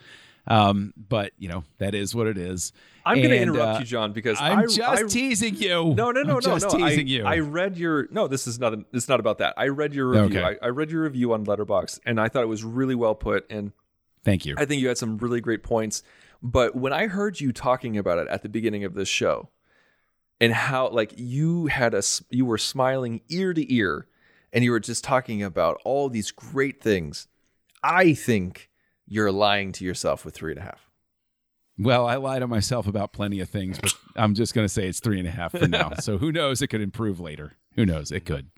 Um, 0.46 0.92
but 0.96 1.32
you 1.38 1.48
know 1.48 1.64
that 1.78 1.94
is 1.94 2.14
what 2.14 2.26
it 2.26 2.36
is. 2.36 2.72
i'm 3.06 3.16
going 3.16 3.30
to 3.30 3.40
interrupt 3.40 3.76
uh, 3.76 3.78
you 3.78 3.86
john 3.86 4.12
because 4.12 4.38
I'm 4.38 4.58
I, 4.58 4.66
just 4.66 4.80
I, 4.80 5.02
teasing 5.04 5.56
you. 5.56 5.94
No, 5.94 6.10
no, 6.10 6.10
no, 6.10 6.20
I'm 6.20 6.26
no, 6.26 6.40
just 6.40 6.70
no. 6.70 6.78
teasing 6.78 7.06
I, 7.06 7.10
you. 7.10 7.24
I 7.24 7.38
read 7.38 7.78
your 7.78 8.08
no. 8.10 8.28
This 8.28 8.46
is 8.46 8.58
not. 8.58 8.74
It's 8.92 9.08
not 9.08 9.20
about 9.20 9.38
that. 9.38 9.54
I 9.56 9.68
read 9.68 9.94
your 9.94 10.08
review. 10.08 10.38
Okay. 10.38 10.58
I, 10.60 10.66
I 10.66 10.68
read 10.68 10.90
your 10.90 11.02
review 11.04 11.32
on 11.32 11.46
Letterboxd, 11.46 12.00
and 12.04 12.20
I 12.20 12.28
thought 12.28 12.42
it 12.42 12.48
was 12.48 12.62
really 12.62 12.94
well 12.94 13.14
put. 13.14 13.50
And 13.50 13.72
Thank 14.24 14.46
you. 14.46 14.54
I 14.58 14.64
think 14.64 14.80
you 14.80 14.88
had 14.88 14.98
some 14.98 15.18
really 15.18 15.40
great 15.40 15.62
points. 15.62 16.02
But 16.42 16.74
when 16.74 16.92
I 16.92 17.06
heard 17.06 17.40
you 17.40 17.52
talking 17.52 17.96
about 17.96 18.18
it 18.18 18.28
at 18.28 18.42
the 18.42 18.48
beginning 18.48 18.84
of 18.84 18.94
this 18.94 19.08
show, 19.08 19.48
and 20.40 20.52
how 20.52 20.88
like 20.90 21.14
you 21.16 21.66
had 21.66 21.94
a 21.94 22.02
you 22.30 22.44
were 22.44 22.58
smiling 22.58 23.20
ear 23.28 23.54
to 23.54 23.74
ear, 23.74 24.06
and 24.52 24.64
you 24.64 24.70
were 24.70 24.80
just 24.80 25.04
talking 25.04 25.42
about 25.42 25.80
all 25.84 26.08
these 26.08 26.30
great 26.30 26.82
things, 26.82 27.28
I 27.82 28.14
think 28.14 28.68
you're 29.06 29.32
lying 29.32 29.72
to 29.72 29.84
yourself 29.84 30.24
with 30.24 30.34
three 30.34 30.52
and 30.52 30.60
a 30.60 30.64
half. 30.64 30.88
Well, 31.78 32.06
I 32.06 32.16
lie 32.16 32.38
to 32.38 32.46
myself 32.46 32.86
about 32.86 33.12
plenty 33.12 33.40
of 33.40 33.48
things, 33.48 33.78
but 33.80 33.92
I'm 34.16 34.34
just 34.34 34.54
going 34.54 34.64
to 34.64 34.72
say 34.72 34.86
it's 34.86 35.00
three 35.00 35.18
and 35.18 35.26
a 35.26 35.30
half 35.32 35.52
for 35.52 35.66
now. 35.66 35.92
so 36.00 36.18
who 36.18 36.30
knows? 36.30 36.62
It 36.62 36.68
could 36.68 36.80
improve 36.80 37.18
later. 37.18 37.56
Who 37.74 37.84
knows? 37.84 38.12
It 38.12 38.24
could. 38.24 38.50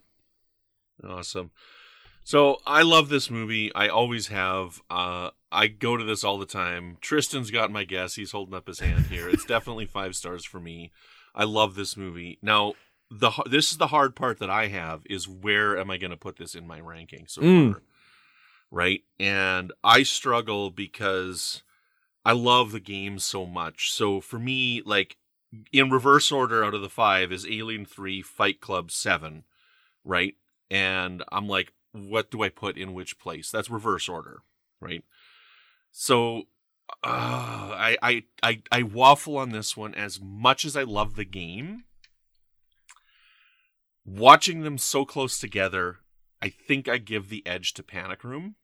Awesome. 1.07 1.51
So 2.23 2.57
I 2.65 2.81
love 2.81 3.09
this 3.09 3.29
movie. 3.31 3.73
I 3.73 3.87
always 3.87 4.27
have. 4.27 4.81
Uh, 4.89 5.29
I 5.51 5.67
go 5.67 5.95
to 5.97 6.03
this 6.03 6.23
all 6.23 6.37
the 6.37 6.45
time. 6.45 6.97
Tristan's 7.01 7.51
got 7.51 7.71
my 7.71 7.83
guess. 7.85 8.15
He's 8.15 8.31
holding 8.31 8.53
up 8.55 8.67
his 8.67 8.79
hand 8.81 9.05
here. 9.07 9.29
It's 9.29 9.45
definitely 9.45 9.85
five 9.91 10.15
stars 10.15 10.43
for 10.45 10.59
me. 10.59 10.91
I 11.33 11.45
love 11.45 11.75
this 11.75 11.95
movie. 11.95 12.37
Now, 12.41 12.73
the 13.09 13.31
this 13.49 13.71
is 13.71 13.77
the 13.77 13.87
hard 13.87 14.15
part 14.15 14.39
that 14.39 14.49
I 14.49 14.67
have 14.67 15.03
is 15.09 15.27
where 15.27 15.77
am 15.79 15.89
I 15.89 15.97
going 15.97 16.11
to 16.11 16.17
put 16.17 16.35
this 16.37 16.53
in 16.55 16.67
my 16.67 16.79
ranking 16.81 17.25
so 17.27 17.41
Mm. 17.41 17.71
far, 17.73 17.81
right? 18.71 19.01
And 19.19 19.71
I 19.83 20.03
struggle 20.03 20.69
because 20.69 21.63
I 22.25 22.33
love 22.33 22.71
the 22.71 22.79
game 22.79 23.19
so 23.19 23.45
much. 23.45 23.91
So 23.91 24.19
for 24.19 24.39
me, 24.39 24.81
like 24.85 25.17
in 25.71 25.89
reverse 25.89 26.31
order 26.31 26.63
out 26.63 26.73
of 26.73 26.81
the 26.81 26.89
five 26.89 27.31
is 27.31 27.47
Alien 27.47 27.85
Three, 27.85 28.21
Fight 28.21 28.59
Club 28.59 28.91
Seven, 28.91 29.43
right? 30.03 30.35
And 30.69 31.23
I'm 31.31 31.47
like, 31.47 31.73
what 31.93 32.29
do 32.29 32.43
I 32.43 32.49
put 32.49 32.77
in 32.77 32.93
which 32.93 33.17
place? 33.17 33.49
That's 33.49 33.69
reverse 33.69 34.09
order, 34.09 34.41
right? 34.81 35.03
So 35.91 36.43
uh, 37.03 37.73
I, 37.73 37.97
I 38.01 38.23
I 38.43 38.61
I 38.71 38.83
waffle 38.83 39.37
on 39.37 39.49
this 39.51 39.75
one 39.75 39.95
as 39.95 40.19
much 40.21 40.65
as 40.65 40.75
I 40.75 40.83
love 40.83 41.15
the 41.15 41.25
game. 41.25 41.83
Watching 44.05 44.61
them 44.61 44.77
so 44.77 45.03
close 45.03 45.37
together, 45.37 45.97
I 46.41 46.49
think 46.49 46.87
I 46.87 46.97
give 46.97 47.29
the 47.29 47.45
edge 47.45 47.73
to 47.73 47.83
Panic 47.83 48.23
Room, 48.23 48.55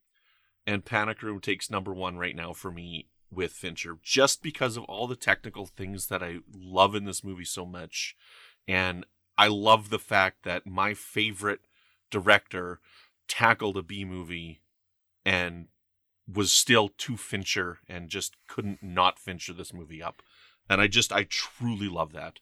and 0.65 0.85
Panic 0.85 1.21
Room 1.21 1.39
takes 1.39 1.71
number 1.71 1.93
one 1.93 2.17
right 2.17 2.35
now 2.35 2.53
for 2.53 2.71
me 2.71 3.07
with 3.31 3.51
Fincher, 3.51 3.97
just 4.03 4.43
because 4.43 4.77
of 4.77 4.83
all 4.83 5.07
the 5.07 5.15
technical 5.15 5.65
things 5.65 6.07
that 6.07 6.21
I 6.21 6.39
love 6.53 6.95
in 6.95 7.05
this 7.05 7.23
movie 7.23 7.45
so 7.45 7.65
much, 7.65 8.15
and 8.67 9.05
I 9.37 9.47
love 9.47 9.89
the 9.89 9.99
fact 9.99 10.43
that 10.43 10.67
my 10.67 10.93
favorite 10.93 11.61
director 12.11 12.79
tackled 13.27 13.77
a 13.77 13.81
B 13.81 14.05
movie 14.05 14.61
and 15.25 15.67
was 16.31 16.51
still 16.51 16.89
too 16.89 17.17
Fincher 17.17 17.79
and 17.87 18.09
just 18.09 18.35
couldn't 18.47 18.83
not 18.83 19.19
Fincher 19.19 19.53
this 19.53 19.73
movie 19.73 20.01
up. 20.01 20.21
And 20.69 20.79
I 20.79 20.87
just 20.87 21.11
I 21.11 21.23
truly 21.23 21.89
love 21.89 22.13
that. 22.13 22.39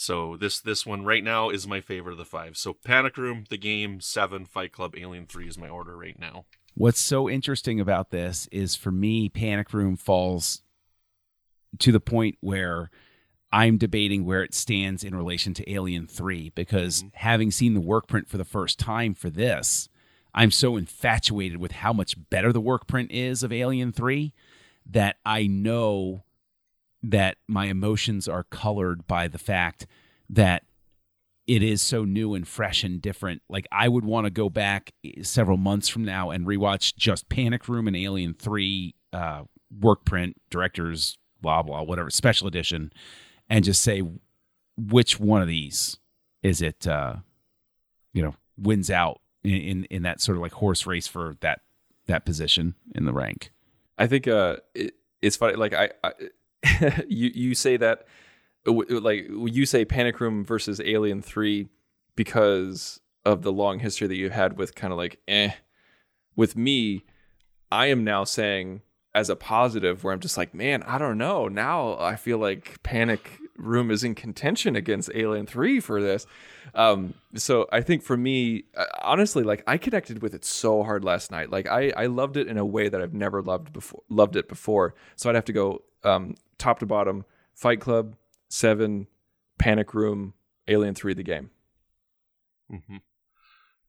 So 0.00 0.36
this 0.36 0.60
this 0.60 0.86
one 0.86 1.04
right 1.04 1.24
now 1.24 1.50
is 1.50 1.66
my 1.66 1.80
favorite 1.80 2.12
of 2.12 2.18
the 2.18 2.24
five. 2.24 2.56
So 2.56 2.72
Panic 2.72 3.16
Room, 3.16 3.44
The 3.50 3.58
Game, 3.58 4.00
Seven, 4.00 4.46
Fight 4.46 4.70
Club, 4.70 4.94
Alien 4.96 5.26
Three 5.26 5.48
is 5.48 5.58
my 5.58 5.68
order 5.68 5.96
right 5.96 6.16
now. 6.16 6.44
What's 6.74 7.00
so 7.00 7.28
interesting 7.28 7.80
about 7.80 8.10
this 8.10 8.48
is 8.52 8.76
for 8.76 8.92
me, 8.92 9.28
Panic 9.28 9.72
Room 9.72 9.96
falls 9.96 10.62
to 11.80 11.90
the 11.90 11.98
point 11.98 12.38
where 12.40 12.92
I'm 13.50 13.76
debating 13.76 14.24
where 14.24 14.44
it 14.44 14.54
stands 14.54 15.02
in 15.02 15.16
relation 15.16 15.52
to 15.54 15.68
Alien 15.68 16.06
3 16.06 16.50
because 16.50 17.02
Mhm. 17.02 17.14
having 17.14 17.50
seen 17.50 17.74
the 17.74 17.80
work 17.80 18.06
print 18.06 18.28
for 18.28 18.38
the 18.38 18.44
first 18.44 18.78
time 18.78 19.14
for 19.14 19.30
this, 19.30 19.88
I'm 20.32 20.52
so 20.52 20.76
infatuated 20.76 21.58
with 21.58 21.72
how 21.72 21.92
much 21.92 22.14
better 22.30 22.52
the 22.52 22.60
work 22.60 22.86
print 22.86 23.10
is 23.10 23.42
of 23.42 23.52
Alien 23.52 23.90
3 23.90 24.32
that 24.86 25.16
I 25.26 25.48
know 25.48 26.22
that 27.02 27.36
my 27.46 27.66
emotions 27.66 28.28
are 28.28 28.44
colored 28.44 29.06
by 29.06 29.28
the 29.28 29.38
fact 29.38 29.86
that 30.28 30.64
it 31.46 31.62
is 31.62 31.80
so 31.80 32.04
new 32.04 32.34
and 32.34 32.46
fresh 32.46 32.84
and 32.84 33.00
different. 33.00 33.42
Like 33.48 33.66
I 33.72 33.88
would 33.88 34.04
want 34.04 34.26
to 34.26 34.30
go 34.30 34.50
back 34.50 34.92
several 35.22 35.56
months 35.56 35.88
from 35.88 36.04
now 36.04 36.30
and 36.30 36.46
rewatch 36.46 36.96
just 36.96 37.28
Panic 37.28 37.68
Room 37.68 37.86
and 37.86 37.96
Alien 37.96 38.34
3 38.34 38.94
uh, 39.12 39.42
work 39.80 40.04
print, 40.04 40.36
directors, 40.50 41.16
blah 41.40 41.62
blah, 41.62 41.82
whatever, 41.82 42.10
special 42.10 42.46
edition 42.46 42.92
and 43.48 43.64
just 43.64 43.80
say 43.80 44.02
which 44.76 45.18
one 45.18 45.40
of 45.42 45.48
these 45.48 45.98
is 46.42 46.62
it 46.62 46.86
uh 46.86 47.16
you 48.12 48.22
know 48.22 48.34
wins 48.56 48.90
out 48.90 49.20
in, 49.42 49.54
in 49.54 49.84
in 49.84 50.02
that 50.02 50.20
sort 50.20 50.36
of 50.36 50.42
like 50.42 50.52
horse 50.52 50.86
race 50.86 51.08
for 51.08 51.36
that 51.40 51.60
that 52.06 52.24
position 52.24 52.74
in 52.94 53.04
the 53.06 53.12
rank 53.12 53.50
I 53.98 54.06
think 54.06 54.28
uh, 54.28 54.56
it, 54.74 54.94
it's 55.20 55.36
funny. 55.36 55.56
Like 55.56 55.74
I, 55.74 55.90
I 56.04 56.12
you 57.08 57.30
you 57.34 57.54
say 57.54 57.76
that 57.76 58.06
uh, 58.66 58.72
like 58.88 59.26
you 59.28 59.66
say 59.66 59.84
Panic 59.84 60.20
Room 60.20 60.44
versus 60.44 60.80
Alien 60.84 61.22
Three 61.22 61.68
because 62.16 63.00
of 63.24 63.42
the 63.42 63.52
long 63.52 63.78
history 63.78 64.06
that 64.08 64.16
you 64.16 64.30
had 64.30 64.58
with 64.58 64.74
kind 64.74 64.92
of 64.92 64.96
like 64.96 65.20
eh. 65.28 65.52
With 66.36 66.56
me, 66.56 67.04
I 67.70 67.86
am 67.86 68.04
now 68.04 68.24
saying 68.24 68.82
as 69.14 69.28
a 69.28 69.36
positive 69.36 70.04
where 70.04 70.12
I'm 70.12 70.20
just 70.20 70.36
like, 70.36 70.54
man, 70.54 70.82
I 70.84 70.98
don't 70.98 71.18
know. 71.18 71.48
Now 71.48 71.98
I 71.98 72.16
feel 72.16 72.38
like 72.38 72.82
Panic 72.82 73.38
Room 73.56 73.90
is 73.90 74.04
in 74.04 74.14
contention 74.14 74.76
against 74.76 75.10
Alien 75.14 75.46
3 75.46 75.80
for 75.80 76.00
this. 76.00 76.26
Um, 76.74 77.14
so 77.34 77.66
I 77.72 77.80
think 77.80 78.02
for 78.02 78.16
me, 78.16 78.64
uh, 78.76 78.84
honestly, 79.02 79.42
like 79.42 79.64
I 79.66 79.76
connected 79.78 80.22
with 80.22 80.34
it 80.34 80.44
so 80.44 80.84
hard 80.84 81.04
last 81.04 81.30
night. 81.30 81.50
Like 81.50 81.66
I, 81.66 81.92
I 81.96 82.06
loved 82.06 82.36
it 82.36 82.46
in 82.46 82.56
a 82.56 82.64
way 82.64 82.88
that 82.88 83.00
I've 83.02 83.14
never 83.14 83.42
loved 83.42 83.72
before, 83.72 84.02
loved 84.08 84.36
it 84.36 84.48
before. 84.48 84.94
So 85.16 85.28
I'd 85.28 85.34
have 85.34 85.44
to 85.46 85.52
go 85.52 85.82
um, 86.04 86.36
top 86.58 86.78
to 86.80 86.86
bottom, 86.86 87.24
Fight 87.54 87.80
Club, 87.80 88.14
Seven, 88.48 89.06
Panic 89.58 89.94
Room, 89.94 90.34
Alien 90.68 90.94
3, 90.94 91.14
the 91.14 91.22
game. 91.22 91.50
Mm-hmm. 92.72 92.96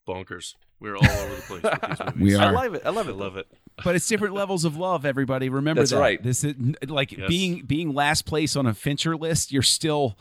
Bonkers. 0.08 0.56
We're 0.80 0.96
all 0.96 1.06
over 1.06 1.36
the 1.36 1.41
place 1.41 1.62
with 1.64 1.82
these 1.82 2.00
movies. 2.16 2.22
We 2.22 2.36
I 2.38 2.52
love 2.52 2.74
it. 2.74 2.82
I 2.86 2.90
love 2.90 3.08
I 3.08 3.12
it. 3.12 3.16
love 3.18 3.36
it. 3.38 3.48
but 3.84 3.96
it's 3.96 4.08
different 4.08 4.34
levels 4.34 4.64
of 4.64 4.78
love 4.78 5.06
everybody 5.06 5.50
remember 5.50 5.82
That's 5.82 5.91
that. 5.91 6.00
right. 6.00 6.24
this 6.24 6.44
is 6.46 6.56
like 6.88 7.12
Yes. 7.12 7.28
being 7.28 7.66
being 7.66 7.94
last 7.94 8.26
place 8.26 8.56
on 8.56 8.66
a 8.66 8.74
fincher 8.74 9.18
list 9.18 9.52
you're 9.52 9.62
still 9.62 10.18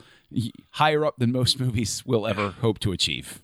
higher 0.71 1.05
up 1.05 1.15
than 1.17 1.31
most 1.31 1.59
movies 1.61 2.05
will 2.05 2.27
ever 2.27 2.49
hope 2.61 2.79
to 2.79 2.91
achieve 2.91 3.41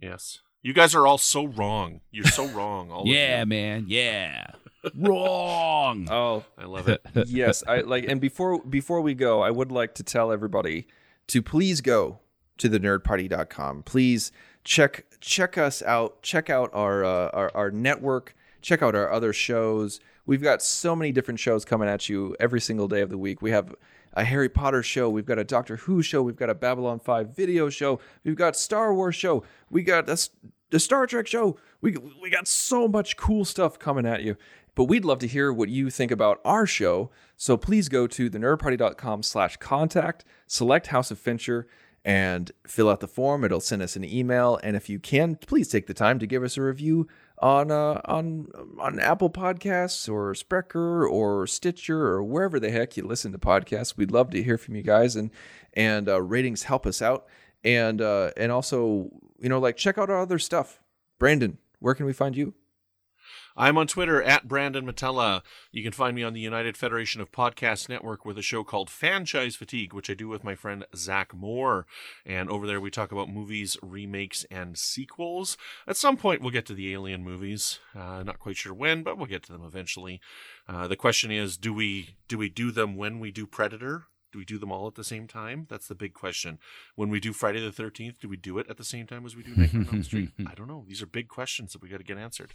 Yes. 0.00 0.40
You 0.62 0.72
guys 0.72 0.94
are 0.94 1.06
all 1.06 1.16
so 1.18 1.46
wrong. 1.46 2.00
You're 2.10 2.24
so 2.26 2.46
wrong. 2.48 2.90
All 2.90 3.06
yeah 3.06 3.42
of 3.42 3.48
man 3.48 3.84
yeah 3.88 4.46
wrong. 4.94 6.08
Oh. 6.16 6.44
I 6.58 6.64
love 6.64 6.88
it. 6.88 7.00
yes 7.26 7.62
i 7.66 7.80
like 7.80 8.04
and 8.08 8.20
before 8.20 8.62
before 8.62 9.00
we 9.00 9.14
go 9.14 9.42
i 9.42 9.50
would 9.50 9.70
like 9.70 9.94
to 9.94 10.02
tell 10.02 10.30
everybody 10.32 10.86
to 11.28 11.42
please 11.42 11.80
go 11.80 12.20
to 12.58 12.68
the 12.68 12.78
nerdparty.com 12.78 13.82
please 13.82 14.32
check 14.64 15.04
check 15.20 15.58
us 15.58 15.82
out 15.82 16.22
check 16.22 16.50
out 16.50 16.70
our 16.72 17.04
uh, 17.04 17.28
our, 17.30 17.50
our 17.54 17.70
network 17.70 18.34
check 18.66 18.82
out 18.82 18.96
our 18.96 19.12
other 19.12 19.32
shows. 19.32 20.00
We've 20.26 20.42
got 20.42 20.60
so 20.60 20.96
many 20.96 21.12
different 21.12 21.38
shows 21.38 21.64
coming 21.64 21.88
at 21.88 22.08
you 22.08 22.34
every 22.40 22.60
single 22.60 22.88
day 22.88 23.00
of 23.00 23.10
the 23.10 23.18
week. 23.18 23.40
We 23.40 23.52
have 23.52 23.74
a 24.14 24.24
harry 24.24 24.48
potter 24.48 24.82
show 24.82 25.10
we've 25.10 25.26
got 25.26 25.38
a 25.38 25.44
doctor 25.44 25.76
who 25.76 26.00
show 26.02 26.22
we've 26.22 26.36
got 26.36 26.48
a 26.48 26.54
babylon 26.54 26.98
5 26.98 27.36
video 27.36 27.68
show 27.68 28.00
we've 28.24 28.34
got 28.34 28.56
star 28.56 28.94
wars 28.94 29.14
show 29.14 29.44
we 29.68 29.82
got 29.82 30.08
a, 30.08 30.16
the 30.70 30.80
star 30.80 31.06
trek 31.06 31.26
show. 31.26 31.56
We, 31.80 31.96
we 32.20 32.30
got 32.30 32.48
so 32.48 32.88
much 32.88 33.16
cool 33.16 33.44
stuff 33.44 33.78
coming 33.78 34.06
at 34.06 34.22
you 34.22 34.36
but 34.76 34.84
we'd 34.84 35.04
love 35.04 35.18
to 35.20 35.26
hear 35.26 35.52
what 35.52 35.70
you 35.70 35.90
think 35.90 36.12
about 36.12 36.40
our 36.44 36.66
show. 36.66 37.10
So 37.36 37.56
please 37.56 37.88
go 37.88 38.06
to 38.06 38.30
thenerdparty.com 38.30 39.24
slash 39.24 39.56
contact, 39.56 40.24
select 40.46 40.88
House 40.88 41.10
of 41.10 41.18
Fincher, 41.18 41.66
and 42.04 42.52
fill 42.66 42.88
out 42.88 43.00
the 43.00 43.08
form. 43.08 43.42
It'll 43.42 43.58
send 43.58 43.82
us 43.82 43.96
an 43.96 44.04
email. 44.04 44.60
And 44.62 44.76
if 44.76 44.88
you 44.88 45.00
can, 45.00 45.34
please 45.34 45.68
take 45.68 45.88
the 45.88 45.94
time 45.94 46.20
to 46.20 46.26
give 46.26 46.44
us 46.44 46.56
a 46.56 46.62
review 46.62 47.08
on 47.38 47.70
uh, 47.70 48.00
on 48.04 48.48
on 48.78 49.00
Apple 49.00 49.30
Podcasts 49.30 50.08
or 50.08 50.32
Spreaker 50.34 51.10
or 51.10 51.46
Stitcher 51.46 52.06
or 52.06 52.22
wherever 52.22 52.60
the 52.60 52.70
heck 52.70 52.96
you 52.96 53.04
listen 53.04 53.32
to 53.32 53.38
podcasts. 53.38 53.96
We'd 53.96 54.12
love 54.12 54.30
to 54.30 54.42
hear 54.42 54.58
from 54.58 54.76
you 54.76 54.82
guys, 54.82 55.16
and 55.16 55.30
and 55.72 56.08
uh, 56.08 56.22
ratings 56.22 56.64
help 56.64 56.86
us 56.86 57.02
out. 57.02 57.26
And 57.64 58.00
uh, 58.00 58.30
and 58.36 58.52
also, 58.52 59.10
you 59.40 59.48
know, 59.48 59.58
like 59.58 59.76
check 59.76 59.98
out 59.98 60.10
our 60.10 60.20
other 60.20 60.38
stuff. 60.38 60.80
Brandon, 61.18 61.58
where 61.80 61.94
can 61.94 62.06
we 62.06 62.12
find 62.12 62.36
you? 62.36 62.54
I'm 63.58 63.78
on 63.78 63.86
Twitter 63.86 64.22
at 64.22 64.46
Brandon 64.46 64.84
Matella. 64.84 65.42
You 65.72 65.82
can 65.82 65.92
find 65.92 66.14
me 66.14 66.22
on 66.22 66.34
the 66.34 66.40
United 66.40 66.76
Federation 66.76 67.22
of 67.22 67.32
Podcast 67.32 67.88
Network 67.88 68.26
with 68.26 68.36
a 68.36 68.42
show 68.42 68.62
called 68.62 68.90
Franchise 68.90 69.56
Fatigue, 69.56 69.94
which 69.94 70.10
I 70.10 70.14
do 70.14 70.28
with 70.28 70.44
my 70.44 70.54
friend 70.54 70.84
Zach 70.94 71.32
Moore. 71.32 71.86
And 72.26 72.50
over 72.50 72.66
there, 72.66 72.82
we 72.82 72.90
talk 72.90 73.12
about 73.12 73.30
movies, 73.30 73.78
remakes, 73.80 74.44
and 74.50 74.76
sequels. 74.76 75.56
At 75.86 75.96
some 75.96 76.18
point, 76.18 76.42
we'll 76.42 76.50
get 76.50 76.66
to 76.66 76.74
the 76.74 76.92
Alien 76.92 77.24
movies. 77.24 77.78
Uh, 77.94 78.22
not 78.22 78.40
quite 78.40 78.58
sure 78.58 78.74
when, 78.74 79.02
but 79.02 79.16
we'll 79.16 79.26
get 79.26 79.42
to 79.44 79.52
them 79.52 79.64
eventually. 79.64 80.20
Uh, 80.68 80.86
the 80.86 80.96
question 80.96 81.30
is, 81.30 81.56
do 81.56 81.72
we 81.72 82.16
do 82.28 82.36
we 82.36 82.50
do 82.50 82.70
them 82.70 82.94
when 82.94 83.20
we 83.20 83.30
do 83.30 83.46
Predator? 83.46 84.08
Do 84.36 84.40
we 84.40 84.44
do 84.44 84.58
them 84.58 84.70
all 84.70 84.86
at 84.86 84.96
the 84.96 85.02
same 85.02 85.26
time? 85.26 85.66
That's 85.70 85.88
the 85.88 85.94
big 85.94 86.12
question. 86.12 86.58
When 86.94 87.08
we 87.08 87.20
do 87.20 87.32
Friday 87.32 87.58
the 87.58 87.70
13th, 87.70 88.18
do 88.18 88.28
we 88.28 88.36
do 88.36 88.58
it 88.58 88.66
at 88.68 88.76
the 88.76 88.84
same 88.84 89.06
time 89.06 89.24
as 89.24 89.34
we 89.34 89.42
do 89.42 89.56
Nightmare 89.56 89.86
on 89.88 89.94
Elm 89.94 90.02
Street? 90.02 90.28
I 90.46 90.52
don't 90.52 90.68
know. 90.68 90.84
These 90.86 91.00
are 91.00 91.06
big 91.06 91.28
questions 91.28 91.72
that 91.72 91.80
we 91.80 91.88
got 91.88 92.00
to 92.00 92.04
get 92.04 92.18
answered. 92.18 92.52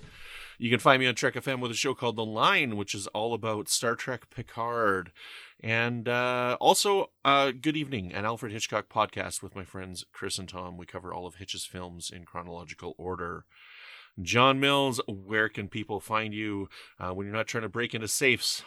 You 0.60 0.70
can 0.70 0.78
find 0.78 1.00
me 1.00 1.08
on 1.08 1.16
Trek 1.16 1.34
FM 1.34 1.60
with 1.60 1.72
a 1.72 1.74
show 1.74 1.96
called 1.96 2.18
The 2.18 2.24
Line, 2.24 2.78
which 2.78 2.94
is 2.94 3.08
all 3.08 3.34
about 3.34 3.68
Star 3.68 3.96
Trek 3.96 4.30
Picard. 4.30 5.12
And 5.60 6.08
uh, 6.08 6.56
also, 6.60 7.10
uh, 7.26 7.50
Good 7.50 7.76
Evening, 7.76 8.14
an 8.14 8.26
Alfred 8.26 8.52
Hitchcock 8.52 8.88
podcast 8.88 9.42
with 9.42 9.56
my 9.56 9.64
friends 9.64 10.06
Chris 10.14 10.38
and 10.38 10.48
Tom. 10.48 10.78
We 10.78 10.86
cover 10.86 11.12
all 11.12 11.26
of 11.26 11.38
Hitch's 11.38 11.66
films 11.66 12.12
in 12.12 12.26
chronological 12.26 12.94
order. 13.00 13.46
John 14.22 14.60
Mills, 14.60 15.02
where 15.08 15.50
can 15.50 15.68
people 15.68 16.00
find 16.00 16.32
you 16.32 16.70
uh, 17.00 17.10
when 17.10 17.26
you're 17.26 17.36
not 17.36 17.48
trying 17.48 17.64
to 17.64 17.70
break 17.70 17.96
into 17.96 18.08
safes? 18.08 18.62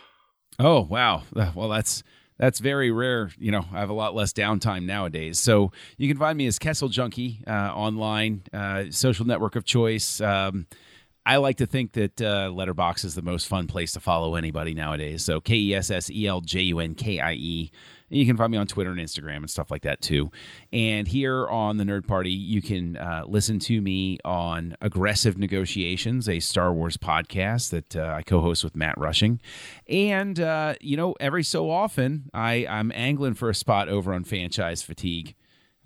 Oh 0.59 0.83
wow! 0.83 1.23
Uh, 1.35 1.53
Well, 1.55 1.69
that's 1.69 2.03
that's 2.39 2.59
very 2.59 2.91
rare. 2.91 3.31
You 3.39 3.53
know, 3.53 3.65
I 3.73 3.81
have 3.81 3.91
a 3.91 3.95
lot 3.95 4.15
less 4.15 4.33
downtime 4.33 4.85
nowadays. 4.85 5.39
So 5.39 5.73
you 5.97 6.09
can 6.09 6.17
find 6.17 6.37
me 6.37 6.47
as 6.47 6.59
Kessel 6.59 6.89
Junkie 6.89 7.43
uh, 7.47 7.51
online, 7.51 8.43
uh, 8.53 8.85
social 8.91 9.27
network 9.27 9.57
of 9.57 9.65
choice. 9.65 10.21
Um, 10.21 10.67
I 11.27 11.37
like 11.37 11.57
to 11.59 11.67
think 11.67 11.93
that 11.93 12.21
uh, 12.21 12.51
Letterboxd 12.51 13.05
is 13.05 13.15
the 13.15 13.23
most 13.23 13.49
fun 13.49 13.67
place 13.67 13.93
to 13.93 14.01
follow 14.01 14.35
anybody 14.35 14.75
nowadays. 14.75 15.25
So 15.25 15.41
K 15.41 15.55
E 15.55 15.75
S 15.75 15.91
S 15.91 16.11
E 16.11 16.27
L 16.27 16.41
J 16.41 16.61
U 16.63 16.81
N 16.81 16.95
K 16.95 17.21
I 17.21 17.33
E. 17.33 17.71
And 18.15 18.21
you 18.21 18.27
can 18.27 18.37
find 18.37 18.53
me 18.53 18.59
on 18.59 18.69
Twitter 18.69 18.93
and 18.93 19.01
Instagram 19.01 19.39
and 19.39 19.51
stuff 19.51 19.73
like 19.73 19.83
that 19.83 20.01
too. 20.01 20.31
And 20.73 21.09
here 21.09 21.49
on 21.49 21.79
the 21.79 21.85
Nerd 21.85 22.07
Party, 22.07 22.31
you 22.31 22.63
can 22.63 22.97
uh, 22.97 23.25
listen 23.27 23.59
to 23.59 23.81
me 23.81 24.21
on 24.25 24.77
Aggressive 24.81 25.37
Negotiations, 25.37 26.29
a 26.29 26.39
Star 26.39 26.73
Wars 26.73 26.97
podcast 26.97 27.71
that 27.71 27.97
uh, 27.97 28.15
I 28.17 28.23
co-host 28.23 28.63
with 28.63 28.77
Matt 28.77 28.97
Rushing. 28.99 29.41
And 29.89 30.39
uh, 30.39 30.75
you 30.81 30.97
know, 30.97 31.17
every 31.19 31.43
so 31.43 31.69
often, 31.69 32.31
I 32.33 32.65
I'm 32.69 32.93
angling 32.93 33.35
for 33.35 33.51
a 33.51 33.55
spot 33.55 33.89
over 33.89 34.15
on 34.15 34.23
Franchise 34.23 34.81
Fatigue 34.81 35.35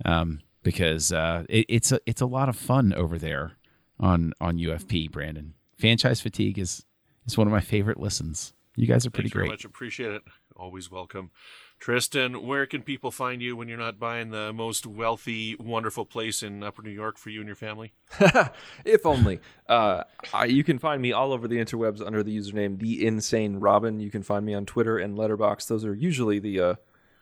um, 0.04 0.40
because 0.62 1.10
uh, 1.10 1.44
it, 1.48 1.64
it's 1.70 1.92
a 1.92 2.00
it's 2.04 2.20
a 2.20 2.26
lot 2.26 2.50
of 2.50 2.56
fun 2.56 2.92
over 2.92 3.16
there 3.16 3.52
on 3.98 4.34
on 4.38 4.58
UFP. 4.58 5.10
Brandon, 5.10 5.54
Franchise 5.78 6.20
Fatigue 6.20 6.58
is 6.58 6.84
is 7.26 7.38
one 7.38 7.46
of 7.46 7.54
my 7.54 7.62
favorite 7.62 7.98
listens. 7.98 8.52
You 8.76 8.86
guys 8.86 9.06
are 9.06 9.10
pretty 9.10 9.30
Thanks 9.30 9.38
great. 9.38 9.50
much. 9.50 9.64
Appreciate 9.64 10.12
it. 10.12 10.22
Always 10.54 10.90
welcome. 10.90 11.30
Tristan, 11.78 12.46
where 12.46 12.66
can 12.66 12.82
people 12.82 13.10
find 13.10 13.40
you 13.40 13.56
when 13.56 13.68
you're 13.68 13.78
not 13.78 13.98
buying 13.98 14.30
the 14.30 14.52
most 14.52 14.86
wealthy, 14.86 15.54
wonderful 15.56 16.04
place 16.04 16.42
in 16.42 16.62
Upper 16.62 16.82
New 16.82 16.90
York 16.90 17.18
for 17.18 17.30
you 17.30 17.40
and 17.40 17.46
your 17.46 17.56
family? 17.56 17.92
if 18.84 19.06
only. 19.06 19.40
Uh, 19.68 20.02
I, 20.32 20.46
you 20.46 20.64
can 20.64 20.78
find 20.78 21.00
me 21.00 21.12
all 21.12 21.32
over 21.32 21.46
the 21.46 21.56
interwebs 21.56 22.04
under 22.04 22.22
the 22.22 22.36
username 22.36 22.80
the 22.80 23.06
Insane 23.06 23.60
Robin. 23.60 24.00
You 24.00 24.10
can 24.10 24.22
find 24.22 24.44
me 24.44 24.54
on 24.54 24.66
Twitter 24.66 24.98
and 24.98 25.16
Letterboxd. 25.16 25.68
Those 25.68 25.84
are 25.84 25.94
usually 25.94 26.38
the 26.38 26.60
uh, 26.60 26.74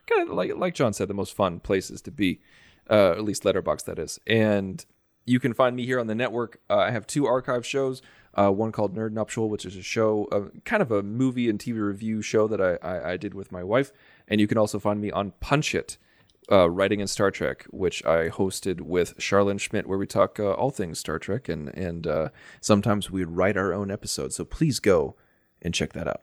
kind 0.07 0.29
of 0.29 0.35
like 0.35 0.55
like 0.57 0.75
John 0.75 0.93
said, 0.93 1.09
the 1.09 1.15
most 1.15 1.35
fun 1.35 1.61
places 1.61 2.01
to 2.03 2.11
be. 2.11 2.41
Uh, 2.89 3.13
at 3.13 3.25
least 3.25 3.43
Letterboxd, 3.43 3.85
that 3.85 3.99
is. 3.99 4.21
And 4.27 4.85
you 5.27 5.41
can 5.41 5.53
find 5.53 5.75
me 5.75 5.85
here 5.85 5.99
on 5.99 6.07
the 6.07 6.15
network. 6.15 6.61
Uh, 6.71 6.79
I 6.79 6.93
have 6.93 7.07
two 7.07 7.27
archive 7.27 7.67
shows. 7.67 8.01
Uh, 8.33 8.51
one 8.51 8.71
called 8.71 8.95
Nerd 8.95 9.13
Nuptial, 9.13 9.49
which 9.49 9.65
is 9.65 9.77
a 9.77 9.83
show, 9.83 10.27
uh, 10.31 10.59
kind 10.65 10.83
of 10.83 10.93
a 10.93 11.03
movie 11.03 11.49
and 11.49 11.59
TV 11.59 11.81
review 11.81 12.21
show 12.21 12.47
that 12.47 12.61
I, 12.61 12.77
I, 12.87 13.13
I 13.13 13.17
did 13.17 13.33
with 13.33 13.51
my 13.51 13.65
wife. 13.65 13.93
And 14.29 14.41
you 14.41 14.47
can 14.47 14.59
also 14.59 14.79
find 14.79 15.01
me 15.01 15.11
on 15.11 15.33
Punch 15.41 15.75
It, 15.75 15.99
uh, 16.51 16.71
Writing 16.71 17.01
in 17.01 17.07
Star 17.07 17.31
Trek, 17.31 17.67
which 17.71 18.05
I 18.05 18.29
hosted 18.29 18.81
with 18.81 19.17
Charlene 19.19 19.61
Schmidt, 19.61 19.87
where 19.87 19.99
we 19.99 20.07
talk 20.07 20.39
uh, 20.39 20.53
all 20.53 20.71
things 20.71 20.99
Star 20.99 21.19
Trek, 21.19 21.49
and 21.49 21.69
and 21.77 22.07
uh, 22.07 22.29
sometimes 22.61 23.11
we 23.11 23.25
write 23.25 23.57
our 23.57 23.73
own 23.73 23.91
episodes. 23.91 24.37
So 24.37 24.45
please 24.45 24.81
go 24.81 25.17
and 25.63 25.75
check 25.75 25.93
that 25.95 26.09
out. 26.09 26.23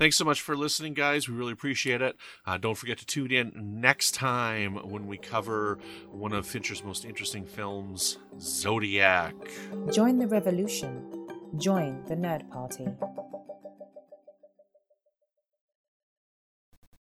Thanks 0.00 0.16
so 0.16 0.24
much 0.24 0.40
for 0.40 0.56
listening, 0.56 0.94
guys. 0.94 1.28
We 1.28 1.34
really 1.34 1.52
appreciate 1.52 2.00
it. 2.00 2.16
Uh, 2.46 2.56
don't 2.56 2.74
forget 2.74 2.96
to 2.98 3.04
tune 3.04 3.30
in 3.30 3.52
next 3.54 4.14
time 4.14 4.76
when 4.76 5.06
we 5.06 5.18
cover 5.18 5.78
one 6.10 6.32
of 6.32 6.46
Fincher's 6.46 6.82
most 6.82 7.04
interesting 7.04 7.44
films, 7.44 8.16
Zodiac. 8.40 9.34
Join 9.92 10.18
the 10.18 10.26
revolution. 10.26 11.28
Join 11.58 12.02
the 12.06 12.14
Nerd 12.14 12.48
Party. 12.48 12.86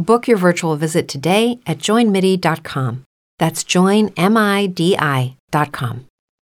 Book 0.00 0.26
your 0.28 0.36
virtual 0.36 0.76
visit 0.76 1.08
today 1.08 1.60
at 1.66 1.78
joinmidi.com. 1.78 3.04
That's 3.38 3.64
joinmidi.com. 3.64 4.16